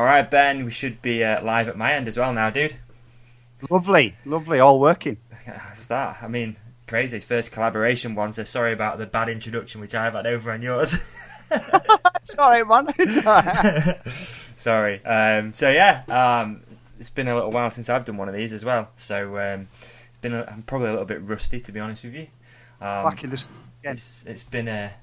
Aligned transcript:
All 0.00 0.06
right, 0.06 0.30
Ben, 0.30 0.64
we 0.64 0.70
should 0.70 1.02
be 1.02 1.22
uh, 1.22 1.44
live 1.44 1.68
at 1.68 1.76
my 1.76 1.92
end 1.92 2.08
as 2.08 2.16
well 2.16 2.32
now, 2.32 2.48
dude. 2.48 2.74
Lovely, 3.68 4.16
lovely, 4.24 4.58
all 4.58 4.80
working. 4.80 5.18
How's 5.44 5.88
that? 5.88 6.22
I 6.22 6.26
mean, 6.26 6.56
crazy. 6.86 7.20
First 7.20 7.52
collaboration 7.52 8.14
one, 8.14 8.32
so 8.32 8.44
sorry 8.44 8.72
about 8.72 8.96
the 8.96 9.04
bad 9.04 9.28
introduction 9.28 9.78
which 9.78 9.94
I've 9.94 10.14
had 10.14 10.26
over 10.26 10.52
on 10.52 10.62
yours. 10.62 10.92
sorry, 12.24 12.64
man. 12.64 12.86
It's 12.98 13.26
all 13.26 13.42
right. 13.42 14.00
sorry. 14.06 15.04
Um, 15.04 15.52
so, 15.52 15.68
yeah, 15.68 16.04
um, 16.08 16.62
it's 16.98 17.10
been 17.10 17.28
a 17.28 17.34
little 17.34 17.50
while 17.50 17.70
since 17.70 17.90
I've 17.90 18.06
done 18.06 18.16
one 18.16 18.30
of 18.30 18.34
these 18.34 18.54
as 18.54 18.64
well. 18.64 18.90
So, 18.96 19.36
um, 19.36 19.68
it's 19.82 20.18
been 20.22 20.32
a, 20.32 20.46
I'm 20.50 20.62
probably 20.62 20.88
a 20.88 20.92
little 20.92 21.04
bit 21.04 21.20
rusty, 21.28 21.60
to 21.60 21.72
be 21.72 21.78
honest 21.80 22.04
with 22.04 22.14
you. 22.14 22.26
Um, 22.80 23.04
Back 23.04 23.22
in 23.22 23.28
the 23.28 23.48
again. 23.82 23.92
it's, 23.92 24.24
it's 24.26 24.44
been 24.44 24.66
a 24.68 24.94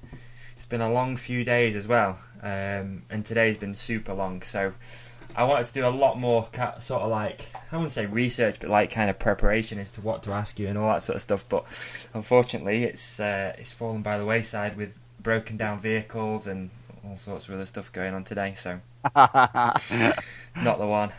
it's 0.58 0.66
been 0.66 0.80
a 0.80 0.90
long 0.92 1.16
few 1.16 1.44
days 1.44 1.76
as 1.76 1.86
well, 1.86 2.18
um, 2.42 3.02
and 3.10 3.24
today's 3.24 3.56
been 3.56 3.76
super 3.76 4.12
long. 4.12 4.42
So 4.42 4.72
I 5.36 5.44
wanted 5.44 5.66
to 5.66 5.72
do 5.72 5.86
a 5.86 5.88
lot 5.88 6.18
more 6.18 6.48
ca- 6.52 6.80
sort 6.80 7.02
of 7.02 7.10
like 7.10 7.46
I 7.70 7.76
wouldn't 7.76 7.92
say 7.92 8.06
research, 8.06 8.56
but 8.58 8.68
like 8.68 8.90
kind 8.90 9.08
of 9.08 9.20
preparation 9.20 9.78
as 9.78 9.92
to 9.92 10.00
what 10.00 10.24
to 10.24 10.32
ask 10.32 10.58
you 10.58 10.66
and 10.66 10.76
all 10.76 10.88
that 10.88 11.02
sort 11.02 11.14
of 11.14 11.22
stuff. 11.22 11.44
But 11.48 11.62
unfortunately, 12.12 12.82
it's 12.82 13.20
uh, 13.20 13.54
it's 13.56 13.70
fallen 13.70 14.02
by 14.02 14.18
the 14.18 14.24
wayside 14.24 14.76
with 14.76 14.98
broken 15.22 15.56
down 15.56 15.78
vehicles 15.78 16.48
and 16.48 16.70
all 17.04 17.16
sorts 17.16 17.48
of 17.48 17.54
other 17.54 17.66
stuff 17.66 17.92
going 17.92 18.12
on 18.12 18.24
today. 18.24 18.54
So 18.56 18.80
not 19.14 19.80
the 20.56 20.88
one. 20.88 21.10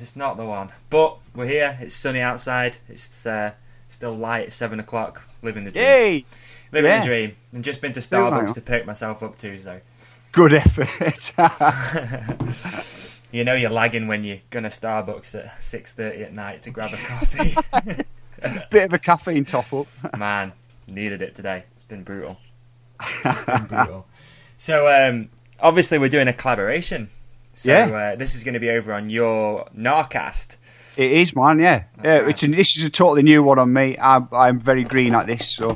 It's 0.00 0.16
not 0.16 0.38
the 0.38 0.46
one. 0.46 0.70
But 0.88 1.18
we're 1.34 1.48
here. 1.48 1.76
It's 1.82 1.94
sunny 1.94 2.22
outside. 2.22 2.78
It's 2.88 3.26
uh, 3.26 3.52
still 3.88 4.14
light. 4.16 4.46
It's 4.46 4.56
seven 4.56 4.80
o'clock. 4.80 5.22
Living 5.42 5.64
the 5.64 5.70
dream. 5.70 5.84
Yay! 5.84 6.24
Living 6.72 6.90
Yeah. 6.90 7.00
the 7.00 7.06
dream. 7.06 7.36
And 7.52 7.64
just 7.64 7.80
been 7.80 7.92
to 7.92 8.00
Starbucks 8.00 8.54
to 8.54 8.60
pick 8.60 8.86
myself 8.86 9.22
up 9.22 9.38
too, 9.38 9.58
so. 9.58 9.80
Good 10.32 10.52
effort. 10.54 11.32
you 13.32 13.44
know 13.44 13.54
you're 13.54 13.70
lagging 13.70 14.06
when 14.06 14.24
you're 14.24 14.38
going 14.50 14.64
to 14.64 14.68
Starbucks 14.70 15.34
at 15.34 15.58
6.30 15.58 16.22
at 16.22 16.32
night 16.32 16.62
to 16.62 16.70
grab 16.70 16.92
a 16.92 16.96
coffee. 16.98 17.54
Bit 18.70 18.84
of 18.84 18.92
a 18.92 18.98
caffeine 18.98 19.44
top 19.44 19.72
up. 19.72 19.86
Man, 20.18 20.52
needed 20.86 21.22
it 21.22 21.34
today. 21.34 21.64
It's 21.76 21.84
been 21.86 22.02
brutal. 22.02 22.36
It's 23.00 23.44
been 23.44 23.64
brutal. 23.64 24.06
So, 24.58 24.88
um, 24.88 25.28
obviously 25.60 25.98
we're 25.98 26.08
doing 26.10 26.28
a 26.28 26.32
collaboration. 26.32 27.08
So 27.54 27.70
Yeah. 27.72 28.12
uh, 28.12 28.16
this 28.16 28.34
is 28.34 28.44
going 28.44 28.54
to 28.54 28.60
be 28.60 28.70
over 28.70 28.92
on 28.92 29.08
your 29.08 29.68
Gnarcast. 29.76 30.56
It 30.98 31.12
is, 31.12 31.34
man. 31.36 31.58
Yeah, 31.58 31.84
yeah. 32.04 32.18
right. 32.18 32.28
It's 32.30 32.40
this 32.40 32.76
is 32.76 32.84
a 32.86 32.90
totally 32.90 33.22
new 33.22 33.42
one 33.42 33.58
on 33.58 33.72
me. 33.72 33.96
I'm, 33.98 34.28
I'm 34.32 34.58
very 34.58 34.84
green 34.84 35.14
at 35.14 35.26
this, 35.26 35.48
so 35.48 35.74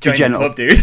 Join 0.00 0.32
the 0.32 0.38
club, 0.38 0.54
dude. 0.54 0.82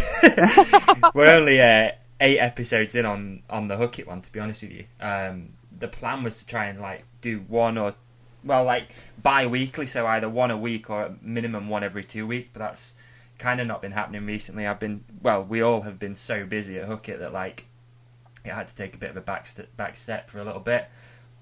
We're 1.14 1.28
only 1.28 1.62
uh, 1.62 1.92
eight 2.20 2.40
episodes 2.40 2.96
in 2.96 3.06
on 3.06 3.44
on 3.50 3.68
the 3.68 3.78
Hookit 3.78 4.08
one. 4.08 4.22
To 4.22 4.32
be 4.32 4.40
honest 4.40 4.64
with 4.64 4.72
you, 4.72 4.86
um, 5.00 5.50
the 5.78 5.88
plan 5.88 6.24
was 6.24 6.40
to 6.40 6.46
try 6.46 6.66
and 6.66 6.80
like 6.80 7.04
do 7.22 7.40
one 7.48 7.78
or 7.78 7.96
well, 8.44 8.64
like 8.64 8.94
bi-weekly, 9.22 9.88
so 9.88 10.08
either 10.08 10.30
one 10.30 10.52
a 10.52 10.58
week 10.58 10.90
or 10.90 11.16
minimum 11.22 11.70
one 11.70 11.84
every 11.84 12.04
two 12.04 12.26
weeks. 12.26 12.50
But 12.54 12.60
that's 12.60 12.96
kind 13.38 13.60
of 13.60 13.68
not 13.68 13.82
been 13.82 13.92
happening 13.92 14.26
recently. 14.26 14.68
I've 14.68 14.80
been 14.80 15.04
well, 15.22 15.44
we 15.44 15.62
all 15.62 15.82
have 15.82 16.00
been 16.00 16.16
so 16.16 16.46
busy 16.46 16.78
at 16.80 16.88
Hookit 16.88 17.20
that 17.20 17.34
like 17.34 17.66
it 18.44 18.54
had 18.54 18.68
to 18.68 18.76
take 18.76 18.96
a 18.96 18.98
bit 18.98 19.10
of 19.12 19.18
a 19.18 19.22
back 19.22 19.46
st- 19.46 19.76
back 19.78 19.96
step 19.96 20.30
for 20.30 20.40
a 20.40 20.44
little 20.44 20.62
bit. 20.62 20.90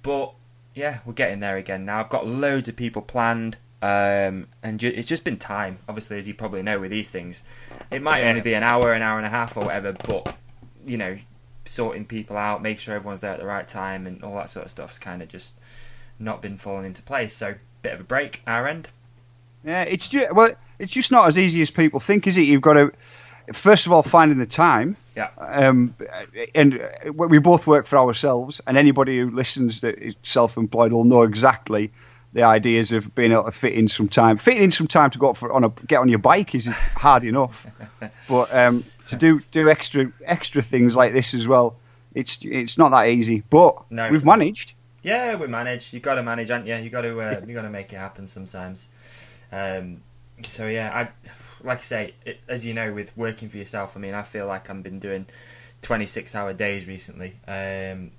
But 0.01 0.33
yeah, 0.75 0.99
we're 1.05 1.13
getting 1.13 1.39
there 1.39 1.57
again 1.57 1.85
now. 1.85 1.99
I've 1.99 2.09
got 2.09 2.27
loads 2.27 2.67
of 2.67 2.75
people 2.75 3.01
planned. 3.01 3.57
Um, 3.81 4.47
and 4.61 4.79
ju- 4.79 4.91
it's 4.93 5.07
just 5.07 5.23
been 5.23 5.37
time, 5.37 5.79
obviously, 5.87 6.17
as 6.19 6.27
you 6.27 6.33
probably 6.33 6.61
know 6.61 6.79
with 6.79 6.91
these 6.91 7.09
things. 7.09 7.43
It 7.91 8.01
might 8.01 8.23
Yeah. 8.23 8.29
only 8.29 8.41
be 8.41 8.53
an 8.53 8.63
hour, 8.63 8.91
an 8.93 9.01
hour 9.01 9.17
and 9.17 9.25
a 9.25 9.29
half, 9.29 9.55
or 9.55 9.61
whatever, 9.61 9.93
but 9.93 10.35
you 10.85 10.97
know, 10.97 11.17
sorting 11.65 12.05
people 12.05 12.35
out, 12.35 12.61
make 12.61 12.79
sure 12.79 12.95
everyone's 12.95 13.19
there 13.21 13.31
at 13.31 13.39
the 13.39 13.45
right 13.45 13.67
time, 13.67 14.05
and 14.07 14.23
all 14.23 14.35
that 14.35 14.49
sort 14.49 14.65
of 14.65 14.71
stuff's 14.71 14.99
kind 14.99 15.21
of 15.21 15.27
just 15.29 15.55
not 16.19 16.41
been 16.41 16.57
falling 16.57 16.85
into 16.85 17.01
place. 17.01 17.33
So, 17.33 17.55
bit 17.81 17.93
of 17.93 18.01
a 18.01 18.03
break, 18.03 18.41
our 18.45 18.67
end. 18.67 18.89
yeah. 19.63 19.83
It's 19.83 20.07
just 20.09 20.33
well, 20.33 20.51
it's 20.77 20.91
just 20.91 21.11
not 21.11 21.27
as 21.27 21.37
easy 21.37 21.61
as 21.61 21.71
people 21.71 21.99
think, 22.01 22.27
is 22.27 22.37
it? 22.37 22.41
You've 22.41 22.61
got 22.61 22.73
to 22.73 22.91
first 23.53 23.85
of 23.85 23.91
all 23.93 24.03
finding 24.03 24.37
the 24.39 24.45
time. 24.45 24.95
Yeah. 25.15 25.29
Um, 25.37 25.95
and 26.53 26.79
uh, 26.81 27.11
we 27.13 27.39
both 27.39 27.65
work 27.67 27.85
for 27.87 27.97
ourselves, 27.97 28.59
and 28.67 28.77
anybody 28.77 29.19
who 29.19 29.31
listens 29.31 29.81
that 29.81 29.97
is 29.99 30.15
self-employed 30.23 30.91
will 30.91 31.05
know 31.05 31.23
exactly 31.23 31.91
the 32.33 32.43
ideas 32.43 32.91
of 32.91 33.13
being 33.15 33.31
able 33.31 33.45
to 33.45 33.51
fit 33.51 33.73
in 33.73 33.87
some 33.87 34.07
time. 34.07 34.37
Fitting 34.37 34.63
in 34.63 34.71
some 34.71 34.87
time 34.87 35.09
to 35.11 35.19
go 35.19 35.31
up 35.31 35.37
for 35.37 35.51
on 35.51 35.63
a 35.63 35.69
get 35.69 35.99
on 35.99 36.09
your 36.09 36.19
bike 36.19 36.53
is 36.53 36.67
hard 36.67 37.23
enough, 37.23 37.65
but 38.29 38.55
um, 38.55 38.83
to 39.07 39.15
do 39.15 39.39
do 39.51 39.69
extra 39.69 40.11
extra 40.23 40.61
things 40.61 40.95
like 40.95 41.13
this 41.13 41.33
as 41.33 41.47
well, 41.47 41.75
it's 42.13 42.39
it's 42.43 42.77
not 42.77 42.89
that 42.89 43.07
easy. 43.07 43.43
But 43.49 43.89
No, 43.91 44.09
we've 44.11 44.25
managed. 44.25 44.73
Yeah, 45.01 45.35
we 45.35 45.47
manage. 45.47 45.93
You 45.93 45.99
got 45.99 46.15
to 46.15 46.23
manage, 46.23 46.51
aren't 46.51 46.67
you? 46.67 46.75
You 46.75 46.89
got 46.89 47.01
to 47.01 47.19
uh, 47.19 47.41
you 47.45 47.53
got 47.53 47.63
to 47.63 47.69
make 47.69 47.91
it 47.93 47.97
happen 47.97 48.27
sometimes. 48.27 48.89
Um, 49.51 50.01
so 50.43 50.67
yeah, 50.67 50.91
I 50.93 51.29
like 51.63 51.79
I 51.79 51.83
say, 51.83 52.13
it, 52.25 52.39
as 52.47 52.65
you 52.65 52.73
know, 52.73 52.93
with 52.93 53.15
working 53.17 53.49
for 53.49 53.57
yourself, 53.57 53.97
I 53.97 53.99
mean, 53.99 54.13
I 54.13 54.23
feel 54.23 54.47
like 54.47 54.69
I've 54.69 54.83
been 54.83 54.99
doing 54.99 55.25
twenty 55.81 56.05
six 56.05 56.35
hour 56.35 56.53
days 56.53 56.87
recently. 56.87 57.35
Um, 57.47 58.11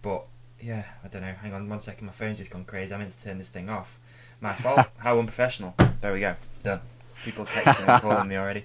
but 0.00 0.26
yeah, 0.62 0.84
I 1.04 1.08
don't 1.08 1.22
know. 1.22 1.32
Hang 1.42 1.52
on 1.52 1.68
one 1.68 1.80
second, 1.80 2.06
my 2.06 2.12
phone's 2.12 2.38
just 2.38 2.50
gone 2.50 2.64
crazy. 2.64 2.94
I 2.94 2.98
meant 2.98 3.10
to 3.10 3.22
turn 3.22 3.38
this 3.38 3.48
thing 3.48 3.68
off. 3.68 3.98
My 4.40 4.52
fault. 4.52 4.86
How 4.98 5.18
unprofessional. 5.18 5.74
There 6.00 6.12
we 6.12 6.20
go. 6.20 6.36
Done. 6.62 6.80
People 7.24 7.44
texting 7.44 7.88
and 7.88 8.00
calling 8.02 8.28
me 8.28 8.36
already. 8.36 8.64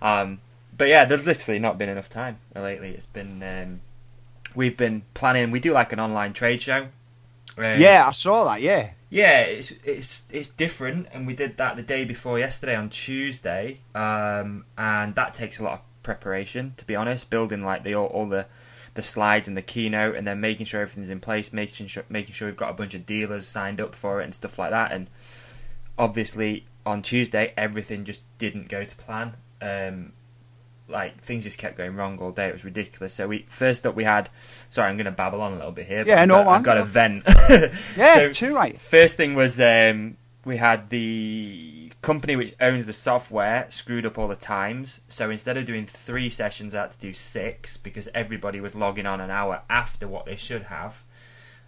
Um, 0.00 0.40
but 0.76 0.88
yeah, 0.88 1.04
there's 1.04 1.26
literally 1.26 1.60
not 1.60 1.78
been 1.78 1.88
enough 1.88 2.08
time 2.08 2.38
lately. 2.54 2.90
It's 2.90 3.06
been 3.06 3.42
um, 3.42 3.80
we've 4.54 4.76
been 4.76 5.02
planning. 5.14 5.50
We 5.50 5.60
do 5.60 5.72
like 5.72 5.92
an 5.92 6.00
online 6.00 6.32
trade 6.32 6.62
show. 6.62 6.88
Um, 7.56 7.78
Yeah, 7.78 8.04
I 8.06 8.10
saw 8.10 8.44
that. 8.44 8.60
Yeah, 8.60 8.90
yeah, 9.10 9.40
it's 9.42 9.70
it's 9.84 10.24
it's 10.30 10.48
different, 10.48 11.06
and 11.12 11.26
we 11.26 11.34
did 11.34 11.56
that 11.58 11.76
the 11.76 11.82
day 11.82 12.04
before 12.04 12.38
yesterday 12.38 12.74
on 12.74 12.90
Tuesday, 12.90 13.78
um, 13.94 14.64
and 14.76 15.14
that 15.14 15.34
takes 15.34 15.60
a 15.60 15.64
lot 15.64 15.74
of 15.74 15.80
preparation. 16.02 16.74
To 16.78 16.84
be 16.84 16.96
honest, 16.96 17.30
building 17.30 17.64
like 17.64 17.84
the 17.84 17.94
all, 17.94 18.06
all 18.06 18.26
the 18.26 18.46
the 18.94 19.02
slides 19.02 19.48
and 19.48 19.56
the 19.56 19.62
keynote, 19.62 20.14
and 20.16 20.26
then 20.26 20.40
making 20.40 20.66
sure 20.66 20.80
everything's 20.80 21.10
in 21.10 21.20
place, 21.20 21.52
making 21.52 21.86
sure 21.88 22.04
making 22.08 22.32
sure 22.32 22.48
we've 22.48 22.56
got 22.56 22.70
a 22.70 22.74
bunch 22.74 22.94
of 22.94 23.04
dealers 23.06 23.46
signed 23.46 23.80
up 23.80 23.94
for 23.94 24.20
it 24.20 24.24
and 24.24 24.34
stuff 24.34 24.58
like 24.58 24.70
that. 24.70 24.92
And 24.92 25.08
obviously, 25.98 26.66
on 26.86 27.02
Tuesday, 27.02 27.52
everything 27.56 28.04
just 28.04 28.20
didn't 28.38 28.68
go 28.68 28.84
to 28.84 28.96
plan. 28.96 29.36
Um, 29.60 30.12
like 30.86 31.18
things 31.18 31.44
just 31.44 31.58
kept 31.58 31.78
going 31.78 31.96
wrong 31.96 32.18
all 32.20 32.30
day. 32.30 32.46
It 32.48 32.52
was 32.52 32.64
ridiculous. 32.64 33.14
So 33.14 33.26
we 33.26 33.46
first 33.48 33.86
up 33.86 33.94
we 33.94 34.04
had. 34.04 34.28
Sorry, 34.68 34.88
I'm 34.88 34.96
going 34.96 35.06
to 35.06 35.10
babble 35.12 35.40
on 35.40 35.52
a 35.52 35.56
little 35.56 35.72
bit 35.72 35.86
here. 35.86 36.04
but 36.04 36.08
Yeah, 36.10 36.22
I've 36.22 36.28
got. 36.28 36.46
I've 36.46 36.62
got 36.62 36.76
a 36.78 36.84
vent. 36.84 37.24
yeah, 37.96 38.14
So- 38.16 38.32
too 38.32 38.54
right. 38.54 38.78
First 38.80 39.16
thing 39.16 39.34
was 39.34 39.58
um, 39.60 40.16
we 40.44 40.58
had 40.58 40.90
the 40.90 41.90
company 42.02 42.36
which 42.36 42.54
owns 42.60 42.86
the 42.86 42.92
software 42.92 43.66
screwed 43.70 44.04
up 44.04 44.18
all 44.18 44.28
the 44.28 44.36
times. 44.36 45.00
So 45.08 45.30
instead 45.30 45.56
of 45.56 45.64
doing 45.64 45.86
three 45.86 46.30
sessions, 46.30 46.74
I 46.74 46.82
had 46.82 46.90
to 46.90 46.98
do 46.98 47.12
six 47.12 47.76
because 47.76 48.08
everybody 48.14 48.60
was 48.60 48.74
logging 48.74 49.06
on 49.06 49.20
an 49.20 49.30
hour 49.30 49.62
after 49.70 50.06
what 50.06 50.26
they 50.26 50.36
should 50.36 50.64
have. 50.64 51.02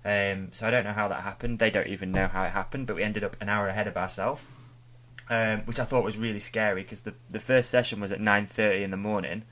Um, 0.05 0.49
so 0.53 0.67
I 0.67 0.71
don't 0.71 0.85
know 0.85 0.93
how 0.93 1.09
that 1.09 1.23
happened. 1.23 1.59
They 1.59 1.71
don't 1.71 1.89
even 1.89 2.13
know 2.13 2.29
how 2.29 2.45
it 2.45 2.51
happened, 2.51 2.87
but 2.87 2.97
we 2.97 3.03
ended 3.03 3.25
up 3.25 3.37
an 3.41 3.49
hour 3.49 3.67
ahead 3.67 3.89
of 3.89 3.97
ourselves, 3.97 4.49
um, 5.29 5.63
which 5.63 5.81
I 5.81 5.85
thought 5.85 6.05
was 6.05 6.17
really 6.17 6.39
scary 6.39 6.83
because 6.83 7.01
the 7.01 7.15
the 7.29 7.41
first 7.41 7.71
session 7.71 7.99
was 7.99 8.13
at 8.13 8.21
nine 8.21 8.47
thirty 8.47 8.85
in 8.85 8.93
the 8.93 8.97
morning, 8.97 9.43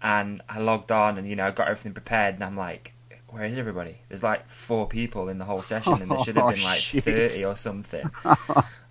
and 0.00 0.40
I 0.48 0.60
logged 0.60 0.92
on 0.92 1.18
and 1.18 1.28
you 1.28 1.34
know 1.34 1.46
I 1.46 1.50
got 1.50 1.66
everything 1.66 1.94
prepared, 1.94 2.36
and 2.36 2.44
I'm 2.44 2.56
like, 2.56 2.92
where 3.30 3.44
is 3.44 3.58
everybody? 3.58 3.98
There's 4.08 4.22
like 4.22 4.48
four 4.48 4.86
people 4.86 5.28
in 5.28 5.38
the 5.38 5.44
whole 5.44 5.62
session, 5.62 5.94
and 6.02 6.10
there 6.10 6.18
should 6.18 6.36
have 6.36 6.44
Oh, 6.48 6.52
been 6.52 6.62
like 6.62 6.80
shit. 6.80 7.04
thirty 7.04 7.44
or 7.44 7.56
something. 7.56 8.08
I 8.24 8.34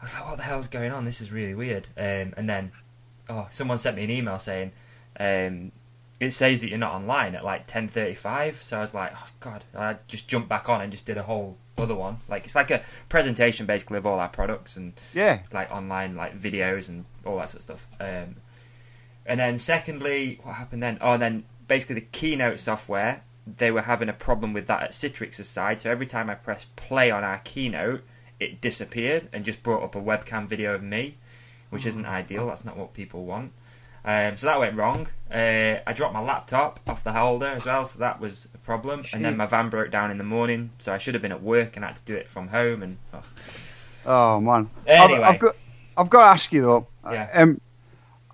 was 0.01 0.13
like, 0.13 0.27
what 0.27 0.37
the 0.37 0.43
hell's 0.43 0.67
going 0.67 0.91
on? 0.91 1.05
This 1.05 1.21
is 1.21 1.31
really 1.31 1.55
weird. 1.55 1.87
Um, 1.97 2.33
and 2.37 2.47
then, 2.49 2.71
oh, 3.29 3.47
someone 3.49 3.77
sent 3.77 3.97
me 3.97 4.03
an 4.03 4.09
email 4.11 4.37
saying, 4.39 4.71
um, 5.19 5.71
it 6.19 6.31
says 6.31 6.61
that 6.61 6.69
you're 6.69 6.79
not 6.79 6.93
online 6.93 7.35
at 7.35 7.43
like 7.43 7.67
10:35. 7.67 8.63
So 8.63 8.77
I 8.77 8.81
was 8.81 8.93
like, 8.93 9.11
oh 9.15 9.27
god. 9.39 9.63
I 9.75 9.97
just 10.07 10.27
jumped 10.27 10.49
back 10.49 10.69
on 10.69 10.81
and 10.81 10.91
just 10.91 11.05
did 11.05 11.17
a 11.17 11.23
whole 11.23 11.57
other 11.77 11.95
one. 11.95 12.17
Like 12.27 12.45
it's 12.45 12.55
like 12.55 12.71
a 12.71 12.81
presentation 13.09 13.65
basically 13.67 13.97
of 13.99 14.07
all 14.07 14.19
our 14.19 14.29
products 14.29 14.77
and 14.77 14.93
Yeah, 15.13 15.39
like 15.53 15.71
online 15.71 16.15
like 16.15 16.39
videos 16.39 16.89
and 16.89 17.05
all 17.25 17.37
that 17.37 17.49
sort 17.49 17.57
of 17.57 17.61
stuff. 17.63 17.87
Um, 17.99 18.37
and 19.25 19.39
then 19.39 19.59
secondly, 19.59 20.39
what 20.41 20.55
happened 20.55 20.81
then? 20.81 20.97
Oh, 21.01 21.13
and 21.13 21.21
then 21.21 21.43
basically 21.67 21.95
the 21.95 22.01
Keynote 22.11 22.59
software, 22.59 23.23
they 23.55 23.71
were 23.71 23.83
having 23.83 24.09
a 24.09 24.13
problem 24.13 24.53
with 24.53 24.67
that 24.67 24.83
at 24.83 24.91
Citrix's 24.91 25.47
side. 25.47 25.79
So 25.81 25.89
every 25.89 26.05
time 26.05 26.29
I 26.29 26.35
pressed 26.35 26.75
play 26.75 27.09
on 27.11 27.23
our 27.23 27.39
Keynote, 27.39 28.03
it 28.39 28.61
disappeared 28.61 29.29
and 29.31 29.45
just 29.45 29.63
brought 29.63 29.83
up 29.83 29.95
a 29.95 30.01
webcam 30.01 30.47
video 30.47 30.75
of 30.75 30.83
me, 30.83 31.15
which 31.69 31.85
isn't 31.85 32.05
ideal. 32.05 32.47
That's 32.47 32.65
not 32.65 32.77
what 32.77 32.93
people 32.93 33.25
want. 33.25 33.51
Um, 34.05 34.37
so 34.37 34.47
that 34.47 34.59
went 34.59 34.75
wrong. 34.75 35.07
Uh, 35.29 35.79
I 35.85 35.93
dropped 35.93 36.13
my 36.13 36.21
laptop 36.21 36.79
off 36.87 37.03
the 37.03 37.11
holder 37.11 37.47
as 37.47 37.65
well, 37.65 37.85
so 37.85 37.99
that 37.99 38.21
was 38.21 38.47
a 38.53 38.57
problem. 38.59 39.03
And 39.11 39.25
then 39.25 39.35
my 39.35 39.45
van 39.45 39.69
broke 39.69 39.91
down 39.91 40.11
in 40.11 40.17
the 40.17 40.23
morning, 40.23 40.69
so 40.77 40.93
I 40.93 40.97
should 40.97 41.13
have 41.13 41.21
been 41.21 41.33
at 41.33 41.43
work 41.43 41.75
and 41.75 41.83
had 41.83 41.97
to 41.97 42.01
do 42.03 42.15
it 42.15 42.29
from 42.29 42.47
home. 42.47 42.83
And 42.83 42.97
oh, 43.13 43.23
Oh 44.07 44.39
man. 44.39 44.69
Anyway. 44.87 45.19
I've, 45.19 45.35
I've 45.35 45.39
got 45.39 45.55
I've 45.97 46.09
got 46.09 46.21
to 46.21 46.27
ask 46.29 46.51
you 46.53 46.61
though. 46.61 46.87
Yeah. 47.11 47.29
Um, 47.33 47.61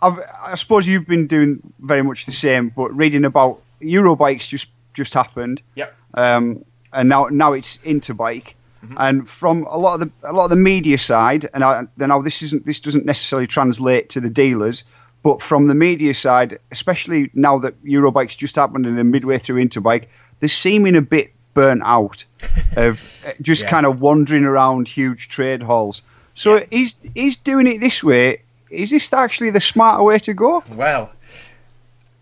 I've, 0.02 0.20
I 0.44 0.56
suppose 0.56 0.88
you've 0.88 1.08
been 1.08 1.28
doing 1.28 1.74
very 1.80 2.04
much 2.04 2.26
the 2.26 2.32
same, 2.32 2.70
but 2.70 2.96
reading 2.96 3.26
about 3.26 3.62
Eurobikes 3.82 4.48
just 4.48 4.68
just 4.94 5.14
happened. 5.14 5.62
Yep. 5.76 5.96
Um, 6.14 6.66
and 6.92 7.10
now 7.10 7.28
now 7.32 7.54
it's 7.54 7.78
Interbike. 7.80 8.54
Mm-hmm. 8.86 8.96
And 8.98 9.30
from 9.30 9.64
a 9.64 9.78
lot 9.78 10.02
of 10.02 10.02
the 10.02 10.30
a 10.30 10.34
lot 10.34 10.44
of 10.46 10.50
the 10.50 10.56
media 10.58 10.98
side, 10.98 11.50
and 11.54 11.64
I, 11.64 11.84
now 11.98 12.22
this 12.22 12.42
isn't 12.44 12.66
this 12.66 12.80
doesn't 12.82 13.06
necessarily 13.06 13.48
translate 13.48 14.10
to 14.10 14.20
the 14.22 14.30
dealers, 14.30 14.84
but 15.24 15.42
from 15.42 15.68
the 15.68 15.76
media 15.76 16.14
side, 16.14 16.60
especially 16.72 17.32
now 17.34 17.60
that 17.60 17.82
Eurobike's 17.84 18.36
just 18.36 18.56
happened 18.58 18.86
and 18.86 18.98
they're 18.98 19.06
midway 19.06 19.38
through 19.38 19.64
Interbike, 19.66 20.08
they're 20.40 20.50
seeming 20.50 20.96
a 20.98 21.02
bit 21.02 21.32
burnt 21.54 21.82
out 21.86 22.26
of 22.76 23.24
uh, 23.26 23.32
just 23.42 23.64
Yeah. 23.64 23.70
kind 23.70 23.86
of 23.86 24.02
wandering 24.02 24.44
around 24.44 24.88
huge 24.90 25.30
trade 25.30 25.62
halls. 25.64 26.02
So 26.36 26.58
Yeah. 26.58 26.66
he's 26.70 26.98
he's 27.16 27.38
doing 27.38 27.68
it 27.68 27.80
this 27.80 28.04
way. 28.04 28.42
Is 28.70 28.90
this 28.90 29.14
actually 29.14 29.52
the 29.52 29.62
smarter 29.62 30.04
way 30.04 30.20
to 30.20 30.34
go? 30.34 30.62
Well, 30.70 31.12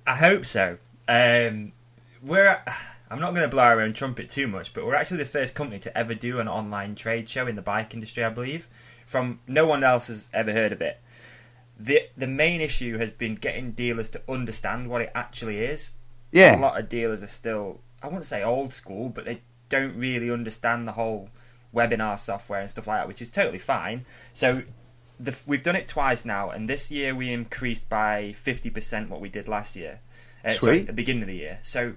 I 0.05 0.15
hope 0.15 0.45
so. 0.45 0.77
Um, 1.07 1.71
we're. 2.21 2.61
I'm 3.09 3.19
not 3.19 3.31
going 3.31 3.41
to 3.43 3.49
blow 3.49 3.63
our 3.63 3.81
own 3.81 3.91
trumpet 3.93 4.29
too 4.29 4.47
much, 4.47 4.73
but 4.73 4.85
we're 4.85 4.95
actually 4.95 5.17
the 5.17 5.25
first 5.25 5.53
company 5.53 5.79
to 5.79 5.97
ever 5.97 6.13
do 6.15 6.39
an 6.39 6.47
online 6.47 6.95
trade 6.95 7.27
show 7.27 7.45
in 7.45 7.57
the 7.57 7.61
bike 7.61 7.93
industry, 7.93 8.23
I 8.23 8.29
believe. 8.29 8.69
From 9.05 9.41
no 9.47 9.67
one 9.67 9.83
else 9.83 10.07
has 10.07 10.29
ever 10.33 10.53
heard 10.53 10.71
of 10.71 10.79
it. 10.79 10.99
the 11.77 12.03
The 12.15 12.27
main 12.27 12.61
issue 12.61 12.97
has 12.99 13.09
been 13.11 13.35
getting 13.35 13.71
dealers 13.71 14.07
to 14.09 14.21
understand 14.29 14.89
what 14.89 15.01
it 15.01 15.11
actually 15.13 15.59
is. 15.59 15.95
Yeah, 16.31 16.57
A 16.57 16.61
lot 16.61 16.79
of 16.79 16.87
dealers 16.87 17.21
are 17.21 17.27
still, 17.27 17.81
I 18.01 18.07
wouldn't 18.07 18.23
say 18.23 18.41
old 18.41 18.71
school, 18.71 19.09
but 19.09 19.25
they 19.25 19.41
don't 19.67 19.97
really 19.97 20.31
understand 20.31 20.87
the 20.87 20.93
whole 20.93 21.29
webinar 21.75 22.17
software 22.17 22.61
and 22.61 22.69
stuff 22.69 22.87
like 22.87 22.99
that, 23.01 23.07
which 23.09 23.21
is 23.21 23.29
totally 23.29 23.59
fine. 23.59 24.05
So 24.33 24.63
the, 25.19 25.37
we've 25.45 25.63
done 25.63 25.75
it 25.75 25.89
twice 25.89 26.23
now, 26.23 26.49
and 26.49 26.69
this 26.69 26.89
year 26.89 27.13
we 27.13 27.33
increased 27.33 27.89
by 27.89 28.33
50% 28.37 29.09
what 29.09 29.19
we 29.19 29.27
did 29.27 29.49
last 29.49 29.75
year. 29.75 29.99
Uh, 30.45 30.53
sorry, 30.53 30.77
Sweet. 30.77 30.79
at 30.81 30.87
the 30.87 30.93
beginning 30.93 31.23
of 31.23 31.27
the 31.27 31.35
year. 31.35 31.59
So, 31.61 31.93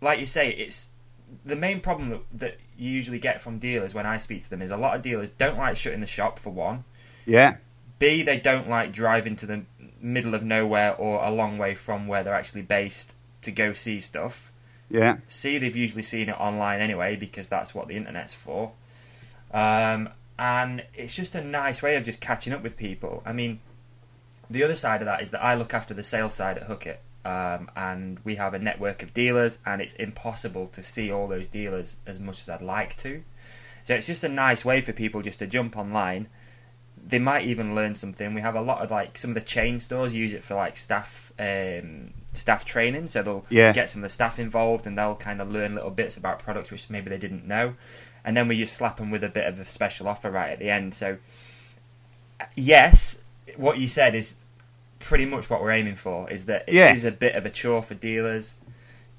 like 0.00 0.20
you 0.20 0.26
say, 0.26 0.50
it's 0.50 0.88
the 1.44 1.56
main 1.56 1.80
problem 1.80 2.10
that, 2.10 2.20
that 2.32 2.56
you 2.76 2.90
usually 2.90 3.18
get 3.18 3.40
from 3.40 3.58
dealers 3.58 3.94
when 3.94 4.06
I 4.06 4.16
speak 4.16 4.42
to 4.42 4.50
them 4.50 4.62
is 4.62 4.70
a 4.70 4.76
lot 4.76 4.94
of 4.94 5.02
dealers 5.02 5.30
don't 5.30 5.58
like 5.58 5.76
shutting 5.76 6.00
the 6.00 6.06
shop 6.06 6.38
for 6.38 6.50
one. 6.50 6.84
yeah, 7.26 7.56
B, 7.98 8.22
they 8.22 8.38
don't 8.38 8.68
like 8.68 8.92
driving 8.92 9.36
to 9.36 9.46
the 9.46 9.64
middle 10.00 10.34
of 10.34 10.42
nowhere 10.42 10.94
or 10.94 11.24
a 11.24 11.30
long 11.30 11.58
way 11.58 11.74
from 11.74 12.06
where 12.06 12.22
they're 12.22 12.34
actually 12.34 12.62
based 12.62 13.16
to 13.42 13.50
go 13.50 13.72
see 13.72 14.00
stuff. 14.00 14.52
yeah, 14.88 15.18
C, 15.26 15.58
they've 15.58 15.74
usually 15.74 16.02
seen 16.02 16.28
it 16.28 16.38
online 16.38 16.80
anyway 16.80 17.16
because 17.16 17.48
that's 17.48 17.74
what 17.74 17.88
the 17.88 17.96
internet's 17.96 18.34
for. 18.34 18.72
Um, 19.52 20.10
and 20.38 20.84
it's 20.94 21.14
just 21.14 21.34
a 21.34 21.42
nice 21.42 21.82
way 21.82 21.96
of 21.96 22.04
just 22.04 22.20
catching 22.20 22.52
up 22.52 22.62
with 22.62 22.76
people. 22.76 23.22
I 23.26 23.32
mean, 23.32 23.60
the 24.48 24.62
other 24.62 24.76
side 24.76 25.00
of 25.00 25.06
that 25.06 25.20
is 25.20 25.30
that 25.30 25.42
I 25.42 25.54
look 25.54 25.74
after 25.74 25.94
the 25.94 26.04
sales 26.04 26.34
side 26.34 26.58
at 26.58 26.68
Hookit. 26.68 26.98
Um, 27.28 27.70
and 27.76 28.18
we 28.24 28.36
have 28.36 28.54
a 28.54 28.58
network 28.58 29.02
of 29.02 29.12
dealers, 29.12 29.58
and 29.66 29.82
it's 29.82 29.92
impossible 29.94 30.66
to 30.68 30.82
see 30.82 31.12
all 31.12 31.28
those 31.28 31.46
dealers 31.46 31.98
as 32.06 32.18
much 32.18 32.38
as 32.40 32.48
I'd 32.48 32.62
like 32.62 32.96
to. 32.98 33.22
So 33.82 33.94
it's 33.94 34.06
just 34.06 34.24
a 34.24 34.28
nice 34.30 34.64
way 34.64 34.80
for 34.80 34.92
people 34.92 35.20
just 35.22 35.38
to 35.40 35.46
jump 35.46 35.76
online. 35.76 36.28
They 37.10 37.18
might 37.18 37.44
even 37.46 37.74
learn 37.74 37.94
something. 37.94 38.34
We 38.34 38.40
have 38.40 38.54
a 38.54 38.60
lot 38.60 38.82
of 38.82 38.90
like 38.90 39.18
some 39.18 39.30
of 39.30 39.34
the 39.34 39.40
chain 39.56 39.78
stores 39.78 40.14
use 40.14 40.32
it 40.32 40.42
for 40.42 40.54
like 40.54 40.76
staff 40.76 41.32
um, 41.38 42.14
staff 42.32 42.64
training, 42.64 43.06
so 43.08 43.22
they'll 43.22 43.44
Yeah. 43.50 43.72
get 43.72 43.90
some 43.90 44.00
of 44.02 44.08
the 44.08 44.14
staff 44.20 44.38
involved, 44.38 44.86
and 44.86 44.96
they'll 44.98 45.16
kind 45.16 45.40
of 45.42 45.50
learn 45.50 45.74
little 45.74 45.90
bits 45.90 46.16
about 46.16 46.38
products 46.38 46.70
which 46.70 46.88
maybe 46.88 47.10
they 47.10 47.18
didn't 47.18 47.46
know. 47.46 47.74
And 48.24 48.36
then 48.36 48.48
we 48.48 48.56
just 48.56 48.74
slap 48.74 48.96
them 48.96 49.10
with 49.10 49.22
a 49.22 49.28
bit 49.28 49.46
of 49.46 49.58
a 49.60 49.64
special 49.66 50.08
offer 50.08 50.30
right 50.30 50.50
at 50.50 50.58
the 50.58 50.70
end. 50.70 50.94
So 50.94 51.18
yes, 52.56 53.18
what 53.56 53.78
you 53.78 53.88
said 53.88 54.14
is 54.14 54.36
pretty 54.98 55.24
much 55.26 55.48
what 55.50 55.60
we're 55.60 55.70
aiming 55.72 55.96
for. 55.96 56.30
Is 56.30 56.46
that 56.46 56.64
it 56.68 56.74
is 56.74 57.04
Yeah. 57.04 57.08
a 57.10 57.12
bit 57.12 57.34
of 57.34 57.46
a 57.46 57.50
chore 57.50 57.82
for 57.82 57.94
dealers. 57.94 58.56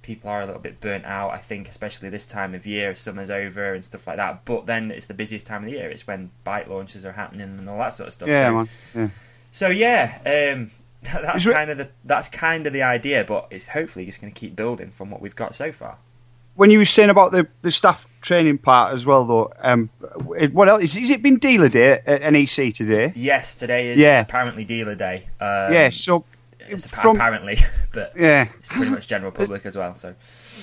People 0.01 0.29
are 0.29 0.41
a 0.41 0.45
little 0.45 0.61
bit 0.61 0.79
burnt 0.79 1.05
out, 1.05 1.31
I 1.31 1.37
think, 1.37 1.67
especially 1.69 2.09
this 2.09 2.25
time 2.25 2.55
of 2.55 2.65
year. 2.65 2.95
Summer's 2.95 3.29
over 3.29 3.73
and 3.73 3.83
stuff 3.85 4.07
like 4.07 4.17
that. 4.17 4.45
But 4.45 4.65
then 4.65 4.91
it's 4.91 5.05
the 5.05 5.13
busiest 5.13 5.45
time 5.45 5.63
of 5.63 5.65
the 5.69 5.77
year. 5.77 5.89
It's 5.89 6.07
when 6.07 6.31
bike 6.43 6.67
launches 6.67 7.05
are 7.05 7.11
happening 7.11 7.57
and 7.59 7.69
all 7.69 7.77
that 7.79 7.93
sort 7.93 8.07
of 8.07 8.13
stuff. 8.13 8.29
yeah, 8.29 8.47
so, 8.47 8.53
man. 8.53 8.67
Yeah. 8.95 9.09
so 9.51 9.67
yeah, 9.69 10.15
um, 10.55 10.71
that, 11.03 11.21
that's 11.21 11.45
Is 11.45 11.51
kind 11.53 11.69
of 11.69 11.77
the 11.77 11.89
that's 12.05 12.27
kind 12.29 12.65
of 12.65 12.73
the 12.73 12.81
idea. 12.81 13.23
But 13.25 13.47
it's 13.51 13.67
hopefully 13.67 14.05
just 14.05 14.19
going 14.21 14.33
to 14.33 14.39
keep 14.39 14.55
building 14.55 14.89
from 14.89 15.11
what 15.11 15.21
we've 15.21 15.35
got 15.35 15.53
so 15.53 15.71
far. 15.71 15.97
When 16.59 16.71
you 16.71 16.79
were 16.79 16.83
saying 16.85 17.09
about 17.09 17.31
the, 17.31 17.47
the 17.61 17.71
staff 17.71 18.05
training 18.19 18.57
part 18.57 18.93
as 18.93 19.05
well, 19.05 19.23
though, 19.23 19.53
um, 19.61 19.89
what 20.51 20.67
else? 20.67 20.83
Is, 20.83 20.97
is 20.97 21.09
it 21.09 21.23
been 21.23 21.37
dealer 21.37 21.69
day 21.69 22.01
at 22.05 22.33
NEC 22.33 22.73
today? 22.73 23.13
Yes, 23.15 23.55
today 23.55 23.91
is 23.93 23.97
Yeah. 23.97 24.19
apparently 24.19 24.65
dealer 24.65 24.93
day. 24.93 25.23
Um, 25.39 25.71
yeah. 25.73 25.89
So 25.89 26.25
it's 26.59 26.85
from- 26.85 27.15
apparently, 27.15 27.59
but 27.93 28.11
yeah, 28.13 28.49
it's 28.57 28.67
pretty 28.67 28.91
much 28.91 29.07
general 29.07 29.31
public 29.31 29.65
as 29.65 29.77
well. 29.77 29.95
So 29.95 30.09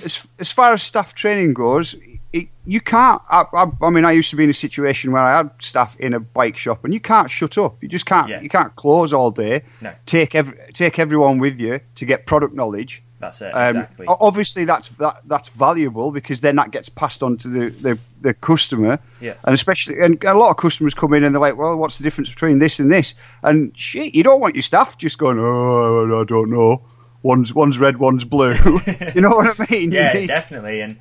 as 0.05 0.27
as 0.39 0.53
far 0.53 0.75
as 0.75 0.83
staff 0.83 1.15
training 1.15 1.55
goes, 1.55 1.97
it, 2.31 2.49
you 2.67 2.83
can't. 2.83 3.23
I, 3.31 3.45
I, 3.55 3.71
I 3.81 3.89
mean, 3.89 4.05
I 4.05 4.13
used 4.13 4.29
to 4.31 4.37
be 4.37 4.45
in 4.45 4.51
a 4.51 4.55
situation 4.67 5.13
where 5.13 5.23
I 5.23 5.39
had 5.39 5.51
staff 5.61 5.97
in 5.99 6.13
a 6.13 6.21
bike 6.21 6.59
shop, 6.59 6.85
and 6.85 6.93
you 6.93 7.01
can't 7.01 7.31
shut 7.31 7.57
up. 7.57 7.83
You 7.83 7.89
just 7.89 8.05
can't. 8.05 8.29
Yeah. 8.29 8.43
You 8.43 8.51
can't 8.51 8.77
close 8.77 9.15
all 9.15 9.31
day. 9.31 9.63
No. 9.81 9.95
Take 10.05 10.35
every, 10.35 10.59
take 10.75 10.99
everyone 10.99 11.39
with 11.39 11.59
you 11.59 11.81
to 11.95 12.05
get 12.05 12.27
product 12.27 12.55
knowledge. 12.55 13.03
That's 13.19 13.41
it 13.41 13.51
Um, 13.55 13.69
exactly. 13.69 14.07
Obviously, 14.09 14.65
that's 14.67 14.89
that, 14.97 15.23
that's 15.25 15.49
valuable 15.49 16.13
because 16.13 16.41
then 16.41 16.57
that 16.57 16.71
gets 16.71 16.89
passed 16.89 17.23
on 17.23 17.37
to 17.39 17.49
the, 17.49 17.69
the, 17.71 17.99
the 18.21 18.35
customer. 18.35 18.99
Yeah. 19.21 19.35
And 19.45 19.55
especially, 19.55 20.01
and 20.01 20.23
a 20.25 20.35
lot 20.35 20.51
of 20.51 20.57
customers 20.57 20.95
come 20.95 21.15
in 21.15 21.25
and 21.25 21.35
they're 21.35 21.41
like, 21.41 21.57
"Well, 21.57 21.77
what's 21.77 21.99
the 21.99 22.05
difference 22.05 22.31
between 22.31 22.59
this 22.59 22.79
and 22.79 22.93
this?" 22.93 23.15
And 23.43 23.77
shit, 23.79 24.15
you 24.15 24.23
don't 24.23 24.41
want 24.41 24.55
your 24.55 24.63
staff 24.63 24.99
just 24.99 25.19
going, 25.19 25.39
"Oh, 25.39 26.21
I 26.21 26.25
don't 26.25 26.51
know. 26.51 26.83
One's 27.23 27.55
one's 27.55 27.79
red, 27.79 27.97
one's 27.97 28.25
blue." 28.25 28.53
you 29.15 29.21
know 29.23 29.31
what 29.31 29.59
I 29.61 29.67
mean? 29.71 29.93
Yeah, 29.93 30.13
need- 30.15 30.27
definitely. 30.29 30.81
And 30.83 30.99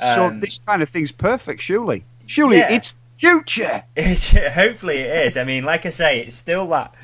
so 0.00 0.26
um, 0.26 0.40
this 0.40 0.58
kind 0.58 0.82
of 0.82 0.88
thing's 0.88 1.12
perfect, 1.12 1.62
surely. 1.62 2.04
Surely 2.26 2.58
Yeah. 2.58 2.72
it's 2.72 2.96
future. 3.16 3.84
It's, 3.96 4.32
hopefully 4.32 4.98
it 4.98 5.26
is. 5.28 5.36
I 5.36 5.44
mean, 5.44 5.64
like 5.64 5.86
I 5.86 5.90
say, 5.90 6.20
it's 6.20 6.34
still 6.34 6.66
that 6.68 6.94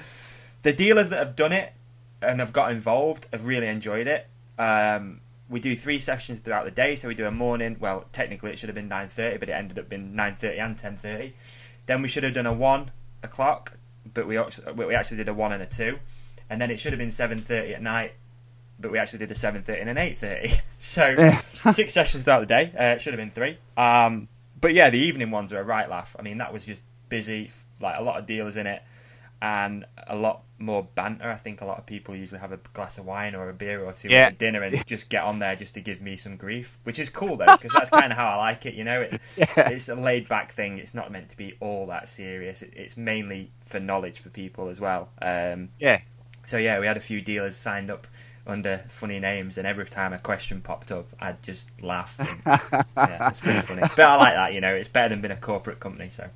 the 0.63 0.73
dealers 0.73 1.09
that 1.11 1.19
have 1.19 1.37
done 1.37 1.53
it 1.53 1.73
and 2.21 2.41
have 2.41 2.53
got 2.53 2.71
involved 2.73 3.27
have 3.33 3.47
really 3.47 3.67
enjoyed 3.69 4.07
it. 4.07 4.27
Um, 4.61 5.23
we 5.49 5.59
do 5.59 5.75
three 5.75 5.99
sessions 5.99 6.39
throughout 6.39 6.67
the 6.67 6.71
day, 6.71 6.95
so 6.95 7.09
we 7.09 7.15
do 7.15 7.27
a 7.27 7.31
morning. 7.31 7.77
Well, 7.81 8.05
technically 8.13 8.53
it 8.53 8.59
should 8.59 8.69
have 8.69 8.77
been 8.77 8.89
nine 8.89 9.09
thirty, 9.09 9.39
but 9.39 9.49
it 9.49 9.53
ended 9.53 9.79
up 9.79 9.89
being 9.89 10.15
nine 10.15 10.35
thirty 10.35 10.59
and 10.59 10.77
ten 10.77 10.97
thirty. 10.97 11.35
Then 11.87 12.03
we 12.03 12.09
should 12.09 12.23
have 12.23 12.35
done 12.35 12.47
a 12.47 12.53
one 12.53 12.91
o'clock, 13.23 13.79
but 14.13 14.29
we 14.29 14.37
actually, 14.39 14.73
we 14.73 14.95
actually 14.95 15.17
did 15.17 15.29
a 15.29 15.35
one 15.35 15.53
and 15.53 15.63
a 15.63 15.67
two, 15.67 15.99
and 16.51 16.61
then 16.61 16.71
it 16.71 16.79
should 16.79 16.93
have 16.93 16.99
been 16.99 17.11
seven 17.11 17.41
thirty 17.41 17.75
at 17.75 17.83
night, 17.83 18.13
but 18.79 18.93
we 18.93 18.99
actually 18.99 19.21
did 19.21 19.31
a 19.31 19.35
seven 19.35 19.63
thirty 19.63 19.81
and 19.81 19.89
an 19.89 19.99
eight 19.99 20.19
thirty. 20.19 20.53
So 20.79 21.15
six 21.73 21.93
sessions 21.93 22.23
throughout 22.25 22.41
the 22.41 22.47
day. 22.47 22.73
Uh, 22.75 22.95
it 22.95 23.03
should 23.03 23.13
have 23.13 23.19
been 23.19 23.31
three. 23.31 23.59
Um, 23.77 24.29
but 24.59 24.73
yeah, 24.73 24.89
the 24.89 24.99
evening 24.99 25.31
ones 25.31 25.53
were 25.53 25.61
a 25.61 25.65
right 25.65 25.91
laugh. 25.91 26.17
I 26.19 26.23
mean, 26.23 26.39
that 26.39 26.55
was 26.55 26.65
just 26.65 26.85
busy, 27.11 27.51
like 27.81 27.97
a 27.99 28.03
lot 28.03 28.19
of 28.19 28.25
dealers 28.25 28.57
in 28.57 28.67
it, 28.67 28.83
and 29.43 29.85
a 30.07 30.17
lot 30.17 30.43
more 30.59 30.87
banter. 30.95 31.31
I 31.31 31.37
think 31.37 31.63
a 31.63 31.65
lot 31.65 31.79
of 31.79 31.87
people 31.87 32.15
usually 32.15 32.41
have 32.41 32.53
a 32.53 32.59
glass 32.75 32.99
of 32.99 33.07
wine 33.07 33.35
or 33.35 33.49
a 33.49 33.55
beer 33.55 33.83
or 33.83 33.93
two 33.95 34.09
Yeah. 34.09 34.27
at 34.27 34.39
dinner 34.39 34.63
and 34.63 34.87
just 34.87 35.09
get 35.09 35.23
on 35.25 35.39
there 35.39 35.57
just 35.57 35.73
to 35.75 35.81
give 35.81 36.03
me 36.03 36.17
some 36.17 36.37
grief, 36.37 36.77
which 36.85 36.99
is 36.99 37.09
cool 37.09 37.37
though, 37.39 37.47
because 37.57 37.73
that's 37.73 37.89
kind 37.91 38.13
of 38.13 38.19
how 38.19 38.29
I 38.29 38.37
like 38.37 38.67
it. 38.67 38.75
You 38.75 38.85
know, 38.85 39.01
it, 39.01 39.21
Yeah. 39.37 39.71
it's 39.71 39.89
a 39.89 39.95
laid 39.95 40.29
back 40.29 40.53
thing. 40.53 40.77
It's 40.79 40.93
not 40.95 41.11
meant 41.11 41.31
to 41.31 41.37
be 41.37 41.55
all 41.61 41.87
that 41.87 42.09
serious. 42.09 42.61
It, 42.63 42.73
it's 42.77 42.97
mainly 42.97 43.51
for 43.65 43.81
knowledge 43.81 44.19
for 44.19 44.29
people 44.29 44.69
as 44.69 44.81
well. 44.81 45.09
Um, 45.23 45.71
Yeah. 45.79 46.01
so 46.45 46.59
yeah, 46.59 46.79
we 46.79 46.87
had 46.87 46.99
a 46.99 47.01
few 47.01 47.23
dealers 47.23 47.57
signed 47.57 47.91
up 47.91 48.07
under 48.47 48.85
funny 48.89 49.21
names, 49.21 49.57
and 49.59 49.67
every 49.67 49.85
time 49.87 50.13
a 50.13 50.19
question 50.19 50.61
popped 50.61 50.91
up, 50.91 51.07
I'd 51.21 51.43
just 51.43 51.71
laugh. 51.83 52.19
And, 52.19 52.29
yeah, 52.97 53.29
it's 53.29 53.39
pretty 53.39 53.61
funny. 53.61 53.83
But 53.83 54.01
I 54.01 54.17
like 54.17 54.35
that, 54.35 54.53
you 54.55 54.61
know. 54.61 54.75
It's 54.75 54.89
better 54.89 55.09
than 55.11 55.21
being 55.21 55.33
a 55.33 55.37
corporate 55.37 55.79
company. 55.81 56.09
So 56.11 56.29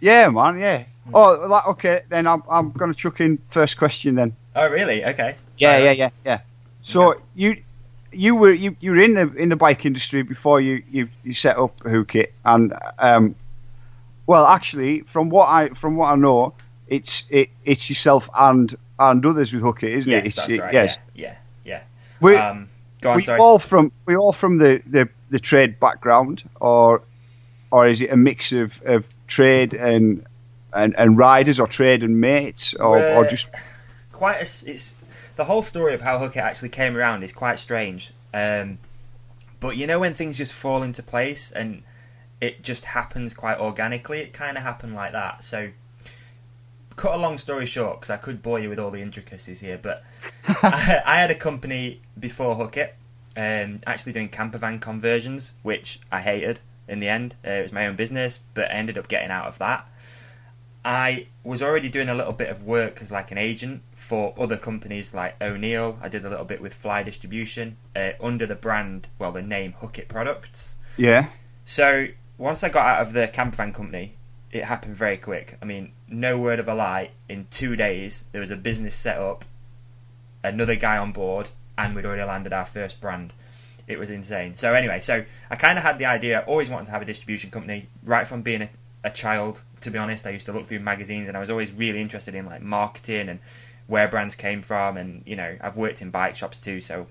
Yeah, 0.00 0.28
man. 0.28 0.58
Yeah. 0.58 0.84
Oh, 1.12 1.46
like, 1.48 1.66
okay. 1.68 2.02
Then 2.08 2.26
I'm 2.26 2.42
I'm 2.48 2.70
gonna 2.70 2.94
chuck 2.94 3.20
in 3.20 3.38
first 3.38 3.76
question 3.78 4.14
then. 4.14 4.36
oh 4.54 4.68
really? 4.68 5.04
Okay. 5.04 5.36
Yeah, 5.58 5.78
yeah, 5.78 5.92
yeah, 5.92 6.10
yeah. 6.24 6.40
So 6.82 7.20
you 7.34 7.62
you 8.12 8.36
were 8.36 8.52
you, 8.52 8.76
you 8.80 8.92
were 8.92 9.00
in 9.00 9.14
the 9.14 9.32
in 9.34 9.48
the 9.48 9.56
bike 9.56 9.86
industry 9.86 10.22
before 10.22 10.60
you 10.60 10.82
you, 10.90 11.08
you 11.24 11.34
set 11.34 11.56
up 11.56 11.78
Hookit, 11.80 12.32
and 12.44 12.72
um, 12.98 13.34
well, 14.26 14.46
actually, 14.46 15.00
from 15.00 15.28
what 15.30 15.48
I 15.48 15.68
from 15.70 15.96
what 15.96 16.12
I 16.12 16.16
know, 16.16 16.54
it's 16.88 17.24
it, 17.30 17.50
it's 17.64 17.88
yourself 17.88 18.28
and 18.34 18.74
and 18.98 19.24
others 19.26 19.52
with 19.52 19.62
Hookit, 19.62 19.90
isn't 19.90 20.10
Yes, 20.10 20.24
it? 20.24 20.26
It's, 20.26 20.36
that's 20.36 20.52
it- 20.52 20.60
right. 20.60 20.74
Yes. 20.74 21.00
Yeah, 21.14 21.24
yeah, 21.26 21.36
yeah. 21.64 21.82
We 22.20 22.36
um, 22.36 22.68
go 23.00 23.10
on. 23.10 23.16
we 23.16 23.22
Sorry. 23.22 23.40
all 23.40 23.58
from 23.58 23.92
we 24.06 24.14
all 24.16 24.32
from 24.32 24.58
the, 24.58 24.80
the, 24.86 25.08
the 25.30 25.40
trade 25.40 25.80
background, 25.80 26.48
or 26.60 27.02
or 27.72 27.88
is 27.88 28.02
it 28.02 28.10
a 28.12 28.16
mix 28.16 28.52
of, 28.52 28.80
of 28.84 29.08
trade 29.26 29.74
and, 29.74 30.24
and 30.72 30.94
and 30.98 31.16
riders, 31.16 31.60
or 31.60 31.66
trading 31.66 32.20
mates, 32.20 32.74
or, 32.74 32.98
or 32.98 33.24
just 33.26 33.48
quite 34.12 34.36
a, 34.36 34.70
it's 34.70 34.94
the 35.36 35.44
whole 35.44 35.62
story 35.62 35.94
of 35.94 36.00
how 36.00 36.18
Hookit 36.18 36.42
actually 36.42 36.68
came 36.68 36.96
around 36.96 37.22
is 37.22 37.32
quite 37.32 37.58
strange. 37.58 38.12
Um, 38.34 38.78
but 39.60 39.76
you 39.76 39.86
know 39.86 40.00
when 40.00 40.14
things 40.14 40.38
just 40.38 40.52
fall 40.52 40.82
into 40.82 41.02
place 41.02 41.52
and 41.52 41.82
it 42.40 42.62
just 42.62 42.86
happens 42.86 43.34
quite 43.34 43.58
organically, 43.58 44.20
it 44.20 44.32
kind 44.32 44.56
of 44.56 44.64
happened 44.64 44.94
like 44.94 45.12
that. 45.12 45.44
So, 45.44 45.70
cut 46.96 47.14
a 47.14 47.18
long 47.18 47.38
story 47.38 47.66
short, 47.66 48.00
because 48.00 48.10
I 48.10 48.16
could 48.16 48.42
bore 48.42 48.58
you 48.58 48.68
with 48.68 48.80
all 48.80 48.90
the 48.90 49.00
intricacies 49.00 49.60
here, 49.60 49.78
but 49.80 50.02
I, 50.62 51.02
I 51.06 51.16
had 51.20 51.30
a 51.30 51.36
company 51.36 52.00
before 52.18 52.56
Hookit. 52.56 52.94
um, 53.36 53.78
actually 53.86 54.12
doing 54.12 54.28
camper 54.28 54.58
van 54.58 54.78
conversions, 54.78 55.52
which 55.62 56.00
I 56.10 56.20
hated 56.20 56.60
in 56.88 57.00
the 57.00 57.08
end. 57.08 57.36
Uh, 57.46 57.50
it 57.50 57.62
was 57.62 57.72
my 57.72 57.86
own 57.86 57.96
business, 57.96 58.40
but 58.54 58.70
I 58.70 58.74
ended 58.74 58.98
up 58.98 59.08
getting 59.08 59.30
out 59.30 59.46
of 59.46 59.58
that. 59.58 59.88
I 60.84 61.28
was 61.44 61.62
already 61.62 61.88
doing 61.88 62.08
a 62.08 62.14
little 62.14 62.32
bit 62.32 62.48
of 62.48 62.64
work 62.64 63.00
as 63.00 63.12
like 63.12 63.30
an 63.30 63.38
agent 63.38 63.82
for 63.92 64.34
other 64.36 64.56
companies 64.56 65.14
like 65.14 65.40
O'Neill. 65.40 65.98
I 66.02 66.08
did 66.08 66.24
a 66.24 66.30
little 66.30 66.44
bit 66.44 66.60
with 66.60 66.74
Fly 66.74 67.02
Distribution 67.02 67.76
uh, 67.94 68.12
under 68.20 68.46
the 68.46 68.56
brand, 68.56 69.08
well, 69.18 69.30
the 69.32 69.42
name 69.42 69.74
Hookit 69.80 70.08
Products. 70.08 70.76
Yeah. 70.96 71.30
So 71.64 72.08
once 72.36 72.64
I 72.64 72.68
got 72.68 72.86
out 72.86 73.02
of 73.02 73.12
the 73.12 73.28
camper 73.28 73.56
van 73.56 73.72
company, 73.72 74.16
it 74.50 74.64
happened 74.64 74.96
very 74.96 75.16
quick. 75.16 75.56
I 75.62 75.64
mean, 75.64 75.92
no 76.08 76.38
word 76.38 76.58
of 76.58 76.68
a 76.68 76.74
lie. 76.74 77.12
In 77.28 77.46
two 77.50 77.76
days, 77.76 78.24
there 78.32 78.40
was 78.40 78.50
a 78.50 78.56
business 78.56 78.94
set 78.94 79.18
up, 79.18 79.44
another 80.42 80.74
guy 80.74 80.98
on 80.98 81.12
board, 81.12 81.50
and 81.78 81.94
we'd 81.94 82.04
already 82.04 82.24
landed 82.24 82.52
our 82.52 82.66
first 82.66 83.00
brand. 83.00 83.32
It 83.86 83.98
was 83.98 84.10
insane. 84.10 84.56
So 84.56 84.74
anyway, 84.74 85.00
so 85.00 85.24
I 85.50 85.56
kind 85.56 85.78
of 85.78 85.84
had 85.84 85.98
the 85.98 86.06
idea. 86.06 86.44
Always 86.46 86.68
wanted 86.68 86.86
to 86.86 86.90
have 86.90 87.02
a 87.02 87.06
distribution 87.06 87.50
company, 87.50 87.88
right 88.04 88.26
from 88.26 88.42
being 88.42 88.62
a, 88.62 88.70
a 89.04 89.10
child. 89.10 89.62
To 89.80 89.90
be 89.90 89.98
honest, 89.98 90.26
I 90.26 90.30
used 90.30 90.46
to 90.46 90.52
look 90.52 90.66
through 90.66 90.80
magazines, 90.80 91.28
and 91.28 91.36
I 91.36 91.40
was 91.40 91.50
always 91.50 91.72
really 91.72 92.00
interested 92.00 92.34
in 92.34 92.46
like 92.46 92.62
marketing 92.62 93.28
and 93.28 93.40
where 93.86 94.08
brands 94.08 94.34
came 94.34 94.62
from. 94.62 94.96
And 94.96 95.22
you 95.26 95.36
know, 95.36 95.56
I've 95.60 95.76
worked 95.76 96.02
in 96.02 96.10
bike 96.10 96.36
shops 96.36 96.58
too, 96.58 96.80
so 96.80 97.06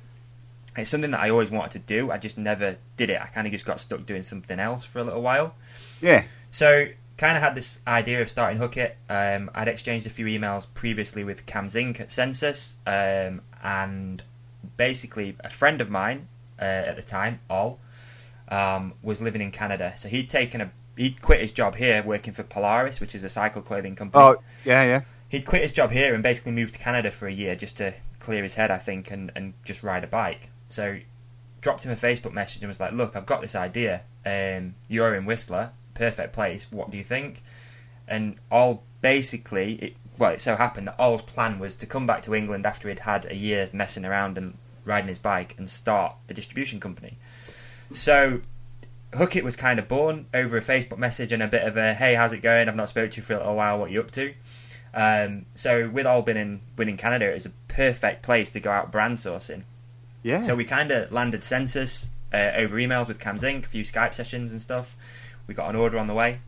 it's 0.77 0.89
something 0.89 1.11
that 1.11 1.19
I 1.19 1.29
always 1.29 1.51
wanted 1.51 1.71
to 1.71 1.79
do. 1.79 2.11
I 2.11 2.17
just 2.17 2.37
never 2.37 2.77
did 2.97 3.09
it. 3.09 3.21
I 3.21 3.25
kind 3.27 3.45
of 3.45 3.51
just 3.51 3.65
got 3.65 3.79
stuck 3.79 4.05
doing 4.05 4.21
something 4.21 4.59
else 4.59 4.83
for 4.83 4.99
a 4.99 5.03
little 5.03 5.21
while. 5.21 5.55
Yeah. 6.01 6.23
So 6.49 6.87
kind 7.17 7.37
of 7.37 7.43
had 7.43 7.55
this 7.55 7.81
idea 7.85 8.21
of 8.21 8.29
starting 8.29 8.59
Hookit. 8.59 8.95
Um, 9.09 9.51
I'd 9.53 9.67
exchanged 9.67 10.07
a 10.07 10.09
few 10.09 10.25
emails 10.25 10.65
previously 10.73 11.23
with 11.23 11.45
Cam 11.45 11.69
Zink 11.69 11.99
at 11.99 12.11
Sensus, 12.11 12.77
um, 12.87 13.41
and 13.63 14.23
basically 14.77 15.35
a 15.41 15.49
friend 15.49 15.81
of 15.81 15.89
mine 15.89 16.27
uh, 16.59 16.63
at 16.63 16.95
the 16.95 17.03
time, 17.03 17.39
Ollie, 17.49 17.77
um, 18.47 18.93
was 19.03 19.21
living 19.21 19.41
in 19.41 19.51
Canada. 19.51 19.93
So 19.95 20.09
he'd 20.09 20.29
taken 20.29 20.61
a 20.61 20.71
he'd 21.01 21.19
quit 21.19 21.41
his 21.41 21.51
job 21.51 21.75
here 21.75 22.03
working 22.03 22.31
for 22.31 22.43
Polaris, 22.43 22.99
which 22.99 23.15
is 23.15 23.23
a 23.23 23.29
cycle 23.29 23.63
clothing 23.63 23.95
company. 23.95 24.23
Oh, 24.23 24.35
yeah, 24.63 24.83
yeah. 24.83 25.01
He'd 25.27 25.45
quit 25.45 25.63
his 25.63 25.71
job 25.71 25.91
here 25.91 26.13
and 26.13 26.21
basically 26.21 26.51
moved 26.51 26.75
to 26.75 26.79
Canada 26.79 27.09
for 27.09 27.27
a 27.27 27.33
year 27.33 27.55
just 27.55 27.75
to 27.77 27.95
clear 28.19 28.43
his 28.43 28.53
head, 28.55 28.69
I 28.69 28.77
think, 28.77 29.09
and, 29.09 29.31
and 29.35 29.53
just 29.65 29.81
ride 29.81 30.03
a 30.03 30.07
bike. 30.07 30.49
So 30.67 30.99
dropped 31.59 31.83
him 31.83 31.91
a 31.91 31.95
Facebook 31.95 32.33
message 32.33 32.61
and 32.61 32.67
was 32.67 32.79
like, 32.79 32.91
"Look, 32.93 33.15
I've 33.15 33.25
got 33.25 33.41
this 33.41 33.55
idea. 33.55 34.03
Um, 34.25 34.75
you're 34.87 35.15
in 35.15 35.25
Whistler, 35.25 35.71
perfect 35.95 36.33
place. 36.33 36.67
What 36.69 36.91
do 36.91 36.97
you 36.97 37.03
think?" 37.03 37.41
And 38.07 38.35
Ollie 38.51 38.81
basically, 39.01 39.73
it, 39.75 39.95
well, 40.19 40.31
it 40.31 40.41
so 40.41 40.55
happened 40.55 40.87
that 40.87 40.99
Ollie's 40.99 41.23
plan 41.23 41.57
was 41.57 41.75
to 41.77 41.87
come 41.87 42.05
back 42.05 42.21
to 42.23 42.35
England 42.35 42.67
after 42.67 42.89
he'd 42.89 42.99
had 42.99 43.25
a 43.25 43.35
year 43.35 43.67
messing 43.73 44.05
around 44.05 44.37
and 44.37 44.55
riding 44.85 45.07
his 45.07 45.17
bike 45.17 45.55
and 45.57 45.67
start 45.67 46.15
a 46.29 46.33
distribution 46.33 46.79
company. 46.79 47.17
So 47.91 48.41
Hookit 49.13 49.43
was 49.43 49.55
kind 49.55 49.79
of 49.79 49.87
born 49.87 50.27
over 50.33 50.57
a 50.57 50.61
Facebook 50.61 50.97
message 50.97 51.31
and 51.31 51.43
a 51.43 51.47
bit 51.47 51.63
of 51.63 51.77
a 51.77 51.93
"Hey, 51.93 52.15
how's 52.15 52.33
it 52.33 52.41
going? 52.41 52.69
I've 52.69 52.75
not 52.75 52.89
spoken 52.89 53.11
to 53.11 53.17
you 53.17 53.23
for 53.23 53.33
a 53.33 53.37
little 53.37 53.55
while. 53.55 53.77
What 53.77 53.89
are 53.89 53.93
you 53.93 53.99
up 53.99 54.11
to?" 54.11 54.33
Um, 54.93 55.45
so 55.55 55.89
with 55.89 56.05
Ollie 56.05 56.23
been 56.23 56.37
in 56.37 56.61
in 56.77 56.97
Canada, 56.97 57.29
it 57.29 57.33
was 57.33 57.45
a 57.45 57.53
perfect 57.67 58.23
place 58.23 58.51
to 58.53 58.59
go 58.59 58.71
out 58.71 58.91
brand 58.91 59.17
sourcing. 59.17 59.63
Yeah. 60.23 60.41
So 60.41 60.55
we 60.55 60.65
kind 60.65 60.91
of 60.91 61.11
landed 61.11 61.43
Sensus 61.43 62.09
uh, 62.33 62.51
over 62.55 62.77
emails 62.77 63.07
with 63.07 63.19
Cam 63.19 63.37
Zink, 63.37 63.65
a 63.65 63.69
few 63.69 63.83
Skype 63.83 64.13
sessions 64.13 64.51
and 64.51 64.61
stuff. 64.61 64.97
We 65.47 65.53
got 65.53 65.69
an 65.69 65.75
order 65.75 65.97
on 65.97 66.07
the 66.07 66.13
way, 66.13 66.39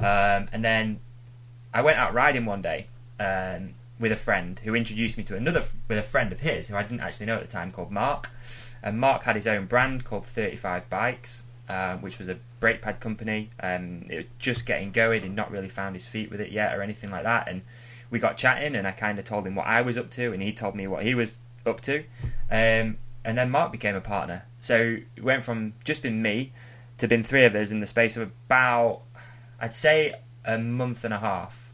um, 0.00 0.48
and 0.52 0.64
then 0.64 1.00
I 1.72 1.82
went 1.82 1.98
out 1.98 2.14
riding 2.14 2.46
one 2.46 2.62
day 2.62 2.86
um, 3.20 3.72
with 4.00 4.10
a 4.10 4.16
friend 4.16 4.58
who 4.64 4.74
introduced 4.74 5.18
me 5.18 5.24
to 5.24 5.36
another 5.36 5.62
with 5.86 5.98
a 5.98 6.02
friend 6.02 6.32
of 6.32 6.40
his 6.40 6.68
who 6.68 6.76
I 6.76 6.82
didn't 6.82 7.00
actually 7.00 7.26
know 7.26 7.36
at 7.36 7.44
the 7.44 7.50
time 7.50 7.70
called 7.70 7.90
Mark. 7.90 8.30
And 8.82 8.98
Mark 8.98 9.24
had 9.24 9.34
his 9.34 9.46
own 9.46 9.66
brand 9.66 10.04
called 10.04 10.24
Thirty 10.24 10.56
Five 10.56 10.88
Bikes, 10.88 11.44
uh, 11.68 11.96
which 11.98 12.18
was 12.18 12.28
a 12.28 12.38
brake 12.60 12.82
pad 12.82 13.00
company. 13.00 13.50
Um, 13.60 14.06
it 14.08 14.16
was 14.16 14.26
just 14.38 14.66
getting 14.66 14.90
going. 14.90 15.22
He'd 15.22 15.34
not 15.34 15.50
really 15.50 15.68
found 15.68 15.94
his 15.94 16.06
feet 16.06 16.30
with 16.30 16.40
it 16.40 16.50
yet 16.50 16.76
or 16.76 16.82
anything 16.82 17.10
like 17.10 17.24
that. 17.24 17.48
And 17.48 17.62
we 18.10 18.18
got 18.18 18.36
chatting, 18.36 18.74
and 18.74 18.86
I 18.86 18.92
kind 18.92 19.18
of 19.18 19.24
told 19.24 19.46
him 19.46 19.54
what 19.54 19.66
I 19.66 19.82
was 19.82 19.98
up 19.98 20.10
to, 20.10 20.32
and 20.32 20.42
he 20.42 20.52
told 20.52 20.74
me 20.74 20.86
what 20.86 21.04
he 21.04 21.14
was 21.14 21.40
up 21.66 21.80
to. 21.82 22.04
Um, 22.50 22.98
and 23.24 23.36
then 23.36 23.50
Mark 23.50 23.72
became 23.72 23.94
a 23.94 24.00
partner. 24.00 24.44
So 24.60 24.98
it 25.14 25.22
went 25.22 25.42
from 25.42 25.74
just 25.84 26.02
being 26.02 26.22
me 26.22 26.52
to 26.96 27.06
being 27.06 27.22
three 27.22 27.44
of 27.44 27.54
us 27.54 27.70
in 27.70 27.80
the 27.80 27.86
space 27.86 28.16
of 28.16 28.22
about, 28.22 29.02
I'd 29.60 29.74
say, 29.74 30.14
a 30.44 30.58
month 30.58 31.04
and 31.04 31.12
a 31.12 31.18
half. 31.18 31.72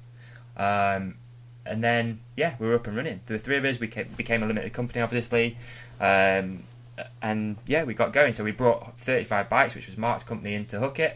Um, 0.57 1.17
and 1.65 1.83
then, 1.83 2.21
yeah, 2.37 2.57
we 2.59 2.67
were 2.67 2.75
up 2.75 2.87
and 2.87 2.97
running. 2.97 3.21
Were 3.29 3.39
three 3.39 3.57
of 3.57 3.65
us. 3.65 3.79
We 3.79 3.87
came, 3.87 4.09
became 4.17 4.43
a 4.43 4.47
limited 4.47 4.73
company, 4.73 5.01
obviously. 5.01 5.57
Um, 6.01 6.65
and 7.23 7.57
yeah, 7.67 7.85
we 7.85 7.95
got 7.95 8.13
going. 8.13 8.33
So 8.33 8.45
we 8.45 8.53
brought 8.53 8.99
35 8.99 9.49
Bikes, 9.49 9.75
which 9.75 9.87
was 9.87 9.97
Mark's 9.99 10.23
company, 10.23 10.55
into 10.55 10.79
Hookit 10.79 11.15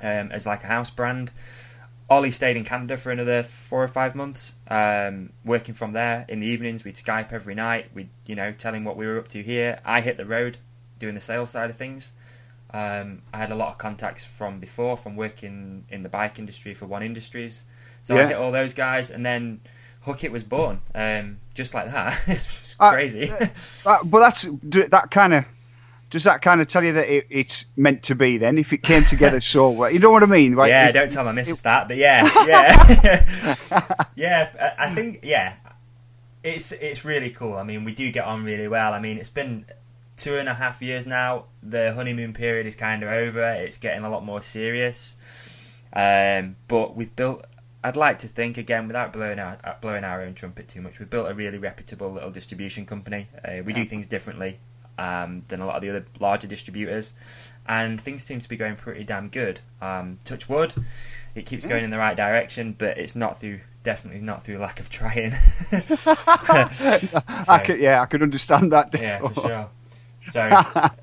um, 0.00 0.30
as 0.32 0.46
like 0.46 0.64
a 0.64 0.68
house 0.68 0.90
brand. 0.90 1.30
Ollie 2.08 2.30
stayed 2.30 2.56
in 2.56 2.62
Canada 2.64 2.96
for 2.96 3.10
another 3.10 3.42
four 3.42 3.82
or 3.82 3.88
five 3.88 4.14
months, 4.14 4.54
um, 4.68 5.30
working 5.44 5.74
from 5.74 5.92
there. 5.92 6.24
In 6.28 6.38
the 6.38 6.46
evenings, 6.46 6.84
we'd 6.84 6.94
Skype 6.94 7.32
every 7.32 7.54
night. 7.54 7.90
We'd, 7.94 8.10
you 8.26 8.36
know, 8.36 8.52
tell 8.52 8.72
him 8.74 8.84
what 8.84 8.96
we 8.96 9.06
were 9.06 9.18
up 9.18 9.26
to 9.28 9.42
here. 9.42 9.80
I 9.84 10.00
hit 10.02 10.16
the 10.16 10.24
road, 10.24 10.58
doing 11.00 11.16
the 11.16 11.20
sales 11.20 11.50
side 11.50 11.68
of 11.68 11.76
things. 11.76 12.12
Um, 12.72 13.22
I 13.34 13.38
had 13.38 13.50
a 13.50 13.56
lot 13.56 13.70
of 13.70 13.78
contacts 13.78 14.24
from 14.24 14.60
before, 14.60 14.96
from 14.96 15.16
working 15.16 15.84
in 15.88 16.04
the 16.04 16.08
bike 16.08 16.38
industry 16.38 16.74
for 16.74 16.86
One 16.86 17.02
Industries. 17.02 17.64
So 18.02 18.16
I 18.16 18.20
Yeah. 18.20 18.26
hit 18.28 18.36
all 18.36 18.52
those 18.52 18.72
guys, 18.72 19.10
and 19.10 19.26
then 19.26 19.60
Hookit 20.06 20.30
was 20.30 20.44
born, 20.44 20.80
um, 20.94 21.38
just 21.54 21.74
like 21.74 21.90
that. 21.90 22.20
it's 22.26 22.74
Uh, 22.80 22.92
crazy. 22.92 23.30
uh, 23.30 23.36
That- 23.84 24.00
but 24.04 24.20
that's 24.20 24.42
that 24.90 25.10
kind 25.10 25.34
of. 25.34 25.44
Does 26.08 26.22
that 26.22 26.40
kind 26.40 26.60
of 26.60 26.68
tell 26.68 26.84
you 26.84 26.92
that 26.92 27.08
it, 27.12 27.26
it's 27.30 27.64
meant 27.76 28.04
to 28.04 28.14
be? 28.14 28.38
Then, 28.38 28.58
if 28.58 28.72
it 28.72 28.84
came 28.84 29.04
together 29.04 29.40
so 29.40 29.70
well, 29.78 29.90
you 29.90 29.98
know 29.98 30.12
what 30.12 30.22
I 30.22 30.26
mean? 30.26 30.54
Like, 30.54 30.68
yeah, 30.70 30.88
it- 30.88 30.92
don't 30.92 31.10
tell 31.10 31.24
my 31.24 31.32
missus 31.32 31.60
that, 31.62 31.88
but 31.88 31.96
yeah, 31.96 32.22
yeah, 32.46 33.54
yeah. 34.14 34.74
I 34.78 34.86
I 34.86 34.94
think 34.94 35.20
yeah, 35.24 35.54
it's 36.44 36.70
it's 36.72 37.04
really 37.04 37.30
cool. 37.30 37.54
I 37.54 37.64
mean, 37.64 37.84
we 37.84 37.92
do 37.92 38.10
get 38.12 38.24
on 38.24 38.44
really 38.44 38.68
well. 38.68 38.92
I 38.94 39.00
mean, 39.00 39.18
it's 39.18 39.28
been 39.30 39.66
two 40.16 40.36
and 40.36 40.48
a 40.48 40.54
half 40.54 40.80
years 40.80 41.06
now. 41.06 41.46
The 41.62 41.92
honeymoon 41.92 42.32
period 42.34 42.66
is 42.66 42.76
kind 42.76 43.02
of 43.02 43.08
over. 43.08 43.40
It's 43.54 43.76
getting 43.76 44.04
a 44.04 44.08
lot 44.08 44.24
more 44.24 44.40
serious. 44.40 45.16
Um, 45.92 46.54
but 46.68 46.94
we've 46.96 47.14
built. 47.16 47.44
I'd 47.86 47.94
like 47.96 48.18
to 48.20 48.28
think 48.28 48.58
again, 48.58 48.88
without 48.88 49.12
blowing 49.12 49.38
our 49.38 49.58
uh, 49.62 49.74
blowing 49.80 50.02
our 50.02 50.20
own 50.22 50.34
trumpet 50.34 50.66
too 50.66 50.80
much, 50.80 50.98
we've 50.98 51.08
built 51.08 51.30
a 51.30 51.34
really 51.34 51.58
reputable 51.58 52.10
little 52.10 52.30
distribution 52.30 52.84
company. 52.84 53.28
Uh, 53.44 53.62
we 53.64 53.72
do 53.72 53.84
things 53.84 54.06
differently 54.08 54.58
um, 54.98 55.42
than 55.48 55.60
a 55.60 55.66
lot 55.66 55.76
of 55.76 55.82
the 55.82 55.90
other 55.90 56.04
larger 56.18 56.48
distributors, 56.48 57.12
and 57.66 58.00
things 58.00 58.24
seem 58.24 58.40
to 58.40 58.48
be 58.48 58.56
going 58.56 58.74
pretty 58.74 59.04
damn 59.04 59.28
good. 59.28 59.60
Um, 59.80 60.18
touch 60.24 60.48
wood, 60.48 60.74
it 61.36 61.46
keeps 61.46 61.64
going 61.64 61.84
in 61.84 61.90
the 61.90 61.98
right 61.98 62.16
direction, 62.16 62.74
but 62.76 62.98
it's 62.98 63.14
not 63.14 63.38
through 63.38 63.60
definitely 63.84 64.20
not 64.20 64.42
through 64.44 64.58
lack 64.58 64.80
of 64.80 64.88
trying. 64.90 65.32
I 65.72 67.62
could, 67.64 67.78
yeah, 67.78 68.02
I 68.02 68.06
could 68.06 68.22
understand 68.22 68.72
that. 68.72 68.90
yeah, 68.98 69.18
for 69.20 69.34
sure. 69.34 69.70
So 70.28 70.40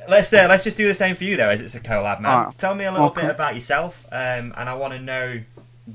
let's 0.09 0.33
uh, 0.33 0.47
let's 0.49 0.65
just 0.65 0.75
do 0.75 0.85
the 0.85 0.93
same 0.93 1.15
for 1.15 1.23
you 1.23 1.37
though, 1.37 1.47
as 1.47 1.61
it's 1.61 1.75
a 1.75 1.79
collab, 1.79 2.19
man. 2.19 2.39
Alright. 2.39 2.57
Tell 2.57 2.75
me 2.75 2.83
a 2.83 2.91
little 2.91 3.07
Okay. 3.07 3.21
bit 3.21 3.29
about 3.29 3.53
yourself, 3.55 4.05
um, 4.11 4.53
and 4.57 4.67
I 4.67 4.73
want 4.73 4.91
to 4.95 4.99
know 4.99 5.39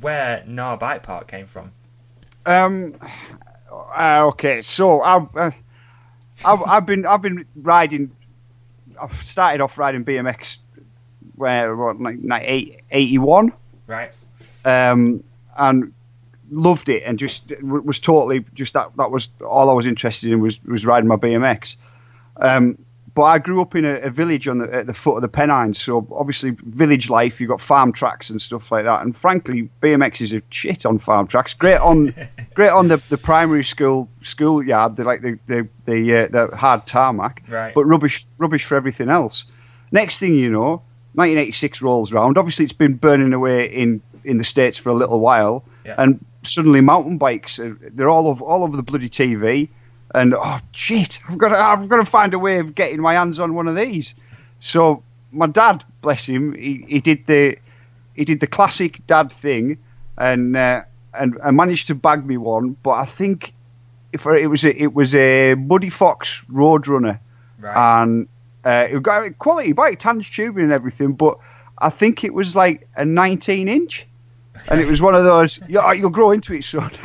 where 0.00 0.42
Gnar 0.46 0.78
Bike 0.78 1.02
Park 1.02 1.28
came 1.28 1.46
from. 1.46 1.72
Um. 2.46 2.94
uh, 3.70 4.24
okay, 4.28 4.62
so 4.62 5.00
I've, 5.02 5.36
uh, 5.36 5.50
I've 6.44 6.62
I've 6.62 6.86
been 6.86 7.06
I've 7.06 7.22
been 7.22 7.44
riding. 7.56 8.10
I've 9.00 9.22
started 9.22 9.60
off 9.60 9.78
riding 9.78 10.04
BMX 10.04 10.58
where 11.36 11.74
what 11.76 12.00
like, 12.00 12.16
like 12.22 12.42
eight, 12.46 12.80
81, 12.90 13.52
Right. 13.86 14.12
um, 14.64 15.22
and 15.56 15.92
loved 16.50 16.88
it 16.88 17.02
and 17.04 17.18
just 17.18 17.52
was 17.62 17.98
totally 18.00 18.44
just 18.54 18.72
that 18.72 18.90
that 18.96 19.10
was 19.10 19.28
all 19.46 19.70
I 19.70 19.72
was 19.74 19.86
interested 19.86 20.32
in 20.32 20.40
was 20.40 20.62
was 20.64 20.84
riding 20.86 21.06
my 21.08 21.16
BMX. 21.16 21.76
Um, 22.36 22.78
but 23.18 23.24
I 23.24 23.38
grew 23.40 23.60
up 23.62 23.74
in 23.74 23.84
a, 23.84 23.94
a 24.02 24.10
village 24.10 24.46
on 24.46 24.58
the 24.58 24.72
at 24.72 24.86
the 24.86 24.94
foot 24.94 25.16
of 25.16 25.22
the 25.22 25.28
Pennines, 25.28 25.76
so 25.80 26.06
obviously 26.12 26.50
village 26.50 27.10
life. 27.10 27.40
You've 27.40 27.50
got 27.50 27.60
farm 27.60 27.92
tracks 27.92 28.30
and 28.30 28.40
stuff 28.40 28.70
like 28.70 28.84
that. 28.84 29.02
And 29.02 29.16
frankly, 29.16 29.68
BMX 29.82 30.20
is 30.20 30.32
a 30.34 30.42
shit 30.50 30.86
on 30.86 31.00
farm 31.00 31.26
tracks. 31.26 31.54
Great 31.54 31.78
on, 31.80 32.14
great 32.54 32.70
on 32.70 32.86
the, 32.86 32.96
the 33.08 33.18
primary 33.18 33.64
school 33.64 34.08
schoolyard, 34.22 34.94
the 34.94 35.02
like 35.02 35.22
the 35.22 35.36
the 35.46 35.68
the, 35.84 36.16
uh, 36.16 36.28
the 36.28 36.56
hard 36.56 36.86
tarmac. 36.86 37.42
Right. 37.48 37.74
But 37.74 37.86
rubbish 37.86 38.24
rubbish 38.38 38.64
for 38.64 38.76
everything 38.76 39.08
else. 39.08 39.46
Next 39.90 40.18
thing 40.18 40.34
you 40.34 40.50
know, 40.50 40.82
1986 41.14 41.82
rolls 41.82 42.12
round. 42.12 42.38
Obviously, 42.38 42.66
it's 42.66 42.72
been 42.72 42.94
burning 42.94 43.32
away 43.32 43.66
in 43.66 44.00
in 44.22 44.38
the 44.38 44.44
states 44.44 44.76
for 44.76 44.90
a 44.90 44.94
little 44.94 45.18
while, 45.18 45.64
Yeah. 45.84 45.96
and 45.98 46.24
suddenly 46.44 46.82
mountain 46.82 47.18
bikes 47.18 47.58
are, 47.58 47.76
they're 47.80 48.08
all 48.08 48.28
over 48.28 48.44
all 48.44 48.62
over 48.62 48.76
the 48.76 48.84
bloody 48.84 49.08
TV. 49.08 49.70
And 50.14 50.34
oh 50.34 50.58
shit, 50.72 51.20
I've 51.28 51.38
got 51.38 51.48
to, 51.50 51.58
I've 51.58 51.88
got 51.88 51.96
to 51.98 52.04
find 52.04 52.32
a 52.34 52.38
way 52.38 52.58
of 52.60 52.74
getting 52.74 53.00
my 53.00 53.14
hands 53.14 53.38
on 53.40 53.54
one 53.54 53.68
of 53.68 53.76
these. 53.76 54.14
So 54.60 55.02
my 55.32 55.46
dad, 55.46 55.84
bless 56.00 56.26
him, 56.26 56.54
he, 56.54 56.84
he 56.88 57.00
did 57.00 57.26
the 57.26 57.56
he 58.14 58.24
did 58.24 58.40
the 58.40 58.46
classic 58.46 59.06
dad 59.06 59.30
thing, 59.30 59.78
and 60.16 60.56
uh, 60.56 60.82
and 61.14 61.38
I 61.44 61.50
managed 61.50 61.86
to 61.88 61.94
bag 61.94 62.24
me 62.26 62.36
one. 62.36 62.76
But 62.82 62.92
I 62.92 63.04
think 63.04 63.52
if 64.12 64.26
I- 64.26 64.38
it 64.38 64.46
was 64.46 64.64
a, 64.64 64.74
it 64.82 64.94
was 64.94 65.14
a 65.14 65.54
Muddy 65.54 65.90
Fox 65.90 66.42
Roadrunner, 66.50 67.18
Right. 67.60 68.00
and 68.02 68.28
Uh, 68.64 68.86
it 68.90 69.02
got 69.02 69.22
a 69.24 69.30
quality 69.30 69.72
bike, 69.72 69.98
tange 69.98 70.34
tubing 70.34 70.64
and 70.64 70.72
everything, 70.72 71.12
but 71.12 71.38
I 71.78 71.90
think 71.90 72.24
it 72.24 72.34
was 72.34 72.56
like 72.56 72.88
a 72.96 73.04
19 73.04 73.68
inch. 73.68 74.06
And 74.68 74.80
it 74.80 74.88
was 74.88 75.00
one 75.00 75.14
of 75.14 75.22
those, 75.22 75.60
"Yeah, 75.68 75.92
you'll 75.92 76.10
grow 76.10 76.32
into 76.32 76.52
it, 76.54 76.64
son. 76.64 76.90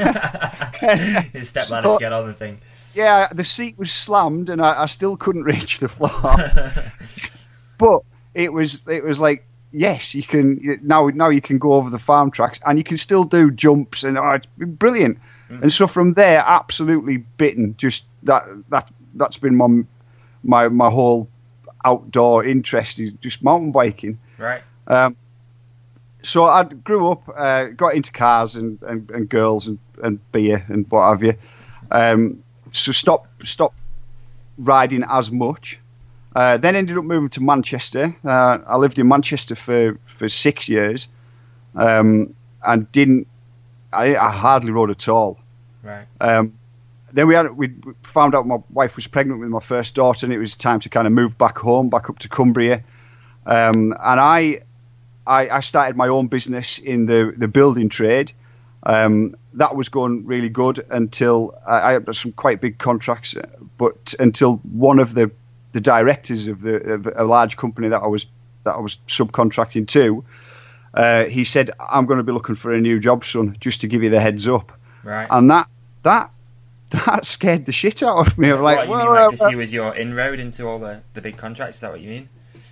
His 1.33 1.49
stepladder 1.49 1.87
So- 1.87 1.97
to 1.97 1.99
get 1.99 2.13
on 2.13 2.25
the 2.27 2.33
thing. 2.33 2.59
Yeah, 2.93 3.27
the 3.33 3.43
seat 3.43 3.77
was 3.77 3.91
slammed, 3.91 4.49
and 4.49 4.61
I, 4.61 4.83
I 4.83 4.85
still 4.85 5.17
couldn't 5.17 5.43
reach 5.53 5.79
the 5.79 5.89
floor. 5.89 6.11
but 7.77 8.01
it 8.33 8.51
was 8.51 8.87
it 8.87 9.03
was 9.03 9.19
like 9.19 9.45
yes, 9.71 10.15
you 10.15 10.23
can 10.23 10.79
now 10.83 11.07
now 11.07 11.29
you 11.29 11.41
can 11.41 11.57
go 11.57 11.73
over 11.73 11.89
the 11.89 11.99
farm 11.99 12.31
tracks, 12.31 12.59
and 12.65 12.77
you 12.77 12.83
can 12.83 12.97
still 12.97 13.23
do 13.23 13.51
jumps, 13.51 14.03
and 14.03 14.17
oh, 14.17 14.31
it's 14.31 14.47
brilliant. 14.57 15.19
And 15.49 15.71
so 15.71 15.85
from 15.85 16.13
there, 16.13 16.43
absolutely 16.43 17.17
bitten. 17.17 17.75
Just 17.77 18.05
that 18.23 18.45
that 18.69 18.89
that's 19.13 19.37
been 19.37 19.55
my 19.55 19.83
my 20.43 20.67
my 20.69 20.89
whole 20.89 21.29
outdoor 21.85 22.43
interest 22.43 22.99
is 22.99 23.11
just 23.21 23.43
mountain 23.43 23.71
biking. 23.71 24.19
Right. 24.37 24.63
Um, 24.87 25.17
so 26.23 26.45
I 26.45 26.63
grew 26.63 27.11
up, 27.11 27.29
uh, 27.35 27.65
got 27.65 27.95
into 27.95 28.11
cars 28.11 28.55
and, 28.55 28.81
and, 28.81 29.09
and 29.11 29.27
girls 29.27 29.67
and, 29.67 29.77
and 30.01 30.31
beer 30.31 30.65
and 30.69 30.89
what 30.89 31.09
have 31.09 31.23
you. 31.23 31.33
Um, 31.91 32.43
so 32.73 32.91
stop 32.91 33.27
stopped 33.43 33.77
riding 34.57 35.03
as 35.07 35.31
much. 35.31 35.79
Uh, 36.35 36.57
then 36.57 36.75
ended 36.75 36.97
up 36.97 37.03
moving 37.03 37.29
to 37.29 37.41
Manchester. 37.41 38.15
Uh, 38.25 38.57
I 38.65 38.77
lived 38.77 38.97
in 38.97 39.07
Manchester 39.07 39.55
for, 39.55 39.99
for 40.07 40.27
six 40.29 40.67
years, 40.67 41.07
um, 41.75 42.33
and 42.65 42.91
didn't. 42.91 43.27
I, 43.91 44.15
I 44.15 44.31
hardly 44.31 44.71
rode 44.71 44.89
at 44.89 45.07
all. 45.07 45.39
Right. 45.83 46.07
Um, 46.19 46.57
then 47.11 47.27
we 47.27 47.35
had 47.35 47.55
we 47.55 47.73
found 48.01 48.33
out 48.33 48.47
my 48.47 48.57
wife 48.71 48.95
was 48.95 49.05
pregnant 49.05 49.39
with 49.39 49.49
my 49.49 49.59
first 49.59 49.93
daughter, 49.93 50.25
and 50.25 50.33
it 50.33 50.39
was 50.39 50.55
time 50.55 50.79
to 50.79 50.89
kind 50.89 51.05
of 51.05 51.13
move 51.13 51.37
back 51.37 51.59
home, 51.59 51.89
back 51.89 52.09
up 52.09 52.17
to 52.19 52.29
Cumbria. 52.29 52.83
Um, 53.45 53.93
and 53.93 54.19
I, 54.19 54.61
I, 55.27 55.49
I 55.49 55.59
started 55.59 55.95
my 55.95 56.07
own 56.07 56.27
business 56.27 56.79
in 56.79 57.05
the 57.05 57.31
the 57.37 57.47
building 57.47 57.89
trade. 57.89 58.33
Um, 58.85 59.35
that 59.53 59.75
was 59.75 59.89
going 59.89 60.25
really 60.25 60.49
good 60.49 60.85
until 60.89 61.57
I, 61.65 61.81
I 61.81 61.91
had 61.93 62.15
some 62.15 62.31
quite 62.33 62.59
big 62.59 62.77
contracts, 62.77 63.35
uh, 63.35 63.47
but 63.77 64.13
until 64.19 64.57
one 64.57 64.99
of 64.99 65.13
the 65.13 65.31
the 65.71 65.81
directors 65.81 66.47
of 66.47 66.61
the 66.61 66.75
of 66.75 67.07
a 67.15 67.23
large 67.23 67.55
company 67.57 67.89
that 67.89 68.01
I 68.01 68.07
was 68.07 68.25
that 68.65 68.75
I 68.75 68.79
was 68.79 68.97
subcontracting 69.07 69.87
to, 69.89 70.25
uh, 70.93 71.25
he 71.25 71.45
said, 71.45 71.71
"I'm 71.79 72.05
going 72.05 72.17
to 72.17 72.23
be 72.23 72.33
looking 72.33 72.55
for 72.55 72.73
a 72.73 72.81
new 72.81 72.99
job, 72.99 73.23
son, 73.23 73.55
just 73.59 73.81
to 73.81 73.87
give 73.87 74.03
you 74.03 74.09
the 74.09 74.19
heads 74.19 74.47
up." 74.47 74.71
Right. 75.03 75.27
and 75.29 75.49
that 75.51 75.67
that 76.03 76.31
that 76.89 77.25
scared 77.25 77.65
the 77.65 77.71
shit 77.71 78.03
out 78.03 78.27
of 78.27 78.37
me. 78.37 78.51
I'm 78.51 78.61
like, 78.61 78.77
what, 78.77 78.87
you 78.87 78.91
well, 78.91 78.99
mean 78.99 79.09
like 79.09 79.19
well, 79.19 79.31
to 79.31 79.37
see 79.37 79.55
with 79.55 79.71
your 79.71 79.95
inroad 79.95 80.39
into 80.39 80.67
all 80.67 80.79
the, 80.79 81.01
the 81.13 81.21
big 81.21 81.37
contracts? 81.37 81.77
Is 81.77 81.81
that 81.81 81.91
what 81.91 82.01
you 82.01 82.09
mean? 82.09 82.29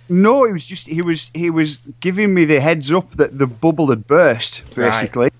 no, 0.08 0.44
he 0.44 0.52
was 0.52 0.64
just 0.64 0.86
he 0.86 1.00
was 1.00 1.30
he 1.34 1.50
was 1.50 1.78
giving 2.00 2.32
me 2.32 2.44
the 2.44 2.60
heads 2.60 2.92
up 2.92 3.10
that 3.12 3.38
the 3.38 3.46
bubble 3.46 3.88
had 3.88 4.06
burst, 4.06 4.62
basically. 4.74 5.30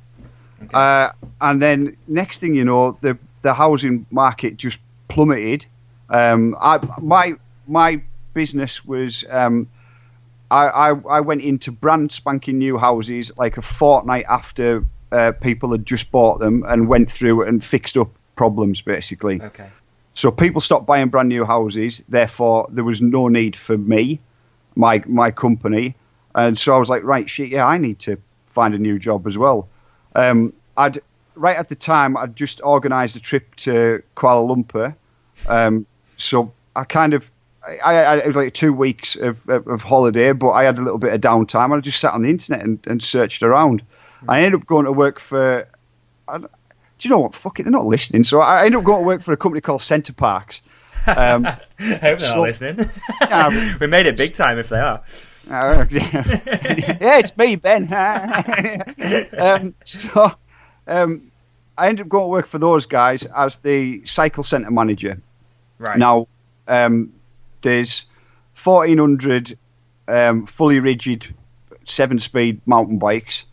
Okay. 0.64 0.70
Uh, 0.72 1.12
and 1.40 1.60
then 1.60 1.96
next 2.06 2.38
thing 2.38 2.54
you 2.54 2.64
know, 2.64 2.92
the 3.00 3.18
the 3.42 3.54
housing 3.54 4.06
market 4.10 4.56
just 4.56 4.78
plummeted. 5.08 5.66
Um, 6.08 6.56
I 6.60 6.78
my 7.00 7.34
my 7.66 8.02
business 8.34 8.84
was. 8.84 9.24
Um, 9.28 9.68
I, 10.50 10.68
I, 10.68 10.88
I 10.90 11.20
went 11.20 11.40
into 11.40 11.72
brand 11.72 12.12
spanking 12.12 12.58
new 12.58 12.76
houses 12.76 13.32
like 13.38 13.56
a 13.56 13.62
fortnight 13.62 14.26
after 14.28 14.84
uh, 15.10 15.32
people 15.32 15.72
had 15.72 15.86
just 15.86 16.12
bought 16.12 16.40
them 16.40 16.62
and 16.68 16.88
went 16.88 17.10
through 17.10 17.48
and 17.48 17.64
fixed 17.64 17.96
up 17.96 18.10
problems 18.36 18.82
basically. 18.82 19.40
Okay. 19.40 19.70
So 20.14 20.30
people 20.30 20.60
stopped 20.60 20.86
buying 20.86 21.08
brand 21.08 21.28
new 21.28 21.44
houses. 21.44 22.02
Therefore, 22.08 22.68
there 22.70 22.84
was 22.84 23.00
no 23.00 23.28
need 23.28 23.56
for 23.56 23.78
me, 23.78 24.20
my 24.74 25.02
my 25.06 25.30
company, 25.30 25.94
and 26.34 26.58
so 26.58 26.74
I 26.74 26.78
was 26.78 26.90
like, 26.90 27.04
right, 27.04 27.28
shit, 27.28 27.48
yeah, 27.48 27.66
I 27.66 27.78
need 27.78 28.00
to 28.00 28.18
find 28.46 28.74
a 28.74 28.78
new 28.78 28.98
job 28.98 29.26
as 29.26 29.38
well. 29.38 29.68
Um, 30.14 30.52
I'd 30.76 30.98
right 31.34 31.56
at 31.56 31.68
the 31.68 31.74
time 31.74 32.16
I'd 32.16 32.36
just 32.36 32.60
organised 32.60 33.16
a 33.16 33.20
trip 33.20 33.54
to 33.56 34.02
Kuala 34.16 34.46
Lumpur, 34.48 34.94
um, 35.48 35.86
so 36.16 36.52
I 36.76 36.84
kind 36.84 37.14
of. 37.14 37.30
I, 37.64 37.94
I, 37.94 38.16
it 38.16 38.26
was 38.26 38.34
like 38.34 38.52
two 38.54 38.72
weeks 38.72 39.14
of, 39.14 39.48
of, 39.48 39.68
of 39.68 39.82
holiday, 39.84 40.32
but 40.32 40.50
I 40.50 40.64
had 40.64 40.78
a 40.78 40.82
little 40.82 40.98
bit 40.98 41.12
of 41.12 41.20
downtime. 41.20 41.66
and 41.66 41.74
I 41.74 41.80
just 41.80 42.00
sat 42.00 42.12
on 42.12 42.22
the 42.22 42.28
internet 42.28 42.64
and, 42.64 42.80
and 42.88 43.00
searched 43.00 43.44
around. 43.44 43.84
I 44.28 44.40
ended 44.42 44.60
up 44.60 44.66
going 44.66 44.84
to 44.86 44.90
work 44.92 45.20
for. 45.20 45.68
I, 46.26 46.38
do 46.38 46.48
you 47.02 47.10
know 47.10 47.20
what? 47.20 47.36
Fuck 47.36 47.60
it, 47.60 47.62
they're 47.62 47.70
not 47.70 47.86
listening. 47.86 48.24
So 48.24 48.40
I 48.40 48.64
ended 48.64 48.78
up 48.80 48.84
going 48.84 49.02
to 49.02 49.06
work 49.06 49.22
for 49.22 49.32
a 49.32 49.36
company 49.36 49.60
called 49.60 49.82
Center 49.82 50.12
Parcs. 50.12 50.60
Um, 51.04 51.46
I 51.46 51.50
hope 51.50 51.98
they're 51.98 52.18
So- 52.20 52.36
not 52.36 52.42
listening. 52.42 52.86
Yeah. 53.22 53.76
we 53.80 53.88
made 53.88 54.06
it 54.06 54.16
big 54.16 54.34
time 54.34 54.58
if 54.58 54.68
they 54.68 54.78
are. 54.78 55.02
Uh, 55.54 55.84
yeah, 55.90 57.18
it's 57.18 57.36
me, 57.36 57.56
Ben. 57.56 57.82
um, 59.38 59.74
so 59.84 60.32
um, 60.86 61.30
I 61.76 61.88
ended 61.88 62.06
up 62.06 62.08
going 62.08 62.24
to 62.24 62.28
work 62.28 62.46
for 62.46 62.58
those 62.58 62.86
guys 62.86 63.26
as 63.26 63.56
the 63.56 64.06
cycle 64.06 64.44
centre 64.44 64.70
manager. 64.70 65.20
Right. 65.78 65.98
Now, 65.98 66.28
um, 66.66 67.12
there's 67.60 68.06
1,400 68.62 69.58
um, 70.08 70.46
fully 70.46 70.80
rigid 70.80 71.34
seven 71.84 72.18
speed 72.18 72.62
mountain 72.64 72.98
bikes. 72.98 73.44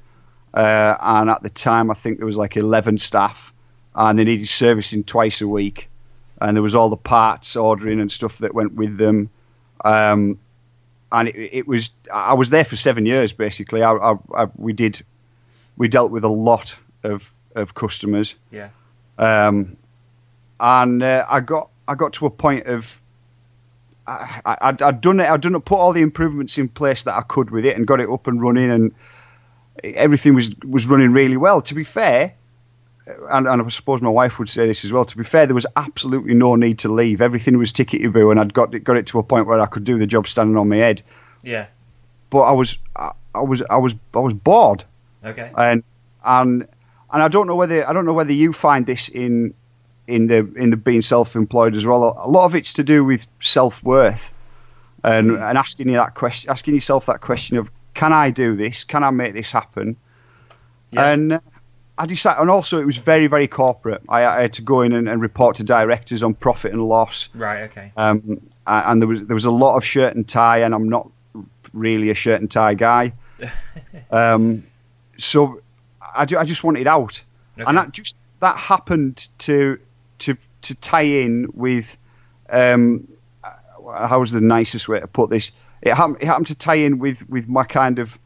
Uh, 0.53 0.95
and 1.01 1.29
at 1.29 1.43
the 1.43 1.49
time, 1.49 1.91
I 1.91 1.95
think 1.95 2.17
there 2.17 2.25
was 2.25 2.37
like 2.37 2.55
11 2.55 2.99
staff, 2.99 3.53
and 3.93 4.17
they 4.17 4.23
needed 4.23 4.47
servicing 4.47 5.03
twice 5.03 5.41
a 5.41 5.47
week. 5.49 5.89
And 6.39 6.55
there 6.55 6.63
was 6.63 6.75
all 6.75 6.89
the 6.89 6.95
parts 6.95 7.57
ordering 7.57 7.99
and 7.99 8.09
stuff 8.09 8.37
that 8.37 8.53
went 8.53 8.73
with 8.75 8.97
them. 8.97 9.29
Um, 9.83 10.39
and 11.11 11.27
it, 11.27 11.35
it 11.53 11.67
was 11.67 11.91
I 12.13 12.33
was 12.33 12.49
there 12.49 12.65
for 12.65 12.75
seven 12.75 13.05
years 13.05 13.33
basically. 13.33 13.83
I, 13.83 13.91
I, 13.93 14.15
I, 14.35 14.47
we 14.55 14.73
did 14.73 15.03
we 15.77 15.87
dealt 15.87 16.11
with 16.11 16.23
a 16.23 16.29
lot 16.29 16.75
of 17.03 17.31
of 17.55 17.73
customers, 17.73 18.35
Yeah. 18.51 18.69
um, 19.17 19.75
and 20.59 21.01
uh, 21.03 21.25
I 21.29 21.39
got 21.39 21.69
I 21.87 21.95
got 21.95 22.13
to 22.13 22.25
a 22.25 22.29
point 22.29 22.67
of 22.67 23.01
I, 24.05 24.41
I, 24.45 24.57
I'd, 24.61 24.81
I'd 24.81 25.01
done 25.01 25.19
it. 25.19 25.29
I'd 25.29 25.41
done 25.41 25.55
it, 25.55 25.65
put 25.65 25.75
all 25.77 25.93
the 25.93 26.01
improvements 26.01 26.57
in 26.57 26.67
place 26.69 27.03
that 27.03 27.15
I 27.15 27.21
could 27.21 27.49
with 27.51 27.65
it, 27.65 27.75
and 27.75 27.85
got 27.87 27.99
it 27.99 28.09
up 28.09 28.27
and 28.27 28.41
running, 28.41 28.71
and 28.71 28.93
everything 29.83 30.35
was 30.35 30.49
was 30.67 30.87
running 30.87 31.11
really 31.11 31.37
well. 31.37 31.61
To 31.61 31.73
be 31.75 31.83
fair, 31.83 32.33
and, 33.29 33.47
and 33.47 33.61
I 33.61 33.67
suppose 33.69 34.01
my 34.01 34.09
wife 34.09 34.39
would 34.39 34.49
say 34.49 34.67
this 34.67 34.85
as 34.85 34.91
well. 34.91 35.05
To 35.05 35.17
be 35.17 35.23
fair, 35.23 35.45
there 35.45 35.55
was 35.55 35.65
absolutely 35.75 36.33
no 36.33 36.55
need 36.55 36.79
to 36.79 36.89
leave. 36.89 37.21
Everything 37.21 37.57
was 37.57 37.73
tickety 37.73 38.11
boo, 38.11 38.31
and 38.31 38.39
I'd 38.39 38.53
got 38.53 38.73
it, 38.73 38.83
got 38.83 38.97
it 38.97 39.07
to 39.07 39.19
a 39.19 39.23
point 39.23 39.47
where 39.47 39.59
I 39.59 39.65
could 39.65 39.83
do 39.83 39.97
the 39.97 40.07
job 40.07 40.27
standing 40.27 40.57
on 40.57 40.69
my 40.69 40.77
head. 40.77 41.01
Yeah. 41.43 41.67
But 42.29 42.41
I 42.41 42.51
was 42.51 42.77
I, 42.95 43.11
I 43.33 43.41
was 43.41 43.63
I 43.69 43.77
was 43.77 43.95
I 44.13 44.19
was 44.19 44.33
bored, 44.33 44.83
Okay. 45.25 45.51
and 45.57 45.83
and 46.23 46.67
and 47.11 47.23
I 47.23 47.27
don't 47.27 47.47
know 47.47 47.55
whether 47.55 47.87
I 47.87 47.93
don't 47.93 48.05
know 48.05 48.13
whether 48.13 48.33
you 48.33 48.53
find 48.53 48.85
this 48.85 49.09
in 49.09 49.53
in 50.07 50.27
the 50.27 50.37
in 50.55 50.69
the 50.69 50.77
being 50.77 51.01
self-employed 51.01 51.75
as 51.75 51.85
well. 51.85 52.17
A 52.19 52.29
lot 52.29 52.45
of 52.45 52.55
it's 52.55 52.73
to 52.73 52.83
do 52.83 53.03
with 53.03 53.25
self-worth 53.39 54.33
and 55.03 55.31
and 55.31 55.57
asking 55.57 55.89
you 55.89 55.95
that 55.95 56.13
question, 56.15 56.51
asking 56.51 56.73
yourself 56.75 57.07
that 57.07 57.21
question 57.21 57.57
of 57.57 57.71
can 57.93 58.13
I 58.13 58.29
do 58.31 58.55
this? 58.55 58.83
Can 58.83 59.03
I 59.03 59.09
make 59.09 59.33
this 59.33 59.51
happen? 59.51 59.97
Yeah. 60.91 61.11
And 61.11 61.39
I 61.99 62.05
decided, 62.05 62.39
and 62.39 62.49
also 62.49 62.79
it 62.79 62.85
was 62.85 62.97
very 62.97 63.27
very 63.27 63.49
corporate. 63.49 64.01
I, 64.07 64.25
I 64.25 64.41
had 64.43 64.53
to 64.53 64.61
go 64.61 64.81
in 64.81 64.93
and, 64.93 65.09
and 65.09 65.21
report 65.21 65.57
to 65.57 65.63
directors 65.65 66.23
on 66.23 66.33
profit 66.33 66.71
and 66.71 66.81
loss. 66.81 67.27
Right. 67.33 67.63
Okay. 67.63 67.91
Um, 67.97 68.49
and 68.65 69.01
there 69.01 69.07
was 69.07 69.23
there 69.23 69.33
was 69.33 69.45
a 69.45 69.51
lot 69.51 69.75
of 69.75 69.83
shirt 69.83 70.15
and 70.15 70.27
tie, 70.27 70.59
and 70.59 70.73
I'm 70.73 70.87
not 70.87 71.11
really 71.73 72.09
a 72.09 72.13
shirt 72.13 72.39
and 72.39 72.49
tie 72.49 72.73
guy. 72.73 73.13
um, 74.11 74.63
so 75.17 75.61
I, 76.01 76.21
I 76.21 76.25
just 76.45 76.63
wanted 76.63 76.87
out, 76.87 77.21
Okay. 77.57 77.65
and 77.67 77.77
that 77.77 77.91
just 77.91 78.15
that 78.39 78.55
happened 78.57 79.27
to 79.39 79.79
to 80.19 80.37
to 80.61 80.75
tie 80.75 81.01
in 81.01 81.49
with 81.53 81.97
um, 82.49 83.09
how 83.85 84.19
was 84.19 84.31
the 84.31 84.41
nicest 84.41 84.87
way 84.87 85.01
to 85.01 85.07
put 85.07 85.29
this? 85.29 85.51
It 85.81 85.93
happened, 85.93 86.17
it 86.21 86.25
happened 86.27 86.47
to 86.47 86.55
tie 86.55 86.75
in 86.75 86.99
with 86.99 87.27
with 87.29 87.49
my 87.49 87.65
kind 87.65 87.99
of 87.99 88.17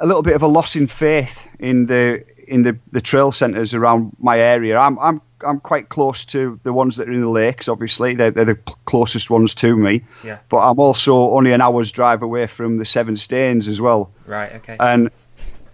a 0.00 0.06
little 0.06 0.22
bit 0.22 0.34
of 0.34 0.42
a 0.42 0.46
loss 0.46 0.76
in 0.76 0.86
faith 0.86 1.46
in 1.58 1.86
the 1.86 2.24
in 2.46 2.62
the, 2.62 2.78
the 2.92 3.00
trail 3.00 3.32
centres 3.32 3.72
around 3.74 4.16
my 4.18 4.38
area. 4.38 4.78
I'm 4.78 4.98
I'm 4.98 5.22
I'm 5.40 5.60
quite 5.60 5.88
close 5.88 6.24
to 6.26 6.58
the 6.62 6.72
ones 6.72 6.96
that 6.96 7.08
are 7.08 7.12
in 7.12 7.20
the 7.20 7.28
lakes. 7.28 7.68
Obviously, 7.68 8.14
they're, 8.14 8.30
they're 8.30 8.44
the 8.44 8.54
closest 8.86 9.30
ones 9.30 9.54
to 9.56 9.76
me. 9.76 10.04
Yeah. 10.22 10.38
But 10.48 10.58
I'm 10.58 10.78
also 10.78 11.30
only 11.32 11.52
an 11.52 11.60
hour's 11.60 11.92
drive 11.92 12.22
away 12.22 12.46
from 12.46 12.78
the 12.78 12.84
7stanes 12.84 13.68
as 13.68 13.80
well 13.80 14.10
Right. 14.26 14.52
Okay. 14.54 14.76
and 14.80 15.10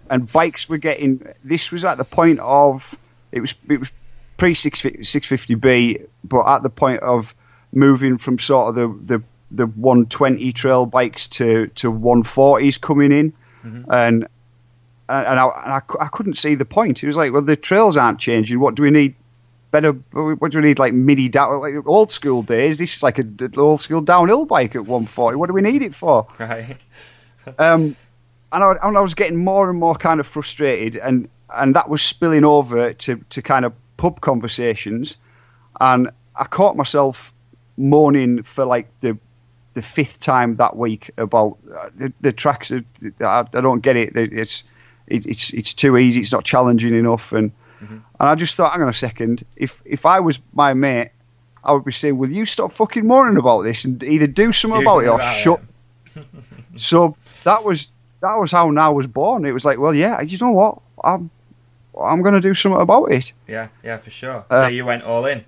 and 0.09 0.31
bikes 0.31 0.67
were 0.67 0.77
getting. 0.77 1.25
This 1.43 1.71
was 1.71 1.85
at 1.85 1.97
the 1.97 2.03
point 2.03 2.39
of 2.39 2.97
it 3.31 3.39
was 3.39 3.55
it 3.69 3.79
was 3.79 3.91
pre 4.37 4.55
six 4.55 4.85
six 5.03 5.27
fifty 5.27 5.55
B, 5.55 5.99
but 6.23 6.45
at 6.47 6.63
the 6.63 6.69
point 6.69 7.01
of 7.01 7.33
moving 7.71 8.17
from 8.17 8.37
sort 8.39 8.69
of 8.69 8.75
the 8.75 9.17
the 9.17 9.23
the 9.51 9.65
one 9.65 10.05
twenty 10.07 10.51
trail 10.51 10.85
bikes 10.85 11.27
to 11.29 11.67
to 11.75 11.89
one 11.89 12.23
forties 12.23 12.77
coming 12.77 13.11
in, 13.13 13.33
and 13.63 13.85
and 13.87 14.27
I, 15.09 15.23
and 15.29 15.39
I, 15.39 15.81
I 15.99 16.07
couldn't 16.07 16.35
see 16.37 16.55
the 16.55 16.65
point. 16.65 17.03
It 17.03 17.07
was 17.07 17.17
like, 17.17 17.33
well, 17.33 17.41
the 17.41 17.55
trails 17.55 17.97
aren't 17.97 18.19
changing. 18.19 18.59
What 18.59 18.75
do 18.75 18.83
we 18.83 18.91
need? 18.91 19.15
better. 19.71 19.91
What 19.91 20.51
do 20.51 20.59
we 20.59 20.67
need? 20.67 20.79
Like 20.79 20.93
mini 20.93 21.29
down, 21.29 21.61
like 21.61 21.75
old 21.85 22.11
school 22.11 22.43
days. 22.43 22.77
This 22.77 22.97
is 22.97 23.03
like 23.03 23.17
a 23.19 23.25
old 23.57 23.79
school 23.79 24.01
downhill 24.01 24.45
bike 24.45 24.75
at 24.75 24.81
140. 24.81 25.37
What 25.37 25.47
do 25.47 25.53
we 25.53 25.61
need 25.61 25.81
it 25.81 25.95
for? 25.95 26.27
Right. 26.39 26.77
Um, 27.57 27.95
and 28.51 28.63
I, 28.63 28.75
and 28.83 28.95
I 28.95 29.01
was 29.01 29.15
getting 29.15 29.43
more 29.43 29.67
and 29.67 29.79
more 29.79 29.95
kind 29.95 30.19
of 30.19 30.27
frustrated, 30.27 30.95
and 30.95 31.27
and 31.49 31.75
that 31.75 31.89
was 31.89 32.03
spilling 32.03 32.45
over 32.45 32.93
to 32.93 33.17
to 33.31 33.41
kind 33.41 33.65
of 33.65 33.73
pub 33.97 34.21
conversations, 34.21 35.17
and 35.79 36.11
I 36.35 36.43
caught 36.43 36.77
myself 36.77 37.33
moaning 37.77 38.43
for 38.43 38.63
like 38.65 38.89
the 38.99 39.17
the 39.73 39.81
fifth 39.81 40.19
time 40.19 40.55
that 40.55 40.75
week 40.75 41.11
about 41.17 41.57
uh, 41.75 41.89
the, 41.95 42.13
the 42.21 42.31
tracks. 42.33 42.71
I, 42.71 42.81
I 43.21 43.43
don't 43.61 43.81
get 43.81 43.95
it. 43.95 44.15
It's 44.15 44.63
it, 45.07 45.25
it's 45.25 45.53
it's 45.53 45.73
too 45.73 45.97
easy. 45.97 46.21
It's 46.21 46.31
not 46.31 46.43
challenging 46.45 46.93
enough, 46.95 47.31
and 47.33 47.51
Mm-hmm. 47.81 47.93
and 48.19 48.29
I 48.29 48.35
just 48.35 48.55
thought, 48.55 48.73
hang 48.73 48.83
on 48.83 48.89
a 48.89 48.93
second. 48.93 49.43
If 49.55 49.81
if 49.85 50.05
I 50.05 50.19
was 50.19 50.39
my 50.53 50.75
mate, 50.75 51.09
I 51.63 51.71
would 51.73 51.83
be 51.83 51.91
saying, 51.91 52.15
"Will 52.19 52.29
you 52.29 52.45
stop 52.45 52.71
fucking 52.71 53.07
moaning 53.07 53.37
about 53.37 53.63
this 53.63 53.85
and 53.85 54.03
either 54.03 54.27
do 54.27 54.53
something 54.53 54.81
Do 54.81 54.85
about 54.85 55.03
something 55.03 55.07
it 55.07 55.09
or 55.09 55.15
about 55.15 55.35
it. 55.35 55.39
shut." 55.39 56.25
so 56.75 57.15
that 57.43 57.63
was 57.65 57.87
that 58.19 58.35
was 58.35 58.51
how 58.51 58.69
Now 58.69 58.93
was 58.93 59.07
born. 59.07 59.45
It 59.45 59.51
was 59.51 59.65
like, 59.65 59.79
well, 59.79 59.95
yeah, 59.95 60.21
you 60.21 60.37
know 60.37 60.51
what? 60.51 60.79
I'm 61.03 61.31
I'm 61.99 62.21
going 62.21 62.35
to 62.35 62.39
do 62.39 62.53
something 62.53 62.79
about 62.79 63.05
it. 63.11 63.33
Yeah, 63.47 63.69
yeah, 63.83 63.97
for 63.97 64.11
sure. 64.11 64.45
Uh, 64.47 64.61
so 64.63 64.67
you 64.67 64.85
went 64.85 65.01
all 65.03 65.25
in. 65.25 65.43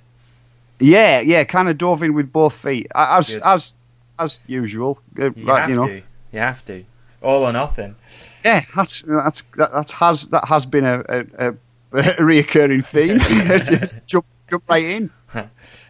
Yeah, 0.80 1.20
yeah, 1.20 1.44
kind 1.44 1.70
of 1.70 1.78
dove 1.78 2.02
in 2.02 2.16
with 2.16 2.32
both 2.34 2.56
feet, 2.56 2.88
as 2.96 3.30
Good. 3.30 3.42
as 3.46 3.72
as 4.20 4.40
usual. 4.48 5.00
Uh, 5.18 5.32
You 5.36 5.46
right, 5.46 5.62
have 5.62 5.70
you 5.70 5.76
know, 5.76 5.88
to. 5.88 6.02
You 6.32 6.40
have 6.40 6.64
to. 6.66 6.84
All 7.22 7.44
or 7.44 7.54
nothing. 7.54 7.96
yeah, 8.44 8.62
that's 8.76 9.02
that's 9.08 9.44
that, 9.58 9.72
that 9.72 9.92
has 9.92 10.28
that 10.28 10.46
has 10.46 10.66
been 10.66 10.86
a 10.86 11.00
a, 11.08 11.20
a, 11.50 11.54
reoccurring 11.94 12.84
theme. 12.86 13.20
Just 13.80 14.06
jump 14.08 14.26
jump 14.50 14.64
right 14.68 14.84
in. 14.84 15.10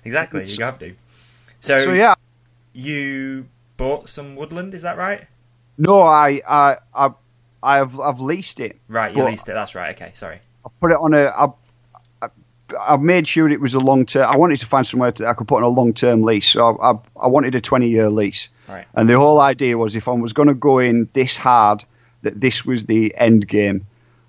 Exactly. 0.06 0.46
You 0.46 0.64
have 0.64 0.80
to. 0.80 0.94
So, 1.60 1.80
So 1.80 1.94
yeah, 1.94 2.14
you 2.74 3.48
bought 3.78 4.10
some 4.10 4.36
woodland, 4.36 4.74
is 4.74 4.84
that 4.84 4.98
right? 4.98 5.26
no, 5.78 6.02
I 6.02 6.42
I 6.48 6.78
I 6.94 7.10
I've 7.64 8.00
I've 8.00 8.20
leased 8.20 8.60
it. 8.60 8.78
Right, 8.88 9.16
you 9.16 9.24
leased 9.24 9.48
it. 9.50 9.54
That's 9.54 9.74
right. 9.74 9.96
Okay, 9.96 10.12
sorry. 10.14 10.40
I 10.66 10.70
put 10.80 10.92
it 10.92 10.98
on 11.00 11.14
a. 11.14 11.26
I, 11.26 11.48
I, 12.80 12.98
made 12.98 13.28
sure 13.28 13.50
it 13.50 13.60
was 13.60 13.74
a 13.74 13.80
long 13.80 14.06
term. 14.06 14.30
I 14.30 14.38
wanted 14.38 14.60
to 14.60 14.66
find 14.66 14.86
somewhere 14.86 15.12
that 15.12 15.28
I 15.28 15.34
could 15.34 15.48
put 15.48 15.58
on 15.58 15.64
a 15.64 15.70
long 15.70 15.94
term 15.94 16.24
lease. 16.24 16.50
So 16.50 16.78
I, 16.78 16.92
I, 16.92 17.00
I 17.22 17.28
wanted 17.28 17.56
a 17.56 17.62
20 17.62 17.90
year 17.90 18.10
lease. 18.10 18.50
Right. 18.68 18.86
And 18.94 19.10
the 19.10 19.18
whole 19.18 19.40
idea 19.40 19.78
was 19.78 19.96
if 19.96 20.08
I 20.08 20.12
was 20.12 20.34
going 20.34 20.48
to 20.48 20.54
go 20.54 20.80
in 20.80 21.10
this 21.14 21.38
hard, 21.38 21.84
that 22.22 22.40
this 22.40 22.66
was 22.66 22.86
the 22.86 23.14
end 23.16 23.48
game. 23.48 23.86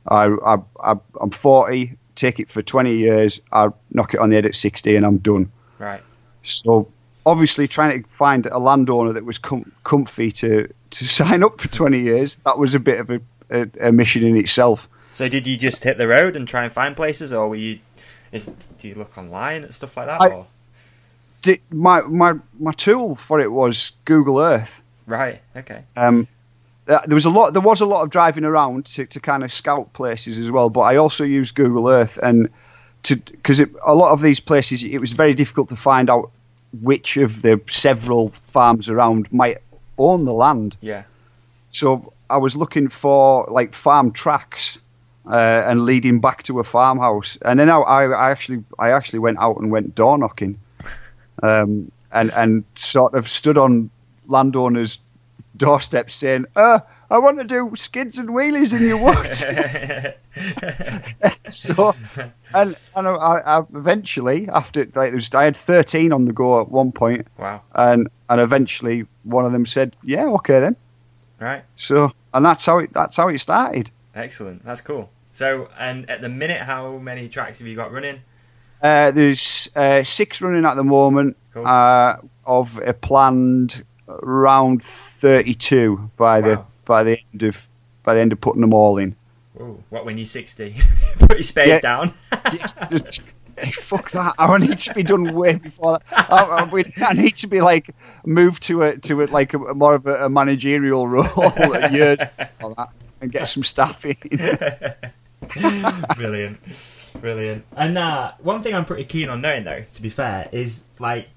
I, 0.07 0.27
I, 0.27 0.59
I, 0.83 0.95
I'm 1.21 1.31
40, 1.31 1.97
take 2.15 2.41
it 2.41 2.51
for 2.51 2.63
20 2.63 2.97
years, 2.97 3.41
I 3.51 3.69
knock 3.91 4.15
it 4.15 4.21
on 4.21 4.31
the 4.31 4.37
head 4.37 4.47
at 4.47 4.55
60, 4.55 4.97
and 4.97 5.07
I'm 5.07 5.19
done. 5.19 5.51
Right. 5.79 6.03
So 6.43 6.91
obviously, 7.25 7.69
trying 7.69 8.03
to 8.03 8.09
find 8.09 8.47
a 8.47 8.59
landowner 8.59 9.15
that 9.15 9.25
was 9.25 9.39
com- 9.39 9.73
comfy 9.83 10.31
to, 10.33 10.73
to 10.91 11.09
sign 11.09 11.43
up 11.43 11.61
for 11.61 11.69
20 11.69 12.01
years, 12.01 12.37
that 12.45 12.59
was 12.59 12.75
a 12.75 12.81
bit 12.81 13.01
of 13.01 13.11
a, 13.11 13.21
a, 13.51 13.89
a 13.89 13.93
mission 13.93 14.25
in 14.25 14.37
itself. 14.37 14.89
So 15.13 15.29
did 15.29 15.47
you 15.47 15.57
just 15.57 15.85
hit 15.85 15.97
the 15.97 16.09
road 16.09 16.35
and 16.35 16.47
try 16.47 16.65
and 16.65 16.73
find 16.73 16.97
places, 16.97 17.33
or 17.33 17.49
were 17.49 17.55
you? 17.55 17.79
Is, 18.35 18.51
do 18.79 18.89
you 18.89 18.95
look 18.97 19.17
online 19.17 19.63
and 19.65 19.73
stuff 19.73 19.97
like 19.97 20.07
that? 20.07 20.21
I- 20.21 20.29
or? 20.29 20.47
Di- 21.43 21.61
My, 21.71 22.01
my, 22.03 22.35
my 22.59 22.73
tool 22.73 23.15
for 23.15 23.39
it 23.39 23.51
was 23.53 23.93
Google 24.05 24.41
Earth. 24.41 24.83
Right. 25.07 25.41
Okay. 25.55 25.85
Um, 25.97 26.27
uh, 26.89 27.01
there 27.07 27.15
was 27.15 27.25
a 27.27 27.31
lot. 27.31 27.53
There 27.53 27.63
was 27.63 27.81
a 27.81 27.87
lot 27.87 28.03
of 28.03 28.11
driving 28.11 28.45
around 28.45 28.87
to, 28.87 29.07
to 29.07 29.21
kind 29.21 29.45
of 29.45 29.53
scout 29.53 29.93
places 29.93 30.39
as 30.39 30.51
well. 30.51 30.69
But 30.71 30.81
I 30.83 30.97
also 30.97 31.25
used 31.25 31.55
Google 31.55 31.89
Earth 31.89 32.19
and 32.23 32.49
to 33.05 33.17
because 33.17 33.61
a 33.61 33.95
lot 33.95 34.13
of 34.13 34.21
these 34.23 34.41
places 34.41 34.83
it 34.85 34.99
was 34.99 35.13
very 35.13 35.35
difficult 35.35 35.69
to 35.71 35.77
find 35.77 36.11
out 36.11 36.31
which 36.83 37.17
of 37.19 37.41
the 37.43 37.61
several 37.69 38.31
farms 38.31 38.89
around 38.89 39.33
might 39.33 39.59
own 39.99 40.25
the 40.25 40.33
land. 40.33 40.77
Yeah. 40.81 41.05
So 41.71 42.13
I 42.29 42.39
was 42.39 42.57
looking 42.57 42.89
for 42.89 43.47
like 43.51 43.75
farm 43.75 44.13
tracks 44.13 44.79
uh, 45.27 45.63
and 45.67 45.85
leading 45.85 46.21
back 46.21 46.43
to 46.45 46.61
a 46.61 46.65
farmhouse. 46.65 47.39
And 47.43 47.59
then 47.59 47.71
I, 47.71 47.79
I 47.79 48.31
actually 48.31 48.65
I 48.79 48.91
actually 48.91 49.21
went 49.21 49.39
out 49.39 49.59
and 49.59 49.71
went 49.71 49.95
door 49.95 50.19
knocking, 50.19 50.59
um, 51.43 51.91
and 52.13 52.31
and 52.33 52.65
sort 52.75 53.15
of 53.15 53.29
stood 53.29 53.59
on 53.59 53.91
landowners' 54.27 54.99
doorsteps 55.57 56.15
saying, 56.15 56.47
uh, 56.57 56.81
"I 57.11 57.19
want 57.19 57.39
to 57.39 57.45
do 57.45 57.73
skids 57.77 58.19
and 58.19 58.31
wheelies 58.31 58.75
in 58.75 58.87
your 58.87 59.03
woods." 59.03 59.41
so, 61.51 61.95
and 62.55 62.77
and 62.97 63.09
I, 63.09 63.13
I 63.13 63.63
eventually 63.75 64.49
after 64.49 64.81
like 64.81 65.11
there 65.11 65.15
was, 65.15 65.35
I 65.35 65.45
had 65.45 65.57
thirteen 65.57 66.13
on 66.13 66.27
the 66.27 66.33
go 66.33 66.61
at 66.61 66.69
one 66.69 66.93
point, 66.93 67.27
wow. 67.39 67.63
and 67.75 68.09
and 68.29 68.41
eventually 68.41 69.07
one 69.23 69.47
of 69.47 69.53
them 69.53 69.67
said, 69.67 69.97
"Yeah, 70.03 70.27
okay 70.27 70.61
then." 70.61 70.77
Right. 71.41 71.65
So, 71.77 72.13
and 72.33 72.45
that's 72.45 72.65
how 72.65 72.79
it 72.79 72.93
that's 72.93 73.17
how 73.17 73.29
it 73.29 73.39
started. 73.39 73.91
Excellent. 74.15 74.65
That's 74.65 74.81
cool. 74.81 75.11
So, 75.35 75.69
and 75.77 76.09
at 76.09 76.23
the 76.23 76.29
minute, 76.29 76.63
how 76.63 76.99
many 76.99 77.29
tracks 77.29 77.59
have 77.59 77.67
you 77.67 77.75
got 77.75 77.91
running? 77.91 78.21
Uh, 78.81 79.11
there's 79.11 79.69
uh, 79.75 80.05
six 80.05 80.41
running 80.41 80.65
at 80.65 80.75
the 80.75 80.85
moment 80.85 81.37
Cool. 81.53 81.67
uh, 81.67 82.19
of 82.47 82.79
a 82.79 82.93
planned 82.93 83.83
round 84.07 84.85
32 84.85 86.09
by 86.17 86.41
the 86.41 86.63
by 86.85 87.03
the 87.03 87.19
end 87.33 87.43
of 87.43 87.67
by 88.05 88.15
the 88.15 88.21
end 88.21 88.33
of 88.33 88.41
putting 88.41 88.61
them 88.61 88.73
all 88.73 88.97
in. 88.97 89.17
Whoa, 89.55 89.83
what 89.91 90.05
when 90.05 90.19
you're 90.19 90.25
60? 90.25 90.77
Put 91.19 91.33
your 91.33 91.43
spade 91.43 91.69
Yeah. 91.69 91.81
down. 91.81 92.13
Hey, 93.57 93.71
fuck 93.71 94.11
that! 94.11 94.35
I 94.37 94.59
need 94.59 94.79
to 94.81 94.95
be 94.95 95.05
done 95.05 95.33
way 95.33 95.55
before 95.55 96.01
that. 96.01 96.29
I, 96.29 96.65
I, 96.65 97.09
I 97.09 97.13
need 97.13 97.37
to 97.37 97.47
be 97.47 97.61
like 97.61 97.95
moved 98.27 98.65
to 98.65 98.83
a 98.83 98.97
to 98.99 99.23
a, 99.23 99.27
like 99.27 99.55
a, 99.55 99.59
more 99.59 99.95
of 99.95 100.07
a, 100.07 100.29
managerial 100.29 101.07
role 101.07 101.25
years 101.93 102.19
and 103.21 103.31
get 103.31 103.45
some 103.45 103.63
staff 103.63 104.05
in. 104.05 104.17
brilliant, 106.17 106.59
brilliant. 107.21 107.65
And 107.77 107.99
uh, 107.99 108.33
one 108.41 108.63
thing 108.63 108.75
I'm 108.75 108.85
pretty 108.85 109.05
keen 109.05 109.29
on 109.29 109.41
knowing, 109.41 109.65
though, 109.65 109.85
to 109.93 110.03
be 110.03 110.09
fair, 110.11 110.49
is 110.53 110.85
like 110.99 111.29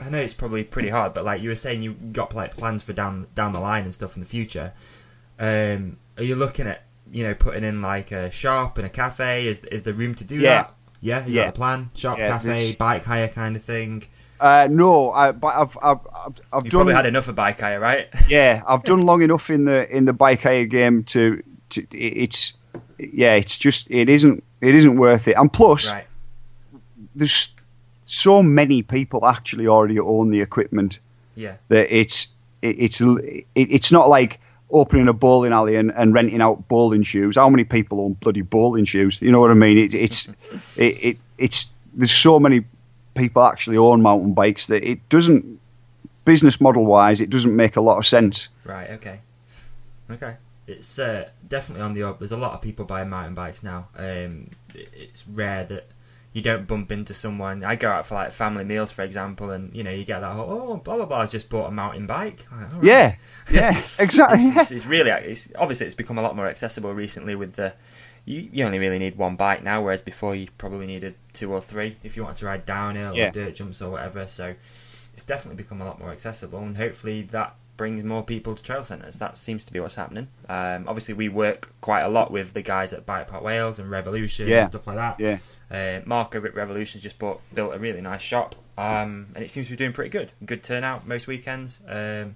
I 0.00 0.08
know 0.08 0.18
it's 0.18 0.34
probably 0.34 0.64
pretty 0.64 0.88
hard, 0.88 1.14
but 1.14 1.24
like 1.24 1.42
you 1.42 1.48
were 1.48 1.54
saying, 1.54 1.82
you 1.82 1.92
got 1.92 2.34
like 2.34 2.56
plans 2.56 2.82
for 2.82 2.92
down 2.92 3.26
down 3.34 3.52
the 3.52 3.60
line 3.60 3.84
and 3.84 3.94
stuff 3.94 4.16
in 4.16 4.20
the 4.22 4.28
future. 4.28 4.72
Um, 5.38 5.96
are 6.18 6.24
you 6.24 6.34
looking 6.36 6.66
at 6.66 6.82
you 7.10 7.22
know 7.24 7.34
putting 7.34 7.64
in 7.64 7.82
like 7.82 8.12
a 8.12 8.30
shop 8.30 8.78
and 8.78 8.86
a 8.86 8.90
cafe? 8.90 9.46
Is 9.46 9.60
is 9.64 9.82
there 9.84 9.94
room 9.94 10.14
to 10.16 10.24
do 10.24 10.36
Yeah. 10.36 10.62
that? 10.62 10.74
Yeah, 11.00 11.22
is 11.24 11.30
Yeah. 11.30 11.44
that 11.46 11.54
the 11.54 11.58
plan? 11.58 11.90
Shop, 11.94 12.18
Yeah, 12.18 12.28
cafe, 12.28 12.46
there's- 12.48 12.74
bike 12.76 13.04
hire 13.04 13.28
kind 13.28 13.56
of 13.56 13.62
thing. 13.64 14.04
Uh, 14.40 14.66
no, 14.68 15.12
I, 15.12 15.30
but 15.30 15.54
I've 15.54 15.78
I've 15.80 15.98
I've, 16.12 16.40
I've 16.52 16.62
done 16.64 16.70
probably 16.70 16.94
had 16.94 17.06
enough 17.06 17.28
of 17.28 17.36
bike 17.36 17.60
hire, 17.60 17.78
right? 17.78 18.08
yeah, 18.28 18.62
I've 18.66 18.82
done 18.82 19.02
long 19.02 19.22
enough 19.22 19.50
in 19.50 19.64
the 19.66 19.88
in 19.88 20.04
the 20.04 20.12
bike 20.12 20.42
hire 20.42 20.64
game 20.64 21.04
to, 21.04 21.42
to 21.70 21.86
it's 21.96 22.54
yeah, 22.98 23.34
it's 23.34 23.58
just 23.58 23.90
it 23.90 24.08
isn't 24.08 24.44
it 24.60 24.74
isn't 24.74 24.96
worth 24.96 25.28
it. 25.28 25.36
And 25.36 25.52
plus, 25.52 25.92
right. 25.92 26.06
there's 27.14 27.52
so 28.06 28.42
many 28.42 28.82
people 28.82 29.26
actually 29.26 29.66
already 29.66 29.98
own 29.98 30.30
the 30.30 30.40
equipment 30.40 31.00
Yeah. 31.34 31.56
that 31.68 31.94
it's 31.94 32.28
it, 32.60 32.76
it's 32.78 33.00
it, 33.00 33.46
it's 33.54 33.92
not 33.92 34.08
like 34.08 34.40
opening 34.70 35.08
a 35.08 35.12
bowling 35.12 35.52
alley 35.52 35.76
and, 35.76 35.92
and 35.94 36.14
renting 36.14 36.40
out 36.40 36.68
bowling 36.68 37.02
shoes. 37.02 37.36
How 37.36 37.48
many 37.48 37.64
people 37.64 38.00
own 38.00 38.14
bloody 38.14 38.42
bowling 38.42 38.84
shoes? 38.84 39.20
You 39.20 39.32
know 39.32 39.40
what 39.40 39.50
I 39.50 39.54
mean? 39.54 39.78
It, 39.78 39.94
it's 39.94 40.28
it, 40.76 41.04
it 41.04 41.18
it's 41.38 41.72
there's 41.94 42.12
so 42.12 42.38
many 42.38 42.64
people 43.14 43.42
actually 43.42 43.76
own 43.76 44.02
mountain 44.02 44.32
bikes 44.32 44.66
that 44.66 44.82
it 44.88 45.08
doesn't 45.08 45.60
business 46.24 46.60
model 46.60 46.86
wise 46.86 47.20
it 47.20 47.30
doesn't 47.30 47.54
make 47.54 47.76
a 47.76 47.80
lot 47.80 47.98
of 47.98 48.06
sense. 48.06 48.48
Right. 48.64 48.90
Okay. 48.90 49.20
Okay. 50.10 50.36
It's 50.66 50.98
uh, 50.98 51.28
definitely 51.46 51.82
on 51.82 51.94
the 51.94 52.04
up. 52.04 52.18
There's 52.18 52.32
a 52.32 52.36
lot 52.36 52.52
of 52.52 52.62
people 52.62 52.84
buying 52.84 53.08
mountain 53.08 53.34
bikes 53.34 53.62
now. 53.62 53.88
Um, 53.96 54.48
it's 54.74 55.26
rare 55.26 55.64
that 55.64 55.88
you 56.32 56.40
don't 56.40 56.66
bump 56.66 56.90
into 56.92 57.12
someone. 57.14 57.62
I 57.64 57.74
go 57.76 57.90
out 57.90 58.06
for 58.06 58.14
like 58.14 58.30
family 58.32 58.64
meals, 58.64 58.90
for 58.92 59.02
example, 59.02 59.50
and 59.50 59.74
you 59.76 59.82
know 59.82 59.90
you 59.90 60.04
get 60.04 60.20
that 60.20 60.32
whole 60.32 60.46
oh 60.48 60.76
blah 60.76 60.96
blah 60.96 61.06
blah. 61.06 61.20
Has 61.20 61.32
just 61.32 61.50
bought 61.50 61.66
a 61.66 61.70
mountain 61.72 62.06
bike. 62.06 62.46
Like, 62.52 62.72
"All 62.72 62.80
right." 62.80 62.84
Yeah, 62.84 63.14
yeah, 63.50 63.70
exactly. 63.98 64.38
It's, 64.38 64.56
it's, 64.56 64.70
it's 64.70 64.86
really 64.86 65.10
it's, 65.10 65.52
obviously 65.58 65.86
it's 65.86 65.94
become 65.96 66.16
a 66.18 66.22
lot 66.22 66.36
more 66.36 66.46
accessible 66.48 66.94
recently 66.94 67.34
with 67.34 67.54
the. 67.54 67.74
You, 68.24 68.48
you 68.52 68.64
only 68.64 68.78
really 68.78 69.00
need 69.00 69.16
one 69.16 69.34
bike 69.34 69.64
now, 69.64 69.82
whereas 69.82 70.00
before 70.00 70.36
you 70.36 70.46
probably 70.56 70.86
needed 70.86 71.16
two 71.32 71.52
or 71.52 71.60
three 71.60 71.96
if 72.04 72.16
you 72.16 72.22
wanted 72.22 72.36
to 72.36 72.46
ride 72.46 72.64
downhill 72.64 73.16
Yeah. 73.16 73.30
or 73.30 73.32
dirt 73.32 73.56
jumps 73.56 73.82
or 73.82 73.90
whatever. 73.90 74.28
So 74.28 74.54
it's 75.12 75.24
definitely 75.24 75.60
become 75.60 75.80
a 75.80 75.84
lot 75.84 75.98
more 75.98 76.10
accessible, 76.12 76.60
and 76.60 76.76
hopefully 76.76 77.22
that 77.32 77.56
brings 77.76 78.04
more 78.04 78.22
people 78.22 78.54
to 78.54 78.62
trail 78.62 78.84
centres. 78.84 79.18
That 79.18 79.36
seems 79.36 79.64
to 79.64 79.72
be 79.72 79.80
what's 79.80 79.94
happening. 79.94 80.28
Um, 80.48 80.84
obviously, 80.86 81.14
we 81.14 81.28
work 81.28 81.72
quite 81.80 82.02
a 82.02 82.08
lot 82.08 82.30
with 82.30 82.52
the 82.52 82.62
guys 82.62 82.92
at 82.92 83.06
Bike 83.06 83.28
Park 83.28 83.42
Wales 83.42 83.78
and 83.78 83.90
Revolution 83.90 84.46
Yeah. 84.48 84.60
and 84.60 84.68
stuff 84.68 84.86
like 84.86 84.96
that. 84.96 85.18
Yeah. 85.18 85.38
Uh, 85.70 86.02
Mark 86.04 86.34
over 86.36 86.46
at 86.46 86.54
Revolution's 86.54 87.02
just 87.02 87.18
bought 87.18 87.40
built 87.54 87.74
a 87.74 87.78
really 87.78 88.00
nice 88.00 88.20
shop, 88.22 88.54
um, 88.76 89.28
and 89.34 89.42
it 89.42 89.50
seems 89.50 89.66
to 89.68 89.72
be 89.72 89.76
doing 89.76 89.92
pretty 89.92 90.10
good. 90.10 90.32
Good 90.44 90.62
turnout 90.62 91.06
most 91.06 91.26
weekends. 91.26 91.80
Um, 91.88 92.34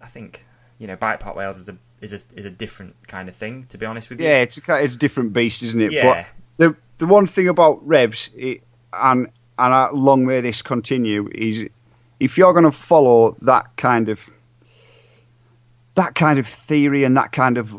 I 0.00 0.06
think 0.06 0.44
you 0.78 0.86
know 0.86 0.96
Bike 0.96 1.20
Park 1.20 1.34
Wales 1.34 1.56
is 1.56 1.68
a 1.68 1.76
is 2.00 2.12
a 2.12 2.20
is 2.38 2.44
a 2.44 2.50
different 2.50 2.94
kind 3.08 3.28
of 3.28 3.34
thing. 3.34 3.64
To 3.70 3.78
be 3.78 3.86
honest 3.86 4.10
with 4.10 4.20
you, 4.20 4.26
Yeah, 4.26 4.38
it's 4.42 4.58
a, 4.68 4.84
it's 4.84 4.94
a 4.94 4.98
different 4.98 5.32
beast, 5.32 5.62
isn't 5.62 5.80
it? 5.80 5.92
Yeah. 5.92 6.04
But 6.06 6.26
the 6.58 6.76
the 6.98 7.06
one 7.06 7.26
thing 7.26 7.48
about 7.48 7.86
Revs, 7.86 8.30
it, 8.36 8.60
and 8.92 9.28
and 9.58 9.98
long 9.98 10.26
may 10.26 10.40
this 10.42 10.60
continue. 10.62 11.28
Is 11.34 11.64
if 12.20 12.36
you're 12.36 12.52
going 12.52 12.64
to 12.64 12.70
follow 12.72 13.36
that 13.42 13.76
kind 13.76 14.08
of 14.10 14.28
that 15.98 16.14
kind 16.14 16.38
of 16.38 16.46
theory 16.46 17.04
and 17.04 17.16
that 17.16 17.32
kind 17.32 17.58
of 17.58 17.78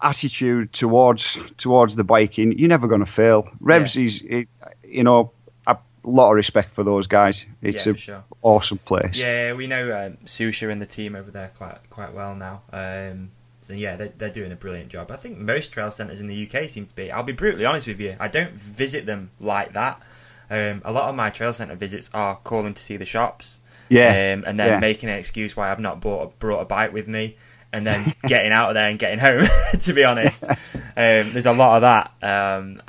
attitude 0.00 0.72
towards 0.72 1.38
towards 1.56 1.96
the 1.96 2.04
biking, 2.04 2.58
you're 2.58 2.68
never 2.68 2.88
going 2.88 3.00
to 3.04 3.10
fail. 3.10 3.48
Revs 3.60 3.96
Yeah. 3.96 4.04
is, 4.04 4.22
it, 4.24 4.48
you 4.84 5.02
know, 5.02 5.32
a 5.66 5.76
lot 6.04 6.30
of 6.30 6.36
respect 6.36 6.70
for 6.70 6.82
those 6.82 7.06
guys. 7.06 7.44
It's 7.62 7.86
Yeah, 7.86 7.92
a 7.92 7.96
sure. 7.96 8.24
awesome 8.42 8.78
place. 8.78 9.16
Yeah, 9.18 9.52
we 9.52 9.66
know 9.66 9.84
um, 10.06 10.18
Susha 10.26 10.70
and 10.70 10.80
the 10.82 10.86
team 10.86 11.14
over 11.14 11.30
there 11.30 11.52
quite 11.56 11.78
quite 11.90 12.12
well 12.12 12.34
now. 12.34 12.62
Um, 12.72 13.30
so 13.60 13.74
yeah, 13.74 13.94
they're, 13.96 14.12
they're 14.18 14.30
doing 14.30 14.50
a 14.52 14.56
brilliant 14.56 14.88
job. 14.90 15.10
I 15.12 15.16
think 15.16 15.38
most 15.38 15.72
trail 15.72 15.90
centres 15.92 16.20
in 16.20 16.26
the 16.26 16.46
UK 16.48 16.68
seem 16.68 16.86
to 16.86 16.94
be. 16.94 17.12
I'll 17.12 17.22
be 17.22 17.32
brutally 17.32 17.64
honest 17.64 17.86
with 17.86 18.00
you. 18.00 18.16
I 18.18 18.28
don't 18.28 18.52
visit 18.54 19.06
them 19.06 19.30
like 19.40 19.72
that. 19.74 20.02
Um, 20.50 20.82
a 20.84 20.92
lot 20.92 21.08
of 21.08 21.14
my 21.14 21.30
trail 21.30 21.52
centre 21.52 21.76
visits 21.76 22.10
are 22.12 22.36
calling 22.44 22.74
to 22.74 22.82
see 22.82 22.96
the 22.98 23.06
shops. 23.06 23.60
Yeah, 23.92 24.34
um, 24.34 24.44
and 24.46 24.58
then 24.58 24.68
yeah. 24.68 24.78
making 24.78 25.08
an 25.08 25.18
excuse 25.18 25.56
why 25.56 25.70
I've 25.70 25.80
not 25.80 26.00
bought 26.00 26.38
brought 26.38 26.60
a 26.60 26.64
bike 26.64 26.92
with 26.92 27.08
me, 27.08 27.36
and 27.72 27.86
then 27.86 28.14
getting 28.26 28.52
out 28.52 28.70
of 28.70 28.74
there 28.74 28.88
and 28.88 28.98
getting 28.98 29.18
home. 29.18 29.44
to 29.78 29.92
be 29.92 30.04
honest, 30.04 30.44
um, 30.44 30.56
there's 30.96 31.46
a 31.46 31.52
lot 31.52 31.82
of 31.82 31.82
that. 31.82 32.58
Um, 32.58 32.82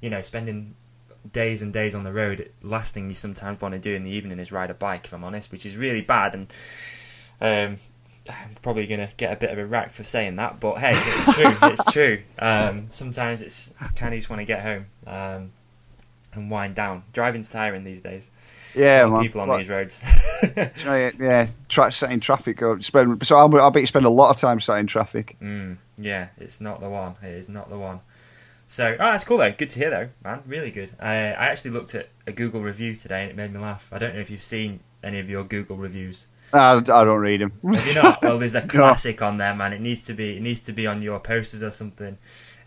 you 0.00 0.10
know, 0.10 0.22
spending 0.22 0.74
days 1.32 1.62
and 1.62 1.72
days 1.72 1.94
on 1.94 2.04
the 2.04 2.12
road. 2.12 2.50
Last 2.62 2.94
thing 2.94 3.08
you 3.08 3.14
sometimes 3.14 3.60
want 3.60 3.74
to 3.74 3.80
do 3.80 3.94
in 3.94 4.04
the 4.04 4.10
evening 4.10 4.38
is 4.38 4.52
ride 4.52 4.70
a 4.70 4.74
bike. 4.74 5.06
If 5.06 5.12
I'm 5.12 5.24
honest, 5.24 5.52
which 5.52 5.66
is 5.66 5.76
really 5.76 6.00
bad, 6.00 6.34
and 6.34 6.52
um, 7.40 7.78
I'm 8.28 8.54
probably 8.62 8.86
gonna 8.86 9.10
get 9.16 9.32
a 9.32 9.36
bit 9.36 9.50
of 9.50 9.58
a 9.58 9.66
rack 9.66 9.92
for 9.92 10.04
saying 10.04 10.36
that. 10.36 10.60
But 10.60 10.78
hey, 10.78 10.92
it's 10.94 11.24
true. 11.34 11.68
it's 11.68 11.92
true. 11.92 12.22
Um, 12.38 12.86
sometimes 12.90 13.42
it's 13.42 13.72
kind 13.96 14.14
of 14.14 14.18
just 14.18 14.30
want 14.30 14.40
to 14.40 14.46
get 14.46 14.62
home. 14.62 14.86
Um, 15.06 15.52
and 16.34 16.50
wind 16.50 16.74
down. 16.74 17.04
Driving's 17.12 17.48
tiring 17.48 17.84
these 17.84 18.02
days. 18.02 18.30
Yeah, 18.74 19.04
A 19.04 19.06
lot 19.06 19.06
of 19.06 19.12
man. 19.12 19.22
people 19.22 19.40
on 19.42 19.48
Like, 19.48 19.60
these 19.60 19.68
roads. 19.68 20.02
yeah, 20.56 21.10
yeah, 21.18 21.48
tra- 21.68 21.92
setting 21.92 22.20
traffic 22.20 22.62
up. 22.62 22.82
Spend, 22.82 23.26
so 23.26 23.36
I'll, 23.36 23.54
I'll 23.60 23.70
bet 23.70 23.82
you 23.82 23.86
spend 23.86 24.06
a 24.06 24.10
lot 24.10 24.30
of 24.30 24.38
time 24.38 24.60
sat 24.60 24.78
in 24.78 24.86
traffic. 24.86 25.36
Mm, 25.42 25.78
yeah, 25.96 26.28
it's 26.38 26.60
not 26.60 26.80
the 26.80 26.88
one. 26.88 27.16
It 27.22 27.30
is 27.34 27.48
not 27.48 27.70
the 27.70 27.78
one. 27.78 28.00
So, 28.66 28.92
oh, 28.94 28.96
that's 28.98 29.24
cool 29.24 29.38
though. 29.38 29.50
Good 29.52 29.70
to 29.70 29.78
hear 29.78 29.90
though, 29.90 30.08
man. 30.22 30.42
Really 30.46 30.70
good. 30.70 30.90
I, 31.00 31.12
I 31.14 31.46
actually 31.46 31.70
looked 31.70 31.94
at 31.94 32.08
a 32.26 32.32
Google 32.32 32.60
review 32.60 32.96
today 32.96 33.22
and 33.22 33.30
it 33.30 33.36
made 33.36 33.52
me 33.52 33.58
laugh. 33.60 33.88
I 33.92 33.98
don't 33.98 34.14
know 34.14 34.20
if 34.20 34.30
you've 34.30 34.42
seen 34.42 34.80
any 35.02 35.18
of 35.20 35.30
your 35.30 35.44
Google 35.44 35.76
reviews. 35.78 36.26
I, 36.52 36.72
I 36.76 36.80
don't 36.80 37.20
read 37.20 37.40
them. 37.42 37.52
Have 37.74 37.86
you 37.86 37.94
not? 37.94 38.22
Well, 38.22 38.38
there's 38.38 38.54
a 38.54 38.62
classic 38.66 39.20
on 39.22 39.36
there, 39.38 39.54
man. 39.54 39.72
It 39.72 39.80
needs 39.80 40.04
to 40.06 40.14
be. 40.14 40.36
It 40.36 40.42
needs 40.42 40.60
to 40.60 40.72
be 40.72 40.86
on 40.86 41.02
your 41.02 41.18
posters 41.20 41.62
or 41.62 41.70
something. 41.70 42.16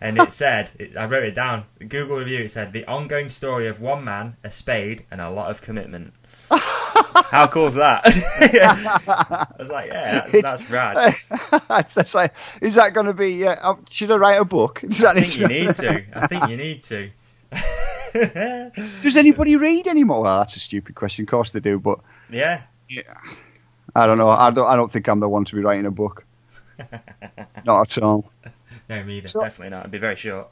And 0.02 0.18
it 0.18 0.32
said, 0.32 0.72
it, 0.80 0.96
I 0.96 1.04
wrote 1.04 1.22
it 1.22 1.32
down. 1.32 1.64
Google 1.78 2.16
review. 2.16 2.40
It 2.40 2.50
said 2.50 2.72
the 2.72 2.84
ongoing 2.86 3.30
story 3.30 3.68
of 3.68 3.80
one 3.80 4.02
man, 4.02 4.36
a 4.42 4.50
spade, 4.50 5.06
and 5.12 5.20
a 5.20 5.30
lot 5.30 5.52
of 5.52 5.62
commitment. 5.62 6.12
How 6.50 7.46
cool 7.46 7.68
is 7.68 7.76
that? 7.76 8.02
I 8.04 9.46
was 9.56 9.70
like, 9.70 9.86
yeah, 9.86 10.26
that's, 10.26 10.42
that's 10.42 10.70
rad. 10.70 11.14
that's, 11.68 11.94
that's 11.94 12.14
like, 12.16 12.34
is 12.60 12.74
that 12.74 12.94
going 12.94 13.06
to 13.06 13.14
be? 13.14 13.46
Uh, 13.46 13.76
should 13.90 14.10
I 14.10 14.16
write 14.16 14.40
a 14.40 14.44
book? 14.44 14.80
Does, 14.80 14.98
that 14.98 15.16
I 15.16 15.20
think 15.20 15.38
you 15.38 15.46
need 15.46 15.66
need 15.66 15.74
to. 15.76 16.04
I 16.18 16.26
think 16.26 16.48
you 16.48 16.56
need 16.56 16.82
to. 16.82 17.10
Does 19.02 19.16
anybody 19.16 19.54
read 19.54 19.86
anymore? 19.86 20.22
Well, 20.22 20.38
that's 20.38 20.56
a 20.56 20.60
stupid 20.60 20.96
question. 20.96 21.26
Of 21.26 21.28
course 21.28 21.52
they 21.52 21.60
do, 21.60 21.78
but 21.78 22.00
yeah, 22.28 22.62
yeah. 22.88 23.02
I 23.94 24.08
don't 24.08 24.18
know. 24.18 24.30
I 24.30 24.50
don't. 24.50 24.66
I 24.66 24.74
don't 24.74 24.90
think 24.90 25.08
I'm 25.08 25.20
the 25.20 25.28
one 25.28 25.44
to 25.44 25.54
be 25.54 25.62
writing 25.62 25.86
a 25.86 25.92
book. 25.92 26.24
Not 27.64 27.96
at 27.96 28.02
all. 28.02 28.32
No, 28.96 29.04
me 29.04 29.18
either. 29.18 29.28
So- 29.28 29.42
Definitely 29.42 29.70
not. 29.70 29.80
It'd 29.80 29.90
be 29.90 29.98
very 29.98 30.16
short. 30.16 30.48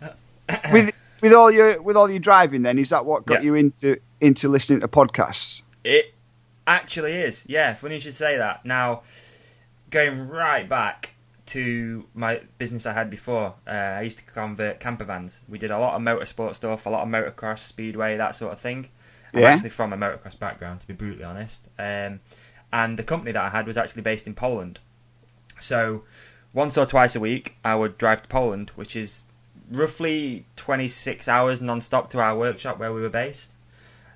with 0.72 0.92
with 1.22 1.32
all 1.32 1.50
your 1.50 1.80
with 1.82 1.96
all 1.96 2.10
your 2.10 2.18
driving, 2.20 2.62
then 2.62 2.78
is 2.78 2.90
that 2.90 3.04
what 3.04 3.26
got 3.26 3.40
Yeah. 3.40 3.46
you 3.46 3.54
into 3.54 3.96
into 4.20 4.48
listening 4.48 4.80
to 4.80 4.88
podcasts? 4.88 5.62
It 5.84 6.14
actually 6.66 7.14
is. 7.14 7.44
Yeah, 7.48 7.74
funny 7.74 7.96
you 7.96 8.00
should 8.00 8.14
say 8.14 8.36
that. 8.36 8.64
Now, 8.64 9.02
going 9.90 10.28
right 10.28 10.68
back 10.68 11.14
to 11.46 12.06
my 12.14 12.42
business 12.58 12.86
I 12.86 12.92
had 12.92 13.10
before, 13.10 13.54
uh, 13.66 13.70
I 13.70 14.02
used 14.02 14.18
to 14.18 14.24
convert 14.24 14.78
camper 14.78 15.04
vans. 15.04 15.40
We 15.48 15.58
did 15.58 15.70
a 15.70 15.78
lot 15.78 15.94
of 15.94 16.02
motorsport 16.02 16.54
stuff, 16.54 16.86
a 16.86 16.90
lot 16.90 17.02
of 17.02 17.08
motocross, 17.08 17.58
speedway, 17.58 18.16
that 18.16 18.34
sort 18.36 18.52
of 18.52 18.60
thing. 18.60 18.88
I'm 19.34 19.40
Yeah. 19.40 19.48
actually 19.48 19.70
from 19.70 19.92
a 19.92 19.96
motocross 19.96 20.38
background, 20.38 20.80
to 20.80 20.86
be 20.86 20.94
brutally 20.94 21.24
honest. 21.24 21.66
Um, 21.78 22.20
and 22.72 22.96
the 22.98 23.02
company 23.02 23.32
that 23.32 23.42
I 23.42 23.48
had 23.48 23.66
was 23.66 23.76
actually 23.76 24.02
based 24.02 24.26
in 24.28 24.34
Poland. 24.34 24.78
So, 25.58 26.04
once 26.52 26.76
or 26.78 26.86
twice 26.86 27.14
a 27.16 27.20
week, 27.20 27.56
I 27.64 27.74
would 27.74 27.96
drive 27.98 28.22
to 28.22 28.28
Poland, 28.28 28.70
which 28.74 28.96
is 28.96 29.24
roughly 29.70 30.46
26 30.56 31.28
hours 31.28 31.60
non-stop 31.62 32.10
to 32.10 32.18
our 32.18 32.36
workshop 32.36 32.78
where 32.78 32.92
we 32.92 33.00
were 33.00 33.08
based. 33.08 33.54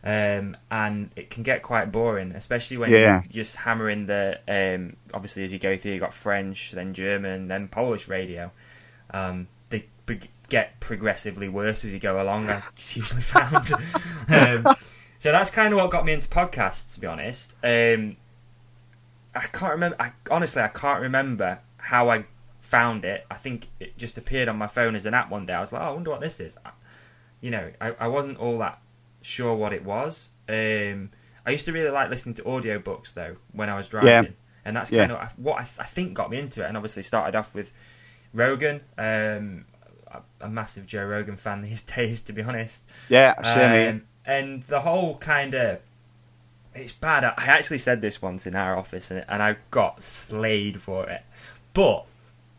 Um, 0.07 0.57
and 0.71 1.11
it 1.17 1.31
can 1.31 1.43
get 1.43 1.63
quite 1.63 1.91
boring, 1.91 2.33
especially 2.33 2.77
when 2.77 2.91
Yeah. 2.91 3.23
you're 3.23 3.43
just 3.45 3.57
hammering 3.57 4.05
the. 4.07 4.39
Um, 4.47 4.97
obviously, 5.15 5.45
as 5.45 5.53
you 5.53 5.59
go 5.59 5.79
through, 5.79 5.93
you 5.93 6.01
got 6.01 6.13
French, 6.13 6.73
then 6.73 6.93
German, 6.93 7.49
then 7.49 7.69
Polish 7.69 8.07
radio. 8.07 8.51
Um, 9.13 9.49
they 9.71 9.87
be- 10.05 10.21
get 10.51 10.79
progressively 10.79 11.49
worse 11.49 11.87
as 11.87 11.93
you 11.93 11.99
go 11.99 12.21
along. 12.23 12.51
I 12.51 12.63
usually 12.93 13.23
found. 13.23 13.73
um, 14.29 14.77
so 15.21 15.33
that's 15.33 15.49
kind 15.49 15.73
of 15.73 15.79
what 15.81 15.91
got 15.91 16.05
me 16.05 16.13
into 16.13 16.29
podcasts, 16.29 16.93
to 16.95 17.01
be 17.01 17.07
honest. 17.07 17.55
Um, 17.63 18.17
I 19.35 19.41
can't 19.47 19.73
remember. 19.73 19.97
I, 19.99 20.13
honestly, 20.31 20.61
I 20.61 20.69
can't 20.69 21.01
remember 21.01 21.61
how 21.85 22.11
I 22.11 22.25
found 22.61 23.05
it. 23.05 23.27
I 23.31 23.35
think 23.35 23.69
it 23.79 23.97
just 23.99 24.17
appeared 24.19 24.49
on 24.49 24.57
my 24.57 24.67
phone 24.67 24.95
as 24.97 25.07
an 25.07 25.15
app 25.15 25.31
one 25.31 25.47
day. 25.47 25.53
I 25.53 25.61
was 25.61 25.73
like, 25.73 25.83
oh, 25.83 25.87
I 25.87 25.91
wonder 25.91 26.11
what 26.11 26.21
this 26.21 26.41
is. 26.41 26.57
I, 26.65 26.71
you 27.41 27.51
know, 27.51 27.71
I, 27.81 27.95
I 28.01 28.09
wasn't 28.09 28.39
all 28.39 28.59
that 28.59 28.81
sure 29.21 29.55
what 29.55 29.73
it 29.73 29.85
was. 29.85 30.31
Um, 30.49 31.11
I 31.47 31.51
used 31.51 31.65
to 31.67 31.73
really 31.73 31.91
like 31.91 32.09
listening 32.11 32.35
to 32.37 32.43
audiobooks 32.43 33.13
though 33.15 33.37
when 33.53 33.69
I 33.69 33.77
was 33.77 33.87
driving, 33.87 34.09
Yeah. 34.09 34.23
and 34.65 34.77
that's 34.77 34.91
Yeah. 34.91 35.07
kind 35.07 35.13
of 35.13 35.33
what 35.39 35.57
I, 35.61 35.65
th- 35.65 35.79
I 35.81 35.85
think 35.85 36.15
got 36.15 36.31
me 36.31 36.39
into 36.39 36.63
it. 36.65 36.69
And 36.69 36.77
obviously 36.77 37.03
started 37.03 37.37
off 37.37 37.55
with 37.55 37.73
Rogan. 38.33 38.81
Um, 38.97 39.67
a, 40.07 40.23
a 40.43 40.49
massive 40.49 40.87
Joe 40.87 41.05
Rogan 41.05 41.37
fan 41.37 41.63
these 41.69 41.83
days, 41.83 42.21
to 42.23 42.33
be 42.33 42.43
honest. 42.43 42.83
Yeah, 43.09 43.35
here. 43.55 43.91
Um, 43.91 44.03
and 44.25 44.63
the 44.63 44.81
whole 44.81 45.19
kind 45.19 45.55
of 45.55 45.81
it's 46.75 46.93
bad. 46.93 47.25
I 47.25 47.35
I 47.37 47.45
actually 47.49 47.79
said 47.79 48.01
this 48.01 48.21
once 48.23 48.47
in 48.47 48.57
our 48.57 48.77
office, 48.77 49.11
and, 49.11 49.25
and 49.29 49.43
I 49.43 49.57
got 49.71 50.03
slayed 50.03 50.81
for 50.81 51.09
it. 51.09 51.23
But 51.75 52.07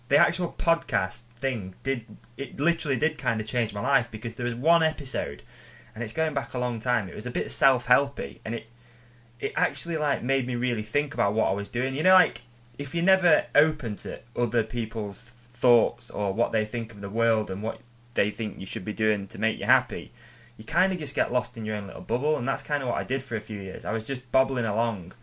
the 0.09 0.17
actual 0.17 0.53
podcast 0.57 1.21
thing 1.39 1.73
did 1.83 2.05
it 2.37 2.59
literally 2.59 2.97
did 2.97 3.17
kind 3.17 3.41
of 3.41 3.47
change 3.47 3.73
my 3.73 3.81
life 3.81 4.11
because 4.11 4.35
there 4.35 4.43
was 4.43 4.53
one 4.53 4.83
episode, 4.83 5.41
and 5.95 6.03
it's 6.03 6.13
going 6.13 6.33
back 6.33 6.53
a 6.53 6.59
long 6.59 6.79
time. 6.79 7.09
It 7.09 7.15
was 7.15 7.25
a 7.25 7.31
bit 7.31 7.49
self 7.49 7.87
helpy, 7.87 8.39
and 8.45 8.53
it 8.53 8.67
it 9.39 9.53
actually 9.55 9.97
like 9.97 10.21
made 10.21 10.45
me 10.45 10.55
really 10.55 10.83
think 10.83 11.13
about 11.13 11.33
what 11.33 11.47
I 11.47 11.53
was 11.53 11.69
doing. 11.69 11.95
You 11.95 12.03
know, 12.03 12.13
like 12.13 12.41
if 12.77 12.93
you're 12.93 13.03
never 13.03 13.45
open 13.55 13.95
to 13.95 14.19
other 14.35 14.63
people's 14.63 15.21
thoughts 15.21 16.11
or 16.11 16.33
what 16.33 16.51
they 16.51 16.65
think 16.65 16.91
of 16.91 17.01
the 17.01 17.09
world 17.09 17.49
and 17.49 17.63
what 17.63 17.79
they 18.13 18.29
think 18.29 18.59
you 18.59 18.65
should 18.65 18.85
be 18.85 18.93
doing 18.93 19.27
to 19.27 19.39
make 19.39 19.57
you 19.57 19.65
happy, 19.65 20.11
you 20.57 20.65
kind 20.65 20.91
of 20.91 20.99
just 20.99 21.15
get 21.15 21.31
lost 21.31 21.55
in 21.55 21.65
your 21.65 21.77
own 21.77 21.87
little 21.87 22.01
bubble, 22.01 22.37
and 22.37 22.47
that's 22.47 22.61
kind 22.61 22.83
of 22.83 22.89
what 22.89 22.97
I 22.97 23.03
did 23.03 23.23
for 23.23 23.35
a 23.37 23.41
few 23.41 23.59
years. 23.59 23.85
I 23.85 23.93
was 23.93 24.03
just 24.03 24.29
bobbling 24.31 24.65
along, 24.65 25.13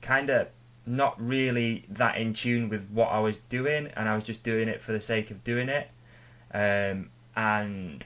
kind 0.00 0.30
of 0.30 0.48
not 0.90 1.20
really 1.20 1.84
that 1.88 2.16
in 2.16 2.32
tune 2.34 2.68
with 2.68 2.90
what 2.90 3.08
I 3.08 3.20
was 3.20 3.36
doing, 3.48 3.88
and 3.96 4.08
I 4.08 4.14
was 4.14 4.24
just 4.24 4.42
doing 4.42 4.68
it 4.68 4.82
for 4.82 4.92
the 4.92 5.00
sake 5.00 5.30
of 5.30 5.44
doing 5.44 5.68
it. 5.68 5.88
Um, 6.52 7.10
and 7.36 8.04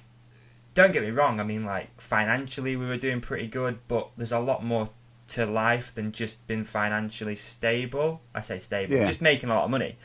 don't 0.75 0.93
get 0.93 1.03
me 1.03 1.11
wrong, 1.11 1.41
I 1.41 1.45
mean, 1.45 1.65
like 1.65 2.01
financially, 2.01 2.77
we 2.77 2.87
were 2.87 2.97
doing 2.97 3.21
pretty 3.21 3.47
good, 3.47 3.79
but 3.89 4.11
there's 4.17 4.33
a 4.33 4.39
lot 4.39 4.65
more 4.65 4.91
to 5.29 5.47
life 5.47 5.95
than 5.95 6.13
just 6.13 6.47
being 6.47 6.65
financially 6.65 7.35
stable. 7.37 8.21
I 8.35 8.41
say 8.41 8.59
stable, 8.61 8.95
Yeah. 8.97 9.05
just 9.07 9.23
making 9.23 9.49
a 9.49 9.55
lot 9.55 9.65
of 9.65 9.71
money. 9.71 9.97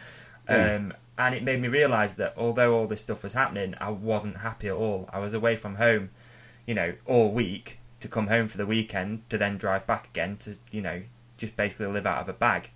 Yeah. 0.49 0.75
Um, 0.75 0.93
and 1.17 1.35
it 1.35 1.43
made 1.43 1.61
me 1.61 1.67
realise 1.67 2.13
that 2.13 2.33
although 2.37 2.75
all 2.77 2.87
this 2.87 3.01
stuff 3.01 3.23
was 3.23 3.33
happening, 3.33 3.75
I 3.81 3.89
wasn't 3.89 4.37
happy 4.37 4.69
at 4.69 4.73
all. 4.75 5.09
I 5.11 5.19
was 5.19 5.33
away 5.33 5.57
from 5.57 5.75
home, 5.75 6.11
you 6.65 6.73
know, 6.73 6.93
all 7.05 7.31
week 7.31 7.79
to 7.99 8.07
come 8.07 8.27
home 8.27 8.47
for 8.47 8.57
the 8.57 8.65
weekend 8.65 9.29
to 9.29 9.37
then 9.37 9.57
drive 9.57 9.85
back 9.85 10.07
again 10.07 10.37
to, 10.37 10.57
you 10.71 10.81
know, 10.81 11.01
just 11.39 11.55
basically 11.55 11.87
live 11.87 12.05
out 12.05 12.19
of 12.19 12.29
a 12.29 12.33
bag. 12.33 12.69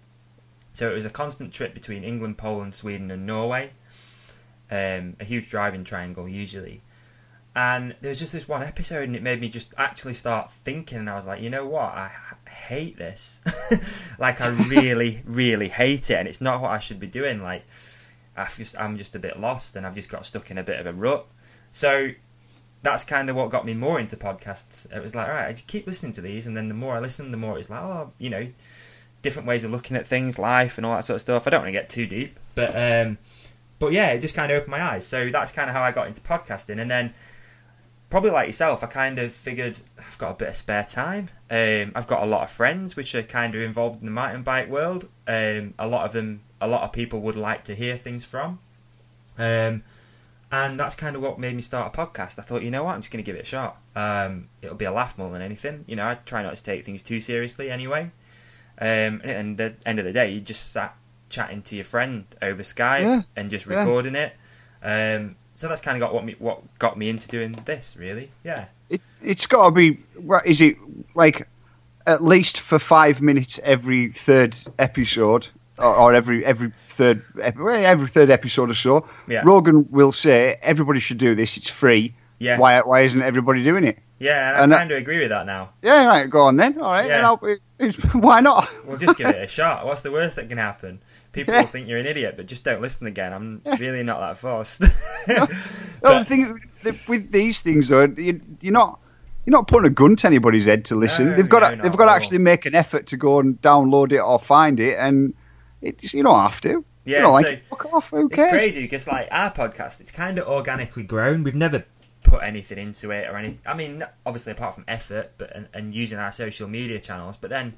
So 0.71 0.89
it 0.89 0.95
was 0.95 1.06
a 1.06 1.10
constant 1.12 1.54
trip 1.54 1.73
between 1.73 2.04
England, 2.04 2.38
Poland, 2.38 2.73
Sweden, 2.73 3.12
and 3.12 3.26
Norway. 3.26 3.71
Um, 4.71 5.15
a 5.19 5.23
huge 5.23 5.49
driving 5.49 5.84
triangle 5.84 6.28
usually. 6.28 6.82
And 7.56 7.95
there 8.02 8.10
was 8.10 8.17
just 8.17 8.34
this 8.34 8.47
one 8.47 8.63
episode, 8.63 9.04
and 9.04 9.15
it 9.15 9.21
made 9.21 9.39
me 9.39 9.47
just 9.47 9.71
actually 9.78 10.15
start 10.15 10.52
thinking. 10.52 10.97
And 10.97 11.10
I 11.10 11.15
was 11.15 11.28
like, 11.28 11.41
you 11.41 11.52
know 11.52 11.67
what? 11.67 11.93
I 11.93 12.12
hate 12.49 12.97
this. 12.97 13.41
like, 14.19 14.41
I 14.41 14.47
really, 14.47 15.21
really 15.26 15.69
hate 15.69 16.10
it. 16.10 16.15
And 16.15 16.28
it's 16.28 16.41
not 16.41 16.62
what 16.62 16.71
I 16.71 16.80
should 16.80 16.99
be 16.99 17.06
doing. 17.06 17.43
Like, 17.43 17.63
I've 18.36 18.58
just, 18.58 18.76
I'm 18.80 18.97
just 18.97 19.13
a 19.13 19.19
bit 19.19 19.39
lost, 19.39 19.76
and 19.76 19.86
I've 19.86 19.93
just 19.93 20.10
got 20.10 20.26
stuck 20.26 20.49
in 20.49 20.58
a 20.58 20.63
bit 20.63 20.80
of 20.80 20.88
a 20.88 20.93
rut. 20.93 21.28
So 21.71 22.12
that's 22.84 23.04
kind 23.04 23.30
of 23.30 23.36
what 23.36 23.50
got 23.50 23.65
me 23.65 23.74
more 23.74 24.00
into 24.00 24.15
podcasts. 24.15 24.91
It 24.96 25.02
was 25.02 25.15
like, 25.15 25.28
right, 25.28 25.48
I 25.48 25.52
just 25.52 25.67
keep 25.67 25.88
listening 25.88 26.12
to 26.13 26.22
these, 26.22 26.46
and 26.46 26.56
then 26.56 26.67
the 26.67 26.74
more 26.74 26.96
I 26.96 27.00
listen, 27.00 27.32
the 27.32 27.38
more 27.38 27.58
it's 27.58 27.69
like, 27.69 27.82
oh, 27.82 28.12
you 28.19 28.30
know, 28.30 28.48
different 29.22 29.48
ways 29.48 29.63
of 29.63 29.72
looking 29.72 29.98
at 29.98 30.06
things, 30.06 30.38
life, 30.38 30.78
and 30.78 30.86
all 30.86 30.96
that 30.96 31.06
sort 31.06 31.15
of 31.15 31.22
stuff. 31.22 31.48
I 31.48 31.50
don't 31.50 31.62
want 31.62 31.69
to 31.69 31.72
get 31.72 31.89
too 31.89 32.06
deep, 32.06 32.39
but 32.56 32.76
um, 32.76 33.17
but 33.80 33.93
yeah, 33.93 34.10
it 34.12 34.19
just 34.19 34.36
kind 34.36 34.52
of 34.52 34.58
opened 34.58 34.72
my 34.72 34.84
eyes. 34.84 35.08
So 35.08 35.30
that's 35.30 35.52
kind 35.52 35.69
of 35.69 35.76
how 35.76 35.82
I 35.82 35.91
got 35.91 36.08
into 36.08 36.22
podcasting, 36.22 36.80
and 36.80 36.91
then 36.91 37.13
probably 38.10 38.30
like 38.30 38.48
yourself, 38.48 38.84
I 38.84 38.88
kind 38.88 39.17
of 39.17 39.34
figured 39.34 39.80
I've 39.98 40.17
got 40.19 40.32
a 40.32 40.36
bit 40.36 40.50
of 40.50 40.56
spare 40.56 40.84
time. 40.84 41.30
Um, 41.50 41.93
I've 41.96 42.06
got 42.06 42.22
a 42.22 42.28
lot 42.28 42.43
of 42.43 42.52
friends 42.52 42.96
which 42.96 43.15
are 43.15 43.24
kind 43.24 43.56
of 43.56 43.62
involved 43.62 44.02
in 44.02 44.06
the 44.06 44.12
mountain 44.12 44.43
bike 44.43 44.69
world. 44.69 45.10
Um, 45.28 45.74
a 45.80 45.88
lot 45.88 46.06
of 46.06 46.13
them, 46.13 46.41
a 46.62 46.67
lot 46.67 46.84
of 46.84 46.91
people 46.91 47.22
would 47.22 47.36
like 47.36 47.63
to 47.63 47.74
hear 47.74 47.98
things 47.98 48.24
from. 48.24 48.60
Um, 49.39 49.84
and 50.54 50.80
that's 50.80 50.94
kind 50.94 51.16
of 51.16 51.22
what 51.24 51.39
made 51.39 51.56
me 51.56 51.63
start 51.63 51.94
a 51.94 51.98
podcast. 51.98 52.38
I 52.38 52.44
thought, 52.44 52.62
you 52.62 52.70
know 52.70 52.84
what, 52.84 52.94
I'm 52.94 53.02
just 53.02 53.12
going 53.12 53.24
to 53.24 53.26
give 53.26 53.36
it 53.36 53.42
a 53.42 53.46
shot. 53.46 53.82
Um, 53.96 54.50
it'll 54.62 54.76
be 54.76 54.86
a 54.86 54.92
laugh 54.92 55.18
more 55.18 55.32
than 55.32 55.42
anything. 55.42 55.84
You 55.88 55.96
know, 55.96 56.08
I 56.08 56.13
try 56.13 56.44
not 56.44 56.56
to 56.56 56.63
take 56.63 56.86
things 56.86 57.02
too 57.02 57.20
seriously 57.22 57.72
anyway. 57.72 58.12
Um, 58.80 59.22
and 59.24 59.60
at 59.60 59.82
the 59.82 59.89
end 59.89 59.98
of 59.98 60.06
the 60.06 60.13
day, 60.13 60.32
you 60.32 60.42
just 60.42 60.72
sat 60.72 60.96
chatting 61.30 61.63
to 61.63 61.76
your 61.76 61.86
friend 61.86 62.26
over 62.39 62.62
Skype 62.62 63.02
Yeah, 63.02 63.22
and 63.36 63.50
just 63.50 63.66
yeah. 63.66 63.80
recording 63.80 64.13
it. 64.13 64.36
Um, 64.84 65.38
so 65.56 65.68
that's 65.68 65.82
kind 65.82 65.98
of 65.98 66.02
got 66.02 66.13
what 66.13 66.24
me 66.24 66.36
what 66.38 66.62
got 66.78 67.00
me 67.00 67.10
into 67.10 67.28
doing 67.28 67.54
this. 67.66 67.96
Really, 67.98 68.30
yeah. 68.44 68.66
It, 68.89 69.02
it's 69.24 69.48
got 69.48 69.66
to 69.66 69.72
be. 69.72 70.00
Is 70.46 70.62
it 70.62 70.78
like 71.16 71.48
at 72.06 72.24
least 72.24 72.60
for 72.60 72.78
five 72.78 73.22
minutes 73.22 73.60
every 73.63 74.12
third 74.12 74.56
episode, 74.78 75.48
or, 75.80 75.96
or 75.96 76.14
every 76.14 76.46
every 76.46 76.72
third 76.88 77.24
every 77.42 78.08
third 78.08 78.30
episode 78.30 78.70
or 78.70 78.76
so? 78.76 79.08
Yeah. 79.28 79.42
Rogan 79.46 79.88
will 79.92 80.12
say 80.12 80.58
everybody 80.62 81.00
should 81.00 81.18
do 81.18 81.36
this. 81.36 81.58
It's 81.58 81.70
free. 81.70 82.16
Yeah. 82.40 82.58
Why 82.58 82.82
why 82.82 83.02
isn't 83.02 83.22
everybody 83.22 83.64
doing 83.64 83.84
it? 83.86 84.00
Yeah, 84.20 84.50
and 84.50 84.58
I 84.58 84.64
And 84.64 84.72
uh, 84.72 84.76
that- 84.76 84.80
kind 84.82 84.92
of 84.92 84.98
agree 85.00 85.20
with 85.20 85.30
that 85.30 85.46
now. 85.46 85.72
Yeah, 85.82 86.06
right. 86.06 86.30
Go 86.30 86.44
on 86.44 86.56
then. 86.58 86.80
All 86.80 86.92
right. 86.92 87.08
Yeah. 87.08 87.36
Why 88.14 88.40
not? 88.40 88.70
We'll 88.86 88.98
just 88.98 89.18
give 89.18 89.28
it 89.28 89.36
a 89.44 89.48
shot. 89.50 89.86
What's 89.86 90.00
the 90.02 90.12
worst 90.12 90.38
that 90.38 90.48
can 90.48 90.58
happen? 90.58 91.02
People 91.34 91.54
Yeah. 91.54 91.62
will 91.62 91.68
think 91.68 91.90
you're 91.90 91.98
an 92.00 92.06
idiot, 92.06 92.36
but 92.38 92.46
just 92.46 92.64
don't 92.64 92.80
listen 92.80 93.06
again. 93.08 93.34
I'm 93.34 93.62
Yeah. 93.66 93.76
really 93.82 94.04
not 94.04 94.20
that 94.22 94.38
forced. 94.38 94.82
No, 95.28 95.48
But- 96.02 96.20
the 96.20 96.26
thing 96.26 96.60
with- 97.10 97.32
these 97.34 97.60
things 97.60 97.90
though, 97.90 98.08
you, 98.16 98.40
you're 98.62 98.72
not 98.72 99.00
you're 99.46 99.52
not 99.52 99.68
putting 99.68 99.88
a 99.88 99.94
gun 99.94 100.16
to 100.18 100.28
anybody's 100.28 100.68
head 100.68 100.86
to 100.86 100.96
listen. 100.96 101.26
No, 101.32 101.36
they've 101.36 101.50
got 101.50 101.60
no, 101.64 101.76
to, 101.76 101.82
they've 101.82 101.98
got 101.98 102.06
to 102.06 102.12
actually 102.12 102.38
make 102.38 102.66
an 102.66 102.76
effort 102.76 103.08
to 103.08 103.18
go 103.18 103.40
and 103.40 103.60
download 103.62 104.14
it 104.14 104.20
or 104.20 104.40
find 104.40 104.80
it, 104.80 104.96
and 104.98 105.34
it, 105.84 106.13
you 106.13 106.24
don't 106.24 106.39
have 106.39 106.62
to. 106.62 106.84
Yeah, 107.06 107.17
you 107.17 107.22
don't 107.24 107.34
like 107.34 107.46
so- 107.46 107.52
it, 107.52 107.62
fuck 107.63 107.93
off. 107.93 108.10
Who 108.12 108.28
It's 108.28 108.36
cares? 108.36 108.52
crazy 108.52 108.82
because 108.82 109.08
like 109.08 109.28
our 109.32 109.52
podcast, 109.52 110.00
it's 110.00 110.12
kind 110.12 110.39
of 110.39 110.48
organically 110.48 111.04
grown. 111.04 111.43
We've 111.43 111.56
never 111.56 111.84
put 112.24 112.41
anything 112.43 112.78
into 112.78 113.12
it 113.12 113.30
or 113.30 113.38
any. 113.38 113.60
I 113.65 113.74
mean, 113.74 114.04
obviously 114.26 114.54
apart 114.54 114.76
from 114.76 114.86
effort, 114.88 115.34
but 115.38 115.54
and, 115.56 115.67
and 115.74 115.93
using 115.93 116.17
our 116.19 116.32
social 116.32 116.67
media 116.67 117.00
channels. 117.02 117.36
But 117.36 117.50
then 117.50 117.74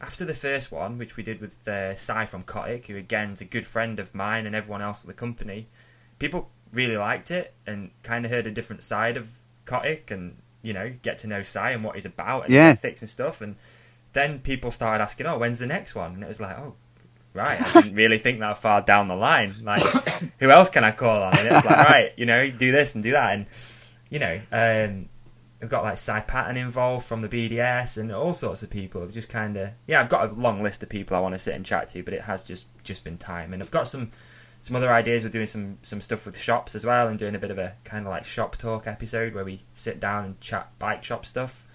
after 0.00 0.24
the 0.24 0.34
first 0.34 0.72
one, 0.72 0.98
which 0.98 1.16
we 1.16 1.22
did 1.22 1.40
with 1.40 1.56
uh, 1.68 1.94
from 2.26 2.42
Cotic, 2.42 2.86
who 2.88 2.96
again 2.96 3.30
is 3.30 3.40
a 3.40 3.44
good 3.44 3.64
friend 3.66 3.98
of 4.00 4.14
mine 4.14 4.46
and 4.46 4.54
everyone 4.56 4.82
else 4.82 5.02
at 5.04 5.06
the 5.06 5.14
company, 5.14 5.68
people 6.18 6.50
really 6.72 6.96
liked 6.96 7.30
it 7.30 7.54
and 7.66 7.90
kind 8.02 8.24
of 8.24 8.30
heard 8.32 8.46
a 8.46 8.50
different 8.50 8.82
side 8.82 9.16
of 9.16 9.30
Cotic 9.64 10.10
and 10.10 10.36
you 10.62 10.72
know 10.72 10.92
get 11.02 11.18
to 11.18 11.28
know 11.28 11.42
Cy 11.42 11.70
and 11.70 11.84
what 11.84 11.94
he's 11.94 12.04
about 12.04 12.46
and 12.46 12.52
Yeah. 12.54 12.66
ethics 12.70 13.00
and 13.00 13.08
stuff. 13.08 13.40
And 13.40 13.54
then 14.12 14.40
people 14.40 14.72
started 14.72 15.02
asking, 15.02 15.26
"Oh, 15.26 15.38
when's 15.38 15.60
the 15.60 15.66
next 15.68 15.94
one?" 15.94 16.14
And 16.14 16.24
it 16.24 16.26
was 16.28 16.40
like, 16.40 16.58
"Oh." 16.58 16.74
Right, 17.36 17.60
I 17.60 17.82
didn't 17.82 17.96
really 17.96 18.18
think 18.18 18.40
that 18.40 18.56
far 18.56 18.80
down 18.80 19.08
the 19.08 19.14
line. 19.14 19.54
Like, 19.62 19.82
who 20.38 20.50
else 20.50 20.70
can 20.70 20.84
I 20.84 20.90
call 20.90 21.22
on? 21.22 21.36
And 21.36 21.46
it 21.46 21.52
was 21.52 21.64
like, 21.66 21.88
right, 21.88 22.12
you 22.16 22.24
know, 22.24 22.50
do 22.50 22.72
this 22.72 22.94
and 22.94 23.04
do 23.04 23.12
that, 23.12 23.34
and 23.34 23.46
you 24.08 24.18
know, 24.18 24.40
um, 24.50 25.10
we've 25.60 25.68
got 25.68 25.84
like 25.84 25.98
Si 25.98 26.12
Paton 26.26 26.56
involved 26.56 27.04
from 27.04 27.20
the 27.20 27.28
BDS 27.28 27.98
and 27.98 28.10
all 28.10 28.32
sorts 28.32 28.62
of 28.62 28.70
people. 28.70 29.02
I've 29.02 29.12
just 29.12 29.28
kind 29.28 29.56
of, 29.58 29.70
yeah, 29.86 30.00
I've 30.00 30.08
got 30.08 30.30
a 30.30 30.32
long 30.32 30.62
list 30.62 30.82
of 30.82 30.88
people 30.88 31.14
I 31.14 31.20
want 31.20 31.34
to 31.34 31.38
sit 31.38 31.54
and 31.54 31.64
chat 31.64 31.88
to, 31.88 32.02
but 32.02 32.14
it 32.14 32.22
has 32.22 32.42
just 32.42 32.68
just 32.82 33.04
been 33.04 33.18
time, 33.18 33.52
and 33.52 33.62
I've 33.62 33.70
got 33.70 33.86
some 33.86 34.12
some 34.62 34.74
other 34.74 34.90
ideas. 34.90 35.22
We're 35.22 35.28
doing 35.28 35.46
some 35.46 35.76
some 35.82 36.00
stuff 36.00 36.24
with 36.24 36.40
shops 36.40 36.74
as 36.74 36.86
well, 36.86 37.06
and 37.06 37.18
doing 37.18 37.34
a 37.34 37.38
bit 37.38 37.50
of 37.50 37.58
a 37.58 37.74
kind 37.84 38.06
of 38.06 38.10
like 38.10 38.24
shop 38.24 38.56
talk 38.56 38.86
episode 38.86 39.34
where 39.34 39.44
we 39.44 39.60
sit 39.74 40.00
down 40.00 40.24
and 40.24 40.40
chat 40.40 40.70
bike 40.78 41.04
shop 41.04 41.26
stuff. 41.26 41.66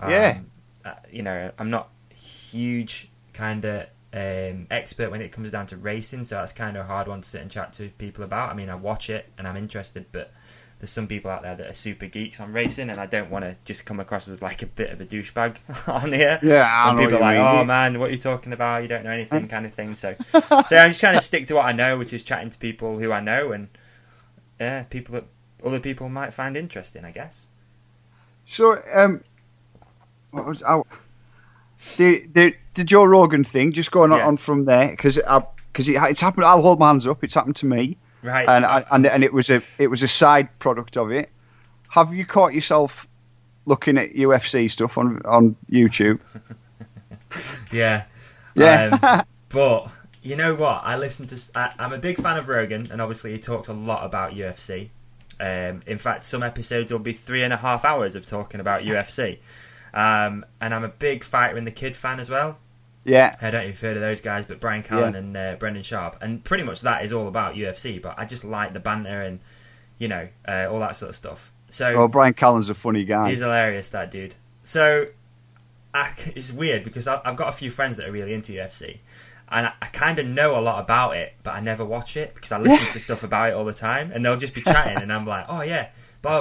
Yeah. 0.00 0.40
uh, 0.84 0.94
you 1.10 1.22
know, 1.22 1.52
I'm 1.58 1.70
not 1.70 1.88
huge 2.14 3.08
kind 3.32 3.64
of 3.64 3.86
um, 4.12 4.66
expert 4.70 5.10
when 5.10 5.20
it 5.20 5.32
comes 5.32 5.50
down 5.50 5.66
to 5.68 5.76
racing, 5.76 6.24
so 6.24 6.36
that's 6.36 6.52
kind 6.52 6.76
of 6.76 6.84
a 6.84 6.86
hard 6.86 7.08
one 7.08 7.20
to 7.20 7.28
sit 7.28 7.42
and 7.42 7.50
chat 7.50 7.72
to 7.74 7.88
people 7.98 8.24
about. 8.24 8.50
I 8.50 8.54
mean, 8.54 8.70
I 8.70 8.74
watch 8.74 9.10
it 9.10 9.26
and 9.36 9.46
I'm 9.46 9.56
interested, 9.56 10.06
but 10.12 10.32
there's 10.78 10.90
some 10.90 11.06
people 11.06 11.30
out 11.30 11.42
there 11.42 11.54
that 11.54 11.66
are 11.70 11.74
super 11.74 12.06
geeks 12.06 12.40
on 12.40 12.52
racing, 12.52 12.90
and 12.90 13.00
I 13.00 13.06
don't 13.06 13.30
want 13.30 13.44
to 13.44 13.56
just 13.64 13.86
come 13.86 13.98
across 13.98 14.28
as 14.28 14.42
like 14.42 14.62
a 14.62 14.66
bit 14.66 14.90
of 14.90 15.00
a 15.00 15.06
douchebag 15.06 15.56
on 15.88 16.12
here. 16.12 16.38
Yeah, 16.42 16.92
know 16.92 16.98
people 16.98 17.18
are 17.18 17.20
like, 17.20 17.36
mean. 17.36 17.46
"Oh 17.46 17.64
man, 17.64 17.98
what 17.98 18.10
are 18.10 18.12
you 18.12 18.18
talking 18.18 18.52
about? 18.52 18.82
You 18.82 18.88
don't 18.88 19.04
know 19.04 19.10
anything," 19.10 19.48
kind 19.48 19.64
of 19.64 19.72
thing. 19.72 19.94
So, 19.94 20.14
so 20.32 20.40
I'm 20.50 20.90
just 20.90 21.00
trying 21.00 21.14
to 21.14 21.20
stick 21.20 21.46
to 21.48 21.54
what 21.54 21.64
I 21.64 21.72
know, 21.72 21.98
which 21.98 22.12
is 22.12 22.22
chatting 22.22 22.50
to 22.50 22.58
people 22.58 22.98
who 22.98 23.10
I 23.10 23.20
know, 23.20 23.52
and 23.52 23.68
yeah, 24.60 24.82
people 24.84 25.14
that 25.14 25.24
other 25.64 25.80
people 25.80 26.08
might 26.08 26.34
find 26.34 26.56
interesting, 26.56 27.04
I 27.04 27.10
guess. 27.10 27.46
So, 28.46 28.80
um, 28.94 29.24
what 30.30 30.46
was 30.46 30.62
I, 30.62 30.82
the 31.96 32.26
the 32.32 32.54
the 32.74 32.84
Joe 32.84 33.04
Rogan 33.04 33.44
thing? 33.44 33.72
Just 33.72 33.90
going 33.90 34.12
on, 34.12 34.18
Yeah. 34.18 34.26
on 34.26 34.36
from 34.36 34.64
there 34.64 34.88
because 34.90 35.16
because 35.16 35.88
it, 35.88 35.96
it's 36.02 36.20
happened. 36.20 36.44
I'll 36.44 36.62
hold 36.62 36.78
my 36.78 36.88
hands 36.88 37.06
up. 37.06 37.22
It's 37.24 37.34
happened 37.34 37.56
to 37.56 37.66
me, 37.66 37.96
Right. 38.22 38.48
and 38.48 38.64
I, 38.66 38.84
and 38.90 39.06
and 39.06 39.24
it 39.24 39.32
was 39.32 39.50
a 39.50 39.62
it 39.78 39.88
was 39.88 40.02
a 40.02 40.08
side 40.08 40.48
product 40.58 40.96
of 40.96 41.10
it. 41.10 41.30
Have 41.88 42.12
you 42.12 42.26
caught 42.26 42.52
yourself 42.52 43.06
looking 43.64 43.98
at 43.98 44.14
UFC 44.14 44.70
stuff 44.70 44.98
on 44.98 45.22
on 45.24 45.56
YouTube? 45.70 46.20
Yeah. 47.72 48.04
Yeah. 48.54 48.98
Um, 49.02 49.22
but 49.50 49.90
you 50.22 50.36
know 50.36 50.54
what? 50.54 50.82
I 50.84 50.96
listen 50.96 51.26
to. 51.28 51.38
I, 51.54 51.72
I'm 51.78 51.92
a 51.92 51.98
big 51.98 52.18
fan 52.20 52.36
of 52.36 52.48
Rogan, 52.48 52.88
and 52.90 53.00
obviously 53.00 53.32
he 53.32 53.38
talks 53.38 53.68
a 53.68 53.72
lot 53.72 54.04
about 54.04 54.32
UFC. 54.32 54.90
Um, 55.38 55.82
in 55.86 55.98
fact, 55.98 56.24
some 56.24 56.42
episodes 56.42 56.90
will 56.90 56.98
be 56.98 57.12
three 57.12 57.42
and 57.42 57.52
a 57.52 57.58
half 57.58 57.84
hours 57.84 58.14
of 58.14 58.24
talking 58.24 58.58
about 58.60 58.82
UFC. 58.82 59.38
Um, 59.96 60.44
and 60.60 60.74
I'm 60.74 60.84
a 60.84 60.88
big 60.88 61.24
Fighter 61.24 61.56
and 61.56 61.66
the 61.66 61.70
Kid 61.72 61.96
fan 61.96 62.20
as 62.20 62.28
well. 62.30 62.58
yeah, 63.04 63.34
I 63.40 63.50
don't 63.50 63.62
know 63.62 63.66
if 63.66 63.68
you've 63.68 63.80
heard 63.80 63.96
of 63.96 64.02
those 64.02 64.20
guys, 64.20 64.44
but 64.44 64.60
Brian 64.60 64.82
Callen 64.82 65.12
Yeah. 65.12 65.18
and 65.18 65.36
uh, 65.36 65.54
Brendan 65.58 65.82
Schaub, 65.82 66.16
and 66.20 66.44
pretty 66.44 66.64
much 66.64 66.82
that 66.82 67.02
is 67.04 67.12
all 67.12 67.26
about 67.28 67.54
UFC. 67.54 68.00
But 68.02 68.14
I 68.18 68.24
just 68.26 68.44
like 68.44 68.72
the 68.74 68.80
banter 68.80 69.22
and 69.22 69.40
you 69.98 70.08
know 70.08 70.28
uh, 70.46 70.68
all 70.70 70.80
that 70.80 70.96
sort 70.96 71.08
of 71.10 71.16
stuff. 71.16 71.50
So 71.70 71.96
well, 71.96 72.08
Brian 72.08 72.34
Callen's 72.34 72.68
a 72.68 72.74
funny 72.74 73.04
guy. 73.04 73.30
He's 73.30 73.40
hilarious, 73.40 73.88
that 73.88 74.10
dude. 74.10 74.34
So, 74.62 75.06
I, 75.94 76.12
it's 76.36 76.52
weird 76.52 76.84
because 76.84 77.08
I, 77.08 77.20
I've 77.24 77.36
got 77.36 77.48
a 77.48 77.52
few 77.52 77.70
friends 77.70 77.96
that 77.96 78.06
are 78.08 78.12
really 78.12 78.34
into 78.34 78.52
UFC, 78.52 78.98
and 79.48 79.66
I, 79.68 79.72
I 79.80 79.86
kind 79.86 80.18
of 80.18 80.26
know 80.26 80.58
a 80.58 80.60
lot 80.60 80.80
about 80.80 81.16
it, 81.16 81.34
but 81.42 81.54
I 81.54 81.60
never 81.60 81.84
watch 81.84 82.16
it 82.16 82.34
because 82.34 82.52
I 82.52 82.58
listen 82.58 82.86
to 82.92 82.98
stuff 83.00 83.22
about 83.22 83.48
it 83.50 83.54
all 83.54 83.64
the 83.64 83.72
time, 83.72 84.10
and 84.12 84.24
they'll 84.24 84.36
just 84.36 84.52
be 84.54 84.60
chatting, 84.62 85.00
and 85.02 85.12
I'm 85.12 85.24
like, 85.26 85.46
oh 85.48 85.62
yeah, 85.62 85.88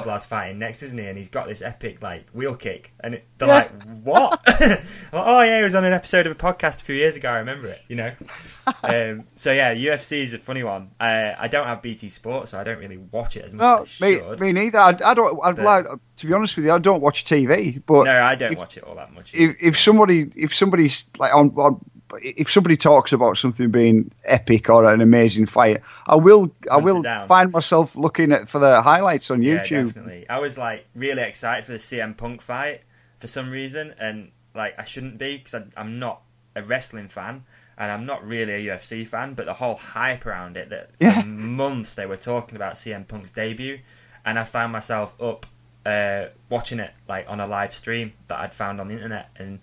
blah 0.02 0.17
fighting 0.17 0.60
next, 0.60 0.84
isn't 0.84 0.98
he? 0.98 1.06
And 1.06 1.17
he's 1.17 1.30
got 1.30 1.48
this 1.48 1.62
epic 1.62 2.02
like 2.02 2.30
wheel 2.32 2.56
kick, 2.56 2.93
and 3.00 3.15
it, 3.15 3.26
they're 3.38 3.48
Yeah. 3.48 3.54
like, 3.56 3.84
what? 4.04 4.41
Oh 5.13 5.41
yeah, 5.43 5.58
he 5.58 5.63
was 5.63 5.76
on 5.76 5.86
an 5.86 5.93
episode 5.93 6.26
of 6.26 6.32
a 6.32 6.36
podcast 6.36 6.82
a 6.82 6.84
few 6.84 6.95
years 6.95 7.15
ago. 7.15 7.30
I 7.30 7.38
remember 7.39 7.67
it, 7.67 7.80
you 7.88 7.95
know. 7.95 8.12
um, 8.84 9.24
so 9.36 9.52
yeah, 9.52 9.74
UFC 9.74 10.21
is 10.24 10.34
a 10.34 10.39
funny 10.39 10.63
one. 10.63 10.91
Uh, 11.00 11.34
I 11.38 11.48
don't 11.48 11.67
have 11.67 11.82
BT 11.82 12.10
Sport, 12.10 12.50
so 12.50 12.60
I 12.60 12.63
don't 12.63 12.80
really 12.80 12.98
watch 12.98 13.38
it 13.38 13.45
as 13.45 13.54
much 13.54 13.62
No, 13.62 13.84
as 13.84 14.02
I 14.02 14.06
me, 14.06 14.15
should. 14.17 14.41
me 14.41 14.52
neither. 14.52 14.80
I, 14.80 14.89
I 15.06 15.13
don't. 15.13 15.39
I'd 15.43 15.58
like 15.60 15.86
to 16.17 16.28
be 16.28 16.34
honest 16.34 16.56
with 16.58 16.65
you. 16.65 16.71
I 16.74 16.80
don't 16.80 17.02
watch 17.02 17.24
TV, 17.24 17.82
but 17.86 18.04
no, 18.06 18.21
I 18.24 18.36
don't 18.36 18.52
if- 18.54 18.58
watch 18.58 18.78
it 18.78 18.84
all 18.84 18.95
that 18.95 19.13
much. 19.13 19.34
if, 19.34 19.62
if 19.63 19.80
somebody 19.80 20.30
if 20.36 20.54
somebody's 20.56 21.06
like 21.17 21.34
on, 21.34 21.50
on 21.52 21.80
if 22.21 22.51
somebody 22.51 22.78
talks 22.78 23.13
about 23.13 23.38
something 23.38 23.71
being 23.71 24.12
epic 24.23 24.69
or 24.69 24.91
an 24.91 25.01
amazing 25.01 25.45
fight, 25.45 25.82
I 26.08 26.15
will 26.15 26.51
I 26.71 26.78
will 26.78 27.04
find 27.28 27.51
myself 27.51 27.95
looking 27.95 28.32
at 28.32 28.49
for 28.49 28.60
the 28.60 28.82
highlights 28.82 29.32
on 29.32 29.41
Yeah, 29.41 29.60
YouTube. 29.63 29.88
definitely. 29.88 30.30
I 30.30 30.39
was 30.39 30.58
like 30.58 30.86
really 30.95 31.21
excited 31.23 31.63
for 31.65 31.71
the 31.73 31.78
CM 31.80 32.15
Punk 32.15 32.41
fight 32.41 32.82
for 33.19 33.28
some 33.28 33.49
reason, 33.49 33.93
and 33.99 34.32
like 34.54 34.75
I 34.78 34.86
shouldn't 34.86 35.17
be 35.17 35.38
because 35.38 35.56
I'm 35.75 35.99
not 35.99 36.21
a 36.56 36.62
wrestling 36.63 37.08
fan 37.10 37.43
and 37.78 37.91
I'm 37.91 38.06
not 38.06 38.25
really 38.25 38.54
a 38.67 38.73
UFC 38.78 39.06
fan. 39.08 39.34
But 39.34 39.45
the 39.47 39.54
whole 39.54 39.75
hype 39.75 40.25
around 40.25 40.56
it 40.58 40.69
that 40.69 40.91
Yeah. 40.99 41.21
for 41.21 41.28
months 41.28 41.95
they 41.95 42.06
were 42.06 42.17
talking 42.17 42.56
about 42.56 42.75
CM 42.75 43.08
Punk's 43.08 43.32
debut, 43.32 43.80
and 44.25 44.39
I 44.39 44.43
found 44.43 44.71
myself 44.71 45.13
up 45.21 45.45
uh, 45.86 46.28
watching 46.49 46.80
it 46.80 46.91
like 47.08 47.25
on 47.30 47.39
a 47.39 47.45
live 47.47 47.74
stream 47.76 48.13
that 48.28 48.39
I'd 48.39 48.53
found 48.53 48.80
on 48.80 48.88
the 48.88 48.93
internet 48.95 49.30
and. 49.38 49.59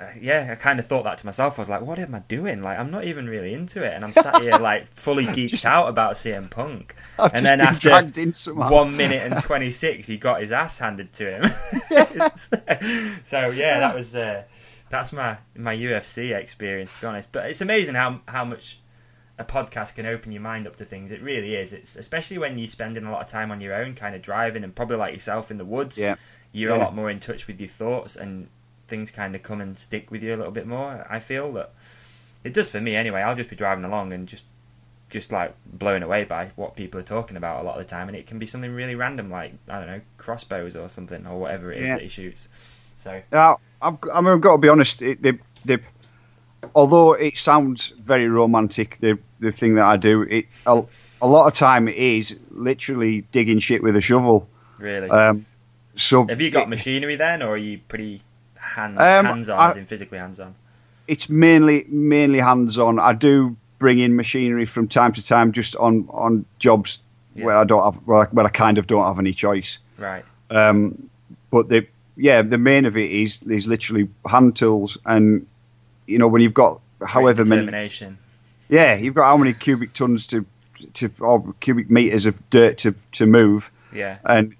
Uh, 0.00 0.06
yeah, 0.18 0.48
I 0.52 0.54
kind 0.54 0.78
of 0.78 0.86
thought 0.86 1.04
that 1.04 1.18
to 1.18 1.26
myself. 1.26 1.58
I 1.58 1.62
was 1.62 1.68
like, 1.68 1.82
"What 1.82 1.98
am 1.98 2.14
I 2.14 2.20
doing? 2.20 2.62
Like, 2.62 2.78
I'm 2.78 2.90
not 2.90 3.04
even 3.04 3.26
really 3.28 3.52
into 3.52 3.84
it, 3.84 3.92
and 3.92 4.02
I'm 4.02 4.14
sat 4.14 4.40
here 4.40 4.52
like 4.58 4.88
fully 4.96 5.26
geeked 5.26 5.50
Just- 5.50 5.66
out 5.66 5.88
about 5.90 6.14
CM 6.14 6.48
Punk." 6.50 6.94
I've 7.18 7.34
and 7.34 7.44
then 7.44 7.60
after 7.60 7.90
dragged 7.90 8.16
in 8.16 8.32
somehow. 8.32 8.70
one 8.70 8.96
minute 8.96 9.30
and 9.30 9.42
26 9.42 10.06
he 10.06 10.16
got 10.16 10.40
his 10.40 10.52
ass 10.52 10.78
handed 10.78 11.12
to 11.12 11.30
him 11.30 11.42
so 13.22 13.48
yeah 13.50 13.80
that 13.80 13.94
was 13.94 14.14
uh, 14.16 14.44
that's 14.88 15.12
my 15.12 15.36
my 15.54 15.76
ufc 15.76 16.34
experience 16.34 16.94
to 16.94 17.00
be 17.02 17.06
honest 17.06 17.30
but 17.32 17.44
it's 17.50 17.60
amazing 17.60 17.94
how 17.94 18.20
how 18.26 18.44
much 18.44 18.80
a 19.38 19.44
podcast 19.44 19.94
can 19.96 20.06
open 20.06 20.32
your 20.32 20.40
mind 20.42 20.66
up 20.66 20.76
to 20.76 20.84
things 20.84 21.10
it 21.10 21.22
really 21.22 21.54
is 21.54 21.72
it's 21.74 21.96
especially 21.96 22.38
when 22.38 22.56
you're 22.58 22.66
spending 22.66 23.04
a 23.04 23.10
lot 23.12 23.20
of 23.22 23.28
time 23.28 23.50
on 23.50 23.60
your 23.60 23.74
own 23.74 23.94
kind 23.94 24.14
of 24.14 24.22
driving 24.22 24.64
and 24.64 24.74
probably 24.74 24.96
like 24.96 25.12
yourself 25.12 25.50
in 25.50 25.58
the 25.58 25.64
woods 25.64 25.98
Yeah. 25.98 26.16
you're 26.52 26.74
a 26.74 26.78
lot 26.78 26.94
more 26.94 27.10
in 27.10 27.20
touch 27.20 27.46
with 27.46 27.60
your 27.60 27.68
thoughts 27.68 28.16
and 28.16 28.48
things 28.90 29.10
kind 29.10 29.34
of 29.34 29.42
come 29.42 29.60
and 29.60 29.78
stick 29.78 30.10
with 30.10 30.22
you 30.22 30.34
a 30.34 30.36
little 30.36 30.52
bit 30.52 30.66
more 30.66 31.06
i 31.08 31.18
feel 31.18 31.50
that 31.52 31.72
it 32.44 32.52
does 32.52 32.70
for 32.70 32.80
me 32.80 32.94
anyway 32.96 33.22
i'll 33.22 33.34
just 33.36 33.48
be 33.48 33.56
driving 33.56 33.84
along 33.84 34.12
and 34.12 34.26
just 34.28 34.44
just 35.08 35.32
like 35.32 35.54
blown 35.66 36.02
away 36.04 36.22
by 36.24 36.52
what 36.56 36.76
people 36.76 37.00
are 37.00 37.02
talking 37.04 37.36
about 37.36 37.60
a 37.60 37.64
lot 37.64 37.72
of 37.76 37.84
the 37.84 37.90
time, 37.90 38.06
and 38.06 38.16
it 38.16 38.28
can 38.28 38.38
be 38.38 38.46
something 38.46 38.72
really 38.72 38.94
random, 38.94 39.28
like 39.28 39.52
I 39.68 39.78
don't 39.78 39.88
know, 39.88 40.00
crossbows 40.18 40.76
or 40.76 40.88
something, 40.88 41.26
or 41.26 41.40
whatever 41.40 41.72
it 41.72 41.78
is 41.78 41.88
Yeah. 41.88 41.94
that 41.96 42.02
he 42.02 42.08
shoots. 42.08 42.48
So 42.96 43.20
Now, 43.32 43.58
I've, 43.82 43.96
I 44.14 44.20
mean, 44.20 44.34
I've 44.34 44.40
got 44.40 44.52
to 44.52 44.58
be 44.58 44.68
honest. 44.68 45.02
It, 45.02 45.20
the, 45.20 45.36
the, 45.64 45.80
although 46.76 47.14
it 47.14 47.36
sounds 47.38 47.88
very 48.00 48.28
romantic, 48.28 48.98
the 49.00 49.18
the 49.40 49.50
thing 49.50 49.74
that 49.74 49.84
I 49.84 49.96
do, 49.96 50.22
it 50.22 50.46
a, 50.64 50.84
a 51.20 51.26
lot 51.26 51.48
of 51.48 51.54
time 51.54 51.88
it 51.88 51.96
is 51.96 52.38
literally 52.52 53.22
digging 53.32 53.58
shit 53.58 53.82
with 53.82 53.96
a 53.96 54.00
shovel. 54.00 54.48
really, 54.78 55.10
Um, 55.10 55.44
so 55.96 56.24
have 56.28 56.40
you 56.40 56.52
got 56.52 56.64
it- 56.64 56.68
machinery 56.68 57.16
then, 57.16 57.42
or 57.42 57.54
are 57.54 57.56
you 57.56 57.78
pretty 57.88 58.22
hand 58.74 58.98
Um, 58.98 59.24
hands 59.26 59.48
on, 59.48 59.58
I- 59.58 59.70
as 59.70 59.76
in 59.76 59.86
physically 59.86 60.18
hands 60.18 60.40
on? 60.40 60.54
it's 61.08 61.28
mainly 61.28 61.84
mainly 61.88 62.38
hands 62.38 62.78
on. 62.78 62.98
I 62.98 63.12
do 63.12 63.56
bring 63.78 63.98
in 63.98 64.14
machinery 64.16 64.66
from 64.66 64.88
time 64.88 65.12
to 65.14 65.24
time, 65.24 65.52
just 65.52 65.74
on 65.76 66.06
on 66.10 66.44
jobs 66.58 67.00
Yeah. 67.34 67.46
where 67.46 67.56
I 67.56 67.64
don't 67.64 67.82
have 67.84 68.02
where 68.06 68.22
I, 68.22 68.24
where 68.26 68.46
I 68.46 68.50
kind 68.50 68.78
of 68.78 68.86
don't 68.86 69.04
have 69.06 69.18
any 69.18 69.32
choice. 69.32 69.78
Right. 69.98 70.24
Um, 70.50 71.08
but 71.50 71.68
the 71.68 71.86
yeah, 72.16 72.42
the 72.42 72.58
main 72.58 72.84
of 72.86 72.96
it 72.96 73.10
is 73.10 73.42
is 73.42 73.66
literally 73.66 74.08
hand 74.26 74.56
tools, 74.56 74.98
and 75.06 75.46
you 76.06 76.18
know 76.18 76.28
when 76.28 76.42
you've 76.42 76.54
got 76.54 76.80
however 77.04 77.44
many. 77.44 77.90
Yeah, 78.68 78.94
you've 78.94 79.14
got 79.14 79.24
how 79.24 79.36
many 79.36 79.52
cubic 79.52 79.92
tons 79.94 80.26
to 80.28 80.44
to 80.94 81.10
or 81.20 81.54
cubic 81.60 81.90
meters 81.90 82.26
of 82.26 82.38
dirt 82.50 82.78
to 82.78 82.94
to 83.12 83.26
move, 83.26 83.70
Yeah. 83.92 84.18
and 84.24 84.54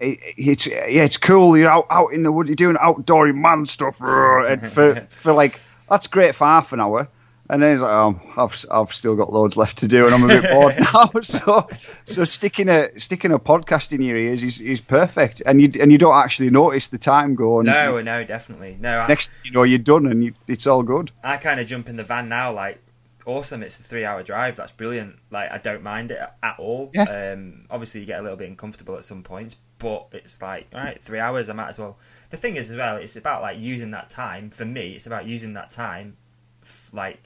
it, 0.00 0.18
it's 0.36 0.66
yeah, 0.66 1.04
it's 1.04 1.18
cool. 1.18 1.56
You're 1.56 1.70
out 1.70 1.86
out 1.90 2.12
in 2.12 2.22
the 2.22 2.32
wood, 2.32 2.48
you're 2.48 2.56
doing 2.56 2.76
outdoory 2.76 3.34
man 3.34 3.66
stuff, 3.66 4.00
and 4.00 4.66
for 4.70 4.94
for 5.08 5.32
like 5.32 5.60
that's 5.88 6.06
great 6.06 6.34
for 6.34 6.44
half 6.46 6.72
an 6.72 6.80
hour. 6.80 7.08
And 7.48 7.62
then 7.62 7.74
it's 7.74 7.82
like, 7.82 7.92
oh, 7.92 8.20
I've 8.36 8.64
I've 8.72 8.92
still 8.92 9.14
got 9.14 9.32
loads 9.32 9.56
left 9.56 9.78
to 9.78 9.88
do, 9.88 10.06
and 10.06 10.14
I'm 10.14 10.24
a 10.24 10.26
bit 10.26 10.42
bored 10.50 10.74
now. 10.80 11.10
So, 11.22 11.68
so 12.04 12.24
sticking 12.24 12.68
a 12.68 12.98
sticking 12.98 13.30
a 13.30 13.38
podcast 13.38 13.92
in 13.92 14.02
your 14.02 14.16
ears 14.16 14.42
is, 14.42 14.60
is 14.60 14.80
perfect, 14.80 15.42
and 15.46 15.62
you 15.62 15.70
and 15.80 15.92
you 15.92 15.98
don't 15.98 16.16
actually 16.16 16.50
notice 16.50 16.88
the 16.88 16.98
time 16.98 17.36
going. 17.36 17.66
No, 17.66 18.00
no, 18.00 18.24
definitely. 18.24 18.76
No, 18.80 18.98
I, 18.98 19.06
next 19.06 19.28
thing 19.28 19.40
you 19.44 19.52
know 19.52 19.62
you're 19.62 19.78
done, 19.78 20.06
and 20.06 20.24
you, 20.24 20.34
it's 20.48 20.66
all 20.66 20.82
good. 20.82 21.12
I 21.22 21.36
kind 21.36 21.60
of 21.60 21.68
jump 21.68 21.88
in 21.88 21.96
the 21.96 22.02
van 22.02 22.28
now, 22.28 22.52
like, 22.52 22.80
awesome, 23.26 23.62
it's 23.62 23.78
a 23.78 23.82
three 23.82 24.04
hour 24.04 24.22
drive, 24.22 24.56
that's 24.56 24.72
brilliant. 24.72 25.16
Like, 25.30 25.50
I 25.50 25.58
don't 25.58 25.82
mind 25.82 26.10
it 26.10 26.20
at 26.42 26.58
all. 26.58 26.90
Yeah. 26.94 27.34
Um, 27.34 27.66
obviously, 27.70 28.00
you 28.00 28.06
get 28.06 28.20
a 28.20 28.22
little 28.22 28.38
bit 28.38 28.48
uncomfortable 28.48 28.96
at 28.96 29.04
some 29.04 29.22
points, 29.22 29.56
but 29.78 30.08
it's 30.12 30.40
like, 30.40 30.68
all 30.74 30.80
right, 30.80 31.02
three 31.02 31.18
hours, 31.18 31.48
I 31.50 31.52
might 31.52 31.68
as 31.68 31.78
well. 31.78 31.98
The 32.30 32.36
thing 32.36 32.56
is, 32.56 32.70
as 32.70 32.76
well, 32.76 32.96
it's 32.96 33.16
about, 33.16 33.42
like, 33.42 33.58
using 33.58 33.90
that 33.92 34.08
time. 34.10 34.50
For 34.50 34.64
me, 34.64 34.92
it's 34.94 35.06
about 35.06 35.26
using 35.26 35.54
that 35.54 35.70
time, 35.70 36.16
f- 36.62 36.90
like, 36.92 37.22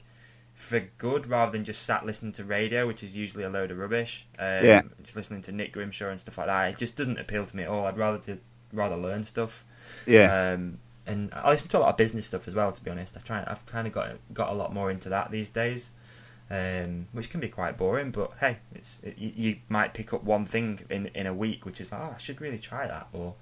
for 0.53 0.79
good 0.97 1.25
rather 1.27 1.51
than 1.51 1.63
just 1.63 1.81
sat 1.83 2.05
listening 2.05 2.31
to 2.33 2.43
radio, 2.43 2.85
which 2.85 3.01
is 3.03 3.15
usually 3.17 3.43
a 3.43 3.49
load 3.49 3.71
of 3.71 3.77
rubbish. 3.79 4.27
Um, 4.37 4.65
Yeah. 4.65 4.81
Just 5.01 5.15
listening 5.15 5.41
to 5.43 5.51
Nick 5.51 5.73
Grimshaw 5.73 6.09
and 6.09 6.19
stuff 6.19 6.37
like 6.37 6.47
that. 6.47 6.69
It 6.69 6.77
just 6.77 6.95
doesn't 6.95 7.17
appeal 7.17 7.45
to 7.45 7.55
me 7.55 7.63
at 7.63 7.69
all. 7.69 7.85
I'd 7.87 7.97
rather 7.97 8.19
to 8.19 8.37
rather 8.73 8.95
learn 8.95 9.23
stuff. 9.23 9.65
Yeah, 10.05 10.51
Um, 10.53 10.77
and 11.07 11.33
I 11.33 11.49
listen 11.49 11.67
to 11.69 11.77
a 11.77 11.79
lot 11.79 11.89
of 11.89 11.97
business 11.97 12.27
stuff 12.27 12.47
as 12.47 12.53
well. 12.53 12.71
To 12.71 12.81
be 12.83 12.91
honest, 12.91 13.17
I 13.17 13.21
try. 13.21 13.43
I've 13.47 13.65
kind 13.65 13.87
of 13.87 13.93
got 13.93 14.11
got 14.33 14.49
a 14.51 14.53
lot 14.53 14.71
more 14.71 14.91
into 14.91 15.09
that 15.09 15.31
these 15.31 15.49
days, 15.49 15.89
um, 16.51 17.07
which 17.13 17.29
can 17.29 17.39
be 17.39 17.47
quite 17.47 17.77
boring. 17.77 18.11
But 18.11 18.33
hey, 18.39 18.57
it's 18.75 19.01
it, 19.03 19.17
you, 19.17 19.31
you 19.35 19.55
might 19.69 19.93
pick 19.93 20.13
up 20.13 20.23
one 20.23 20.45
thing 20.45 20.79
in 20.89 21.07
in 21.15 21.25
a 21.25 21.33
week, 21.33 21.65
which 21.65 21.79
is 21.79 21.91
like, 21.91 22.01
oh, 22.01 22.13
I 22.15 22.17
should 22.17 22.41
really 22.41 22.59
try 22.59 22.85
that 22.87 23.07
or 23.13 23.35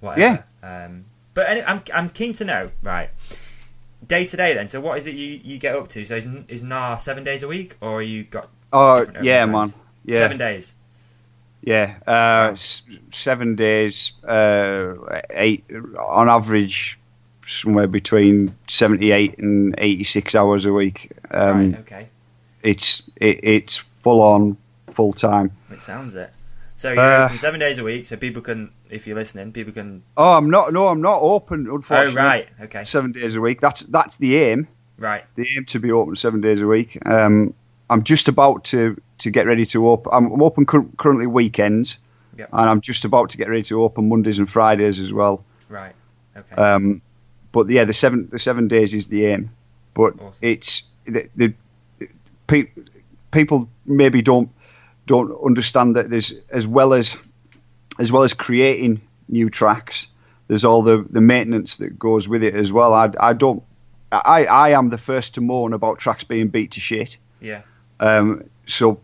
whatever. 0.00 0.20
Yeah. 0.62 0.84
Um, 0.86 1.04
but 1.34 1.48
any, 1.48 1.62
I'm 1.62 1.82
I'm 1.92 2.08
keen 2.08 2.32
to 2.34 2.44
know, 2.44 2.70
right? 2.82 3.10
Day 4.06 4.26
to 4.26 4.36
day, 4.36 4.54
then. 4.54 4.68
So, 4.68 4.80
what 4.80 4.98
is 4.98 5.06
it 5.06 5.14
you, 5.14 5.40
you 5.42 5.58
get 5.58 5.74
up 5.74 5.88
to? 5.88 6.04
So, 6.04 6.16
is, 6.16 6.26
is 6.48 6.64
Gnar 6.64 7.00
seven 7.00 7.24
days 7.24 7.42
a 7.42 7.48
week, 7.48 7.76
or 7.80 8.02
you 8.02 8.24
got 8.24 8.48
oh 8.72 9.06
yeah, 9.22 9.44
man, 9.46 9.68
yeah. 10.04 10.18
seven 10.18 10.38
days? 10.38 10.74
Yeah, 11.62 11.94
uh, 12.06 12.54
seven 13.10 13.56
days, 13.56 14.12
uh, 14.22 15.22
eight 15.30 15.64
on 15.98 16.28
average, 16.28 16.98
somewhere 17.46 17.86
between 17.86 18.54
seventy-eight 18.68 19.38
and 19.38 19.74
eighty-six 19.78 20.34
hours 20.34 20.66
a 20.66 20.72
week. 20.72 21.10
Um, 21.30 21.72
right. 21.72 21.80
Okay. 21.80 22.08
It's 22.64 23.02
it, 23.16 23.40
it's 23.44 23.76
full 23.76 24.20
on, 24.22 24.56
full 24.90 25.12
time. 25.12 25.52
It 25.70 25.80
sounds 25.80 26.14
it. 26.14 26.30
So 26.76 26.92
you're 26.92 27.00
Uh, 27.00 27.26
open 27.26 27.38
seven 27.38 27.60
days 27.60 27.78
a 27.78 27.84
week, 27.84 28.06
so 28.06 28.16
people 28.16 28.42
can, 28.42 28.72
if 28.90 29.06
you're 29.06 29.14
listening, 29.16 29.52
people 29.52 29.72
can. 29.72 30.02
Oh, 30.16 30.32
I'm 30.36 30.50
not. 30.50 30.72
No, 30.72 30.88
I'm 30.88 31.00
not 31.00 31.18
open. 31.20 31.68
Oh 31.70 32.12
right, 32.12 32.48
okay, 32.62 32.84
seven 32.84 33.12
days 33.12 33.36
a 33.36 33.40
week. 33.40 33.60
That's 33.60 33.82
that's 33.82 34.16
the 34.16 34.36
aim. 34.36 34.66
right, 34.98 35.24
The 35.36 35.46
aim 35.56 35.66
to 35.66 35.78
be 35.78 35.92
open 35.92 36.16
seven 36.16 36.40
days 36.40 36.60
a 36.62 36.66
week. 36.66 36.98
Um, 37.06 37.54
I'm 37.88 38.02
just 38.02 38.26
about 38.28 38.64
to 38.64 39.00
to 39.18 39.30
get 39.30 39.46
ready 39.46 39.64
to 39.66 39.88
open. 39.88 40.10
I'm, 40.12 40.32
I'm 40.32 40.42
open 40.42 40.66
cur- 40.66 40.88
currently 40.96 41.26
weekends, 41.28 41.98
Yep. 42.38 42.48
and 42.52 42.70
I'm 42.70 42.80
just 42.80 43.04
about 43.04 43.30
to 43.30 43.36
get 43.38 43.48
ready 43.48 43.62
to 43.64 43.82
open 43.84 44.08
Mondays 44.08 44.38
and 44.40 44.50
Fridays 44.50 44.98
as 44.98 45.12
well. 45.12 45.44
right, 45.68 45.94
okay. 46.36 46.56
Um, 46.60 47.02
but 47.52 47.68
yeah, 47.70 47.84
the 47.84 47.92
seven 47.92 48.28
the 48.32 48.38
seven 48.40 48.66
days 48.68 48.94
is 48.94 49.06
the 49.06 49.26
aim. 49.26 49.50
But 49.94 50.14
Awesome. 50.20 50.38
it's 50.42 50.82
the, 51.06 51.28
the, 51.36 51.54
pe- 52.46 52.68
people 53.30 53.68
maybe 53.86 54.22
don't 54.22 54.50
don't 55.06 55.30
understand 55.44 55.96
that 55.96 56.08
there's 56.10 56.32
as 56.50 56.66
well 56.66 56.94
as 56.94 57.16
as 57.98 58.10
well 58.10 58.22
as 58.22 58.32
creating 58.34 59.00
new 59.28 59.50
tracks. 59.50 60.08
There's 60.48 60.64
all 60.64 60.82
the, 60.82 61.06
the 61.08 61.20
maintenance 61.22 61.76
that 61.76 61.98
goes 61.98 62.28
with 62.28 62.42
it 62.42 62.54
as 62.54 62.70
well. 62.72 62.92
I, 62.92 63.10
I 63.18 63.32
don't. 63.32 63.62
I, 64.12 64.44
I 64.44 64.68
am 64.70 64.90
the 64.90 64.98
first 64.98 65.34
to 65.34 65.40
moan 65.40 65.72
about 65.72 65.98
tracks 65.98 66.22
being 66.24 66.48
beat 66.48 66.72
to 66.72 66.80
shit. 66.80 67.18
yeah, 67.40 67.62
Um, 67.98 68.44
so 68.66 69.00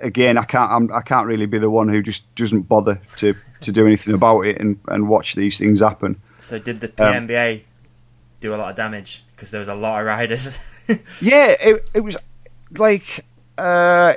again, 0.00 0.38
I 0.38 0.44
can't 0.44 0.70
I'm, 0.70 0.92
I 0.92 1.02
can't 1.02 1.26
really 1.26 1.46
be 1.46 1.58
the 1.58 1.68
one 1.68 1.88
who 1.88 2.02
just 2.02 2.32
doesn't 2.36 2.62
bother 2.62 3.00
to, 3.16 3.34
to 3.62 3.72
do 3.72 3.84
anything 3.86 4.14
about 4.14 4.46
it 4.46 4.58
and, 4.60 4.78
and 4.88 5.08
watch 5.08 5.34
these 5.34 5.58
things 5.58 5.80
happen. 5.80 6.20
So 6.38 6.58
did 6.58 6.80
the 6.80 6.86
Um, 6.86 7.26
PMBA 7.28 7.62
do 8.40 8.54
a 8.54 8.56
lot 8.56 8.70
of 8.70 8.76
damage 8.76 9.24
because 9.32 9.50
there 9.50 9.60
was 9.60 9.68
a 9.68 9.74
lot 9.74 10.00
of 10.00 10.06
riders? 10.06 10.58
Yeah, 11.20 11.54
it, 11.60 11.88
it 11.94 12.00
was 12.00 12.16
like, 12.78 13.24
uh, 13.58 14.14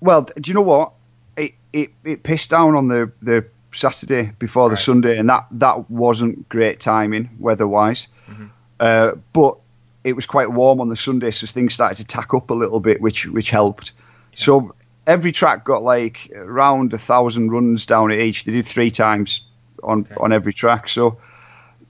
well, 0.00 0.22
do 0.22 0.48
you 0.50 0.54
know 0.54 0.62
what? 0.62 0.92
It, 1.36 1.54
it 1.72 1.90
it 2.04 2.22
pissed 2.22 2.50
down 2.50 2.74
on 2.74 2.88
the, 2.88 3.12
the 3.22 3.46
Saturday 3.72 4.32
before 4.38 4.68
the 4.70 4.76
Sunday, 4.76 5.18
and 5.18 5.28
that, 5.28 5.46
that 5.52 5.90
wasn't 5.90 6.48
great 6.48 6.80
timing 6.80 7.30
weather 7.38 7.66
wise. 7.66 8.08
Mm-hmm. 8.28 8.46
Uh, 8.78 9.12
but 9.32 9.56
it 10.02 10.14
was 10.14 10.26
quite 10.26 10.50
warm 10.50 10.80
on 10.80 10.88
the 10.88 10.96
Sunday, 10.96 11.30
so 11.30 11.46
things 11.46 11.74
started 11.74 11.96
to 11.96 12.04
tack 12.04 12.34
up 12.34 12.50
a 12.50 12.54
little 12.54 12.80
bit, 12.80 13.00
which 13.00 13.26
which 13.26 13.50
helped. 13.50 13.92
So 14.34 14.74
every 15.06 15.32
track 15.32 15.64
got 15.64 15.82
like 15.82 16.30
around 16.34 16.92
a 16.92 16.98
thousand 16.98 17.50
runs 17.50 17.86
down 17.86 18.10
at 18.12 18.18
each. 18.18 18.44
They 18.44 18.52
did 18.52 18.66
three 18.66 18.90
times 18.90 19.42
on 19.82 20.00
Okay. 20.00 20.14
on 20.18 20.32
every 20.32 20.52
track. 20.52 20.88
So 20.88 21.18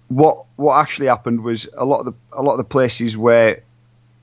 what 0.08 0.44
what 0.56 0.80
actually 0.80 1.06
happened 1.06 1.42
was 1.42 1.68
a 1.72 1.84
lot 1.84 2.00
of 2.00 2.06
the 2.06 2.12
a 2.32 2.42
lot 2.42 2.52
of 2.52 2.58
the 2.58 2.64
places 2.64 3.16
where 3.16 3.62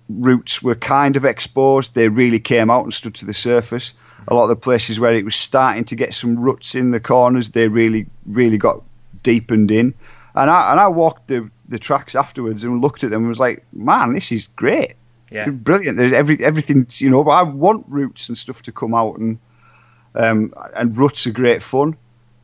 routes 0.10 0.62
were 0.62 0.76
kind 0.76 1.16
of 1.16 1.26
exposed, 1.26 1.94
they 1.94 2.08
really 2.08 2.40
came 2.40 2.70
out 2.70 2.84
and 2.84 2.94
stood 2.94 3.16
to 3.16 3.26
the 3.26 3.34
surface. 3.34 3.94
A 4.28 4.34
lot 4.34 4.44
of 4.44 4.50
the 4.50 4.56
places 4.56 5.00
where 5.00 5.16
it 5.16 5.24
was 5.24 5.36
starting 5.36 5.86
to 5.86 5.96
get 5.96 6.14
some 6.14 6.40
ruts 6.40 6.76
in 6.76 6.92
the 6.92 7.00
corners, 7.00 7.50
they 7.50 7.68
really 7.68 8.08
really 8.26 8.58
got 8.58 8.84
deepened 9.24 9.72
in. 9.72 9.94
And 10.36 10.50
I 10.50 10.72
and 10.72 10.80
I 10.80 10.88
walked 10.88 11.28
the 11.28 11.50
the 11.70 11.80
tracks 11.80 12.16
afterwards 12.16 12.64
and 12.64 12.82
looked 12.82 13.04
at 13.04 13.10
them 13.10 13.22
and 13.22 13.30
was 13.30 13.40
like, 13.40 13.66
man, 13.74 14.14
this 14.14 14.32
is 14.32 14.48
great. 14.48 14.94
yeah, 15.32 15.50
Brilliant. 15.50 15.98
There's 15.98 16.14
every 16.14 16.44
everything's 16.44 17.02
you 17.02 17.10
know. 17.10 17.24
But 17.24 17.32
I 17.32 17.44
want 17.44 17.86
roots 17.90 18.30
and 18.30 18.38
stuff 18.38 18.64
to 18.64 18.72
come 18.72 18.94
out 18.94 19.18
and 19.18 19.40
um, 20.16 20.54
and 20.76 20.98
ruts 20.98 21.28
are 21.28 21.32
great 21.32 21.62
fun. 21.62 21.96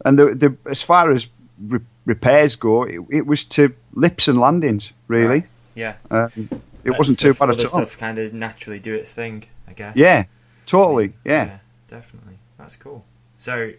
And 0.05 0.17
the 0.17 0.35
the 0.35 0.57
as 0.69 0.81
far 0.81 1.11
as 1.11 1.27
re- 1.61 1.79
repairs 2.05 2.55
go, 2.55 2.83
it, 2.83 2.99
it 3.09 3.25
was 3.25 3.45
to 3.45 3.73
lips 3.93 4.27
and 4.27 4.39
landings 4.39 4.91
really. 5.07 5.27
Right. 5.27 5.47
yeah. 5.75 5.95
Um, 6.11 6.49
it 6.83 6.97
wasn't 6.97 7.19
too 7.19 7.33
bad 7.33 7.49
at 7.51 7.59
all. 7.59 7.67
Stuff 7.67 7.97
kind 7.97 8.17
of 8.17 8.33
naturally 8.33 8.79
do 8.79 8.93
its 8.93 9.11
thing, 9.13 9.45
I 9.67 9.73
guess. 9.73 9.95
Yeah, 9.95 10.25
totally. 10.65 11.13
Yeah. 11.25 11.59
definitely. 11.87 12.37
That's 12.57 12.75
cool. 12.75 13.03
So, 13.37 13.71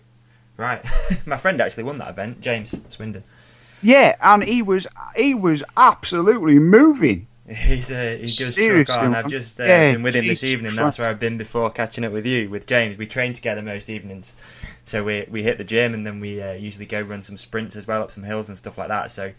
right, 0.56 0.84
my 1.26 1.36
friend 1.36 1.60
actually 1.60 1.84
won 1.84 1.98
that 1.98 2.10
event, 2.10 2.40
James 2.40 2.74
Swindon. 2.88 3.24
Yeah, 3.82 4.16
and 4.22 4.42
he 4.42 4.62
was 4.62 4.86
he 5.16 5.34
was 5.34 5.62
absolutely 5.76 6.58
moving. 6.58 7.26
He's 7.46 7.92
uh, 7.92 8.16
he 8.18 8.22
does 8.22 8.54
Seriously, 8.54 8.84
truck 8.86 9.00
on. 9.00 9.14
I've 9.14 9.28
just 9.28 9.60
uh, 9.60 9.64
Yeah, 9.64 9.92
been 9.92 10.02
with 10.02 10.14
him 10.14 10.26
this 10.26 10.42
evening. 10.42 10.74
That's 10.74 10.98
where 10.98 11.08
I've 11.10 11.20
been 11.20 11.36
before 11.36 11.70
catching 11.70 12.02
up 12.02 12.12
with 12.12 12.24
you, 12.24 12.48
with 12.48 12.66
James. 12.66 12.96
We 12.96 13.06
train 13.06 13.34
together 13.34 13.60
most 13.60 13.90
evenings, 13.90 14.32
so 14.84 15.04
we 15.04 15.26
we 15.30 15.42
hit 15.42 15.58
the 15.58 15.64
gym 15.64 15.92
and 15.92 16.06
then 16.06 16.20
we 16.20 16.40
uh, 16.40 16.52
usually 16.52 16.86
go 16.86 17.02
run 17.02 17.20
some 17.20 17.36
sprints 17.36 17.76
as 17.76 17.86
well 17.86 18.02
up 18.02 18.10
some 18.10 18.22
hills 18.22 18.48
and 18.48 18.56
stuff 18.56 18.78
like 18.78 18.88
that. 18.88 19.10
So, 19.10 19.32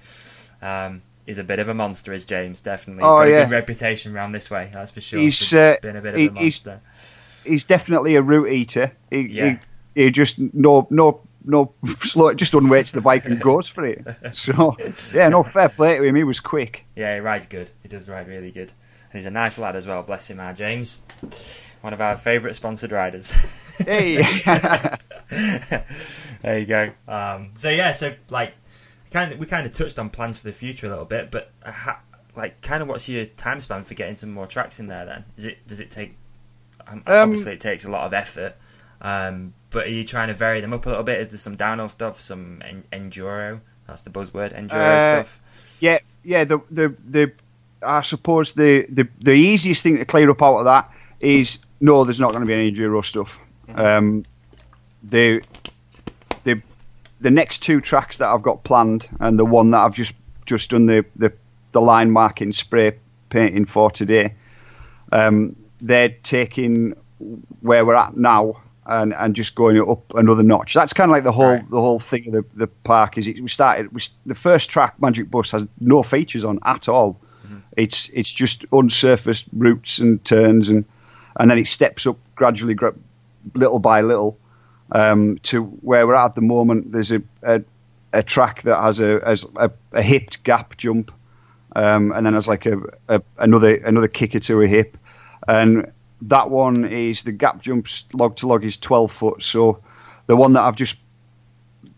um, 0.62 1.02
he's 1.26 1.38
a 1.38 1.44
bit 1.44 1.60
of 1.60 1.68
a 1.70 1.74
monster, 1.74 2.14
is 2.14 2.26
James. 2.26 2.62
Definitely, 2.62 3.04
he's 3.04 3.12
Oh, 3.12 3.18
got 3.18 3.28
a 3.28 3.30
yeah. 3.32 3.44
good 3.46 3.52
reputation 3.52 4.16
around 4.16 4.32
this 4.32 4.50
way. 4.50 4.70
That's 4.72 4.92
for 4.92 5.02
sure. 5.02 5.20
He's, 5.20 5.40
He's 5.40 5.54
uh, 5.54 5.76
been 5.82 5.96
a 5.96 6.02
bit 6.02 6.14
of 6.16 6.20
he- 6.20 6.28
a 6.28 6.32
monster. 6.32 6.82
He's 7.46 7.64
definitely 7.64 8.16
a 8.16 8.22
root 8.22 8.48
eater. 8.52 8.92
He, 9.12 9.22
Yeah. 9.28 9.58
he, 9.94 10.04
he 10.06 10.12
just 10.12 10.40
no 10.40 10.88
no 10.90 11.22
no 11.44 11.74
slow. 12.02 12.34
Just 12.34 12.54
unweights 12.54 12.92
the 12.92 13.02
bike 13.02 13.26
and 13.26 13.40
goes 13.42 13.68
for 13.68 13.86
it. 13.86 14.04
So 14.34 14.76
yeah, 15.14 15.30
no 15.30 15.44
fair 15.44 15.70
play 15.70 15.98
to 15.98 16.04
him. 16.04 16.16
He 16.16 16.24
was 16.24 16.40
quick. 16.40 16.86
Yeah, 16.96 17.14
he 17.14 17.20
rides 17.20 17.46
good. 17.46 17.70
He 17.84 17.88
does 17.90 18.10
ride 18.10 18.28
really 18.28 18.50
good. 18.52 18.72
He's 19.14 19.28
a 19.28 19.32
nice 19.32 19.58
lad 19.60 19.76
as 19.76 19.86
well. 19.88 20.02
Bless 20.04 20.30
him, 20.30 20.40
our 20.40 20.54
James. 20.54 21.02
One 21.82 21.94
of 21.94 22.02
our 22.02 22.18
favourite 22.18 22.56
sponsored 22.56 22.92
riders. 22.92 23.32
Hey. 23.78 24.18
there 25.30 26.60
you 26.60 26.66
go. 26.66 26.92
Um, 27.08 27.52
so 27.58 27.70
yeah, 27.70 27.92
so 27.92 28.16
like, 28.30 28.54
kind 29.16 29.32
of, 29.34 29.40
we 29.40 29.46
kind 29.46 29.66
of 29.66 29.72
touched 29.72 29.98
on 29.98 30.10
plans 30.10 30.38
for 30.38 30.48
the 30.48 30.54
future 30.54 30.88
a 30.88 30.90
little 30.90 31.06
bit, 31.06 31.32
but 31.32 31.52
uh, 31.64 31.72
ha- 31.72 32.02
like, 32.36 32.62
kind 32.62 32.82
of, 32.84 32.90
what's 32.90 33.08
your 33.08 33.26
time 33.26 33.62
span 33.62 33.84
for 33.84 33.94
getting 33.94 34.16
some 34.16 34.32
more 34.32 34.46
tracks 34.46 34.80
in 34.80 34.88
there? 34.88 35.06
Then 35.06 35.26
is 35.38 35.46
it 35.46 35.66
does 35.68 35.80
it 35.80 35.90
take? 35.90 36.16
Um, 36.88 37.02
obviously, 37.08 37.54
it 37.54 37.62
takes 37.62 37.86
a 37.86 37.90
lot 37.90 38.06
of 38.06 38.14
effort. 38.14 38.56
Um, 39.02 39.54
but 39.70 39.88
are 39.88 39.90
you 39.90 40.04
trying 40.04 40.28
to 40.28 40.34
vary 40.34 40.62
them 40.62 40.74
up 40.74 40.86
a 40.86 40.90
little 40.90 41.04
bit? 41.04 41.20
Is 41.20 41.30
there 41.30 41.38
some 41.38 41.56
downhill 41.56 41.88
stuff, 41.88 42.20
some 42.20 42.62
en- 42.64 42.84
enduro? 42.92 43.62
That's 43.88 44.02
the 44.02 44.10
buzzword, 44.10 44.54
enduro 44.54 44.74
Uh, 44.74 45.24
stuff. 45.24 45.76
Yeah, 45.80 46.00
yeah. 46.24 46.44
The 46.44 46.60
the 46.72 46.96
the 47.08 47.32
I 47.82 48.02
suppose 48.02 48.54
the, 48.54 48.86
the 48.90 49.08
the 49.20 49.34
easiest 49.34 49.84
thing 49.84 49.98
to 49.98 50.06
clear 50.06 50.30
up 50.30 50.42
out 50.42 50.58
of 50.58 50.66
that 50.66 50.92
is 51.20 51.60
no, 51.80 52.04
there's 52.04 52.20
not 52.20 52.32
going 52.32 52.42
to 52.42 52.48
be 52.48 52.54
any 52.54 52.72
enduro 52.72 53.04
stuff. 53.04 53.40
Um, 53.74 54.26
the 55.04 55.42
the 55.64 55.65
the 57.20 57.32
next 57.32 57.60
two 57.60 57.82
tracks 57.82 58.18
that 58.18 58.28
I've 58.28 58.42
got 58.44 58.64
planned, 58.64 59.08
and 59.20 59.38
the 59.40 59.46
one 59.46 59.72
that 59.72 59.80
I've 59.80 59.96
just 59.96 60.14
just 60.46 60.70
done 60.72 60.86
the 60.86 61.06
the, 61.16 61.34
the 61.72 61.82
line 61.82 62.12
marking 62.12 62.54
spray 62.54 62.98
painting 63.30 63.66
for 63.66 63.90
today, 63.92 64.36
um, 65.12 65.56
they're 65.80 66.10
taking 66.10 66.94
where 67.62 67.86
we're 67.86 67.96
at 67.96 68.16
now. 68.16 68.62
And, 68.88 69.16
and 69.16 69.36
just 69.36 69.56
going 69.56 69.82
up 69.82 70.14
another 70.14 70.44
notch. 70.44 70.76
That's 70.76 70.94
kind 70.94 71.10
of 71.10 71.14
like 71.14 71.24
the 71.24 71.32
whole 71.32 71.56
Right. 71.56 71.70
the 71.72 71.82
whole 71.82 72.00
thing 72.00 72.28
of 72.28 72.34
the, 72.34 72.46
the 72.54 72.68
park. 72.68 73.18
Is 73.18 73.28
it, 73.28 73.42
we 73.42 73.50
started 73.50 73.92
we, 73.92 74.02
the 74.28 74.36
first 74.36 74.70
track 74.70 75.02
Magic 75.02 75.32
Bus 75.32 75.50
has 75.50 75.68
no 75.80 76.04
features 76.04 76.46
on 76.46 76.60
at 76.64 76.88
all. 76.88 77.20
It's 77.76 78.10
it's 78.10 78.32
just 78.32 78.62
unsurfaced 78.70 79.48
routes 79.54 79.98
and 79.98 80.24
turns 80.24 80.70
and 80.70 80.86
and 81.36 81.50
then 81.50 81.58
it 81.58 81.66
steps 81.66 82.06
up 82.06 82.18
gradually, 82.36 82.76
gra- 82.76 82.94
little 83.56 83.80
by 83.80 84.02
little, 84.02 84.38
um, 84.92 85.38
to 85.44 85.64
where 85.64 86.06
we're 86.06 86.16
at 86.16 86.26
at 86.26 86.36
the 86.36 86.42
moment. 86.42 86.92
There's 86.92 87.12
a 87.12 87.22
a, 87.42 87.62
a 88.14 88.24
track 88.24 88.64
that 88.64 88.80
has 88.82 89.00
a 89.00 89.22
has 89.26 89.46
a, 89.56 89.72
a 89.92 90.02
hipped 90.02 90.44
gap 90.44 90.78
jump, 90.78 91.12
um, 91.76 92.12
and 92.12 92.26
then 92.26 92.34
there's 92.34 92.48
like 92.48 92.66
a, 92.66 92.80
a 93.08 93.22
another 93.38 93.76
another 93.76 94.08
kicker 94.08 94.40
to 94.40 94.62
a 94.62 94.68
hip, 94.68 94.98
and 95.48 95.92
that 96.24 96.50
one 96.50 96.86
is 96.86 97.24
the 97.24 97.32
gap 97.32 97.62
jumps 97.62 98.06
log 98.14 98.38
to 98.38 98.48
log 98.48 98.64
is 98.64 98.78
12 98.78 99.12
foot. 99.12 99.44
So 99.44 99.82
the 100.28 100.36
one 100.36 100.54
that 100.54 100.64
I've 100.64 100.76
just 100.76 100.96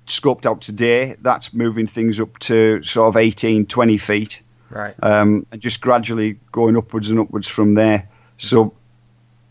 scoped 0.08 0.46
out 0.46 0.62
today, 0.62 1.16
that's 1.22 1.54
moving 1.54 1.88
things 1.88 2.20
up 2.20 2.40
to 2.40 2.82
sort 2.84 3.10
of 3.10 3.18
18, 3.18 3.66
20 3.68 3.98
feet 3.98 4.42
Right. 4.70 4.96
um, 5.02 5.46
and 5.52 5.62
just 5.62 5.80
gradually 5.82 6.40
going 6.52 6.76
upwards 6.78 7.10
and 7.10 7.20
upwards 7.20 7.48
from 7.48 7.76
there. 7.76 8.10
So, 8.38 8.74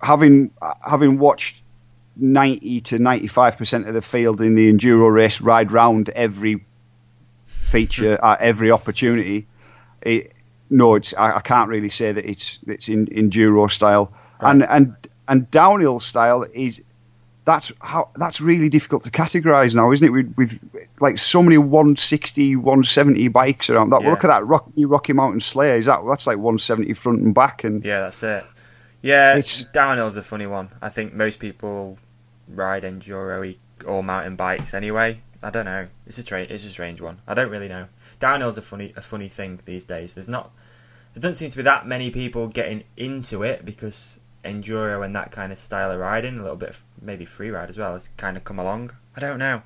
having 0.03 0.51
having 0.80 1.18
watched 1.18 1.62
ninety 2.17 2.81
to 2.81 2.99
ninety 2.99 3.27
five 3.27 3.57
percent 3.59 3.87
of 3.89 3.95
the 3.95 4.03
field 4.03 4.41
in 4.41 4.55
the 4.55 4.73
enduro 4.73 5.12
race 5.12 5.41
ride 5.41 5.71
round 5.73 6.09
every 6.09 6.64
feature 7.47 8.23
at 8.23 8.41
every 8.41 8.71
opportunity, 8.71 9.47
it, 10.03 10.33
no, 10.71 10.95
it's 10.95 11.14
I, 11.14 11.37
I 11.37 11.41
can't 11.41 11.69
really 11.69 11.91
say 11.91 12.12
that 12.12 12.25
it's 12.25 12.59
it's 12.67 12.89
in 12.89 13.07
enduro 13.07 13.71
style, 13.71 14.12
and 14.41 14.62
and 14.64 14.97
and 15.29 15.51
downhill 15.51 16.01
style 16.01 16.45
is. 16.53 16.83
That's 17.45 17.73
how. 17.81 18.11
That's 18.17 18.41
really 18.41 18.69
difficult 18.69 19.05
to 19.05 19.12
categorize 19.12 19.73
now, 19.73 19.93
isn't 19.93 20.05
it? 20.05 20.11
With, 20.11 20.35
with 20.37 20.91
like 21.01 21.17
so 21.17 21.45
many 21.45 21.59
160, 21.59 22.57
170 22.57 23.29
bikes 23.29 23.71
around. 23.71 23.91
That 23.91 24.03
Yeah. 24.03 24.11
look 24.11 24.25
at 24.25 24.29
that 24.29 24.45
Rocky, 24.45 24.85
Rocky 24.85 25.12
Mountain 25.12 25.39
Slayer. 25.43 25.77
Is 25.77 25.87
that 25.87 26.01
that's 26.09 26.27
like 26.27 26.39
170 26.39 26.93
front 26.95 27.21
and 27.21 27.33
back, 27.33 27.62
and 27.62 27.85
Yeah, 27.85 28.01
that's 28.01 28.21
it. 28.25 28.45
Yeah, 29.01 29.37
It's- 29.39 29.64
downhill's 29.73 30.17
a 30.17 30.25
funny 30.25 30.49
one. 30.49 30.71
I 30.83 30.89
think 30.89 31.14
most 31.14 31.39
people 31.39 31.99
ride 32.49 32.82
enduro 32.82 33.57
or 33.86 34.03
mountain 34.03 34.36
bikes 34.36 34.74
anyway. 34.74 35.20
I 35.42 35.51
don't 35.51 35.64
know. 35.66 35.88
It's 36.07 36.18
a 36.18 36.24
tra- 36.24 36.42
it's 36.42 36.64
a 36.64 36.70
strange 36.70 37.01
one. 37.01 37.20
I 37.26 37.34
don't 37.34 37.51
really 37.51 37.68
know. 37.68 37.88
Downhill's 38.18 38.59
a 38.59 38.62
funny 38.62 38.92
a 38.97 39.03
funny 39.03 39.28
thing 39.28 39.61
these 39.64 39.84
days. 39.84 40.14
There's 40.14 40.28
not 40.28 40.51
there 41.14 41.20
doesn't 41.20 41.36
seem 41.36 41.51
to 41.51 41.57
be 41.57 41.62
that 41.62 41.86
many 41.86 42.11
people 42.11 42.49
getting 42.49 42.84
into 42.97 43.42
it 43.42 43.64
because 43.64 44.18
enduro 44.44 45.05
and 45.05 45.14
that 45.16 45.32
kind 45.32 45.53
of 45.53 45.59
style 45.59 45.90
of 45.90 45.99
riding, 45.99 46.38
a 46.38 46.42
little 46.42 46.57
bit 46.57 46.70
of 46.70 46.84
maybe 47.01 47.24
free 47.24 47.51
ride 47.51 47.68
as 47.68 47.78
well, 47.78 47.92
has 47.92 48.09
kind 48.16 48.36
of 48.36 48.44
come 48.44 48.59
along. 48.59 48.92
I 49.16 49.20
don't 49.20 49.38
know. 49.38 49.62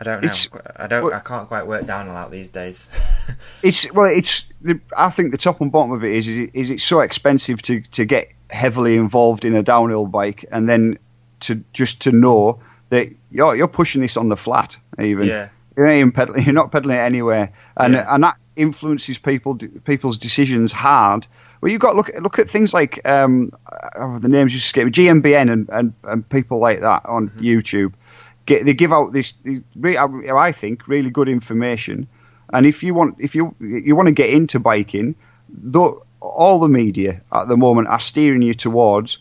I 0.00 0.04
don't 0.04 0.22
know. 0.22 0.26
It's- 0.26 0.48
I 0.76 0.86
don't. 0.86 1.04
well- 1.04 1.14
I 1.14 1.20
can't 1.20 1.46
quite 1.48 1.66
work 1.66 1.84
downhill 1.86 2.16
out 2.16 2.30
these 2.30 2.48
days. 2.48 2.88
it's 3.62 3.92
well, 3.92 4.06
it's. 4.06 4.46
The, 4.62 4.80
I 4.96 5.10
think 5.10 5.32
the 5.32 5.38
top 5.38 5.60
and 5.60 5.70
bottom 5.70 5.92
of 5.92 6.04
it 6.04 6.12
is 6.12 6.26
is, 6.28 6.38
it, 6.38 6.50
is 6.54 6.70
it's 6.70 6.84
so 6.84 7.00
expensive 7.00 7.60
to 7.62 7.82
to 7.92 8.04
get 8.06 8.32
heavily 8.48 8.96
involved 8.96 9.44
in 9.44 9.54
a 9.54 9.62
downhill 9.62 10.06
bike, 10.06 10.46
and 10.50 10.68
then 10.68 10.98
to 11.40 11.62
just 11.72 12.02
to 12.02 12.12
know 12.12 12.60
that 12.90 13.08
you're 13.30 13.56
you're 13.56 13.68
pushing 13.68 14.00
this 14.02 14.16
on 14.16 14.28
the 14.28 14.36
flat, 14.36 14.76
even. 14.98 15.26
yeah. 15.26 15.48
You're 15.76 15.86
not 15.86 15.94
even 15.94 16.12
pedaling. 16.12 16.44
You're 16.44 16.52
not 16.54 16.72
pedaling 16.72 16.96
it 16.96 17.00
anywhere, 17.00 17.52
and 17.76 17.94
Yeah. 17.94 18.06
and 18.14 18.24
that 18.24 18.36
influences 18.56 19.18
people 19.18 19.56
people's 19.84 20.18
decisions 20.18 20.72
hard. 20.72 21.26
Well, 21.60 21.70
you've 21.70 21.80
got 21.80 21.92
to 21.92 21.96
look 21.96 22.08
at 22.08 22.22
look 22.22 22.38
at 22.38 22.50
things 22.50 22.74
like 22.74 23.06
um, 23.08 23.52
oh, 23.96 24.18
the 24.18 24.28
names 24.28 24.52
you 24.52 24.58
just 24.58 24.66
escape 24.66 24.86
me, 24.86 24.90
GMBN 24.90 25.50
and, 25.52 25.68
and, 25.70 25.92
and 26.02 26.28
people 26.28 26.58
like 26.58 26.80
that 26.80 27.06
on 27.06 27.28
Mm-hmm. 27.28 27.40
YouTube. 27.40 27.92
Get, 28.46 28.64
they 28.66 28.74
give 28.74 28.92
out 28.92 29.12
this, 29.12 29.34
re- 29.76 29.96
I 29.96 30.04
I 30.04 30.52
think, 30.52 30.88
really 30.88 31.10
good 31.10 31.28
information. 31.28 32.08
And 32.52 32.66
if 32.66 32.82
you 32.82 32.92
want, 32.94 33.16
if 33.20 33.34
you 33.36 33.54
you 33.60 33.94
want 33.94 34.08
to 34.08 34.12
get 34.14 34.30
into 34.30 34.58
biking, 34.58 35.14
though 35.48 36.04
all 36.20 36.58
the 36.58 36.68
media 36.68 37.22
at 37.32 37.48
the 37.48 37.56
moment 37.56 37.88
are 37.88 38.00
steering 38.00 38.42
you 38.42 38.54
towards, 38.54 39.18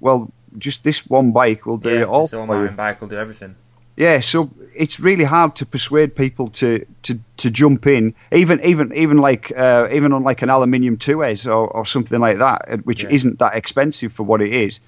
well, 0.00 0.32
just 0.58 0.82
this 0.84 1.06
one 1.06 1.32
bike 1.32 1.66
will 1.66 1.78
do 1.78 1.88
Yeah, 1.90 2.00
it 2.02 2.08
all 2.08 2.22
this 2.22 2.34
all 2.34 2.46
mountain 2.46 2.76
bike 2.76 3.00
will 3.00 3.08
do 3.08 3.16
everything. 3.16 3.54
Yeah, 3.96 4.20
so 4.20 4.50
it's 4.74 4.98
really 4.98 5.24
hard 5.24 5.56
to 5.56 5.66
persuade 5.66 6.14
people 6.16 6.48
to, 6.48 6.86
to, 7.02 7.18
to 7.38 7.50
jump 7.50 7.86
in, 7.86 8.14
even 8.32 8.60
even 8.64 8.94
even 8.94 9.18
like 9.18 9.52
uh, 9.54 9.88
even 9.92 10.12
on 10.12 10.22
like 10.22 10.40
an 10.42 10.48
aluminium 10.48 10.96
two 10.96 11.22
S 11.22 11.44
or, 11.46 11.68
or 11.68 11.84
something 11.84 12.18
like 12.18 12.38
that, 12.38 12.64
uh, 12.68 12.76
which 12.78 13.02
Yeah. 13.04 13.10
isn't 13.10 13.38
that 13.40 13.56
expensive 13.56 14.12
for 14.12 14.22
what 14.22 14.40
it 14.40 14.52
is. 14.52 14.80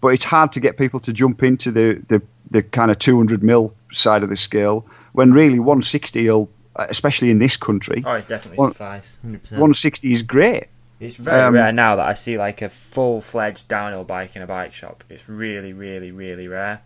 But 0.00 0.08
it's 0.14 0.24
hard 0.24 0.52
to 0.52 0.60
get 0.60 0.76
people 0.78 1.00
to 1.00 1.12
jump 1.12 1.42
into 1.42 1.72
the, 1.72 2.02
the, 2.08 2.22
the 2.50 2.62
kind 2.62 2.90
of 2.90 2.98
200 2.98 3.42
mil 3.42 3.74
side 3.92 4.22
of 4.22 4.28
the 4.30 4.36
scale 4.36 4.86
when 5.12 5.32
really 5.32 5.58
160 5.58 6.28
will, 6.28 6.48
especially 6.74 7.30
in 7.30 7.38
this 7.38 7.56
country, 7.56 8.02
Oh, 8.06 8.12
it's 8.14 8.26
definitely 8.26 8.64
suffice. 8.66 9.18
100%. 9.26 9.52
160 9.52 10.12
is 10.12 10.22
great. 10.22 10.66
It's 11.00 11.16
very 11.16 11.40
Um, 11.42 11.54
rare 11.54 11.72
now 11.72 11.96
that 11.96 12.06
I 12.06 12.14
see 12.14 12.38
like 12.38 12.62
a 12.62 12.68
full 12.68 13.20
fledged 13.20 13.68
downhill 13.68 14.04
bike 14.04 14.36
in 14.36 14.42
a 14.42 14.46
bike 14.46 14.72
shop. 14.72 15.04
It's 15.10 15.28
really, 15.28 15.72
really, 15.72 16.12
really 16.12 16.48
rare. 16.48 16.80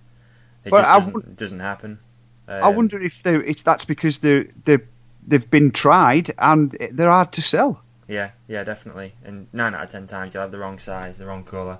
It 0.64 0.72
Well, 0.72 0.82
just 0.82 1.06
doesn't, 1.12 1.36
doesn't 1.36 1.60
happen. 1.60 1.98
I 2.48 2.60
Um, 2.60 2.76
wonder 2.76 3.00
if 3.02 3.22
they 3.22 3.36
it's 3.36 3.62
that's 3.62 3.84
because 3.84 4.18
they 4.18 4.48
they 4.64 4.78
they've 5.26 5.50
been 5.50 5.70
tried 5.70 6.32
and 6.38 6.74
they're 6.92 7.10
hard 7.10 7.32
to 7.32 7.42
sell. 7.42 7.82
Yeah, 8.08 8.30
yeah, 8.48 8.64
definitely. 8.64 9.12
And 9.24 9.48
nine 9.52 9.74
out 9.74 9.82
of 9.84 9.90
ten 9.90 10.06
times 10.06 10.32
you'll 10.32 10.40
have 10.42 10.50
the 10.50 10.58
wrong 10.58 10.78
size, 10.78 11.18
the 11.18 11.26
wrong 11.26 11.44
colour. 11.44 11.78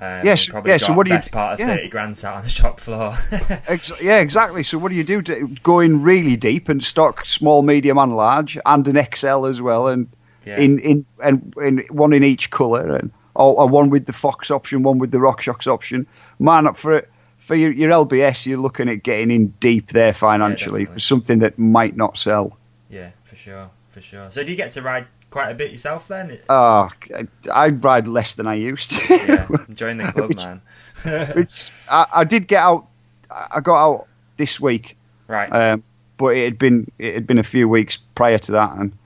Um, 0.00 0.20
Yes, 0.24 0.46
you've 0.46 0.64
yeah, 0.66 0.76
so 0.76 0.92
what 0.92 1.06
do 1.06 1.10
you- 1.12 1.16
best 1.16 1.32
part 1.32 1.54
of 1.54 1.60
yeah. 1.60 1.74
thirty 1.74 1.88
grand 1.88 2.16
sat 2.18 2.34
on 2.34 2.42
the 2.42 2.48
shop 2.50 2.78
floor. 2.78 3.14
Ex- 3.66 4.02
yeah, 4.02 4.18
exactly. 4.18 4.62
So 4.62 4.76
what 4.78 4.90
do 4.90 4.94
you 4.94 5.02
do 5.04 5.22
to 5.22 5.48
go 5.62 5.80
in 5.80 6.02
really 6.02 6.36
deep 6.36 6.68
and 6.68 6.84
stock 6.84 7.24
small, 7.24 7.62
medium, 7.62 7.96
and 7.98 8.14
large, 8.14 8.58
and 8.66 8.86
an 8.86 9.06
XL 9.14 9.46
as 9.46 9.60
well, 9.62 9.88
and 9.88 10.06
yeah, 10.48 10.58
in 10.58 10.78
in 10.80 11.06
and 11.22 11.54
in 11.60 11.78
one 11.90 12.12
in 12.12 12.24
each 12.24 12.50
colour, 12.50 12.96
and 12.96 13.10
or, 13.34 13.60
or 13.60 13.68
one 13.68 13.90
with 13.90 14.06
the 14.06 14.12
Fox 14.12 14.50
option, 14.50 14.82
one 14.82 14.98
with 14.98 15.10
the 15.10 15.18
RockShox 15.18 15.66
option. 15.66 16.06
Man, 16.38 16.66
up 16.66 16.76
for 16.76 17.06
for 17.38 17.54
your, 17.54 17.70
your 17.72 17.90
LBS, 17.90 18.46
you're 18.46 18.58
looking 18.58 18.88
at 18.88 19.02
getting 19.02 19.30
in 19.30 19.48
deep 19.60 19.90
there 19.92 20.12
financially 20.12 20.82
definitely. 20.82 20.94
for 20.94 21.00
something 21.00 21.38
that 21.38 21.58
might 21.58 21.96
not 21.96 22.18
sell. 22.18 22.56
yeah, 22.90 23.10
for 23.24 23.36
sure, 23.36 23.70
for 23.88 24.00
sure. 24.00 24.30
So 24.30 24.42
do 24.44 24.50
you 24.50 24.56
get 24.56 24.70
to 24.72 24.82
ride 24.82 25.06
quite 25.30 25.50
a 25.50 25.54
bit 25.54 25.70
yourself 25.70 26.08
then? 26.08 26.38
Oh, 26.48 26.90
I, 27.14 27.26
I 27.52 27.68
ride 27.68 28.06
less 28.08 28.34
than 28.34 28.46
I 28.46 28.54
used 28.54 28.90
to. 28.92 29.14
yeah, 29.14 29.46
join 29.74 29.96
the 29.98 30.04
club, 30.12 30.28
Which- 30.28 30.44
man. 30.44 30.60
Which 31.36 31.70
I, 31.90 32.06
I 32.16 32.24
did 32.24 32.48
get 32.48 32.62
out. 32.62 32.86
I 33.30 33.60
got 33.60 33.76
out 33.82 34.06
this 34.36 34.58
week. 34.60 34.96
right. 35.28 35.48
Um, 35.50 35.84
but 36.16 36.36
it 36.36 36.44
had 36.44 36.58
been 36.58 36.90
it 36.98 37.14
had 37.14 37.26
been 37.28 37.38
a 37.38 37.42
few 37.44 37.68
weeks 37.68 37.96
prior 38.16 38.38
to 38.38 38.52
that, 38.52 38.72
and 38.76 38.90
Yeah. 38.90 38.97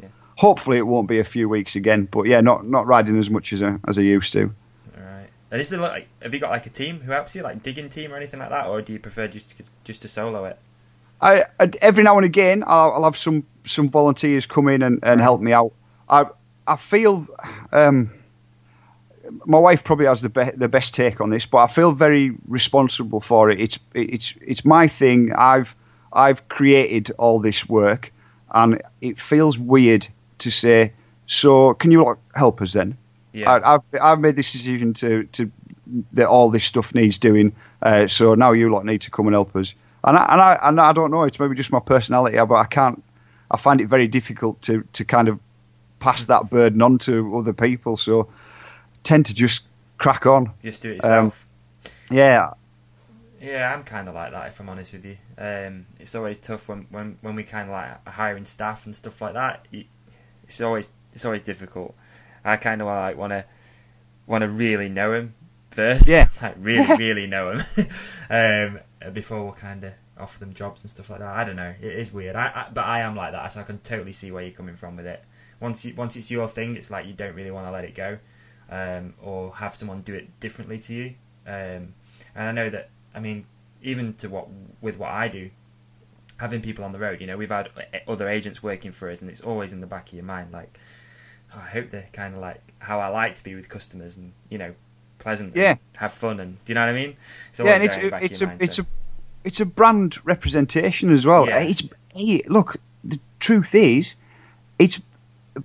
Hopefully 0.42 0.76
it 0.76 0.86
won't 0.88 1.06
be 1.06 1.20
a 1.20 1.24
few 1.24 1.48
weeks 1.48 1.76
again. 1.76 2.08
But 2.10 2.26
yeah, 2.26 2.40
not 2.40 2.66
not 2.66 2.86
riding 2.86 3.16
as 3.18 3.30
much 3.30 3.52
as 3.52 3.62
I, 3.62 3.78
as 3.86 3.96
I 3.96 4.02
used 4.02 4.32
to. 4.32 4.52
Right. 4.96 5.28
And 5.52 5.60
is 5.60 5.68
there 5.68 5.78
like, 5.78 6.08
have 6.20 6.34
you 6.34 6.40
got 6.40 6.50
like 6.50 6.66
a 6.66 6.70
team 6.70 6.98
who 6.98 7.12
helps 7.12 7.36
you, 7.36 7.42
like 7.42 7.62
digging 7.62 7.88
team 7.88 8.12
or 8.12 8.16
anything 8.16 8.40
like 8.40 8.50
that, 8.50 8.66
or 8.66 8.82
do 8.82 8.92
you 8.92 8.98
prefer 8.98 9.28
just 9.28 9.56
to, 9.56 9.64
just 9.84 10.02
to 10.02 10.08
solo 10.08 10.44
it? 10.46 10.58
I, 11.20 11.44
I 11.60 11.70
every 11.80 12.02
now 12.02 12.16
and 12.16 12.24
again 12.24 12.64
I'll, 12.66 12.92
I'll 12.92 13.04
have 13.04 13.16
some 13.16 13.44
some 13.64 13.88
volunteers 13.88 14.46
come 14.46 14.66
in 14.66 14.82
and, 14.82 14.98
and 15.04 15.20
help 15.20 15.40
me 15.40 15.52
out. 15.52 15.72
I 16.08 16.26
I 16.66 16.74
feel 16.74 17.28
um, 17.70 18.10
my 19.46 19.60
wife 19.60 19.84
probably 19.84 20.06
has 20.06 20.22
the 20.22 20.28
be- 20.28 20.56
the 20.56 20.68
best 20.68 20.92
take 20.96 21.20
on 21.20 21.30
this, 21.30 21.46
but 21.46 21.58
I 21.58 21.68
feel 21.68 21.92
very 21.92 22.34
responsible 22.48 23.20
for 23.20 23.48
it. 23.52 23.60
It's 23.60 23.78
it's 23.94 24.34
it's 24.40 24.64
my 24.64 24.88
thing. 24.88 25.32
I've 25.32 25.76
I've 26.12 26.48
created 26.48 27.12
all 27.16 27.38
this 27.38 27.68
work, 27.68 28.12
and 28.50 28.82
it 29.00 29.20
feels 29.20 29.56
weird 29.56 30.08
to 30.42 30.50
say. 30.50 30.92
So 31.26 31.74
can 31.74 31.90
you 31.90 32.18
help 32.34 32.60
us 32.62 32.72
then? 32.72 32.96
Yeah. 33.32 33.50
I, 33.50 33.74
I've 33.74 33.82
I've 34.00 34.20
made 34.20 34.36
this 34.36 34.52
decision 34.52 34.94
to 34.94 35.24
to 35.24 35.50
that 36.12 36.26
all 36.28 36.50
this 36.50 36.64
stuff 36.64 36.94
needs 36.94 37.18
doing. 37.18 37.54
Uh, 37.80 38.06
so 38.06 38.34
now 38.34 38.52
you 38.52 38.70
lot 38.70 38.84
need 38.84 39.00
to 39.02 39.10
come 39.10 39.26
and 39.26 39.34
help 39.34 39.56
us. 39.56 39.74
And 40.04 40.16
I, 40.16 40.26
and 40.32 40.40
I 40.40 40.58
and 40.62 40.80
I 40.80 40.92
don't 40.92 41.10
know. 41.10 41.22
It's 41.24 41.38
maybe 41.40 41.54
just 41.54 41.72
my 41.72 41.80
personality, 41.80 42.36
but 42.36 42.54
I 42.54 42.64
can't. 42.64 43.02
I 43.50 43.56
find 43.56 43.80
it 43.80 43.86
very 43.88 44.08
difficult 44.08 44.60
to 44.62 44.82
to 44.92 45.04
kind 45.04 45.28
of 45.28 45.38
pass 45.98 46.24
that 46.24 46.50
burden 46.50 46.82
on 46.82 46.98
to 46.98 47.36
other 47.38 47.52
people. 47.52 47.96
So 47.96 48.22
I 48.22 48.26
tend 49.02 49.26
to 49.26 49.34
just 49.34 49.62
crack 49.98 50.26
on. 50.26 50.52
Just 50.62 50.82
do 50.82 50.90
it 50.90 50.96
yourself. 50.96 51.46
Yeah, 52.10 52.50
Yeah, 53.40 53.72
I'm 53.72 53.84
kind 53.84 54.08
of 54.08 54.14
like 54.14 54.32
that. 54.32 54.48
If 54.48 54.60
I'm 54.60 54.68
honest 54.68 54.92
with 54.92 55.04
you, 55.04 55.16
um, 55.38 55.86
it's 55.98 56.14
always 56.14 56.38
tough 56.38 56.68
when 56.68 56.86
when, 56.90 57.18
when 57.22 57.34
we 57.34 57.44
kind 57.44 57.68
of 57.68 57.72
like 57.72 58.08
hiring 58.08 58.44
staff 58.44 58.84
and 58.86 58.94
stuff 58.94 59.20
like 59.20 59.34
that. 59.34 59.66
You- 59.70 59.84
It's 60.52 60.60
always 60.60 60.90
it's 61.12 61.24
always 61.24 61.42
difficult. 61.42 61.94
I 62.44 62.56
kind 62.56 62.80
of 62.80 62.86
like 62.86 63.16
want 63.16 63.32
to 63.32 63.44
want 64.26 64.42
to 64.42 64.48
really 64.48 64.88
know 64.88 65.12
him 65.12 65.34
first. 65.70 66.08
Yeah. 66.08 66.28
like 66.42 66.56
really 66.58 66.96
really 66.98 67.26
know 67.26 67.52
him 67.52 67.88
um, 68.30 69.12
before 69.12 69.42
we'll 69.42 69.54
kind 69.54 69.84
of 69.84 69.94
offer 70.18 70.38
them 70.38 70.52
jobs 70.52 70.82
and 70.82 70.90
stuff 70.90 71.08
like 71.08 71.20
that. 71.20 71.34
I 71.34 71.44
don't 71.44 71.56
know. 71.56 71.74
It 71.80 71.92
is 71.92 72.12
weird. 72.12 72.36
I, 72.36 72.46
I 72.54 72.66
but 72.72 72.84
I 72.84 73.00
am 73.00 73.16
like 73.16 73.32
that, 73.32 73.50
so 73.52 73.60
I 73.60 73.62
can 73.62 73.78
totally 73.78 74.12
see 74.12 74.30
where 74.30 74.42
you're 74.42 74.52
coming 74.52 74.76
from 74.76 74.96
with 74.96 75.06
it. 75.06 75.24
Once 75.58 75.84
you, 75.84 75.94
once 75.94 76.16
it's 76.16 76.30
your 76.30 76.48
thing, 76.48 76.76
it's 76.76 76.90
like 76.90 77.06
you 77.06 77.14
don't 77.14 77.34
really 77.34 77.50
want 77.50 77.66
to 77.66 77.70
let 77.70 77.84
it 77.84 77.94
go, 77.94 78.18
um, 78.70 79.14
or 79.22 79.54
have 79.54 79.74
someone 79.74 80.02
do 80.02 80.14
it 80.14 80.38
differently 80.38 80.78
to 80.78 80.94
you. 80.94 81.14
Um, 81.46 81.94
and 82.34 82.48
I 82.48 82.52
know 82.52 82.68
that 82.68 82.90
I 83.14 83.20
mean, 83.20 83.46
even 83.82 84.14
to 84.14 84.28
what 84.28 84.48
with 84.80 84.98
what 84.98 85.10
I 85.10 85.28
do, 85.28 85.50
having 86.42 86.60
people 86.60 86.84
on 86.84 86.90
the 86.92 86.98
road, 86.98 87.20
you 87.20 87.26
know, 87.26 87.36
we've 87.36 87.50
had 87.50 87.70
eh, 87.94 88.00
other 88.08 88.28
agents 88.28 88.62
working 88.62 88.90
for 88.92 89.08
us, 89.08 89.22
and 89.22 89.30
it's 89.30 89.40
always 89.40 89.72
in 89.72 89.80
the 89.80 89.86
back 89.86 90.08
of 90.08 90.14
your 90.14 90.24
mind, 90.24 90.52
like, 90.52 90.76
oh, 91.54 91.62
I 91.64 91.68
hope 91.70 91.90
they're 91.90 92.08
kind 92.12 92.34
of 92.34 92.40
like 92.40 92.60
how 92.80 92.98
I 93.00 93.08
like 93.08 93.36
to 93.36 93.44
be 93.44 93.54
with 93.54 93.68
customers, 93.68 94.16
and 94.16 94.32
you 94.50 94.58
know, 94.58 94.74
pleasant, 95.18 95.54
Yeah. 95.56 95.70
and 95.70 95.78
have 95.96 96.12
fun, 96.12 96.40
and 96.40 96.62
do 96.64 96.72
you 96.72 96.74
know 96.74 96.82
what 96.82 96.90
I 96.90 96.94
mean? 96.94 97.16
It's 97.50 97.60
yeah, 97.60 97.74
and 97.74 97.84
it's 97.84 97.96
a, 97.96 98.24
it's 98.24 98.40
a 98.42 98.46
mind, 98.46 98.62
it's 98.62 98.76
so- 98.76 98.82
a 98.82 98.86
it's 99.44 99.60
a 99.60 99.64
brand 99.66 100.18
representation 100.24 101.12
as 101.12 101.24
well. 101.24 101.46
Yeah. 101.46 101.60
It's 101.60 101.82
hey, 102.14 102.42
look, 102.46 102.76
the 103.04 103.18
truth 103.40 103.74
is, 103.74 104.14
it's 104.78 105.00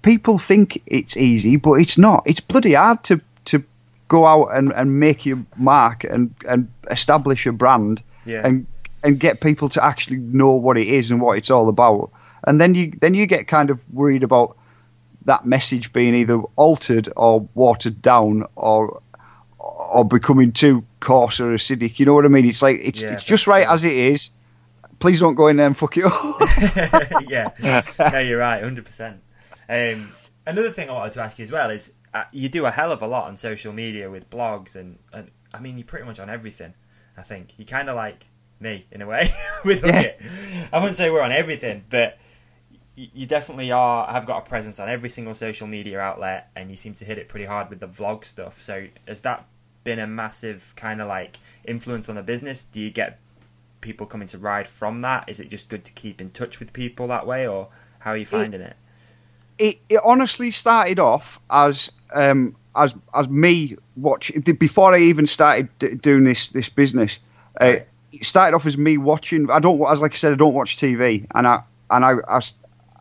people 0.04 0.38
think 0.38 0.82
it's 0.86 1.18
easy, 1.18 1.56
but 1.58 1.74
it's 1.74 1.98
not. 1.98 2.24
It's 2.26 2.40
bloody 2.40 2.74
hard 2.74 3.04
to 3.06 3.20
to 3.46 3.64
go 4.08 4.26
out 4.26 4.48
and, 4.56 4.72
and 4.74 5.00
make 5.00 5.26
your 5.26 5.44
mark 5.58 6.04
and, 6.06 6.34
and 6.48 6.70
establish 6.90 7.46
a 7.46 7.52
brand 7.52 8.02
yeah, 8.26 8.42
and 8.46 8.66
and 9.04 9.20
get 9.20 9.42
people 9.42 9.70
to 9.70 9.84
actually 9.84 10.18
know 10.18 10.52
what 10.52 10.78
it 10.78 10.88
is 10.88 11.12
and 11.12 11.22
what 11.22 11.38
it's 11.38 11.52
all 11.52 11.70
about. 11.70 12.12
And 12.46 12.60
then 12.60 12.76
you 12.76 12.94
then 13.02 13.14
you 13.14 13.26
get 13.26 13.48
kind 13.48 13.70
of 13.70 13.88
worried 13.94 14.24
about 14.24 14.58
that 15.26 15.46
message 15.46 15.92
being 15.92 16.16
either 16.16 16.40
altered 16.56 17.10
or 17.16 17.48
watered 17.54 18.02
down 18.02 18.46
or 18.56 19.02
or 19.60 20.06
becoming 20.06 20.52
too 20.52 20.86
coarse 21.00 21.40
or 21.40 21.50
acidic. 21.56 22.00
You 22.00 22.06
know 22.06 22.14
what 22.14 22.26
I 22.26 22.30
mean? 22.30 22.46
It's 22.46 22.62
like 22.62 22.80
it's 22.82 23.02
Yeah, 23.02 23.14
it's 23.14 23.24
just 23.24 23.48
right 23.48 23.66
true. 23.66 23.74
as 23.74 23.84
it 23.86 23.94
is. 23.94 24.30
Please 25.00 25.20
don't 25.20 25.36
go 25.36 25.48
in 25.48 25.58
there 25.58 25.68
and 25.68 25.78
fuck 25.78 25.96
it 25.98 26.06
up. 26.06 26.14
yeah, 27.30 27.82
no, 28.12 28.20
you're 28.20 28.40
right, 28.40 28.64
hundred 28.64 28.86
percent. 28.86 29.22
Um, 29.70 30.12
another 30.46 30.70
thing 30.72 30.90
I 30.90 30.94
wanted 30.94 31.14
to 31.14 31.22
ask 31.22 31.38
you 31.38 31.46
as 31.46 31.52
well 31.52 31.70
is 31.70 31.92
uh, 32.14 32.24
you 32.32 32.50
do 32.50 32.66
a 32.66 32.72
hell 32.72 32.92
of 32.92 33.02
a 33.02 33.08
lot 33.08 33.28
on 33.28 33.36
social 33.36 33.74
media 33.74 34.10
with 34.10 34.30
blogs 34.30 34.76
and, 34.76 34.98
and 35.14 35.30
I 35.54 35.60
mean 35.60 35.78
you're 35.78 35.86
pretty 35.86 36.06
much 36.06 36.20
on 36.20 36.30
everything. 36.30 36.74
I 37.18 37.22
think 37.22 37.54
you 37.58 37.66
kind 37.66 37.90
of 37.90 37.96
like 37.96 38.26
me 38.60 38.86
in 38.92 39.02
a 39.02 39.08
way 39.08 39.30
with 39.66 39.82
Hook 39.82 39.94
Yeah. 39.94 40.02
It. 40.02 40.22
I 40.72 40.80
wouldn't 40.80 40.96
say 40.98 41.10
we're 41.10 41.22
on 41.22 41.32
everything, 41.32 41.84
but 41.90 42.18
you 42.96 43.28
definitely 43.28 43.72
are 43.72 44.12
have 44.12 44.26
got 44.26 44.46
a 44.46 44.50
presence 44.50 44.80
on 44.80 44.90
every 44.90 45.10
single 45.10 45.36
social 45.36 45.68
media 45.68 46.00
outlet, 46.00 46.50
and 46.56 46.72
you 46.72 46.78
seem 46.78 46.94
to 46.96 47.06
hit 47.06 47.18
it 47.18 47.30
pretty 47.30 47.46
hard 47.46 47.70
with 47.70 47.80
the 47.80 47.88
vlog 47.88 48.26
stuff. 48.26 48.62
So 48.62 48.88
has 49.08 49.22
that 49.22 49.46
been 49.84 50.00
a 50.00 50.08
massive 50.08 50.74
kind 50.76 51.02
of 51.02 51.08
like 51.08 51.38
influence 51.66 52.10
on 52.10 52.16
the 52.16 52.24
business? 52.24 52.64
Do 52.64 52.80
you 52.80 52.90
get 52.90 53.20
people 53.82 54.08
coming 54.08 54.28
to 54.30 54.38
ride 54.40 54.68
from 54.68 55.02
that? 55.02 55.30
Is 55.30 55.40
it 55.40 55.50
just 55.50 55.70
good 55.70 55.86
to 55.86 55.94
keep 55.94 56.20
in 56.20 56.32
touch 56.32 56.60
with 56.60 56.74
people 56.74 57.08
that 57.08 57.28
way, 57.28 57.48
or 57.48 57.70
how 58.00 58.12
are 58.12 58.18
you 58.18 58.26
finding 58.26 58.62
it? 58.62 58.76
it, 59.58 59.80
it 59.90 60.00
honestly 60.04 60.52
started 60.52 61.00
off 61.00 61.40
as 61.50 61.92
um, 62.14 62.56
as 62.76 62.94
as 63.14 63.28
me 63.28 63.76
watching 63.96 64.42
before 64.42 64.94
I 64.94 65.00
even 65.00 65.26
started 65.28 65.70
d- 65.80 65.96
doing 65.96 66.24
this 66.24 66.48
this 66.48 66.70
business. 66.70 67.20
Uh. 67.60 67.78
It 68.12 68.26
started 68.26 68.56
off 68.56 68.66
as 68.66 68.78
me 68.78 68.98
watching. 68.98 69.50
I 69.50 69.60
don't 69.60 69.82
as 69.90 70.02
like 70.02 70.14
I 70.14 70.16
said, 70.16 70.34
I 70.34 70.36
don't 70.36 70.54
watch 70.54 70.78
TV, 70.78 71.26
and 71.34 71.48
I 71.48 71.64
and 71.90 72.06
I, 72.06 72.16
I 72.28 72.42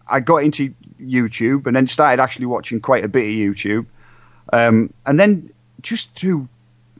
I 0.08 0.20
got 0.20 0.38
into 0.38 0.74
YouTube 1.00 1.66
and 1.66 1.76
then 1.76 1.86
started 1.86 2.22
actually 2.22 2.46
watching 2.46 2.80
quite 2.80 3.04
a 3.04 3.08
bit 3.08 3.24
of 3.24 3.30
YouTube, 3.30 3.86
um, 4.52 4.92
and 5.04 5.18
then 5.18 5.50
just 5.82 6.10
through 6.10 6.48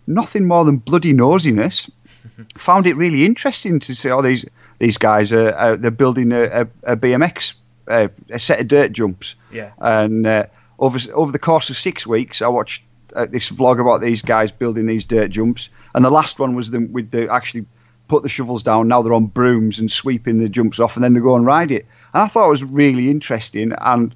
nothing 0.07 0.45
more 0.45 0.65
than 0.65 0.77
bloody 0.77 1.13
nosiness, 1.13 1.91
found 2.57 2.87
it 2.87 2.95
really 2.95 3.25
interesting 3.25 3.81
to 3.81 3.95
see 3.95 4.11
all 4.11 4.23
these 4.23 4.45
these 4.79 4.99
guys 4.99 5.33
are, 5.33 5.53
are 5.55 5.77
they're 5.77 5.91
building 5.91 6.33
a, 6.33 6.43
a, 6.43 6.61
a 6.85 6.97
BMX 6.97 7.55
uh, 7.89 8.09
a 8.31 8.39
set 8.39 8.61
of 8.61 8.69
dirt 8.69 8.93
jumps. 8.93 9.35
Yeah, 9.51 9.73
And 9.79 10.27
uh, 10.27 10.47
over 10.79 10.99
over 11.13 11.33
the 11.33 11.39
course 11.39 11.71
of 11.71 11.77
six 11.77 12.07
weeks, 12.07 12.43
I 12.43 12.49
watched 12.49 12.83
uh, 13.15 13.27
this 13.27 13.51
vlog 13.51 13.81
about 13.81 14.01
these 14.01 14.23
guys 14.23 14.51
building 14.51 14.87
these 14.87 15.05
dirt 15.05 15.31
jumps. 15.31 15.71
And 15.95 16.05
the 16.05 16.11
last 16.11 16.39
one 16.39 16.55
was 16.55 16.71
them 16.71 16.93
with 16.93 17.11
the 17.11 17.33
actually 17.33 17.67
put 18.09 18.23
the 18.23 18.29
shovels 18.29 18.63
down. 18.63 18.89
Now 18.89 19.03
they're 19.03 19.13
on 19.15 19.27
brooms 19.27 19.79
and 19.79 19.91
sweeping 19.91 20.39
the 20.39 20.49
jumps 20.49 20.81
off, 20.81 20.97
and 20.97 21.05
then 21.05 21.13
they 21.13 21.21
go 21.21 21.37
and 21.37 21.47
ride 21.47 21.71
it. 21.71 21.87
And 22.15 22.23
I 22.23 22.29
thought 22.29 22.47
it 22.47 22.51
was 22.51 22.65
really 22.65 23.11
interesting. 23.11 23.73
And 23.79 24.15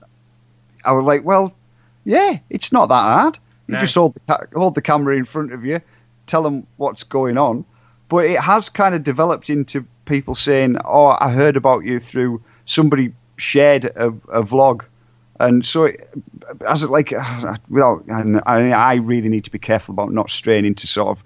I 0.84 0.92
was 0.92 1.04
like, 1.04 1.24
well, 1.24 1.54
yeah, 2.04 2.38
it's 2.48 2.72
not 2.72 2.86
that 2.88 2.94
hard. 2.94 3.38
You 3.66 3.74
No. 3.74 3.80
just 3.80 3.94
hold 3.94 4.14
the 4.26 4.48
hold 4.54 4.74
the 4.74 4.82
camera 4.82 5.16
in 5.16 5.24
front 5.24 5.52
of 5.52 5.64
you, 5.64 5.80
tell 6.26 6.42
them 6.42 6.66
what's 6.76 7.04
going 7.04 7.38
on. 7.38 7.64
But 8.08 8.24
it 8.26 8.40
has 8.40 8.68
kind 8.70 8.94
of 8.94 9.04
developed 9.04 9.50
into 9.50 9.86
people 10.04 10.34
saying, 10.34 10.78
"Oh, 10.84 11.16
I 11.18 11.30
heard 11.30 11.56
about 11.56 11.84
you 11.84 12.00
through 12.00 12.42
somebody 12.64 13.12
shared 13.36 13.84
a, 13.84 14.08
a 14.08 14.42
vlog." 14.42 14.82
And 15.38 15.64
so, 15.64 15.84
it, 15.84 16.10
as 16.66 16.82
it 16.82 16.90
like, 16.90 17.12
without, 17.68 18.04
and 18.08 18.40
I, 18.44 18.72
I 18.72 18.94
really 18.96 19.28
need 19.28 19.44
to 19.44 19.50
be 19.52 19.58
careful 19.60 19.92
about 19.92 20.10
not 20.12 20.28
straying 20.30 20.64
into 20.66 20.86
sort 20.86 21.08
of 21.16 21.24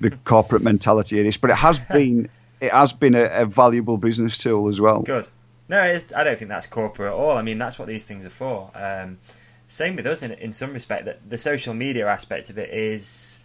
the 0.00 0.10
corporate 0.24 0.62
mentality 0.62 1.18
of 1.18 1.24
this. 1.24 1.36
But 1.36 1.50
it 1.50 1.56
has 1.56 1.78
been, 1.92 2.28
it 2.60 2.72
has 2.72 2.92
been 2.92 3.14
a, 3.14 3.24
a 3.24 3.46
valuable 3.46 3.96
business 3.98 4.38
tool 4.38 4.68
as 4.68 4.80
well. 4.80 5.02
good. 5.02 5.28
No, 5.68 5.82
it's, 5.82 6.14
I 6.14 6.22
don't 6.22 6.38
think 6.38 6.48
that's 6.48 6.66
corporate 6.68 7.08
at 7.08 7.14
all. 7.18 7.36
I 7.36 7.42
mean, 7.42 7.58
that's 7.58 7.76
what 7.76 7.88
these 7.88 8.04
things 8.04 8.24
are 8.24 8.30
for. 8.30 8.70
Um, 8.74 9.18
same 9.66 9.96
with 9.96 10.06
us 10.06 10.22
in 10.22 10.30
in 10.30 10.52
some 10.52 10.72
respect. 10.72 11.06
That 11.06 11.28
the 11.28 11.38
social 11.38 11.74
media 11.74 12.06
aspect 12.06 12.50
of 12.50 12.56
it 12.58 12.70
is 12.70 13.40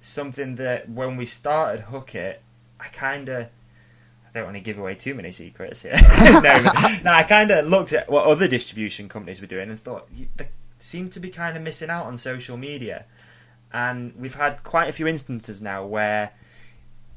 something 0.00 0.54
that 0.54 0.88
when 0.88 1.16
we 1.16 1.26
started 1.26 1.86
Hookit, 1.86 2.36
I 2.78 2.86
kind 2.88 3.28
of. 3.28 3.46
I 3.46 4.30
don't 4.32 4.44
want 4.44 4.56
to 4.58 4.62
give 4.62 4.78
away 4.78 4.94
too 4.94 5.14
many 5.14 5.32
secrets 5.32 5.82
here. 5.82 5.94
no, 6.22 6.40
but- 6.42 7.02
no, 7.02 7.12
I 7.12 7.22
kind 7.24 7.50
of 7.50 7.66
looked 7.66 7.92
at 7.94 8.10
what 8.10 8.26
other 8.26 8.46
distribution 8.46 9.08
companies 9.08 9.40
were 9.40 9.46
doing 9.46 9.70
and 9.70 9.80
thought 9.80 10.06
they 10.36 10.50
seem 10.78 11.08
to 11.10 11.18
be 11.18 11.30
kind 11.30 11.56
of 11.56 11.62
missing 11.62 11.88
out 11.90 12.04
on 12.04 12.18
social 12.18 12.56
media. 12.58 13.06
And 13.72 14.14
we've 14.16 14.34
had 14.34 14.62
quite 14.62 14.88
a 14.88 14.92
few 14.92 15.06
instances 15.06 15.60
now 15.60 15.84
where 15.84 16.32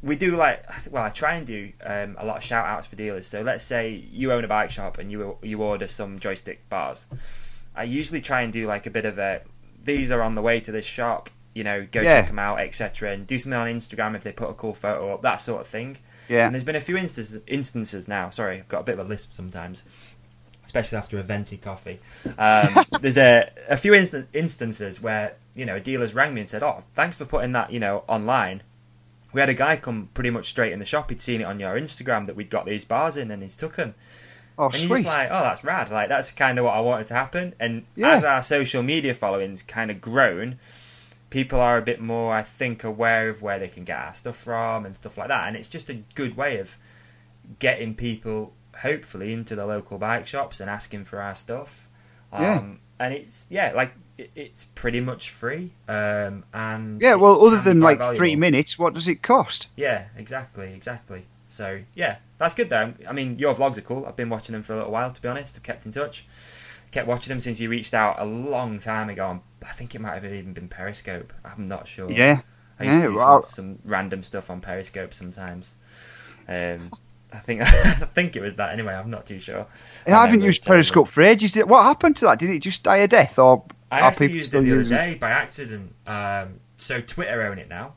we 0.03 0.15
do 0.15 0.35
like 0.35 0.63
well, 0.91 1.03
I 1.03 1.09
try 1.09 1.35
and 1.35 1.45
do 1.45 1.71
um, 1.85 2.15
a 2.19 2.25
lot 2.25 2.37
of 2.37 2.43
shout 2.43 2.65
outs 2.65 2.87
for 2.87 2.95
dealers. 2.95 3.27
So 3.27 3.41
let's 3.41 3.63
say 3.63 3.91
you 4.11 4.31
own 4.31 4.43
a 4.43 4.47
bike 4.47 4.71
shop 4.71 4.97
and 4.97 5.11
you 5.11 5.37
you 5.41 5.61
order 5.61 5.87
some 5.87 6.19
joystick 6.19 6.67
bars. 6.69 7.07
I 7.75 7.83
usually 7.83 8.19
try 8.21 8.41
and 8.41 8.51
do 8.51 8.67
like 8.67 8.85
a 8.85 8.89
bit 8.89 9.05
of 9.05 9.17
a 9.17 9.41
these 9.83 10.11
are 10.11 10.21
on 10.21 10.35
the 10.35 10.41
way 10.41 10.59
to 10.59 10.71
this 10.71 10.85
shop. 10.85 11.29
You 11.53 11.63
know, 11.65 11.85
go 11.89 12.01
Yeah. 12.01 12.21
check 12.21 12.27
them 12.27 12.39
out, 12.39 12.59
etc. 12.61 13.11
And 13.11 13.27
do 13.27 13.37
something 13.37 13.59
on 13.59 13.67
Instagram 13.67 14.15
if 14.15 14.23
they 14.23 14.31
put 14.31 14.49
a 14.49 14.53
cool 14.53 14.73
photo 14.73 15.13
up, 15.13 15.21
that 15.23 15.37
sort 15.41 15.61
of 15.61 15.67
thing. 15.67 15.97
Yeah. 16.29 16.45
And 16.45 16.55
there's 16.55 16.63
been 16.63 16.77
a 16.77 16.81
few 16.81 16.95
instances, 16.95 17.41
instances 17.45 18.07
now. 18.07 18.29
Sorry, 18.29 18.59
I've 18.59 18.67
got 18.69 18.79
a 18.79 18.83
bit 18.83 18.97
of 18.97 19.05
a 19.05 19.09
lisp 19.09 19.33
sometimes, 19.33 19.83
especially 20.63 20.97
after 20.97 21.19
a 21.19 21.23
venti 21.23 21.57
coffee. 21.57 21.99
Um, 22.37 22.85
there's 23.01 23.17
a, 23.17 23.51
a 23.67 23.75
few 23.75 23.91
instan- 23.91 24.27
instances 24.33 25.01
where 25.01 25.35
you 25.55 25.65
know 25.65 25.79
dealers 25.79 26.13
rang 26.13 26.33
me 26.33 26.41
and 26.41 26.49
said, 26.49 26.63
"Oh, 26.63 26.83
thanks 26.95 27.17
for 27.17 27.25
putting 27.25 27.51
that 27.53 27.71
you 27.71 27.79
know 27.79 28.03
online." 28.07 28.63
We 29.33 29.39
had 29.39 29.49
a 29.49 29.53
guy 29.53 29.77
come 29.77 30.09
pretty 30.13 30.29
much 30.29 30.47
straight 30.49 30.73
in 30.73 30.79
the 30.79 30.85
shop. 30.85 31.09
He'd 31.09 31.21
seen 31.21 31.39
it 31.41 31.45
on 31.45 31.59
your 31.59 31.79
Instagram 31.79 32.25
that 32.25 32.35
we'd 32.35 32.49
got 32.49 32.65
these 32.65 32.83
bars 32.83 33.15
in, 33.15 33.31
and 33.31 33.41
he's 33.41 33.55
took 33.55 33.75
them. 33.75 33.95
Oh, 34.57 34.65
And 34.65 34.75
sweet. 34.75 35.05
like, 35.05 35.29
oh, 35.31 35.41
that's 35.43 35.63
rad. 35.63 35.89
Like 35.89 36.09
that's 36.09 36.29
kind 36.31 36.59
of 36.59 36.65
what 36.65 36.75
I 36.75 36.81
wanted 36.81 37.07
to 37.07 37.13
happen. 37.13 37.55
And 37.59 37.85
Yeah. 37.95 38.09
as 38.11 38.25
our 38.25 38.43
social 38.43 38.83
media 38.83 39.13
following's 39.13 39.63
kind 39.63 39.89
of 39.89 40.01
grown, 40.01 40.59
people 41.29 41.61
are 41.61 41.77
a 41.77 41.81
bit 41.81 42.01
more, 42.01 42.35
I 42.35 42.43
think, 42.43 42.83
aware 42.83 43.29
of 43.29 43.41
where 43.41 43.57
they 43.57 43.69
can 43.69 43.85
get 43.85 43.97
our 43.97 44.13
stuff 44.13 44.35
from 44.35 44.85
and 44.85 44.93
stuff 44.95 45.17
like 45.17 45.29
that. 45.29 45.47
And 45.47 45.55
it's 45.55 45.69
just 45.69 45.89
a 45.89 45.93
good 46.15 46.35
way 46.35 46.59
of 46.59 46.77
getting 47.59 47.95
people, 47.95 48.53
hopefully, 48.81 49.31
into 49.31 49.55
the 49.55 49.65
local 49.65 49.97
bike 49.97 50.27
shops 50.27 50.59
and 50.59 50.69
asking 50.69 51.05
for 51.05 51.21
our 51.21 51.33
stuff. 51.35 51.87
Um, 52.33 52.43
Yeah. 52.43 52.61
And 52.99 53.13
it's 53.13 53.47
yeah, 53.49 53.71
like 53.73 53.93
it's 54.35 54.65
pretty 54.65 54.99
much 54.99 55.29
free. 55.29 55.71
Um, 55.87 56.43
and 56.53 57.01
yeah, 57.01 57.15
well, 57.15 57.45
other 57.45 57.59
than 57.59 57.79
like 57.79 58.01
three 58.15 58.35
minutes, 58.35 58.77
what 58.79 58.93
does 58.93 59.07
it 59.07 59.21
cost? 59.21 59.67
Yeah, 59.75 60.05
exactly, 60.17 60.73
exactly. 60.73 61.25
So 61.47 61.79
yeah, 61.95 62.17
that's 62.37 62.53
good 62.53 62.69
though. 62.69 62.93
I 63.07 63.13
mean, 63.13 63.37
your 63.37 63.53
vlogs 63.53 63.77
are 63.77 63.81
cool. 63.81 64.05
I've 64.05 64.15
been 64.15 64.29
watching 64.29 64.53
them 64.53 64.63
for 64.63 64.73
a 64.73 64.77
little 64.77 64.91
while, 64.91 65.11
to 65.11 65.21
be 65.21 65.27
honest. 65.27 65.57
I've 65.57 65.63
kept 65.63 65.85
in 65.85 65.91
touch. 65.91 66.25
kept 66.91 67.07
watching 67.07 67.29
them 67.31 67.39
since 67.39 67.59
you 67.59 67.69
reached 67.69 67.93
out 67.93 68.17
a 68.19 68.25
long 68.25 68.79
time 68.79 69.09
ago. 69.09 69.41
I 69.63 69.71
think 69.73 69.93
it 69.95 70.01
might 70.01 70.13
have 70.13 70.25
even 70.25 70.53
been 70.53 70.67
Periscope. 70.69 71.33
I'm 71.43 71.65
not 71.65 71.87
sure. 71.87 72.09
Yeah. 72.11 72.41
I 72.79 72.85
used 72.85 72.95
Yeah, 72.95 73.01
to 73.03 73.07
do 73.09 73.15
well- 73.15 73.43
some, 73.43 73.51
some 73.51 73.79
random 73.85 74.23
stuff 74.23 74.49
on 74.49 74.61
Periscope 74.61 75.13
sometimes. 75.13 75.75
Um, 76.47 76.89
I 77.33 77.37
think 77.39 77.61
I 77.65 77.65
think 78.13 78.35
it 78.35 78.41
was 78.41 78.55
that 78.55 78.71
anyway. 78.73 78.93
I'm 78.93 79.09
not 79.09 79.25
too 79.25 79.39
sure. 79.39 79.65
I 80.07 80.09
haven't 80.09 80.25
remember 80.31 80.45
used. 80.47 80.65
Periscope 80.65 81.07
for 81.07 81.21
ages. 81.21 81.55
What 81.55 81.83
happened 81.83 82.17
to 82.17 82.25
that? 82.25 82.39
Did 82.39 82.49
it 82.49 82.59
just 82.59 82.83
die 82.83 82.97
a 82.97 83.07
death, 83.07 83.39
or 83.39 83.63
I 83.91 83.99
are 84.01 84.03
actually 84.07 84.31
used 84.31 84.53
it 84.53 84.63
the 84.63 84.71
other 84.71 84.83
day 84.83 85.15
by 85.15 85.31
accident. 85.31 85.93
Um, 86.07 86.59
so 86.77 87.01
Twitter 87.01 87.41
own 87.43 87.59
it 87.59 87.69
now. 87.69 87.93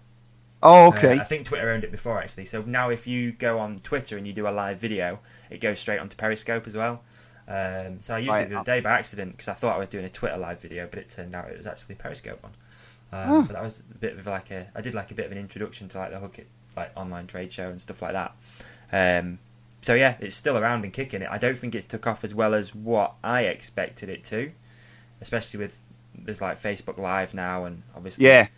Oh, 0.62 0.86
Uh, 0.86 0.88
okay. 0.96 1.18
I 1.20 1.24
think 1.24 1.46
Twitter 1.46 1.70
owned 1.70 1.84
it 1.84 1.90
before 1.92 2.20
actually. 2.20 2.46
So 2.46 2.62
now 2.62 2.90
if 2.90 3.06
you 3.06 3.32
go 3.32 3.58
on 3.58 3.78
Twitter 3.78 4.16
and 4.16 4.26
you 4.26 4.32
do 4.32 4.48
a 4.48 4.50
live 4.50 4.78
video, 4.80 5.20
it 5.50 5.60
goes 5.60 5.78
straight 5.78 5.98
onto 6.00 6.16
Periscope 6.16 6.66
as 6.66 6.74
well. 6.76 7.02
Um, 7.46 8.00
so 8.00 8.14
I 8.14 8.18
used 8.18 8.30
Right. 8.30 8.46
it 8.46 8.50
the 8.50 8.56
other 8.60 8.64
day 8.64 8.80
by 8.80 8.92
accident 8.92 9.32
because 9.32 9.48
I 9.48 9.54
thought 9.54 9.74
I 9.76 9.78
was 9.78 9.88
doing 9.88 10.04
a 10.06 10.10
Twitter 10.10 10.36
live 10.38 10.60
video, 10.60 10.88
but 10.90 10.98
it 10.98 11.10
turned 11.10 11.34
out 11.34 11.48
it 11.50 11.56
was 11.58 11.66
actually 11.66 11.94
Periscope 11.96 12.42
one. 12.42 12.52
Um, 13.12 13.30
Oh. 13.30 13.42
But 13.42 13.52
that 13.52 13.62
was 13.62 13.80
a 13.80 13.98
bit 13.98 14.18
of 14.18 14.26
like 14.26 14.50
a 14.50 14.66
I 14.74 14.80
did 14.80 14.94
like 14.94 15.10
a 15.10 15.14
bit 15.14 15.26
of 15.26 15.32
an 15.32 15.38
introduction 15.38 15.88
to 15.90 15.98
like 15.98 16.10
the 16.10 16.18
Hookit 16.18 16.46
like 16.76 16.90
online 16.96 17.26
trade 17.28 17.52
show 17.52 17.68
and 17.68 17.80
stuff 17.80 18.02
like 18.02 18.12
that. 18.14 18.34
Um, 18.90 19.38
so 19.82 19.94
yeah, 19.94 20.16
it's 20.18 20.34
still 20.34 20.56
around 20.58 20.82
and 20.84 20.92
kicking 20.92 21.20
it. 21.22 21.28
I 21.30 21.36
don't 21.38 21.56
think 21.58 21.74
it's 21.74 21.84
took 21.84 22.06
off 22.06 22.24
as 22.24 22.34
well 22.34 22.54
as 22.54 22.74
what 22.74 23.14
I 23.22 23.42
expected 23.42 24.08
it 24.08 24.24
to, 24.24 24.50
especially 25.20 25.60
with 25.60 25.78
there's 26.16 26.40
like 26.40 26.60
Facebook 26.60 26.98
Live 26.98 27.34
now 27.34 27.64
and 27.64 27.82
obviously 27.94 28.24
yeah, 28.26 28.48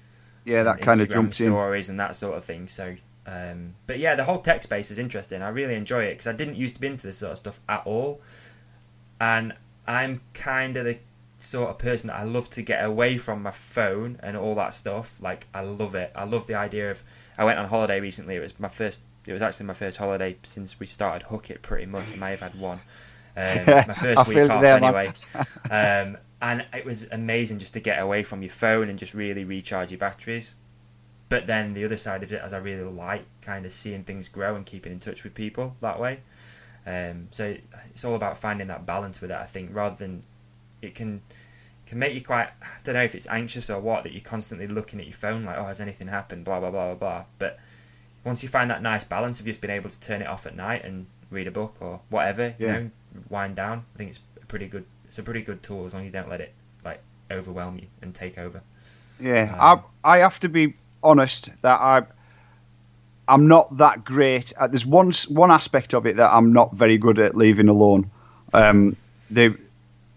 yeah, 0.47 0.63
that 0.63 0.81
kind 0.81 1.01
of 1.01 1.11
jumps 1.11 1.41
in. 1.41 1.49
stories 1.49 1.89
and 1.89 1.99
that 2.01 2.15
sort 2.15 2.37
of 2.37 2.45
thing. 2.45 2.69
So, 2.69 2.97
um, 3.27 3.75
but 3.87 3.99
yeah, 3.99 4.15
the 4.15 4.25
whole 4.25 4.39
tech 4.39 4.63
space 4.63 4.91
is 4.91 4.99
interesting. 4.99 5.43
I 5.43 5.49
really 5.49 5.75
enjoy 5.75 6.05
it 6.05 6.13
because 6.13 6.29
I 6.29 6.33
didn't 6.33 6.57
used 6.57 6.77
to 6.77 6.81
be 6.81 6.87
into 6.87 7.07
this 7.07 7.19
sort 7.19 7.33
of 7.33 7.39
stuff 7.39 7.61
at 7.69 7.83
all, 7.85 8.21
and 9.21 9.55
I'm 9.87 10.21
kind 10.35 10.77
of 10.77 10.85
the 10.85 10.99
sort 11.39 11.69
of 11.69 11.79
person 11.79 12.07
that 12.07 12.17
I 12.17 12.23
love 12.23 12.49
to 12.51 12.63
get 12.63 12.85
away 12.85 13.19
from 13.19 13.43
my 13.43 13.51
phone 13.51 14.19
and 14.23 14.37
all 14.37 14.55
that 14.55 14.73
stuff. 14.73 15.19
Like 15.21 15.49
I 15.53 15.61
love 15.63 15.97
it. 15.97 16.13
I 16.15 16.25
love 16.25 16.47
the 16.47 16.55
idea 16.55 16.93
of. 16.93 17.03
I 17.37 17.45
went 17.45 17.59
on 17.59 17.67
holiday 17.67 18.01
recently. 18.01 18.37
It 18.37 18.41
was 18.41 18.59
my 18.59 18.69
first. 18.69 19.01
It 19.27 19.33
was 19.33 19.43
actually 19.43 19.67
my 19.67 19.75
first 19.75 19.97
holiday 19.97 20.37
since 20.45 20.79
we 20.79 20.87
started 20.87 21.27
Hookit. 21.27 21.61
Pretty 21.61 21.87
much, 21.87 22.13
I 22.13 22.17
may 22.17 22.31
have 22.31 22.41
had 22.41 22.55
one. 22.55 22.79
Um, 23.37 23.65
my 23.67 23.95
first 23.95 24.29
week 24.29 24.49
off, 24.49 24.63
anyway. 24.63 25.13
um, 25.71 26.17
and 26.41 26.65
it 26.73 26.85
was 26.85 27.07
amazing 27.11 27.59
just 27.59 27.73
to 27.75 27.81
get 27.81 28.01
away 28.01 28.23
from 28.23 28.43
your 28.43 28.51
phone 28.51 28.89
and 28.89 28.99
just 28.99 29.15
really 29.15 29.45
recharge 29.45 29.91
your 29.91 29.99
batteries. 29.99 30.55
But 31.29 31.47
then 31.47 31.75
the 31.75 31.85
other 31.85 31.97
side 31.97 32.23
of 32.23 32.33
it, 32.33 32.41
as 32.41 32.53
I 32.53 32.59
really 32.59 32.85
like, 32.85 33.25
kind 33.41 33.67
of 33.67 33.73
seeing 33.73 34.05
things 34.05 34.29
grow 34.29 34.55
and 34.55 34.65
keeping 34.65 34.93
in 34.93 35.01
touch 35.01 35.25
with 35.25 35.35
people 35.35 35.77
that 35.81 35.99
way. 35.99 36.21
Um, 36.87 37.29
so 37.33 37.57
it's 37.91 38.05
all 38.05 38.15
about 38.15 38.37
finding 38.37 38.69
that 38.69 38.87
balance 38.87 39.21
with 39.21 39.31
it. 39.31 39.37
I 39.37 39.47
think 39.47 39.71
rather 39.75 39.97
than 39.97 40.23
it 40.83 40.95
can 40.95 41.23
can 41.87 41.99
make 41.99 42.15
you 42.15 42.21
quite 42.21 42.49
I 42.63 42.67
don't 42.85 42.95
know 42.95 43.03
if 43.03 43.15
it's 43.15 43.27
anxious 43.29 43.71
or 43.71 43.81
what 43.81 44.05
that 44.05 44.13
you're 44.13 44.21
constantly 44.21 44.67
looking 44.67 45.01
at 45.01 45.07
your 45.07 45.15
phone 45.15 45.45
like 45.45 45.57
oh 45.57 45.65
has 45.65 45.81
anything 45.81 46.09
happened 46.09 46.45
blah 46.45 46.61
blah 46.61 46.71
blah 46.71 46.87
blah 46.87 46.95
blah. 46.95 47.25
But 47.39 47.59
once 48.25 48.43
you 48.43 48.49
find 48.49 48.71
that 48.71 48.83
nice 48.83 49.05
balance 49.05 49.41
of 49.41 49.47
just 49.47 49.61
being 49.61 49.75
able 49.75 49.89
to 49.89 49.99
turn 49.99 50.21
it 50.21 50.29
off 50.29 50.47
at 50.47 50.55
night 50.55 50.85
and 50.85 51.07
read 51.31 51.47
a 51.47 51.51
book 51.51 51.77
or 51.81 52.01
whatever, 52.09 52.55
you 52.59 52.67
know, 52.67 52.91
wind 53.29 53.57
down. 53.57 53.85
I 53.95 53.99
think 53.99 54.11
it's 54.11 54.21
a 54.43 54.47
pretty 54.47 54.67
good. 54.67 54.85
It's 55.07 55.19
a 55.19 55.23
pretty 55.23 55.43
good 55.43 55.63
tool 55.63 55.85
as 55.85 55.95
long 55.95 56.03
as 56.03 56.07
you 56.07 56.13
don't 56.13 56.29
let 56.29 56.41
it 56.41 56.53
like 56.85 57.01
overwhelm 57.31 57.79
you 57.79 57.87
and 58.03 58.15
take 58.15 58.39
over. 58.39 58.63
Yeah, 59.21 59.57
Um, 59.59 59.83
I 60.05 60.17
I 60.17 60.19
have 60.19 60.39
to 60.41 60.49
be 60.49 60.75
honest 61.03 61.51
that 61.63 61.81
I 61.81 62.03
I'm 63.29 63.49
not 63.49 63.77
that 63.79 64.05
great. 64.05 64.53
Uh, 64.57 64.69
there's 64.69 64.87
one 64.87 65.13
one 65.29 65.51
aspect 65.51 65.95
of 65.95 66.07
it 66.07 66.17
that 66.17 66.33
I'm 66.33 66.53
not 66.53 66.75
very 66.77 66.99
good 66.99 67.19
at 67.19 67.37
leaving 67.37 67.69
alone. 67.69 68.11
Um, 68.53 68.97
the 69.31 69.57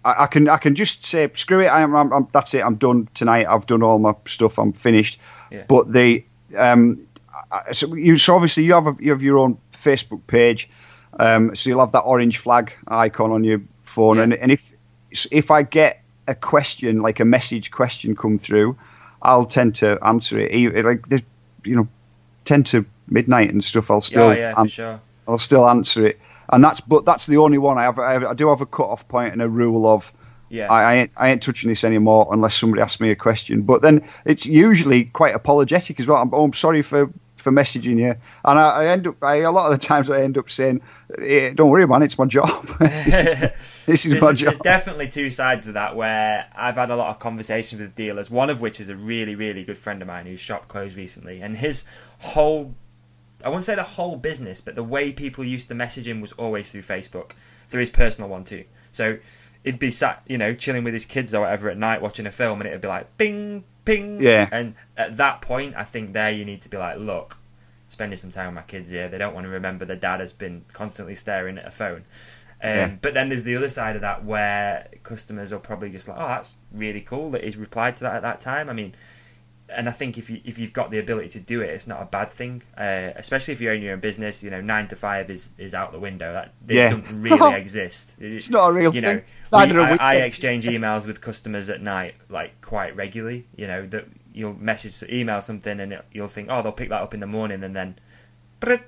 I, 0.06 0.24
I 0.24 0.28
can 0.28 0.48
I 0.48 0.58
can 0.58 0.76
just 0.76 1.06
say 1.06 1.30
screw 1.34 1.62
it. 1.62 1.68
I 1.68 1.82
am 1.82 1.96
I'm, 1.96 2.14
I'm, 2.14 2.28
that's 2.32 2.54
it. 2.54 2.64
I'm 2.64 2.76
done 2.76 3.08
tonight. 3.14 3.48
I've 3.48 3.66
done 3.66 3.82
all 3.84 3.98
my 4.00 4.14
stuff. 4.26 4.60
I'm 4.60 4.74
finished. 4.74 5.20
Yeah. 5.52 5.64
But 5.68 5.92
the 5.92 6.24
um, 6.56 7.08
so 7.72 7.96
you 7.96 8.18
so 8.18 8.36
obviously 8.36 8.64
you 8.66 8.74
have 8.74 8.88
a, 8.88 8.96
you 9.00 9.12
have 9.12 9.24
your 9.24 9.40
own 9.40 9.58
Facebook 9.74 10.26
page. 10.28 10.70
Um, 11.20 11.56
so 11.56 11.70
you'll 11.70 11.80
have 11.80 11.94
that 11.94 12.02
orange 12.02 12.38
flag 12.38 12.74
icon 12.88 13.32
on 13.32 13.44
your 13.44 13.62
phone, 13.82 14.18
Yeah. 14.18 14.24
and 14.24 14.34
and 14.36 14.52
if 14.52 14.72
if 15.32 15.51
I 15.51 15.64
get 15.64 16.03
a 16.28 16.36
question 16.36 17.01
like 17.01 17.20
a 17.20 17.26
message 17.26 17.72
question 17.72 18.16
come 18.16 18.38
through, 18.38 18.78
I'll 19.22 19.45
tend 19.45 19.76
to 19.76 19.97
answer 20.03 20.39
it. 20.39 20.86
Like 20.86 21.07
there's, 21.10 21.24
you 21.64 21.76
know, 21.76 21.88
ten 22.45 22.64
to 22.66 22.86
midnight 23.07 23.51
and 23.51 23.64
stuff. 23.64 23.91
I'll 23.91 24.01
still 24.01 24.30
oh 24.30 24.32
yeah, 24.32 24.53
an- 24.55 24.68
sure. 24.68 25.01
I'll 25.28 25.39
still 25.39 25.68
answer 25.68 26.07
it. 26.07 26.20
And 26.51 26.64
that's 26.64 26.82
but 26.82 27.05
that's 27.05 27.26
the 27.26 27.38
only 27.38 27.57
one 27.57 27.78
I 27.78 27.84
have. 27.84 27.99
I, 27.99 28.14
have, 28.14 28.24
I 28.24 28.34
do 28.34 28.49
have 28.49 28.62
a 28.62 28.66
cut 28.66 28.88
off 28.88 29.07
point 29.07 29.34
and 29.34 29.41
a 29.41 29.49
rule 29.49 29.86
of 29.86 30.12
Yeah. 30.49 30.72
I, 30.72 30.82
I 30.82 30.95
ain't 30.95 31.12
I 31.16 31.30
ain't 31.30 31.43
touching 31.43 31.70
this 31.70 31.84
anymore 31.84 32.28
unless 32.32 32.55
somebody 32.55 32.82
asks 32.82 32.99
me 32.99 33.12
a 33.12 33.16
question. 33.16 33.64
But 33.64 33.82
then 33.82 34.07
it's 34.26 34.45
usually 34.45 35.05
quite 35.05 35.36
apologetic 35.36 35.99
as 35.99 36.07
well. 36.07 36.18
I'm, 36.22 36.34
oh, 36.34 36.43
I'm 36.45 36.53
sorry 36.53 36.82
for 36.82 37.12
for 37.42 37.52
messaging 37.52 37.98
you, 38.00 38.16
and 38.46 38.60
I, 38.60 38.70
I 38.70 38.86
end 38.88 39.08
up 39.08 39.24
I, 39.24 39.38
a 39.38 39.52
lot 39.52 39.72
of 39.72 39.80
the 39.80 39.86
times 39.86 40.10
I 40.10 40.22
end 40.22 40.38
up 40.38 40.50
saying, 40.50 40.82
eh, 41.18 41.54
"Don't 41.54 41.70
worry, 41.70 41.88
man, 41.88 42.04
it's 42.04 42.18
my 42.18 42.26
job. 42.26 42.68
this 42.80 43.08
is, 43.08 43.86
this 43.86 44.06
is 44.06 44.12
there's, 44.12 44.22
my 44.22 44.28
there's 44.28 44.40
job." 44.42 44.64
definitely 44.64 45.08
two 45.08 45.30
sides 45.30 45.68
of 45.68 45.74
that 45.76 45.96
where 45.96 46.48
I've 46.56 46.76
had 46.76 46.90
a 46.90 46.96
lot 46.96 47.10
of 47.10 47.20
conversations 47.20 47.82
with 47.82 47.96
dealers. 47.96 48.30
One 48.30 48.50
of 48.50 48.62
which 48.62 48.80
is 48.80 48.90
a 48.90 48.96
really, 48.96 49.36
really 49.36 49.64
good 49.64 49.78
friend 49.78 50.02
of 50.02 50.08
mine 50.08 50.26
whose 50.26 50.40
shop 50.40 50.68
closed 50.68 50.98
recently, 50.98 51.42
and 51.42 51.58
his 51.58 51.86
whole 52.20 52.76
I 53.44 53.48
wouldn't 53.50 53.66
say 53.66 53.76
the 53.76 53.84
whole 53.84 54.18
business, 54.18 54.60
but 54.60 54.76
the 54.76 54.84
way 54.84 55.14
people 55.14 55.44
used 55.44 55.70
to 55.70 55.76
message 55.76 56.08
him 56.08 56.20
was 56.20 56.34
always 56.34 56.72
through 56.72 56.82
Facebook, 56.82 57.32
through 57.70 57.80
his 57.82 57.90
personal 57.90 58.30
one 58.30 58.44
too. 58.44 58.66
So 58.92 59.18
he'd 59.64 59.80
be 59.80 59.92
sat, 59.92 60.24
you 60.28 60.38
know, 60.38 60.54
chilling 60.54 60.84
with 60.84 60.94
his 60.94 61.06
kids 61.06 61.34
or 61.34 61.42
whatever 61.42 61.70
at 61.70 61.78
night 61.78 62.02
watching 62.02 62.26
a 62.26 62.32
film, 62.32 62.60
and 62.60 62.68
it'd 62.68 62.82
be 62.82 62.88
like 62.88 63.18
ping, 63.18 63.64
ping. 63.90 64.22
Yeah. 64.22 64.48
And 64.52 64.76
at 64.98 65.18
that 65.18 65.42
point, 65.42 65.76
I 65.76 65.84
think 65.84 66.14
there 66.14 66.32
you 66.32 66.46
need 66.46 66.62
to 66.62 66.70
be 66.70 66.78
like, 66.78 66.98
look, 66.98 67.38
spending 67.90 68.18
some 68.18 68.32
time 68.32 68.48
with 68.48 68.56
my 68.56 68.62
kids 68.62 68.90
here. 68.90 69.08
They 69.10 69.18
don't 69.18 69.34
want 69.34 69.46
to 69.46 69.50
remember 69.50 69.86
their 69.86 69.96
dad 69.96 70.20
has 70.20 70.34
been 70.34 70.66
constantly 70.74 71.16
staring 71.16 71.58
at 71.58 71.66
a 71.66 71.72
phone. 71.72 72.06
Um, 72.62 72.70
Yeah. 72.70 72.88
But 73.02 73.14
then 73.14 73.30
there's 73.30 73.44
the 73.44 73.56
other 73.56 73.70
side 73.70 73.96
of 73.96 74.02
that 74.02 74.26
where 74.26 74.88
customers 75.04 75.54
are 75.54 75.60
probably 75.60 75.90
just 75.90 76.08
like, 76.08 76.18
oh, 76.20 76.28
that's 76.28 76.56
really 76.72 77.02
cool 77.02 77.32
that 77.32 77.44
he's 77.44 77.58
replied 77.58 77.98
to 77.98 78.04
that 78.04 78.16
at 78.16 78.22
that 78.22 78.40
time. 78.42 78.70
I 78.70 78.74
mean, 78.74 78.96
and 79.72 79.88
I 79.88 79.91
think 79.91 80.17
if 80.17 80.30
you 80.30 80.41
if 80.43 80.57
you've 80.59 80.74
got 80.74 80.91
the 80.91 80.99
ability 80.99 81.30
to 81.30 81.39
do 81.39 81.61
it, 81.61 81.70
it's 81.70 81.88
not 81.88 82.01
a 82.01 82.05
bad 82.05 82.30
thing. 82.30 82.61
Uh, 82.78 83.11
especially 83.15 83.53
if 83.53 83.61
you 83.61 83.72
own 83.72 83.82
your 83.82 83.93
own 83.93 83.99
business, 83.99 84.43
you 84.43 84.49
know, 84.49 84.61
nine 84.61 84.88
to 84.89 84.95
five 84.95 85.30
is, 85.30 85.51
is 85.57 85.74
out 85.74 85.91
the 85.91 85.99
window. 85.99 86.34
That 86.34 86.53
they 86.65 86.76
Yeah. 86.76 86.89
don't 86.89 87.05
really 87.22 87.55
exist. 87.59 88.15
It's 88.20 88.49
not 88.49 88.70
a 88.70 88.74
real 88.74 88.93
you 88.93 89.01
know, 89.01 89.15
thing. 89.15 89.24
Neither 89.51 89.76
we- 89.76 89.82
I, 89.84 89.97
I 89.99 90.15
exchange 90.17 90.65
emails 90.65 91.05
with 91.05 91.22
customers 91.22 91.70
at 91.70 91.82
night 91.82 92.15
like 92.30 92.59
quite 92.61 92.95
regularly. 92.95 93.47
You 93.55 93.67
know 93.67 93.86
that 93.88 94.05
you'll 94.34 94.53
message 94.53 95.03
email 95.11 95.41
something 95.41 95.80
and 95.80 95.93
it, 95.93 96.05
you'll 96.11 96.28
think, 96.28 96.47
oh, 96.51 96.61
they'll 96.61 96.72
pick 96.72 96.89
that 96.89 97.01
up 97.01 97.13
in 97.13 97.20
the 97.20 97.28
morning, 97.28 97.63
and 97.63 97.76
then 97.76 97.99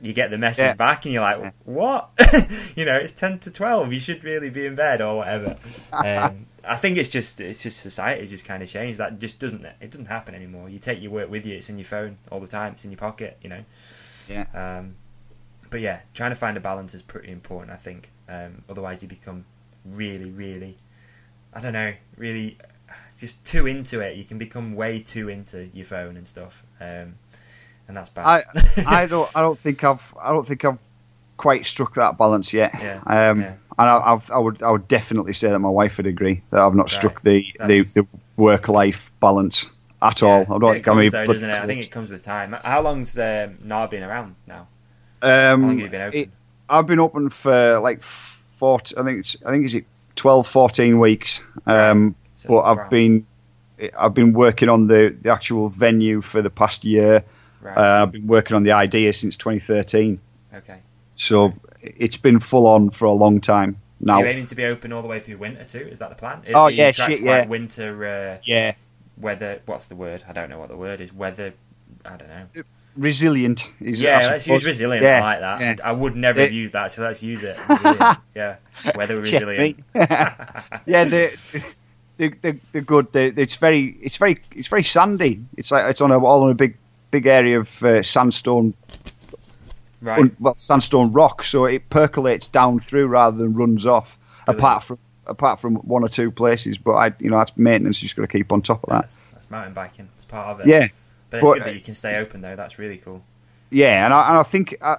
you 0.02 0.14
get 0.14 0.32
the 0.32 0.38
message 0.38 0.64
Yeah. 0.64 0.74
back, 0.74 1.06
and 1.06 1.14
you're 1.14 1.22
like, 1.24 1.54
what? 1.66 2.10
you 2.76 2.86
know, 2.86 2.96
it's 2.98 3.12
ten 3.14 3.40
to 3.40 3.52
twelve. 3.52 3.92
You 3.94 4.00
should 4.00 4.24
really 4.24 4.50
be 4.50 4.66
in 4.66 4.76
bed 4.76 5.02
or 5.02 5.18
whatever. 5.18 5.58
Um, 5.94 6.48
I 6.64 6.76
think 6.76 6.98
it's 6.98 7.10
just 7.10 7.42
it's 7.42 7.64
just 7.64 7.80
society's 7.80 8.30
just 8.30 8.46
kind 8.46 8.62
of 8.62 8.70
changed. 8.70 9.00
That 9.00 9.20
just 9.20 9.40
doesn't 9.40 9.66
it 9.66 9.90
doesn't 9.92 10.06
happen 10.06 10.36
anymore. 10.36 10.70
You 10.70 10.78
take 10.80 11.02
your 11.02 11.12
work 11.12 11.30
with 11.30 11.46
you. 11.46 11.56
It's 11.56 11.70
in 11.70 11.78
your 11.78 11.86
phone 11.86 12.18
all 12.32 12.40
the 12.40 12.48
time. 12.48 12.74
It's 12.74 12.86
in 12.86 12.92
your 12.92 12.98
pocket. 13.00 13.38
You 13.42 13.50
know. 13.50 13.64
Yeah. 14.30 14.46
Um, 14.54 14.96
but 15.70 15.80
yeah, 15.82 16.02
trying 16.14 16.32
to 16.32 16.36
find 16.36 16.56
a 16.58 16.60
balance 16.60 16.94
is 16.94 17.02
pretty 17.02 17.32
important. 17.32 17.72
I 17.72 17.78
think. 17.78 18.12
Um, 18.30 18.64
otherwise, 18.70 19.02
you 19.02 19.10
become 19.10 19.46
really, 19.86 20.30
really, 20.32 20.78
I 21.54 21.60
don't 21.62 21.74
know, 21.74 21.94
really, 22.16 22.58
just 23.18 23.44
too 23.44 23.68
into 23.68 24.00
it. 24.00 24.16
You 24.16 24.24
can 24.24 24.38
become 24.38 24.76
way 24.76 25.00
too 25.02 25.28
into 25.30 25.70
your 25.74 25.86
phone 25.86 26.16
and 26.16 26.28
stuff, 26.28 26.64
um, 26.80 27.16
and 27.92 27.98
that's 27.98 28.10
bad. 28.10 28.46
I 28.88 29.06
don't 29.06 29.30
I 29.36 29.42
don't 29.42 29.60
think 29.60 29.84
I've 29.84 30.14
I 30.22 30.30
don't 30.30 30.48
think 30.48 30.64
I've 30.64 30.82
quite 31.36 31.66
struck 31.66 31.96
that 31.96 32.18
balance 32.18 32.54
yet. 32.54 32.72
Yeah, 32.82 33.02
Um, 33.06 33.42
yeah. 33.42 33.56
And 33.80 33.90
I, 33.90 34.14
I've, 34.14 34.32
I 34.32 34.38
would 34.38 34.62
I 34.64 34.72
would 34.72 34.88
definitely 34.88 35.34
say 35.34 35.50
that 35.50 35.60
my 35.60 35.70
wife 35.70 35.98
would 35.98 36.08
agree 36.08 36.42
that 36.52 36.60
I've 36.62 36.76
not 36.76 36.84
Right. 36.84 36.90
struck 36.90 37.22
the, 37.22 37.46
the, 37.60 37.68
That's- 37.68 37.94
the 37.94 38.08
work 38.38 38.70
life 38.70 39.12
balance 39.20 39.70
at 40.02 40.24
all. 40.24 40.42
I 40.42 40.46
don't 40.46 40.64
it 40.64 40.74
think 40.76 40.86
comes 40.86 41.12
though, 41.12 41.26
doesn't 41.26 41.50
it? 41.50 41.54
I 41.56 41.66
think 41.66 41.82
it 41.84 41.92
comes 41.92 42.10
with 42.10 42.24
time. 42.24 42.54
How 42.64 42.82
long's 42.82 43.18
um, 43.18 43.58
Gnar 43.66 43.90
been 43.90 44.04
around 44.04 44.36
now? 44.48 44.68
How 45.22 45.52
long 45.52 45.64
Um, 45.64 45.70
have 45.72 45.80
you 45.80 45.90
been 45.90 46.02
open? 46.02 46.20
it- 46.20 46.30
I've 46.70 46.88
been 46.88 47.00
open 47.02 47.30
for 47.30 47.80
like 47.82 48.02
40, 48.02 48.96
I 48.98 49.04
think 49.04 49.20
it's 49.20 49.36
I 49.46 49.52
think 49.52 49.66
is 49.66 49.76
it 49.76 49.86
12, 50.16 50.48
14 50.48 51.00
weeks. 51.00 51.42
Um, 51.66 52.16
So, 52.36 52.48
but 52.50 52.62
I've 52.62 52.78
wow. 52.78 52.90
been 52.90 53.26
I've 54.00 54.14
been 54.14 54.32
working 54.34 54.70
on 54.70 54.86
the, 54.88 55.16
the 55.22 55.32
actual 55.32 55.70
venue 55.70 56.22
for 56.22 56.42
the 56.44 56.52
past 56.52 56.86
year. 56.86 57.24
Right. 57.62 57.78
Uh, 57.78 58.04
I've 58.04 58.12
been 58.12 58.28
working 58.28 58.56
on 58.56 58.64
the 58.64 58.72
idea 58.72 59.14
since 59.14 59.38
2013. 59.38 60.20
okay. 60.56 60.80
So 61.16 61.54
it's 61.82 62.18
been 62.18 62.40
full 62.40 62.68
on 62.68 62.90
for 62.90 63.06
a 63.06 63.12
long 63.12 63.42
time 63.42 63.80
now. 64.00 64.18
You're 64.18 64.28
you 64.28 64.34
aiming 64.34 64.46
to 64.46 64.56
be 64.56 64.66
open 64.66 64.92
all 64.92 65.02
the 65.02 65.08
way 65.08 65.20
through 65.20 65.38
winter 65.38 65.64
too? 65.64 65.88
Is 65.90 66.00
that 66.00 66.10
the 66.10 66.16
plan? 66.16 66.42
Oh, 66.54 66.68
yeah, 66.68 66.92
shit, 66.92 67.22
yeah. 67.22 67.46
Winter 67.48 68.06
uh, 68.06 68.42
yeah, 68.44 68.74
weather. 69.18 69.62
What's 69.66 69.86
the 69.86 69.96
word? 69.96 70.24
I 70.28 70.34
don't 70.34 70.50
know 70.50 70.60
what 70.60 70.70
the 70.70 70.78
word 70.78 71.02
is. 71.02 71.14
Weather. 71.14 71.54
I 72.06 72.18
don't 72.18 72.30
know. 72.30 72.64
resilient. 72.96 73.72
Is, 73.80 74.02
Yeah, 74.02 74.28
let's 74.32 74.48
use 74.48 74.66
resilient. 74.66 75.04
Yeah, 75.04 75.20
I 75.20 75.22
like 75.22 75.40
that. 75.42 75.62
yeah. 75.62 75.76
I 75.84 75.92
would 75.92 76.16
never 76.16 76.42
have 76.42 76.52
used 76.52 76.74
that, 76.74 76.92
so 76.92 77.04
let's 77.04 77.22
use 77.22 77.44
it. 77.44 77.58
Yeah, 78.36 78.56
weather 78.96 79.18
resilient. 79.18 79.84
yeah, 79.94 81.04
they're, 81.04 81.32
they're, 82.18 82.60
they're 82.72 82.82
good. 82.82 83.12
They're, 83.12 83.34
it's 83.36 83.58
very, 83.58 83.98
it's 84.02 84.18
very, 84.18 84.42
it's 84.56 84.68
very 84.68 84.84
sandy. 84.84 85.44
It's 85.58 85.72
like 85.72 85.90
it's 85.90 86.02
on 86.02 86.12
a 86.12 86.18
all 86.18 86.44
on 86.44 86.50
a 86.52 86.56
big, 86.56 86.78
big 87.12 87.28
area 87.28 87.60
of 87.60 87.84
uh, 87.84 88.02
sandstone, 88.04 88.74
Right. 90.02 90.20
un, 90.20 90.36
well, 90.40 90.56
sandstone 90.56 91.12
rock, 91.12 91.44
so 91.44 91.66
it 91.66 91.88
percolates 91.90 92.48
down 92.48 92.80
through 92.80 93.06
rather 93.08 93.38
than 93.38 93.54
runs 93.54 93.86
off. 93.86 94.18
Brilliant. 94.46 94.60
Apart 94.60 94.84
from 94.84 94.98
apart 95.28 95.60
from 95.60 95.76
one 95.76 96.04
or 96.04 96.10
two 96.10 96.32
places, 96.32 96.80
but 96.80 96.94
I, 96.94 97.14
you 97.20 97.30
know, 97.30 97.38
that's 97.38 97.56
maintenance. 97.56 98.02
You 98.02 98.08
just 98.08 98.16
got 98.16 98.24
to 98.24 98.28
keep 98.28 98.52
on 98.52 98.64
top 98.64 98.84
of 98.84 98.90
that. 98.90 99.02
That's, 99.04 99.22
that's 99.34 99.52
mountain 99.52 99.74
biking. 99.74 100.10
It's 100.16 100.26
part 100.26 100.48
of 100.48 100.60
it. 100.62 100.68
Yeah, 100.68 100.88
But 101.30 101.38
it's 101.38 101.48
but- 101.48 101.54
good 101.60 101.64
that 101.66 101.76
you 101.76 101.82
can 101.82 101.94
stay 101.94 102.18
open 102.18 102.42
though. 102.42 102.56
That's 102.56 102.80
really 102.80 102.98
cool. 102.98 103.22
yeah, 103.70 104.04
and 104.04 104.14
I, 104.14 104.30
and 104.30 104.38
I 104.40 104.44
think 104.44 104.76
uh, 104.82 104.98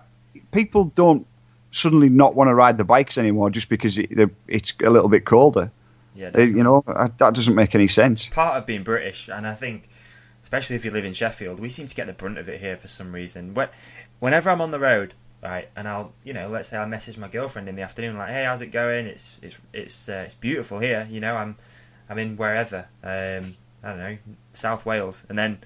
people 0.53 0.85
don't 0.95 1.27
suddenly 1.73 2.09
not 2.09 2.37
want 2.37 2.49
to 2.49 2.55
ride 2.55 2.79
the 2.79 2.85
bikes 2.85 3.19
anymore 3.19 3.51
just 3.51 3.69
because 3.69 3.99
it, 3.99 4.31
it's 4.47 4.73
a 4.85 4.91
little 4.91 5.09
bit 5.09 5.25
colder. 5.25 5.73
Yeah. 6.15 6.29
Uh, 6.29 6.31
definitely. 6.31 6.57
you 6.59 6.63
know, 6.63 6.85
that 6.87 7.35
doesn't 7.35 7.55
make 7.57 7.75
any 7.75 7.89
sense. 7.89 8.29
part 8.29 8.57
of 8.57 8.67
being 8.67 8.85
British, 8.85 9.29
and 9.29 9.47
I 9.49 9.55
think, 9.55 9.89
especially 10.53 10.77
if 10.77 10.85
you 10.85 10.91
live 10.91 11.07
in 11.07 11.15
Sheffield, 11.15 11.59
we 11.59 11.71
seem 11.71 11.87
to 11.87 11.95
get 11.95 12.07
the 12.07 12.13
brunt 12.13 12.37
of 12.37 12.47
it 12.47 12.61
here 12.61 12.77
for 12.77 12.87
some 12.87 13.11
reason. 13.11 13.55
When, 13.55 13.71
whenever 14.19 14.51
I'm 14.51 14.61
on 14.61 14.71
the 14.71 14.79
road, 14.79 15.15
right, 15.43 15.71
and 15.75 15.89
I'll, 15.89 16.13
you 16.25 16.35
know, 16.35 16.51
let's 16.51 16.69
say 16.69 16.77
I 16.77 16.85
message 16.85 17.17
my 17.17 17.29
girlfriend 17.29 17.71
in 17.71 17.75
the 17.75 17.81
afternoon, 17.81 18.19
like, 18.19 18.29
hey, 18.29 18.45
how's 18.45 18.61
it 18.61 18.67
going? 18.67 19.07
It's 19.07 19.39
it's 19.41 19.59
it's 19.73 20.11
uh, 20.11 20.25
it's 20.27 20.35
beautiful 20.35 20.79
here. 20.79 21.09
You 21.11 21.21
know, 21.21 21.37
I'm 21.37 21.57
I'm 22.07 22.19
in 22.19 22.37
wherever, 22.37 22.91
um, 23.03 23.55
I 23.83 23.89
don't 23.89 23.99
know, 23.99 24.19
South 24.53 24.85
Wales, 24.85 25.25
and 25.31 25.39
then. 25.39 25.59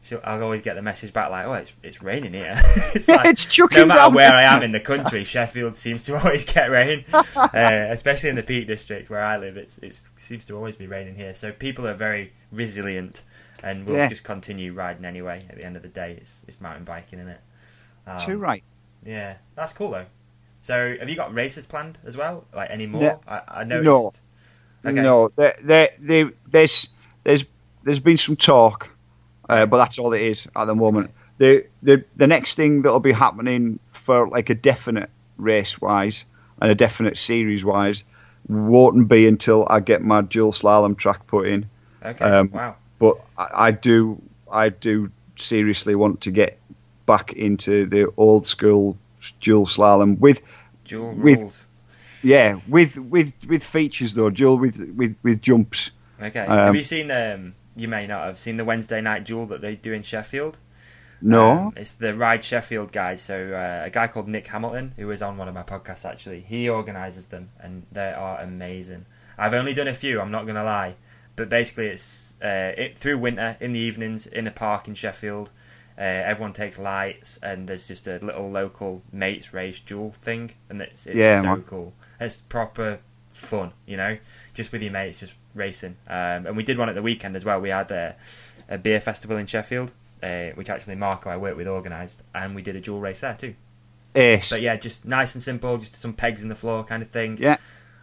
She'll, 0.00 0.20
I'll 0.22 0.44
always 0.44 0.62
get 0.62 0.76
the 0.76 0.80
message 0.80 1.12
back 1.12 1.28
like, 1.28 1.44
"Oh, 1.44 1.54
it's 1.54 1.74
it's 1.82 2.00
raining 2.00 2.32
here." 2.32 2.54
it's 2.94 3.08
like, 3.08 3.26
It's 3.26 3.58
no 3.58 3.66
matter 3.66 3.84
down. 4.02 4.14
where 4.14 4.32
I 4.32 4.44
am 4.44 4.62
in 4.62 4.70
the 4.70 4.78
country, 4.78 5.24
Sheffield 5.34 5.76
seems 5.76 6.04
to 6.04 6.16
always 6.22 6.44
get 6.44 6.70
rain, 6.70 7.04
uh, 7.12 7.52
especially 7.90 8.30
in 8.30 8.36
the 8.36 8.44
Peak 8.44 8.68
District 8.68 9.10
where 9.10 9.24
I 9.24 9.38
live. 9.38 9.56
It's 9.56 9.78
it 9.78 10.00
seems 10.14 10.44
to 10.44 10.54
always 10.54 10.76
be 10.76 10.86
raining 10.86 11.16
here, 11.16 11.34
so 11.34 11.50
people 11.50 11.84
are 11.84 11.94
very 11.94 12.32
resilient 12.52 13.24
and 13.62 13.86
we'll 13.86 13.96
Yeah. 13.96 14.08
just 14.08 14.24
continue 14.24 14.72
riding 14.72 15.04
anyway. 15.04 15.46
At 15.48 15.56
the 15.56 15.64
end 15.64 15.76
of 15.76 15.82
the 15.82 15.88
day, 15.88 16.16
it's 16.20 16.44
it's 16.46 16.60
mountain 16.60 16.84
biking, 16.84 17.18
isn't 17.18 17.32
it? 17.32 17.40
Um, 18.06 18.18
Too 18.18 18.38
right. 18.38 18.62
Yeah, 19.04 19.36
that's 19.54 19.72
cool 19.72 19.90
though. 19.90 20.06
So, 20.60 20.96
have 20.98 21.08
you 21.08 21.16
got 21.16 21.32
races 21.32 21.66
planned 21.66 21.98
as 22.04 22.16
well? 22.16 22.44
Like 22.52 22.70
any 22.70 22.86
more? 22.86 23.02
Yeah. 23.02 23.16
I, 23.26 23.60
I 23.60 23.64
noticed. 23.64 24.20
No. 24.84 24.90
Okay. 24.90 25.02
No, 25.02 25.28
there, 25.34 25.56
there, 25.62 25.88
there, 25.98 26.32
there's 26.46 26.88
there's 27.24 27.44
there's 27.82 28.00
been 28.00 28.16
some 28.16 28.36
talk, 28.36 28.90
uh, 29.48 29.66
but 29.66 29.78
that's 29.78 29.98
all 29.98 30.12
it 30.12 30.22
is 30.22 30.46
at 30.54 30.64
the 30.66 30.74
moment. 30.74 31.10
The 31.38 31.66
the 31.82 32.04
the 32.16 32.26
next 32.26 32.54
thing 32.54 32.82
that'll 32.82 33.00
be 33.00 33.12
happening 33.12 33.78
for 33.92 34.28
like 34.28 34.50
a 34.50 34.54
definite 34.54 35.10
race 35.36 35.80
wise 35.80 36.24
and 36.60 36.70
a 36.70 36.74
definite 36.74 37.16
series 37.16 37.64
wise 37.64 38.04
won't 38.48 39.08
be 39.08 39.26
until 39.26 39.66
I 39.68 39.80
get 39.80 40.02
my 40.02 40.22
dual 40.22 40.52
slalom 40.52 40.96
track 40.96 41.26
put 41.26 41.46
in. 41.46 41.68
Okay. 42.04 42.24
Um, 42.24 42.50
wow. 42.50 42.76
But 42.98 43.16
I, 43.36 43.48
I 43.68 43.70
do 43.70 44.20
I 44.50 44.68
do 44.70 45.10
seriously 45.36 45.94
want 45.94 46.22
to 46.22 46.30
get 46.30 46.58
back 47.06 47.32
into 47.32 47.86
the 47.86 48.12
old 48.16 48.46
school 48.46 48.96
dual 49.40 49.66
slalom 49.66 50.18
with 50.18 50.40
Dual 50.84 51.12
with- 51.12 51.40
rules. 51.40 51.66
yeah 52.22 52.58
with 52.68 52.96
with 52.96 53.32
with 53.46 53.62
features 53.64 54.14
though 54.14 54.30
dual 54.30 54.58
with 54.58 54.78
with 54.96 55.16
with 55.22 55.40
jumps. 55.42 55.90
Okay. 56.20 56.40
um, 56.40 56.48
have 56.58 56.74
you 56.76 56.84
seen? 56.84 57.10
Um, 57.10 57.54
you 57.76 57.86
may 57.88 58.06
not 58.08 58.24
have 58.26 58.38
seen 58.38 58.56
the 58.56 58.64
Wednesday 58.64 59.00
night 59.00 59.24
duel 59.24 59.46
that 59.46 59.60
they 59.60 59.76
do 59.76 59.92
in 59.92 60.02
Sheffield. 60.02 60.58
No. 61.22 61.50
Um, 61.50 61.72
it's 61.76 61.92
the 61.92 62.14
Ride 62.14 62.42
Sheffield 62.42 62.90
guys. 62.92 63.22
So 63.22 63.52
uh, 63.52 63.86
a 63.86 63.90
guy 63.90 64.06
called 64.08 64.26
Nick 64.28 64.46
Hamilton, 64.48 64.94
who 64.96 65.06
was 65.06 65.22
on 65.22 65.36
one 65.36 65.46
of 65.48 65.54
my 65.54 65.62
podcasts 65.62 66.04
actually, 66.04 66.40
he 66.40 66.68
organises 66.68 67.26
them, 67.26 67.50
and 67.60 67.84
they 67.92 68.12
are 68.12 68.40
amazing. 68.40 69.06
I've 69.36 69.54
only 69.54 69.74
done 69.74 69.86
a 69.88 69.94
few. 69.94 70.20
I'm 70.20 70.30
not 70.32 70.44
going 70.44 70.56
to 70.56 70.64
lie, 70.64 70.94
but 71.36 71.48
basically 71.48 71.86
it's 71.86 72.27
uh, 72.42 72.72
it 72.76 72.98
through 72.98 73.18
winter 73.18 73.56
in 73.60 73.72
the 73.72 73.78
evenings 73.80 74.26
in 74.26 74.46
a 74.46 74.50
park 74.50 74.88
in 74.88 74.94
Sheffield. 74.94 75.50
Uh, 75.96 76.02
everyone 76.02 76.52
takes 76.52 76.78
lights, 76.78 77.38
and 77.42 77.66
there's 77.68 77.88
just 77.88 78.06
a 78.06 78.18
little 78.24 78.48
local 78.50 79.02
mates 79.12 79.52
race 79.52 79.80
duel 79.80 80.12
thing, 80.12 80.52
and 80.68 80.80
it's, 80.80 81.06
it's 81.06 81.16
Yeah, 81.16 81.40
so 81.40 81.46
man. 81.48 81.62
cool. 81.62 81.92
It's 82.20 82.36
proper 82.42 83.00
fun, 83.32 83.72
you 83.86 83.96
know, 83.96 84.16
just 84.54 84.70
with 84.70 84.82
your 84.82 84.92
mates, 84.92 85.20
just 85.20 85.34
racing. 85.54 85.96
Um, 86.06 86.46
and 86.46 86.56
we 86.56 86.62
did 86.62 86.78
one 86.78 86.88
at 86.88 86.94
the 86.94 87.02
weekend 87.02 87.34
as 87.34 87.44
well. 87.44 87.60
We 87.60 87.70
had 87.70 87.90
a, 87.90 88.16
a 88.68 88.78
beer 88.78 89.00
festival 89.00 89.36
in 89.38 89.46
Sheffield, 89.46 89.92
uh, 90.22 90.50
which 90.54 90.70
actually 90.70 90.94
Marco 90.94 91.30
I 91.30 91.36
work 91.36 91.56
with 91.56 91.66
organised, 91.66 92.22
and 92.32 92.54
we 92.54 92.62
did 92.62 92.76
a 92.76 92.80
dual 92.80 93.00
race 93.00 93.20
there 93.20 93.34
too. 93.34 93.54
Ace. 94.14 94.50
But 94.50 94.60
yeah, 94.62 94.76
just 94.76 95.04
nice 95.04 95.34
and 95.34 95.42
simple, 95.42 95.78
just 95.78 95.94
some 95.94 96.12
pegs 96.12 96.42
in 96.44 96.48
the 96.48 96.54
floor 96.54 96.84
kind 96.84 97.02
of 97.02 97.08
thing. 97.10 97.38
Yeah. 97.40 97.56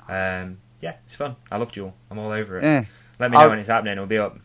Um, 0.10 0.58
yeah, 0.82 0.96
it's 1.06 1.16
fun. 1.16 1.36
I 1.50 1.58
love 1.58 1.72
dual. 1.72 1.94
I'm 2.12 2.20
all 2.20 2.32
over 2.32 2.60
it. 2.60 2.64
Yeah. 2.64 2.86
Let 3.20 3.32
me 3.32 3.38
know 3.38 3.43
I'll- 3.43 3.49
when 3.49 3.59
it's 3.59 3.70
happening. 3.70 3.93
It'll 3.93 4.05
be 4.05 4.18
up. 4.18 4.38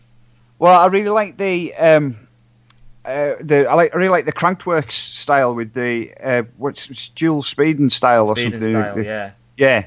Well, 0.58 0.78
I 0.78 0.86
really 0.86 1.08
like 1.08 1.38
the 1.38 1.74
um, 1.74 2.28
uh, 3.04 3.34
the 3.40 3.66
I 3.66 3.74
like 3.74 3.94
I 3.94 3.96
really 3.98 4.10
like 4.10 4.26
the 4.26 4.32
Crankworx 4.32 4.92
style 4.92 5.54
with 5.54 5.72
the 5.72 6.12
uh, 6.22 6.42
what's 6.58 7.08
dual 7.10 7.42
speed 7.42 7.78
and 7.78 7.90
style 7.90 8.28
or 8.28 8.36
Speed 8.36 8.52
and 8.54 8.62
something. 8.62 8.80
style, 8.82 9.02
yeah. 9.02 9.30
Yeah. 9.56 9.86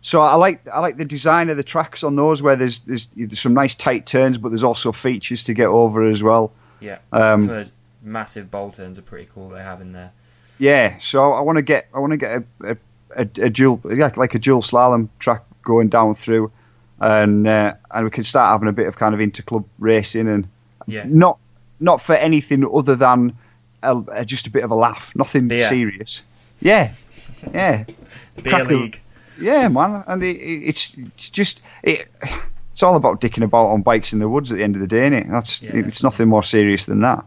So 0.00 0.20
I 0.22 0.34
like 0.34 0.66
I 0.68 0.80
like 0.80 0.96
the 0.96 1.04
design 1.04 1.50
of 1.50 1.56
the 1.58 1.62
tracks 1.62 2.02
on 2.02 2.16
those 2.16 2.42
where 2.42 2.56
there's 2.56 2.80
there's, 2.80 3.06
there's 3.16 3.40
some 3.40 3.54
nice 3.54 3.74
tight 3.74 4.06
turns, 4.06 4.38
but 4.38 4.48
there's 4.50 4.64
also 4.64 4.92
features 4.92 5.44
to 5.44 5.54
get 5.54 5.66
over 5.66 6.08
as 6.08 6.22
well. 6.22 6.52
Yeah. 6.80 6.98
Um, 7.12 7.40
Some 7.42 7.50
of 7.50 7.56
those 7.56 7.72
massive 8.02 8.50
bowl 8.50 8.70
turns 8.70 8.98
are 8.98 9.02
pretty 9.02 9.28
cool 9.34 9.50
they 9.50 9.62
have 9.62 9.80
in 9.82 9.92
there. 9.92 10.12
Yeah. 10.58 10.98
So 11.00 11.32
I 11.32 11.40
want 11.42 11.56
to 11.56 11.62
get 11.62 11.88
I 11.92 11.98
want 11.98 12.12
to 12.12 12.16
get 12.16 12.30
a, 12.32 12.44
a, 12.70 12.76
a, 13.16 13.20
a 13.46 13.50
dual 13.50 13.80
yeah, 13.94 14.10
like 14.16 14.34
a 14.34 14.38
dual 14.38 14.62
slalom 14.62 15.08
track 15.18 15.42
going 15.62 15.88
down 15.90 16.14
through, 16.14 16.50
and 17.04 17.46
uh, 17.46 17.74
and 17.90 18.04
we 18.04 18.10
can 18.10 18.24
start 18.24 18.52
having 18.52 18.68
a 18.68 18.72
bit 18.72 18.86
of 18.86 18.96
kind 18.96 19.14
of 19.14 19.20
interclub 19.20 19.64
racing 19.78 20.28
and 20.28 20.48
Yeah. 20.86 21.04
not 21.06 21.38
not 21.80 22.00
for 22.00 22.14
anything 22.14 22.64
other 22.72 22.94
than 22.96 23.36
a, 23.82 23.96
a- 24.12 24.24
just 24.24 24.46
a 24.46 24.50
bit 24.50 24.64
of 24.64 24.70
a 24.70 24.74
laugh, 24.74 25.12
nothing 25.14 25.48
Beer. 25.48 25.62
serious. 25.68 26.22
Yeah, 26.60 26.92
yeah, 27.52 27.84
Beer 28.42 28.64
league. 28.64 29.00
yeah, 29.38 29.68
man. 29.68 30.02
And 30.06 30.22
it, 30.22 30.36
it, 30.36 30.62
it's 30.68 30.96
it's 30.96 31.30
just 31.30 31.60
it. 31.82 32.08
It's 32.72 32.82
all 32.82 32.96
about 32.96 33.20
dicking 33.20 33.44
about 33.44 33.66
on 33.68 33.82
bikes 33.82 34.12
in 34.12 34.18
the 34.18 34.28
woods 34.28 34.50
at 34.50 34.58
the 34.58 34.64
end 34.64 34.74
of 34.74 34.80
the 34.80 34.88
day, 34.88 35.08
innit? 35.08 35.30
That's 35.30 35.62
Yeah, 35.62 35.76
it's 35.76 36.02
nothing 36.02 36.28
more 36.28 36.42
serious 36.42 36.86
than 36.86 37.00
that. 37.02 37.24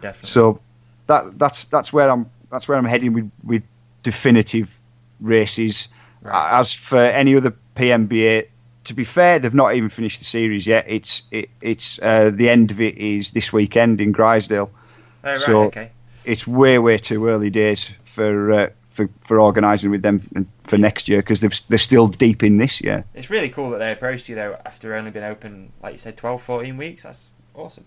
Definitely. 0.00 0.28
So 0.28 0.60
that 1.06 1.38
that's 1.38 1.64
that's 1.64 1.92
where 1.92 2.10
I'm 2.10 2.30
that's 2.50 2.68
where 2.68 2.78
I'm 2.78 2.84
heading 2.84 3.12
with 3.14 3.30
with 3.42 3.64
definitive 4.04 4.76
races. 5.20 5.88
Right. 6.22 6.58
As 6.58 6.72
for 6.72 6.98
any 6.98 7.34
other 7.36 7.54
PMBA, 7.74 8.46
to 8.84 8.94
be 8.94 9.04
fair, 9.04 9.38
they've 9.38 9.54
not 9.54 9.74
even 9.74 9.88
finished 9.88 10.18
the 10.18 10.24
series 10.24 10.66
yet. 10.66 10.86
It's 10.88 11.22
it, 11.30 11.50
it's 11.60 11.98
uh, 12.00 12.30
the 12.32 12.48
end 12.48 12.70
of 12.70 12.80
it 12.80 12.98
is 12.98 13.30
this 13.30 13.52
weekend 13.52 14.00
in 14.00 14.12
Grizedale. 14.12 14.70
oh, 14.70 15.30
right, 15.30 15.40
so- 15.40 15.64
okay. 15.64 15.90
It's 16.24 16.46
way 16.46 16.78
way 16.78 16.96
too 16.96 17.28
early 17.28 17.50
days 17.50 17.90
for 18.04 18.52
uh, 18.52 18.70
for 18.86 19.10
for 19.22 19.40
organising 19.40 19.90
with 19.90 20.00
them 20.00 20.48
for 20.62 20.78
next 20.78 21.08
year 21.08 21.18
because 21.18 21.40
they've 21.42 21.60
they're 21.68 21.78
still 21.78 22.08
deep 22.08 22.42
in 22.42 22.56
this 22.56 22.80
year. 22.80 23.04
It's 23.12 23.28
really 23.28 23.50
cool 23.50 23.70
that 23.70 23.78
they 23.78 23.92
approached 23.92 24.30
you 24.30 24.34
though 24.34 24.56
after 24.64 24.94
only 24.94 25.10
been 25.10 25.24
open, 25.24 25.72
like 25.82 25.92
you 25.92 25.98
said, 25.98 26.16
12, 26.16 26.42
14 26.42 26.76
weeks. 26.78 27.02
That's 27.02 27.26
awesome. 27.54 27.84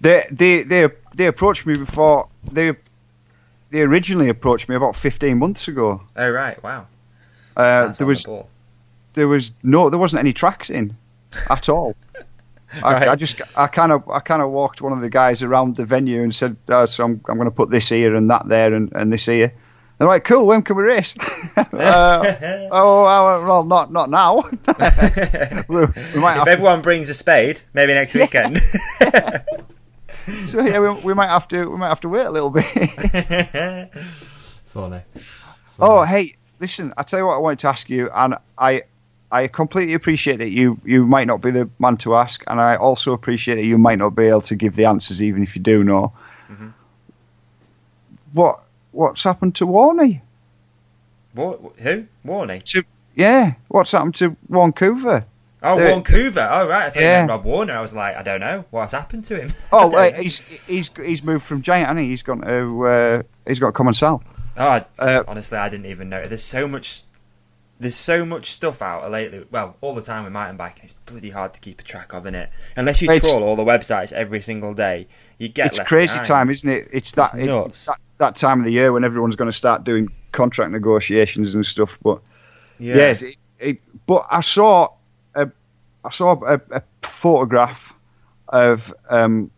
They 0.00 0.26
they 0.32 0.62
they 0.64 0.88
they 1.14 1.26
approached 1.26 1.64
me 1.64 1.74
before 1.74 2.28
they 2.50 2.72
they 3.70 3.82
originally 3.82 4.30
approached 4.30 4.68
me 4.68 4.74
about 4.74 4.96
fifteen 4.96 5.38
months 5.38 5.68
ago. 5.68 6.02
Oh 6.16 6.30
right, 6.30 6.60
wow. 6.62 6.86
Uh, 7.56 7.86
That's 7.86 7.98
there 7.98 8.06
was 8.06 8.24
the. 8.24 8.44
There 9.14 9.28
was 9.28 9.52
no 9.62 9.90
there 9.90 9.98
wasn't 9.98 10.20
any 10.20 10.32
tracks 10.32 10.70
in 10.70 10.96
at 11.48 11.68
all. 11.68 11.96
I, 12.82 12.92
Right. 12.92 13.08
I 13.08 13.16
just 13.16 13.40
I 13.58 13.66
kind 13.66 13.90
of 13.90 14.08
I 14.08 14.20
kind 14.20 14.42
of 14.42 14.50
walked 14.50 14.80
one 14.80 14.92
of 14.92 15.00
the 15.00 15.10
guys 15.10 15.42
around 15.42 15.74
the 15.74 15.84
venue 15.84 16.22
and 16.22 16.32
said, 16.34 16.56
oh, 16.68 16.86
"So 16.86 17.04
I'm 17.04 17.20
I'm 17.28 17.36
going 17.36 17.46
to 17.46 17.54
put 17.54 17.68
this 17.70 17.88
here 17.88 18.14
and 18.14 18.30
that 18.30 18.48
there 18.48 18.72
and, 18.74 18.92
and 18.92 19.12
this 19.12 19.26
here." 19.26 19.52
They're 19.98 20.06
like, 20.08 20.24
"Cool, 20.24 20.46
when 20.46 20.62
can 20.62 20.76
we 20.76 20.84
race?" 20.84 21.14
uh, 21.56 21.66
oh 22.70 23.04
uh, 23.04 23.44
well, 23.44 23.64
not 23.64 23.92
not 23.92 24.08
now. 24.08 24.36
we, 25.68 25.76
we 25.76 26.20
might 26.20 26.32
if 26.32 26.36
have 26.36 26.44
to, 26.44 26.50
everyone 26.50 26.80
brings 26.80 27.08
a 27.08 27.14
spade, 27.14 27.60
maybe 27.74 27.92
next 27.92 28.14
weekend. 28.14 28.58
so, 30.46 30.60
yeah, 30.60 30.78
we, 30.78 30.90
we 31.02 31.12
might 31.12 31.28
have 31.28 31.48
to 31.48 31.66
we 31.66 31.76
might 31.76 31.88
have 31.88 32.00
to 32.00 32.08
wait 32.08 32.24
a 32.24 32.30
little 32.30 32.50
bit. 32.50 32.64
Funny. 34.66 35.02
oh, 35.80 36.04
hey, 36.04 36.36
listen, 36.60 36.94
I 36.96 37.02
tell 37.02 37.18
you 37.18 37.26
what 37.26 37.34
I 37.34 37.38
wanted 37.38 37.58
to 37.58 37.68
ask 37.68 37.90
you, 37.90 38.10
and 38.14 38.36
I 38.56 38.84
I 39.32 39.46
completely 39.46 39.94
appreciate 39.94 40.38
that 40.38 40.50
you 40.50 40.78
you 40.84 41.06
might 41.06 41.26
not 41.26 41.40
be 41.40 41.50
the 41.52 41.68
man 41.78 41.96
to 41.98 42.16
ask, 42.16 42.42
and 42.48 42.60
I 42.60 42.76
also 42.76 43.12
appreciate 43.12 43.54
that 43.56 43.64
you 43.64 43.78
might 43.78 43.98
not 43.98 44.10
be 44.16 44.24
able 44.26 44.40
to 44.42 44.56
give 44.56 44.74
the 44.76 44.86
answers, 44.86 45.22
even 45.22 45.42
if 45.42 45.54
you 45.54 45.62
do 45.62 45.84
know. 45.84 46.12
Mhm. 46.50 46.72
What 48.32 48.60
what's 48.92 49.22
happened 49.24 49.54
to 49.56 49.66
Warney? 49.66 50.20
What? 51.34 51.60
Who? 51.78 52.06
Warney. 52.26 52.84
Yeah, 53.14 53.54
what's 53.68 53.92
happened 53.92 54.14
to 54.16 54.36
Vancouver? 54.48 55.24
Oh, 55.62 55.76
Vancouver. 55.76 56.48
Oh, 56.50 56.68
right. 56.68 56.86
I 56.86 56.90
thought 56.90 57.02
Yeah. 57.02 57.20
you 57.22 57.26
meant 57.26 57.30
Rob 57.30 57.44
Warner. 57.44 57.76
I 57.76 57.80
was 57.82 57.92
like, 57.92 58.16
I 58.16 58.22
don't 58.22 58.40
know 58.40 58.64
what's 58.70 58.92
happened 58.92 59.24
to 59.24 59.38
him. 59.40 59.50
Oh, 59.72 59.94
uh, 59.94 60.12
he's 60.14 60.38
he's 60.66 60.90
he's 60.96 61.22
moved 61.22 61.44
from 61.44 61.62
Giant, 61.62 61.86
hasn't 61.88 62.00
he? 62.04 62.08
He's 62.08 62.22
gone 62.22 62.40
to 62.40 62.86
uh, 62.86 63.22
he's 63.46 63.60
got 63.60 63.66
to 63.66 63.72
come 63.72 63.86
and 63.86 63.96
sell. 63.96 64.22
Oh, 64.56 64.68
I- 64.68 64.84
Uh, 64.98 65.22
honestly, 65.28 65.58
I 65.58 65.68
didn't 65.68 65.86
even 65.86 66.08
know. 66.08 66.24
There's 66.26 66.42
so 66.42 66.66
much. 66.66 67.04
There's 67.80 67.94
so 67.96 68.26
much 68.26 68.50
stuff 68.50 68.82
out 68.82 69.10
lately. 69.10 69.46
Well, 69.50 69.74
all 69.80 69.94
the 69.94 70.02
time 70.02 70.24
with 70.24 70.34
mountain 70.34 70.58
biking, 70.58 70.84
it's 70.84 70.92
bloody 70.92 71.30
hard 71.30 71.54
to 71.54 71.60
keep 71.60 71.80
a 71.80 71.82
track 71.82 72.12
of, 72.12 72.26
isn't 72.26 72.34
it? 72.34 72.50
Unless 72.76 73.00
you 73.00 73.10
It's- 73.10 73.22
trawl 73.30 73.42
all 73.42 73.56
the 73.56 73.64
websites 73.64 74.12
every 74.12 74.42
single 74.42 74.74
day, 74.74 75.06
you 75.38 75.48
get 75.48 75.68
it's 75.68 75.78
crazy 75.88 76.12
behind. 76.12 76.26
time, 76.26 76.50
isn't 76.50 76.68
it? 76.68 76.88
It's 76.92 77.12
that 77.12 77.32
It's 77.34 77.44
it- 77.44 77.46
nuts. 77.46 77.86
that 77.86 77.98
that 78.18 78.36
time 78.36 78.58
of 78.60 78.66
the 78.66 78.72
year 78.72 78.92
when 78.92 79.02
everyone's 79.02 79.34
going 79.34 79.50
to 79.50 79.56
start 79.56 79.82
doing 79.84 80.08
contract 80.30 80.70
negotiations 80.72 81.54
and 81.54 81.64
stuff. 81.64 81.96
But 82.02 82.20
Yeah. 82.78 82.96
yes, 82.96 83.22
it, 83.22 83.36
it, 83.58 83.78
but 84.06 84.26
I 84.30 84.42
saw 84.42 84.88
a 85.34 85.48
I 86.04 86.10
saw 86.10 86.32
a, 86.44 86.60
a 86.70 86.82
photograph 87.02 87.94
of 88.48 88.92
um 89.08 89.50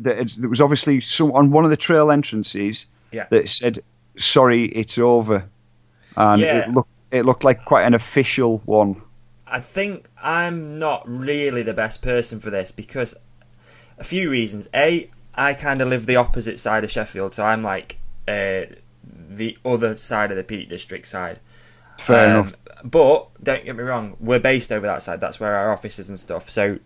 that 0.00 0.18
it, 0.18 0.48
was 0.48 0.60
obviously 0.60 1.00
some 1.00 1.32
on 1.32 1.50
one 1.50 1.64
of 1.64 1.70
the 1.70 1.76
trail 1.76 2.12
entrances 2.12 2.86
Yeah. 3.10 3.26
that 3.30 3.48
said 3.48 3.80
"Sorry, 4.18 4.66
it's 4.66 4.98
over," 4.98 5.44
and 6.16 6.40
Yeah. 6.40 6.58
it 6.60 6.70
looked 6.70 6.90
it 7.10 7.24
looked 7.24 7.44
like 7.44 7.64
quite 7.64 7.84
an 7.86 7.94
official 7.94 8.58
one. 8.64 9.02
I 9.46 9.60
think 9.60 10.08
I'm 10.22 10.78
not 10.78 11.02
really 11.08 11.62
the 11.62 11.74
best 11.74 12.02
person 12.02 12.40
for 12.40 12.50
this 12.50 12.70
because 12.72 13.14
a 13.98 14.04
few 14.04 14.30
reasons. 14.30 14.68
A, 14.74 15.08
I 15.34 15.54
kind 15.54 15.80
of 15.80 15.88
live 15.88 16.06
the 16.06 16.16
opposite 16.16 16.58
side 16.58 16.82
of 16.84 16.90
Sheffield, 16.90 17.34
so 17.34 17.44
I'm 17.44 17.62
like 17.62 17.98
uh, 18.26 18.62
the 19.30 19.56
other 19.64 19.96
side 19.96 20.30
of 20.30 20.36
the 20.36 20.44
Peak 20.44 20.68
District 20.68 21.06
side. 21.06 21.38
Fair 21.98 22.24
Um, 22.28 22.40
enough. 22.40 22.56
But 22.84 23.28
don't 23.42 23.64
get 23.64 23.76
me 23.76 23.82
wrong, 23.84 24.16
we're 24.20 24.40
based 24.40 24.70
over 24.72 24.86
that 24.86 25.00
side. 25.02 25.20
That's 25.20 25.40
where 25.40 25.54
our 25.54 25.72
office 25.72 25.98
is 25.98 26.08
and 26.08 26.18
stuff. 26.18 26.50
So 26.50 26.78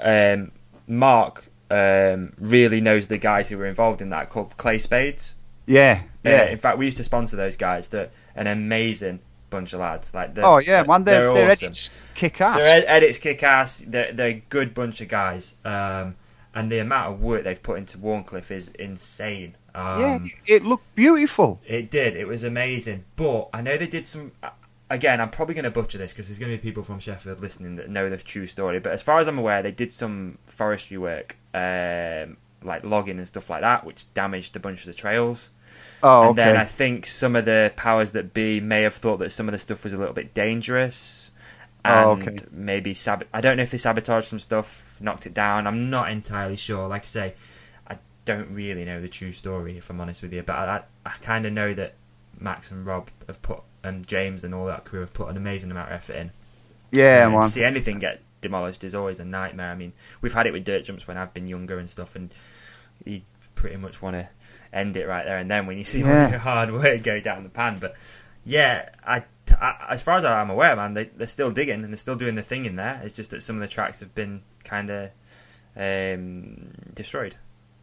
um, 0.00 0.52
Mark 0.88 1.44
um, 1.70 2.32
really 2.38 2.80
knows 2.80 3.06
the 3.08 3.18
guys 3.18 3.48
who 3.50 3.58
were 3.58 3.66
involved 3.66 4.00
in 4.00 4.10
that 4.10 4.30
called 4.30 4.56
Clay 4.56 4.78
Spades. 4.78 5.34
Yeah, 5.66 6.02
Uh, 6.24 6.30
yeah. 6.30 6.44
in 6.46 6.58
fact, 6.58 6.78
we 6.78 6.84
used 6.86 6.96
to 6.96 7.04
sponsor 7.04 7.36
those 7.36 7.56
guys. 7.56 7.88
They're 7.88 8.10
an 8.34 8.46
amazing 8.46 9.20
bunch 9.50 9.72
of 9.72 9.80
lads. 9.80 10.12
Like, 10.14 10.34
they're, 10.34 10.44
oh 10.44 10.58
yeah, 10.58 10.82
man, 10.82 11.04
they're 11.04 11.32
their 11.32 11.50
awesome. 11.50 11.66
edits 11.66 11.90
kick 12.14 12.40
ass. 12.40 12.56
Their 12.56 12.66
ed- 12.66 12.84
edits 12.86 13.18
kick 13.18 13.42
ass. 13.42 13.84
They're, 13.86 14.12
they're 14.12 14.28
a 14.28 14.42
good 14.48 14.74
bunch 14.74 15.00
of 15.00 15.08
guys. 15.08 15.54
Um, 15.64 16.16
and 16.54 16.72
the 16.72 16.78
amount 16.78 17.12
of 17.12 17.20
work 17.20 17.44
they've 17.44 17.62
put 17.62 17.78
into 17.78 17.98
Wharncliffe 17.98 18.50
is 18.50 18.68
insane. 18.68 19.56
Um, 19.74 20.00
yeah, 20.00 20.18
it 20.56 20.64
looked 20.64 20.94
beautiful. 20.94 21.60
It 21.66 21.90
did. 21.90 22.16
It 22.16 22.26
was 22.26 22.42
amazing. 22.42 23.04
But 23.16 23.50
I 23.52 23.60
know 23.60 23.76
they 23.76 23.86
did 23.86 24.04
some. 24.06 24.32
uh, 24.42 24.50
Again, 24.88 25.20
I'm 25.20 25.30
probably 25.30 25.56
going 25.56 25.64
to 25.64 25.70
butcher 25.72 25.98
this 25.98 26.12
because 26.12 26.28
there's 26.28 26.38
going 26.38 26.52
to 26.52 26.56
be 26.56 26.62
people 26.62 26.84
from 26.84 27.00
Sheffield 27.00 27.40
listening 27.40 27.74
that 27.74 27.90
know 27.90 28.08
the 28.08 28.16
true 28.18 28.46
story. 28.46 28.78
But 28.78 28.92
as 28.92 29.02
far 29.02 29.18
as 29.18 29.26
I'm 29.26 29.36
aware, 29.36 29.60
they 29.60 29.72
did 29.72 29.92
some 29.92 30.38
forestry 30.46 30.96
work, 30.96 31.36
um, 31.52 32.36
like 32.62 32.84
logging 32.84 33.18
and 33.18 33.26
stuff 33.26 33.50
like 33.50 33.62
that, 33.62 33.84
which 33.84 34.06
damaged 34.14 34.54
a 34.54 34.60
bunch 34.60 34.80
of 34.82 34.86
the 34.86 34.94
trails. 34.94 35.50
Oh, 36.02 36.22
and 36.22 36.30
okay. 36.38 36.44
then 36.44 36.56
I 36.56 36.64
think 36.64 37.06
some 37.06 37.34
of 37.36 37.44
the 37.46 37.72
powers 37.76 38.12
that 38.12 38.34
be 38.34 38.60
may 38.60 38.82
have 38.82 38.94
thought 38.94 39.16
that 39.18 39.30
some 39.32 39.48
of 39.48 39.52
the 39.52 39.58
stuff 39.58 39.82
was 39.84 39.92
a 39.92 39.96
little 39.98 40.14
bit 40.14 40.34
dangerous. 40.34 41.30
And 41.84 41.94
Oh, 42.04 42.10
okay. 42.12 42.38
maybe 42.50 42.94
sab- 42.94 43.26
I 43.32 43.40
don't 43.40 43.56
know 43.56 43.62
if 43.62 43.70
they 43.70 43.78
sabotaged 43.78 44.28
some 44.28 44.38
stuff, 44.38 44.98
knocked 45.00 45.26
it 45.26 45.34
down. 45.34 45.66
I'm 45.66 45.88
not 45.88 46.10
entirely 46.10 46.56
sure. 46.56 46.86
Like 46.88 47.02
I 47.02 47.06
say, 47.06 47.34
I 47.88 47.98
don't 48.24 48.50
really 48.50 48.84
know 48.84 49.00
the 49.00 49.08
true 49.08 49.32
story 49.32 49.78
if 49.78 49.88
I'm 49.88 50.00
honest 50.00 50.22
with 50.22 50.32
you. 50.32 50.42
But 50.42 50.56
I, 50.56 50.76
I, 50.76 50.82
I 51.06 51.10
kind 51.22 51.46
of 51.46 51.52
know 51.52 51.72
that 51.74 51.94
Max 52.38 52.70
and 52.70 52.84
Rob 52.86 53.08
have 53.26 53.40
put 53.40 53.60
and 53.82 54.06
James 54.06 54.42
and 54.44 54.52
all 54.54 54.66
that 54.66 54.84
crew 54.84 55.00
have 55.00 55.14
put 55.14 55.28
an 55.28 55.36
amazing 55.36 55.70
amount 55.70 55.90
of 55.90 55.94
effort 55.94 56.16
in. 56.16 56.30
yeah, 56.90 57.26
And. 57.28 57.40
To 57.42 57.48
see 57.48 57.62
anything 57.64 58.00
get 58.00 58.20
demolished 58.40 58.82
is 58.84 58.94
always 58.94 59.20
a 59.20 59.24
nightmare. 59.24 59.70
I 59.70 59.76
mean, 59.76 59.92
we've 60.20 60.34
had 60.34 60.46
it 60.48 60.52
with 60.52 60.64
dirt 60.64 60.84
jumps 60.84 61.06
when 61.06 61.16
I've 61.16 61.32
been 61.32 61.46
younger 61.46 61.78
and 61.78 61.88
stuff, 61.88 62.16
and 62.16 62.34
you 63.04 63.22
pretty 63.66 63.82
much 63.82 64.00
want 64.00 64.14
to 64.14 64.28
end 64.72 64.96
it 64.96 65.06
right 65.08 65.24
there 65.24 65.38
and 65.38 65.50
then 65.50 65.66
when 65.66 65.76
you 65.76 65.82
see 65.84 66.04
all 66.04 66.28
your 66.30 66.38
hard 66.38 66.70
work 66.70 67.02
go 67.02 67.18
down 67.18 67.42
the 67.42 67.48
pan. 67.48 67.78
But 67.80 67.96
yeah, 68.44 68.90
I, 69.04 69.24
I- 69.60 69.86
as 69.90 70.02
far 70.02 70.14
as 70.16 70.24
I'm 70.24 70.50
aware, 70.50 70.76
man, 70.76 70.94
they, 70.94 71.04
they're 71.04 71.26
still 71.26 71.50
digging 71.50 71.82
and 71.82 71.92
they're 71.92 71.96
still 71.96 72.14
doing 72.14 72.36
the 72.36 72.42
thing 72.42 72.64
in 72.64 72.76
there. 72.76 73.00
It's 73.02 73.14
just 73.14 73.30
that 73.30 73.42
some 73.42 73.56
of 73.56 73.60
the 73.62 73.66
tracks 73.68 73.98
have 74.00 74.14
been 74.14 74.42
kind 74.62 74.90
of 74.90 75.10
um, 75.76 76.70
destroyed. 76.94 77.34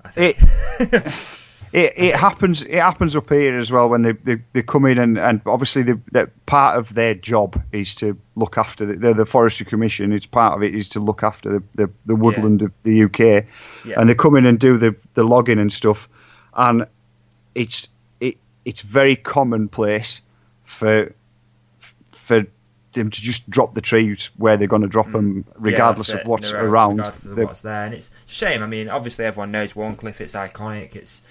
I 0.06 0.10
think. 0.10 0.38
It 0.80 1.14
it 1.76 2.16
happens 2.16 2.62
it 2.62 2.76
happens 2.76 3.16
up 3.16 3.30
here 3.30 3.58
as 3.58 3.72
well 3.72 3.90
when 3.90 4.04
they, 4.04 4.12
they, 4.12 4.38
they 4.54 4.62
come 4.62 4.86
in 4.86 5.00
and, 5.00 5.18
and 5.18 5.42
obviously 5.48 5.82
the, 5.82 6.00
that 6.12 6.46
part 6.46 6.78
of 6.78 6.94
their 6.94 7.16
job 7.16 7.60
is 7.72 7.96
to 7.96 8.16
look 8.36 8.58
after 8.60 8.86
the, 8.86 8.96
the 8.96 9.14
the 9.16 9.26
forestry 9.26 9.66
commission. 9.66 10.14
It's 10.14 10.28
part 10.28 10.54
of 10.54 10.62
it 10.62 10.76
is 10.76 10.90
to 10.90 11.00
look 11.00 11.24
after 11.24 11.50
the, 11.60 11.64
the, 11.76 11.90
the 12.06 12.16
woodland 12.16 12.62
of 12.62 12.76
the 12.84 13.04
UK, 13.06 13.20
Yeah. 13.86 14.00
and 14.00 14.08
they 14.08 14.16
come 14.16 14.36
in 14.36 14.46
and 14.46 14.60
do 14.60 14.78
the, 14.78 14.96
the 15.16 15.24
logging 15.24 15.58
and 15.60 15.74
stuff, 15.74 16.08
and 16.56 16.86
it's 17.56 17.88
it 18.20 18.38
it's 18.66 18.82
very 18.82 19.16
commonplace 19.16 20.22
for 20.64 21.14
for 22.12 22.46
them 22.92 23.10
to 23.10 23.22
just 23.22 23.50
drop 23.50 23.74
the 23.74 23.82
trees 23.82 24.30
where 24.38 24.56
they're 24.58 24.68
going 24.68 24.84
to 24.84 24.88
drop 24.88 25.12
them, 25.12 25.44
regardless 25.56 26.10
Mm. 26.12 26.16
Yeah, 26.16 26.22
of 26.22 26.28
what's 26.28 26.54
uh, 26.54 26.58
around. 26.58 26.98
Regardless 26.98 27.26
of 27.26 27.38
what's 27.40 27.62
there, 27.62 27.86
and 27.86 27.94
it's, 27.96 28.12
it's 28.22 28.32
a 28.32 28.36
shame. 28.36 28.62
I 28.62 28.68
mean, 28.68 28.88
obviously 28.90 29.26
everyone 29.26 29.52
knows 29.52 29.74
Wharncliffe. 29.74 30.22
It's 30.22 30.34
iconic. 30.36 30.96
It's 30.96 31.24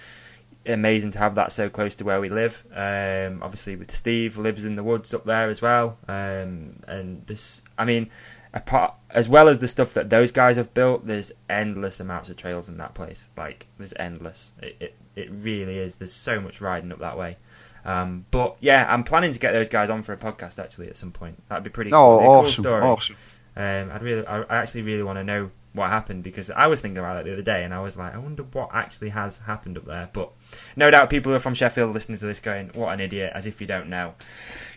amazing 0.65 1.11
to 1.11 1.19
have 1.19 1.35
that 1.35 1.51
so 1.51 1.69
close 1.69 1.95
to 1.97 2.03
where 2.03 2.21
we 2.21 2.29
live. 2.29 2.65
Um, 2.73 3.41
obviously, 3.43 3.75
with 3.75 3.91
Steve 3.91 4.37
lives 4.37 4.65
in 4.65 4.75
the 4.75 4.83
woods 4.83 5.13
up 5.13 5.25
there 5.25 5.49
as 5.49 5.61
well, 5.61 5.97
um, 6.07 6.79
and 6.87 7.25
this. 7.27 7.61
I 7.77 7.85
mean, 7.85 8.09
apart 8.53 8.93
as 9.09 9.27
well 9.27 9.49
as 9.49 9.59
the 9.59 9.67
stuff 9.67 9.93
that 9.93 10.09
those 10.09 10.31
guys 10.31 10.57
have 10.57 10.73
built, 10.73 11.05
there's 11.05 11.31
endless 11.49 11.99
amounts 11.99 12.29
of 12.29 12.37
trails 12.37 12.69
in 12.69 12.77
that 12.77 12.93
place. 12.93 13.27
Like 13.35 13.67
there's 13.77 13.93
endless. 13.97 14.53
It 14.61 14.77
it, 14.79 14.95
it 15.15 15.29
really 15.31 15.77
is. 15.77 15.95
There's 15.95 16.13
so 16.13 16.39
much 16.39 16.61
riding 16.61 16.91
up 16.91 16.99
that 16.99 17.17
way. 17.17 17.37
Um, 17.85 18.25
but 18.31 18.55
yeah, 18.61 18.85
I'm 18.87 19.03
planning 19.03 19.33
to 19.33 19.39
get 19.39 19.51
those 19.51 19.69
guys 19.69 19.89
on 19.89 20.03
for 20.03 20.13
a 20.13 20.17
podcast 20.17 20.57
actually 20.57 20.87
at 20.87 20.97
some 20.97 21.11
point. 21.11 21.41
That'd 21.49 21.63
be 21.63 21.69
pretty 21.69 21.91
cool. 21.91 21.99
oh, 21.99 22.19
cool 22.19 22.29
awesome! 22.29 22.63
story. 22.63 22.83
Awesome. 22.83 23.15
Um, 23.55 23.91
I'd 23.91 24.01
really, 24.01 24.25
I 24.25 24.41
I 24.43 24.55
actually 24.55 24.83
really 24.83 25.03
want 25.03 25.17
to 25.19 25.23
know 25.23 25.51
what 25.73 25.89
happened 25.89 26.21
because 26.23 26.51
I 26.51 26.67
was 26.67 26.81
thinking 26.81 26.99
about 26.99 27.17
it 27.21 27.25
the 27.25 27.33
other 27.33 27.41
day 27.41 27.63
and 27.63 27.73
I 27.73 27.79
was 27.81 27.97
like, 27.97 28.13
I 28.13 28.19
wonder 28.19 28.43
what 28.43 28.69
actually 28.73 29.09
has 29.09 29.39
happened 29.39 29.77
up 29.77 29.85
there. 29.85 30.07
But 30.13 30.31
no 30.75 30.91
doubt 30.91 31.09
people 31.09 31.31
who 31.31 31.35
are 31.35 31.39
from 31.39 31.55
Sheffield 31.55 31.93
listening 31.93 32.19
to 32.19 32.25
this 32.27 32.39
going, 32.39 32.69
"What 32.75 32.93
an 32.93 32.99
idiot!" 32.99 33.31
as 33.33 33.47
if 33.47 33.59
you 33.59 33.65
don't 33.65 33.89
know, 33.89 34.13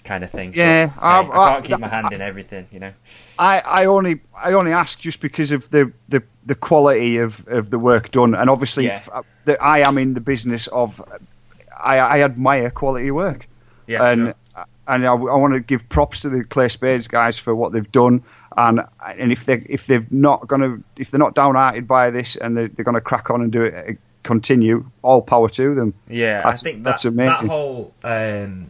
kind 0.05 0.25
of 0.25 0.31
thing. 0.31 0.51
But, 0.53 0.57
Yeah, 0.57 0.87
hey, 0.87 0.93
I- 0.99 1.21
I 1.21 1.21
I- 1.21 1.51
can't 1.53 1.65
keep 1.67 1.79
my 1.81 1.89
hand 1.89 2.13
in 2.15 2.23
everything, 2.23 2.67
you 2.73 2.81
know. 2.81 2.93
I, 3.39 3.61
I 3.61 3.85
only 3.85 4.21
I 4.35 4.55
only 4.55 4.73
ask 4.73 4.99
just 4.99 5.21
because 5.21 5.51
of 5.53 5.69
the, 5.71 5.93
the, 6.09 6.23
the 6.47 6.55
quality 6.55 7.19
of, 7.19 7.47
of 7.49 7.69
the 7.71 7.79
work 7.79 8.11
done, 8.11 8.35
and 8.35 8.49
obviously 8.49 8.87
Yeah. 8.87 8.93
f- 8.95 9.11
uh, 9.13 9.23
that 9.45 9.63
I 9.63 9.81
am 9.81 9.99
in 9.99 10.15
the 10.15 10.21
business 10.21 10.67
of 10.69 11.03
I, 11.79 11.99
I 11.99 12.23
admire 12.23 12.71
quality 12.71 13.11
work, 13.11 13.47
Yeah, 13.87 14.03
and 14.11 14.35
sure. 14.55 14.65
and 14.89 15.07
I, 15.07 15.13
want 15.13 15.53
to 15.53 15.61
give 15.61 15.87
props 15.91 16.21
to 16.21 16.31
the 16.31 16.43
Clay 16.45 16.69
Spades 16.69 17.07
guys 17.09 17.39
for 17.39 17.55
what 17.55 17.73
they've 17.73 17.91
done, 17.93 18.23
and 18.57 18.81
and 19.05 19.33
if 19.33 19.45
they 19.45 19.65
if 19.69 19.87
they've 19.87 20.11
not 20.11 20.47
gonna 20.49 20.77
if 20.97 21.11
they're 21.11 21.19
not 21.19 21.35
downhearted 21.35 21.87
by 21.87 22.11
this 22.11 22.37
and 22.37 22.57
they're, 22.57 22.69
they're 22.69 22.85
gonna 22.85 23.01
crack 23.01 23.31
on 23.31 23.43
and 23.43 23.53
do 23.53 23.63
it 23.63 23.75
uh, 23.75 23.93
continue, 24.23 24.85
all 25.03 25.23
power 25.23 25.49
to 25.49 25.75
them. 25.75 25.95
Yeah, 26.09 26.39
That's- 26.39 26.63
I 26.63 26.65
think 26.65 26.85
that's 26.85 27.03
that, 27.03 27.09
amazing. 27.11 27.47
That 27.47 27.53
whole 27.53 27.95
um, 28.03 28.67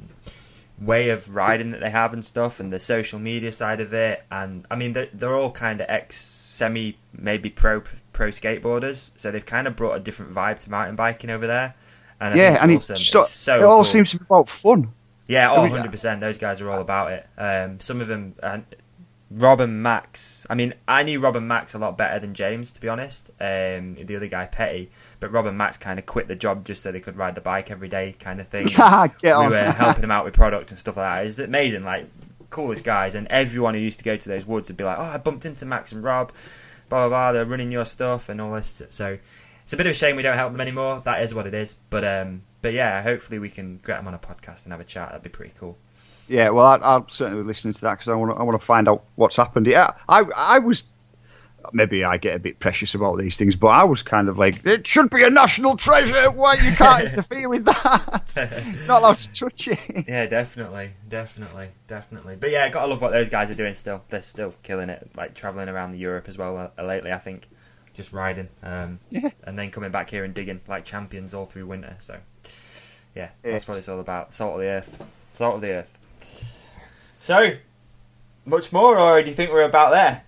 way 0.81 1.11
of 1.11 1.35
riding 1.35 1.71
that 1.71 1.81
they 1.81 1.91
have 1.91 2.13
and 2.13 2.25
stuff, 2.25 2.61
and 2.61 2.73
the 2.73 2.81
social 2.81 3.19
media 3.19 3.53
side 3.53 3.81
of 3.81 3.93
it, 3.93 4.25
and 4.31 4.67
I 4.71 4.77
mean 4.77 4.93
they're, 4.93 5.09
they're 5.13 5.35
all 5.35 5.51
kind 5.51 5.81
of 5.81 5.87
ex 5.89 6.17
semi 6.17 6.99
maybe 7.13 7.51
pro 7.51 7.83
pro 8.13 8.29
skateboarders, 8.29 9.11
so 9.17 9.31
they've 9.31 9.47
kind 9.47 9.67
of 9.67 9.77
brought 9.77 9.97
a 9.97 10.01
different 10.01 10.33
vibe 10.35 10.59
to 10.61 10.71
mountain 10.71 10.97
biking 10.97 11.31
over 11.31 11.47
there. 11.47 11.75
And 12.21 12.35
I 12.35 12.37
yeah, 12.37 12.59
and 12.63 12.73
it's 12.73 12.91
awesome. 12.91 12.97
so, 12.97 13.21
It's 13.21 13.31
so 13.31 13.57
it 13.57 13.63
all 13.63 13.79
cool. 13.79 13.85
seems 13.85 14.11
to 14.13 14.19
be 14.19 14.25
about 14.25 14.49
fun. 14.49 14.93
Yeah, 15.29 15.51
I 15.51 15.57
oh, 15.57 15.63
mean, 15.63 15.73
100 15.73 15.91
percent. 15.91 16.21
Those 16.21 16.39
guys 16.39 16.61
are 16.61 16.71
all 16.71 16.81
about 16.81 17.13
it. 17.13 17.27
Um, 17.37 17.81
some 17.81 18.01
of 18.01 18.07
them, 18.07 18.35
uh, 18.43 18.61
Rob 19.31 19.61
and 19.61 19.83
Max. 19.83 20.47
I 20.49 20.55
mean, 20.55 20.75
I 20.87 21.03
knew 21.03 21.19
Rob 21.19 21.35
and 21.35 21.49
Max 21.49 21.75
a 21.75 21.79
lot 21.79 21.99
better 21.99 22.19
than 22.21 22.33
James, 22.33 22.73
to 22.73 22.81
be 22.81 22.89
honest. 22.89 23.31
Um, 23.41 23.97
the 23.97 24.15
other 24.17 24.29
guy, 24.29 24.47
Petty, 24.47 24.91
but 25.19 25.33
Rob 25.33 25.47
and 25.47 25.59
Max 25.59 25.77
kind 25.77 25.99
of 25.99 26.07
quit 26.07 26.29
the 26.29 26.37
job 26.37 26.65
just 26.65 26.83
so 26.83 26.93
they 26.93 27.01
could 27.01 27.17
ride 27.17 27.35
the 27.35 27.41
bike 27.41 27.71
every 27.71 27.89
day, 27.89 28.15
kind 28.19 28.41
of 28.41 28.47
thing. 28.47 28.67
Get 29.21 29.39
we 29.39 29.49
were 29.49 29.71
helping 29.77 30.03
them 30.03 30.13
out 30.13 30.25
with 30.25 30.35
product 30.35 30.71
and 30.71 30.79
stuff 30.79 30.97
like 30.97 31.07
that. 31.07 31.27
It's 31.27 31.39
amazing, 31.39 31.85
like 31.85 32.09
coolest 32.51 32.85
guys, 32.85 33.15
and 33.15 33.27
everyone 33.29 33.75
who 33.75 33.81
used 33.81 33.99
to 33.99 34.05
go 34.05 34.17
to 34.17 34.29
those 34.29 34.47
woods 34.47 34.69
would 34.69 34.77
be 34.77 34.85
like, 34.85 34.99
"Oh, 34.99 35.03
I 35.03 35.19
bumped 35.19 35.45
into 35.45 35.67
Max 35.67 35.91
and 35.91 36.05
Rob, 36.05 36.33
blah 36.89 37.09
blah 37.09 37.09
blah. 37.09 37.33
They're 37.33 37.45
running 37.45 37.73
your 37.73 37.85
stuff 37.85 38.29
and 38.29 38.41
all 38.41 38.53
this." 38.53 38.81
So 38.91 39.19
it's 39.65 39.73
a 39.73 39.77
bit 39.77 39.87
of 39.87 39.91
a 39.91 39.95
shame 39.95 40.15
we 40.15 40.23
don't 40.23 40.37
help 40.37 40.53
them 40.53 40.61
anymore. 40.61 41.03
That 41.05 41.25
is 41.25 41.35
what 41.35 41.49
it 41.49 41.55
is. 41.55 41.75
But 41.91 42.05
um, 42.05 42.43
but 42.63 42.75
yeah, 42.75 43.03
hopefully 43.03 43.41
we 43.41 43.51
can 43.51 43.79
get 43.79 43.97
them 43.97 44.07
on 44.07 44.15
a 44.15 44.19
podcast 44.19 44.63
and 44.65 44.73
have 44.73 44.81
a 44.81 44.85
chat. 44.85 45.09
That'd 45.09 45.25
be 45.25 45.31
pretty 45.31 45.53
cool. 45.59 45.77
Yeah, 46.29 46.51
well, 46.51 46.65
I, 46.67 46.77
I'll 46.77 47.09
certainly 47.09 47.43
be 47.43 47.47
listening 47.47 47.75
to 47.75 47.81
that 47.83 47.93
because 47.95 48.09
I 48.09 48.15
want 48.15 48.33
to. 48.33 48.41
I 48.41 48.43
want 48.43 48.59
to 48.61 48.65
find 48.67 48.89
out 48.89 49.05
what's 49.15 49.37
happened. 49.37 49.67
Yeah, 49.67 49.93
I, 50.09 50.25
I 50.37 50.59
was 50.59 50.85
maybe 51.73 52.05
I 52.05 52.17
get 52.17 52.37
a 52.37 52.39
bit 52.39 52.61
precious 52.61 52.95
about 52.95 53.19
these 53.19 53.37
things, 53.37 53.57
but 53.57 53.69
I 53.69 53.83
was 53.85 54.03
kind 54.03 54.29
of 54.29 54.39
like, 54.39 54.65
it 54.65 54.87
should 54.87 55.11
be 55.11 55.25
a 55.25 55.31
national 55.31 55.77
treasure. 55.77 56.31
Why 56.31 56.55
you 56.55 56.71
can't 56.77 57.05
interfere 57.09 57.49
with 57.49 57.65
that? 57.65 58.85
Not 58.87 59.03
allowed 59.03 59.19
to 59.19 59.33
touch 59.33 59.67
it. 59.69 60.05
Yeah, 60.07 60.27
definitely, 60.27 60.93
definitely, 61.09 61.71
definitely. 61.89 62.37
But 62.37 62.51
yeah, 62.53 62.69
gotta 62.69 62.87
love 62.89 63.03
what 63.03 63.11
those 63.13 63.29
guys 63.29 63.51
are 63.51 63.55
doing. 63.57 63.75
Still, 63.75 64.03
they're 64.09 64.23
still 64.23 64.55
killing 64.63 64.91
it. 64.91 65.11
Like 65.17 65.35
traveling 65.35 65.69
around 65.69 65.91
the 65.93 65.99
Europe 65.99 66.29
as 66.29 66.39
well 66.39 66.73
uh, 66.79 66.83
lately. 66.85 67.13
I 67.13 67.19
think 67.19 67.49
just 67.95 68.13
riding, 68.13 68.49
um, 68.63 69.01
Yeah. 69.11 69.31
and 69.45 69.59
then 69.59 69.71
coming 69.71 69.91
back 69.91 70.11
here 70.11 70.23
and 70.23 70.35
digging 70.35 70.61
like 70.69 70.85
champions 70.85 71.35
all 71.35 71.47
through 71.47 71.67
winter. 71.67 71.97
So 71.99 72.19
yeah, 73.15 73.31
It's- 73.43 73.53
that's 73.55 73.69
what 73.69 73.79
it's 73.79 73.89
all 73.89 74.01
about. 74.01 74.33
Salt 74.35 74.55
of 74.55 74.61
the 74.61 74.67
earth, 74.69 75.03
salt 75.35 75.57
of 75.57 75.61
the 75.63 75.71
earth. 75.71 75.99
So 77.19 77.57
much 78.45 78.73
more, 78.73 78.99
or 78.99 79.23
do 79.23 79.29
you 79.29 79.35
think 79.35 79.51
we're 79.51 79.63
about 79.63 79.91
there? 79.91 80.23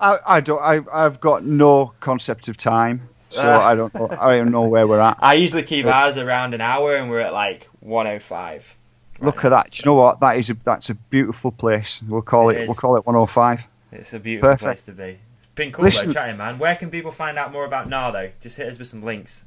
I, 0.00 0.18
I 0.26 0.40
don't. 0.40 0.60
I, 0.60 0.80
I've 0.92 1.20
got 1.20 1.44
no 1.44 1.92
concept 2.00 2.48
of 2.48 2.56
time, 2.56 3.08
so 3.30 3.42
Ah. 3.44 3.66
I 3.68 3.74
don't 3.74 3.94
know. 3.94 4.08
I 4.20 4.36
don't 4.36 4.50
know 4.50 4.62
where 4.68 4.86
we're 4.86 5.00
at. 5.00 5.18
I 5.22 5.34
usually 5.34 5.62
keep 5.62 5.86
ours 5.86 6.18
around 6.18 6.54
an 6.54 6.60
hour, 6.60 6.96
and 6.96 7.08
we're 7.08 7.20
at 7.20 7.32
like 7.32 7.68
one 7.80 8.06
oh 8.06 8.18
five. 8.18 8.76
Look 9.20 9.44
at 9.44 9.50
that. 9.50 9.70
Do 9.70 9.80
you 9.80 9.86
know 9.86 9.94
what? 9.94 10.20
That 10.20 10.36
is 10.38 10.50
a 10.50 10.54
that's 10.64 10.90
a 10.90 10.94
beautiful 10.94 11.52
place. 11.52 12.02
We'll 12.02 12.22
call 12.22 12.50
It 12.50 12.58
it. 12.58 12.66
we'll 12.66 12.74
call 12.74 12.96
it 12.96 13.06
105. 13.06 13.66
It's 13.92 14.12
a 14.14 14.18
beautiful 14.18 14.50
Perfect. 14.50 14.64
place 14.66 14.82
to 14.84 14.92
be. 14.92 15.18
It's 15.36 15.46
been 15.54 15.70
cool 15.70 15.84
Listen- 15.84 16.08
though, 16.08 16.14
chatting, 16.14 16.36
man. 16.38 16.58
Where 16.58 16.74
can 16.74 16.90
people 16.90 17.12
find 17.12 17.38
out 17.38 17.52
more 17.52 17.64
about 17.64 17.88
Nardo? 17.88 18.32
Just 18.40 18.56
hit 18.56 18.66
us 18.66 18.78
with 18.78 18.88
some 18.88 19.02
links. 19.02 19.44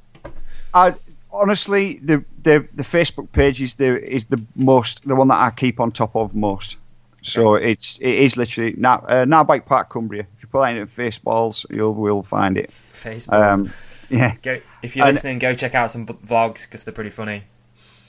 I 0.72 0.94
honestly, 1.36 1.98
the 2.02 2.24
the 2.42 2.66
the 2.74 2.82
Facebook 2.82 3.32
page 3.32 3.60
is 3.62 3.74
the 3.74 4.02
is 4.02 4.26
the 4.26 4.42
most 4.54 5.06
the 5.06 5.14
one 5.14 5.28
that 5.28 5.40
I 5.40 5.50
keep 5.50 5.80
on 5.80 5.92
top 5.92 6.16
of 6.16 6.34
most. 6.34 6.76
So 7.22 7.56
it's 7.56 7.98
it 7.98 8.14
is 8.14 8.36
literally 8.36 8.74
now 8.76 8.98
uh, 9.06 9.24
Gnar 9.24 9.46
Bike 9.46 9.66
Park 9.66 9.90
Cumbria. 9.90 10.26
If 10.36 10.42
you 10.42 10.48
put 10.48 10.60
that 10.60 10.76
in 10.76 10.82
at 10.82 10.88
Faceballs, 10.88 11.66
you'll 11.74 11.94
will 11.94 12.22
find 12.22 12.56
it. 12.56 12.70
Facebook. 12.70 13.40
Um, 13.40 13.72
yeah, 14.10 14.36
go 14.42 14.60
if 14.82 14.94
you're 14.96 15.06
and- 15.06 15.14
listening, 15.14 15.38
go 15.40 15.54
check 15.54 15.74
out 15.74 15.90
some 15.90 16.04
b- 16.04 16.14
vlogs 16.24 16.64
because 16.66 16.84
they're 16.84 16.94
pretty 16.94 17.10
funny. 17.10 17.42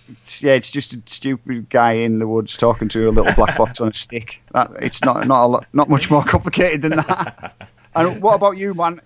it's, 0.09 0.43
yeah, 0.43 0.53
it's 0.53 0.69
just 0.69 0.93
a 0.93 1.01
stupid 1.07 1.67
guy 1.69 1.93
in 1.93 2.19
the 2.19 2.27
woods 2.27 2.55
talking 2.57 2.89
to 2.89 3.09
a 3.09 3.11
little 3.11 3.33
black 3.33 3.57
box 3.57 3.81
on 3.81 3.87
a 3.87 3.93
stick. 3.93 4.41
That, 4.53 4.71
it's 4.81 5.03
not 5.03 5.25
not 5.27 5.45
a 5.45 5.47
lot, 5.47 5.67
not 5.73 5.89
much 5.89 6.11
more 6.11 6.23
complicated 6.23 6.83
than 6.83 6.91
that. 6.97 7.69
and 7.95 8.21
what 8.21 8.35
about 8.35 8.57
you, 8.57 8.75
man? 8.75 9.01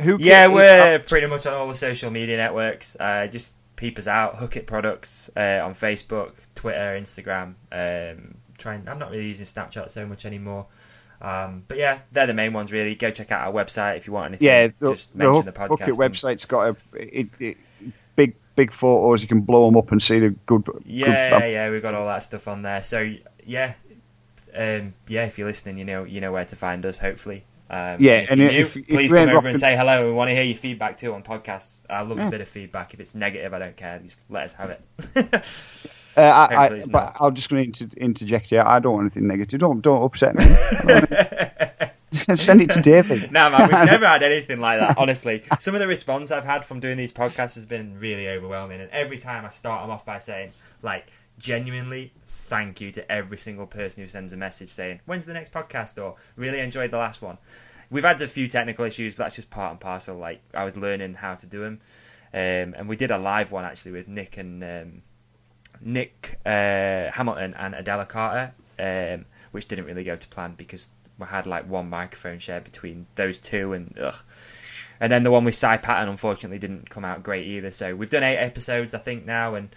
Uh, 0.00 0.02
uh, 0.02 0.16
Who? 0.16 0.16
Yeah, 0.20 0.46
we're 0.48 0.98
pretty 1.00 1.26
much 1.26 1.46
on 1.46 1.54
all 1.54 1.68
the 1.68 1.74
social 1.74 2.10
media 2.10 2.36
networks. 2.36 2.96
Uh, 2.98 3.26
just 3.26 3.54
peep 3.76 3.98
us 3.98 4.06
out. 4.06 4.36
Hookit 4.36 4.66
Products 4.66 5.30
uh, 5.36 5.60
on 5.62 5.74
Facebook, 5.74 6.32
Twitter, 6.54 6.98
Instagram. 7.00 7.54
Um, 7.72 8.34
trying. 8.58 8.88
I'm 8.88 8.98
not 8.98 9.10
really 9.10 9.26
using 9.26 9.46
Snapchat 9.46 9.90
so 9.90 10.06
much 10.06 10.24
anymore. 10.24 10.66
Um, 11.22 11.64
but 11.68 11.76
yeah, 11.76 12.00
they're 12.12 12.26
the 12.26 12.34
main 12.34 12.52
ones 12.52 12.72
really. 12.72 12.94
Go 12.94 13.10
check 13.10 13.30
out 13.30 13.46
our 13.46 13.52
website 13.52 13.96
if 13.96 14.06
you 14.06 14.12
want 14.12 14.28
anything. 14.28 14.46
Yeah, 14.46 14.68
the, 14.78 14.92
just 14.92 15.12
the 15.12 15.18
mention 15.18 15.34
Hook, 15.34 15.44
the 15.44 15.52
podcast. 15.52 15.68
Hook 15.68 15.80
It 15.80 15.88
and- 15.88 15.98
website's 15.98 16.44
got 16.46 16.68
a 16.70 16.76
it, 16.94 17.28
it, 17.38 17.56
big 18.16 18.34
big 18.56 18.72
photos. 18.72 19.22
You 19.22 19.28
can 19.28 19.40
blow 19.40 19.66
them 19.66 19.76
up 19.76 19.92
and 19.92 20.02
see 20.02 20.18
the 20.18 20.30
good. 20.30 20.66
Yeah, 20.84 21.30
good, 21.30 21.40
yeah, 21.40 21.46
yeah, 21.46 21.70
we've 21.70 21.82
got 21.82 21.94
all 21.94 22.06
that 22.06 22.22
stuff 22.22 22.48
on 22.48 22.62
there. 22.62 22.82
So 22.82 23.14
yeah, 23.44 23.74
um, 24.56 24.94
yeah. 25.08 25.24
If 25.24 25.38
you're 25.38 25.48
listening, 25.48 25.78
you 25.78 25.84
know 25.84 26.04
you 26.04 26.20
know 26.22 26.32
where 26.32 26.44
to 26.46 26.56
find 26.56 26.86
us. 26.86 26.98
Hopefully, 26.98 27.44
um, 27.70 27.96
Yeah, 28.00 28.18
If 28.18 28.30
and 28.32 28.40
you're 28.40 28.50
if- 28.50 28.74
new, 28.76 28.82
if 28.82 28.88
please 28.88 29.10
you 29.10 29.16
come 29.16 29.28
over 29.28 29.34
rocking- 29.36 29.50
and 29.50 29.58
say 29.60 29.76
hello. 29.76 30.06
We 30.06 30.12
want 30.12 30.28
to 30.30 30.34
hear 30.34 30.42
your 30.44 30.56
feedback 30.56 30.96
too 30.98 31.14
on 31.14 31.22
podcasts. 31.22 31.82
I 31.88 32.02
love 32.02 32.18
Yeah. 32.18 32.28
a 32.28 32.30
bit 32.30 32.40
of 32.40 32.48
feedback. 32.48 32.92
If 32.94 33.00
it's 33.00 33.14
negative, 33.14 33.54
I 33.54 33.58
don't 33.60 33.76
care. 33.76 33.98
Just 34.00 34.20
let 34.28 34.44
us 34.44 34.52
have 34.54 34.70
it. 34.70 35.46
Uh, 36.16 36.22
I, 36.22 36.66
I 36.66 36.82
but 36.90 37.16
I'm 37.20 37.36
just 37.36 37.48
going 37.48 37.70
to 37.70 37.88
interject 37.96 38.50
here. 38.50 38.64
I 38.66 38.80
don't 38.80 38.94
want 38.94 39.04
anything 39.04 39.28
negative. 39.28 39.60
Don't 39.60 39.80
don't 39.80 40.02
upset 40.02 40.34
me. 40.34 40.44
Send 42.34 42.62
it 42.62 42.70
to 42.70 42.82
David. 42.82 43.30
no, 43.30 43.48
man, 43.48 43.60
we've 43.62 43.70
never 43.70 44.06
had 44.06 44.24
anything 44.24 44.58
like 44.58 44.80
that. 44.80 44.98
Honestly, 44.98 45.44
some 45.60 45.74
of 45.76 45.80
the 45.80 45.86
response 45.86 46.32
I've 46.32 46.44
had 46.44 46.64
from 46.64 46.80
doing 46.80 46.96
these 46.96 47.12
podcasts 47.12 47.54
has 47.54 47.64
been 47.64 47.96
really 48.00 48.28
overwhelming, 48.28 48.80
and 48.80 48.90
every 48.90 49.18
time 49.18 49.44
I 49.46 49.50
start 49.50 49.82
them 49.84 49.90
off 49.90 50.04
by 50.04 50.18
saying, 50.18 50.50
like, 50.82 51.06
genuinely, 51.38 52.12
thank 52.50 52.80
you 52.80 52.90
to 52.90 53.10
every 53.10 53.38
single 53.38 53.66
person 53.66 54.02
who 54.02 54.08
sends 54.08 54.32
a 54.32 54.36
message 54.36 54.68
saying, 54.68 55.00
"When's 55.06 55.24
the 55.24 55.32
next 55.32 55.52
podcast?" 55.52 56.02
or 56.02 56.16
"Really 56.36 56.58
enjoyed 56.58 56.90
the 56.90 56.98
last 56.98 57.22
one." 57.22 57.38
We've 57.90 58.04
had 58.04 58.20
a 58.20 58.28
few 58.28 58.48
technical 58.48 58.84
issues, 58.84 59.14
but 59.14 59.24
that's 59.24 59.36
just 59.36 59.50
part 59.50 59.70
and 59.70 59.80
parcel. 59.80 60.16
Like, 60.16 60.42
I 60.52 60.64
was 60.64 60.76
learning 60.76 61.14
how 61.14 61.36
to 61.36 61.46
do 61.46 61.60
them, 61.60 61.80
um, 62.34 62.74
and 62.76 62.88
we 62.88 62.96
did 62.96 63.12
a 63.12 63.18
live 63.18 63.52
one 63.52 63.64
actually 63.64 63.92
with 63.92 64.08
Nick 64.08 64.36
and 64.36 64.62
um, 64.64 65.02
Nick 65.80 66.38
uh, 66.44 67.10
Hamilton 67.12 67.54
and 67.54 67.74
Adela 67.74 68.04
Carter, 68.04 68.52
um, 68.78 69.26
which 69.52 69.68
didn't 69.68 69.84
really 69.84 70.04
go 70.04 70.16
to 70.16 70.28
plan 70.28 70.54
because 70.56 70.88
we 71.18 71.26
had 71.26 71.46
like 71.46 71.68
one 71.68 71.88
microphone 71.88 72.40
shared 72.40 72.64
between 72.64 73.06
those 73.14 73.38
two, 73.38 73.72
and 73.72 73.96
ugh. 73.96 74.22
And 74.98 75.10
then 75.10 75.22
the 75.22 75.30
one 75.30 75.44
with 75.44 75.54
Si 75.54 75.78
Paton 75.78 76.08
unfortunately 76.08 76.58
didn't 76.58 76.90
come 76.90 77.04
out 77.04 77.22
great 77.22 77.46
either. 77.46 77.70
So 77.70 77.94
we've 77.94 78.10
done 78.10 78.24
eight 78.24 78.38
episodes, 78.38 78.92
I 78.92 78.98
think 78.98 79.24
now, 79.24 79.54
and 79.54 79.68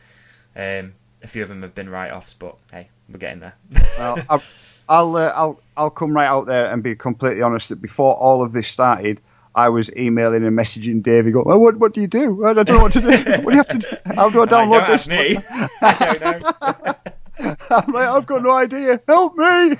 um, 0.55 0.95
a 1.23 1.27
few 1.27 1.43
of 1.43 1.49
them 1.49 1.61
have 1.61 1.73
been 1.73 1.89
write-offs, 1.89 2.33
but 2.33 2.55
hey, 2.71 2.89
we're 3.09 3.17
getting 3.17 3.39
there. 3.39 3.55
Well, 3.97 4.17
I'll 4.29 4.43
I'll, 4.89 5.15
uh, 5.15 5.33
I'll 5.35 5.59
I'll 5.77 5.89
come 5.89 6.13
right 6.13 6.27
out 6.27 6.45
there 6.45 6.71
and 6.71 6.83
be 6.83 6.95
completely 6.95 7.41
honest 7.41 7.69
that 7.69 7.81
before 7.81 8.15
all 8.15 8.43
of 8.43 8.51
this 8.51 8.67
started, 8.67 9.21
I 9.55 9.69
was 9.69 9.95
emailing 9.95 10.45
and 10.45 10.57
messaging 10.57 11.01
Davi. 11.01 11.31
Go, 11.31 11.43
oh, 11.45 11.57
what 11.57 11.77
what 11.77 11.93
do 11.93 12.01
you 12.01 12.07
do? 12.07 12.45
I 12.45 12.53
don't 12.53 12.67
know 12.67 12.79
what 12.79 12.93
to 12.93 13.01
do. 13.01 13.07
What 13.43 13.51
do 13.51 13.57
you 13.57 13.57
have 13.57 13.67
to 13.69 13.77
do? 13.77 13.87
How 14.15 14.29
do 14.29 14.41
I 14.41 14.45
download 14.45 14.81
ask 14.81 15.07
this? 15.07 15.07
me. 15.07 15.37
I 15.81 16.17
don't 16.19 16.41
know. 16.41 16.93
I'm 17.69 17.91
like, 17.91 18.07
I've 18.07 18.25
got 18.25 18.43
no 18.43 18.51
idea. 18.51 19.01
Help 19.07 19.35
me! 19.35 19.75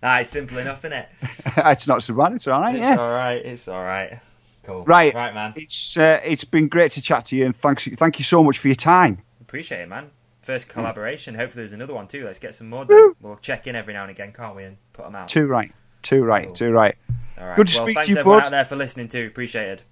nah, 0.00 0.18
it's 0.18 0.30
simple 0.30 0.58
enough, 0.58 0.78
isn't 0.84 0.92
it? 0.92 1.08
it's 1.56 1.88
not 1.88 2.02
so 2.02 2.14
bad. 2.14 2.34
It's 2.34 2.46
all 2.46 2.60
right. 2.60 2.74
It's 2.74 2.84
yeah. 2.84 2.96
all 2.96 3.10
right. 3.10 3.44
It's 3.44 3.66
all 3.68 3.82
right. 3.82 4.18
Cool. 4.62 4.84
Right. 4.84 5.14
right, 5.14 5.34
man. 5.34 5.54
It's 5.56 5.96
uh, 5.96 6.20
it's 6.24 6.44
been 6.44 6.68
great 6.68 6.92
to 6.92 7.02
chat 7.02 7.26
to 7.26 7.36
you, 7.36 7.46
and 7.46 7.56
thanks 7.56 7.88
thank 7.96 8.18
you 8.18 8.24
so 8.24 8.44
much 8.44 8.58
for 8.58 8.68
your 8.68 8.76
time. 8.76 9.22
Appreciate 9.48 9.80
it, 9.80 9.88
man. 9.88 10.10
First 10.42 10.66
hmm. 10.66 10.72
collaboration. 10.72 11.34
Hopefully, 11.34 11.62
there's 11.62 11.72
another 11.72 11.94
one 11.94 12.06
too. 12.06 12.24
Let's 12.24 12.38
get 12.38 12.54
some 12.54 12.68
more 12.68 12.84
done. 12.84 13.14
We'll 13.20 13.36
check 13.36 13.66
in 13.66 13.74
every 13.74 13.94
now 13.94 14.02
and 14.02 14.10
again, 14.10 14.32
can't 14.32 14.54
we, 14.54 14.64
and 14.64 14.76
put 14.92 15.06
them 15.06 15.16
out. 15.16 15.28
Too 15.28 15.46
right, 15.46 15.72
too 16.02 16.22
right, 16.22 16.46
Cool. 16.46 16.54
too 16.54 16.70
right. 16.70 16.94
All 17.38 17.46
right. 17.46 17.56
Good 17.56 17.68
to 17.68 17.78
well, 17.78 17.86
speak 17.86 18.00
to 18.02 18.10
you, 18.10 18.18
everyone 18.18 18.40
bud. 18.40 18.46
out 18.46 18.50
there 18.50 18.64
for 18.64 18.76
listening 18.76 19.08
too. 19.08 19.26
Appreciated. 19.26 19.82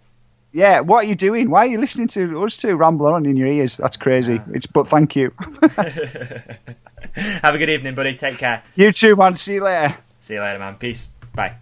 Yeah, 0.52 0.80
what 0.80 1.04
are 1.04 1.08
you 1.08 1.14
doing? 1.14 1.50
Why 1.50 1.60
are 1.60 1.66
you 1.66 1.78
listening 1.78 2.08
to 2.08 2.44
us 2.44 2.56
two 2.56 2.76
ramble 2.76 3.06
on 3.06 3.26
in 3.26 3.36
your 3.36 3.48
ears? 3.48 3.76
That's 3.76 3.96
crazy. 3.96 4.38
Ah. 4.40 4.50
It's 4.52 4.66
but 4.66 4.88
thank 4.88 5.16
you. 5.16 5.32
Have 7.14 7.54
a 7.54 7.58
good 7.58 7.70
evening, 7.70 7.94
buddy. 7.94 8.14
Take 8.14 8.38
care. 8.38 8.62
you 8.74 8.92
too, 8.92 9.16
man. 9.16 9.34
See 9.34 9.54
you 9.54 9.64
later. 9.64 9.96
See 10.20 10.34
you 10.34 10.40
later, 10.40 10.58
man. 10.58 10.76
Peace. 10.76 11.08
Bye. 11.34 11.56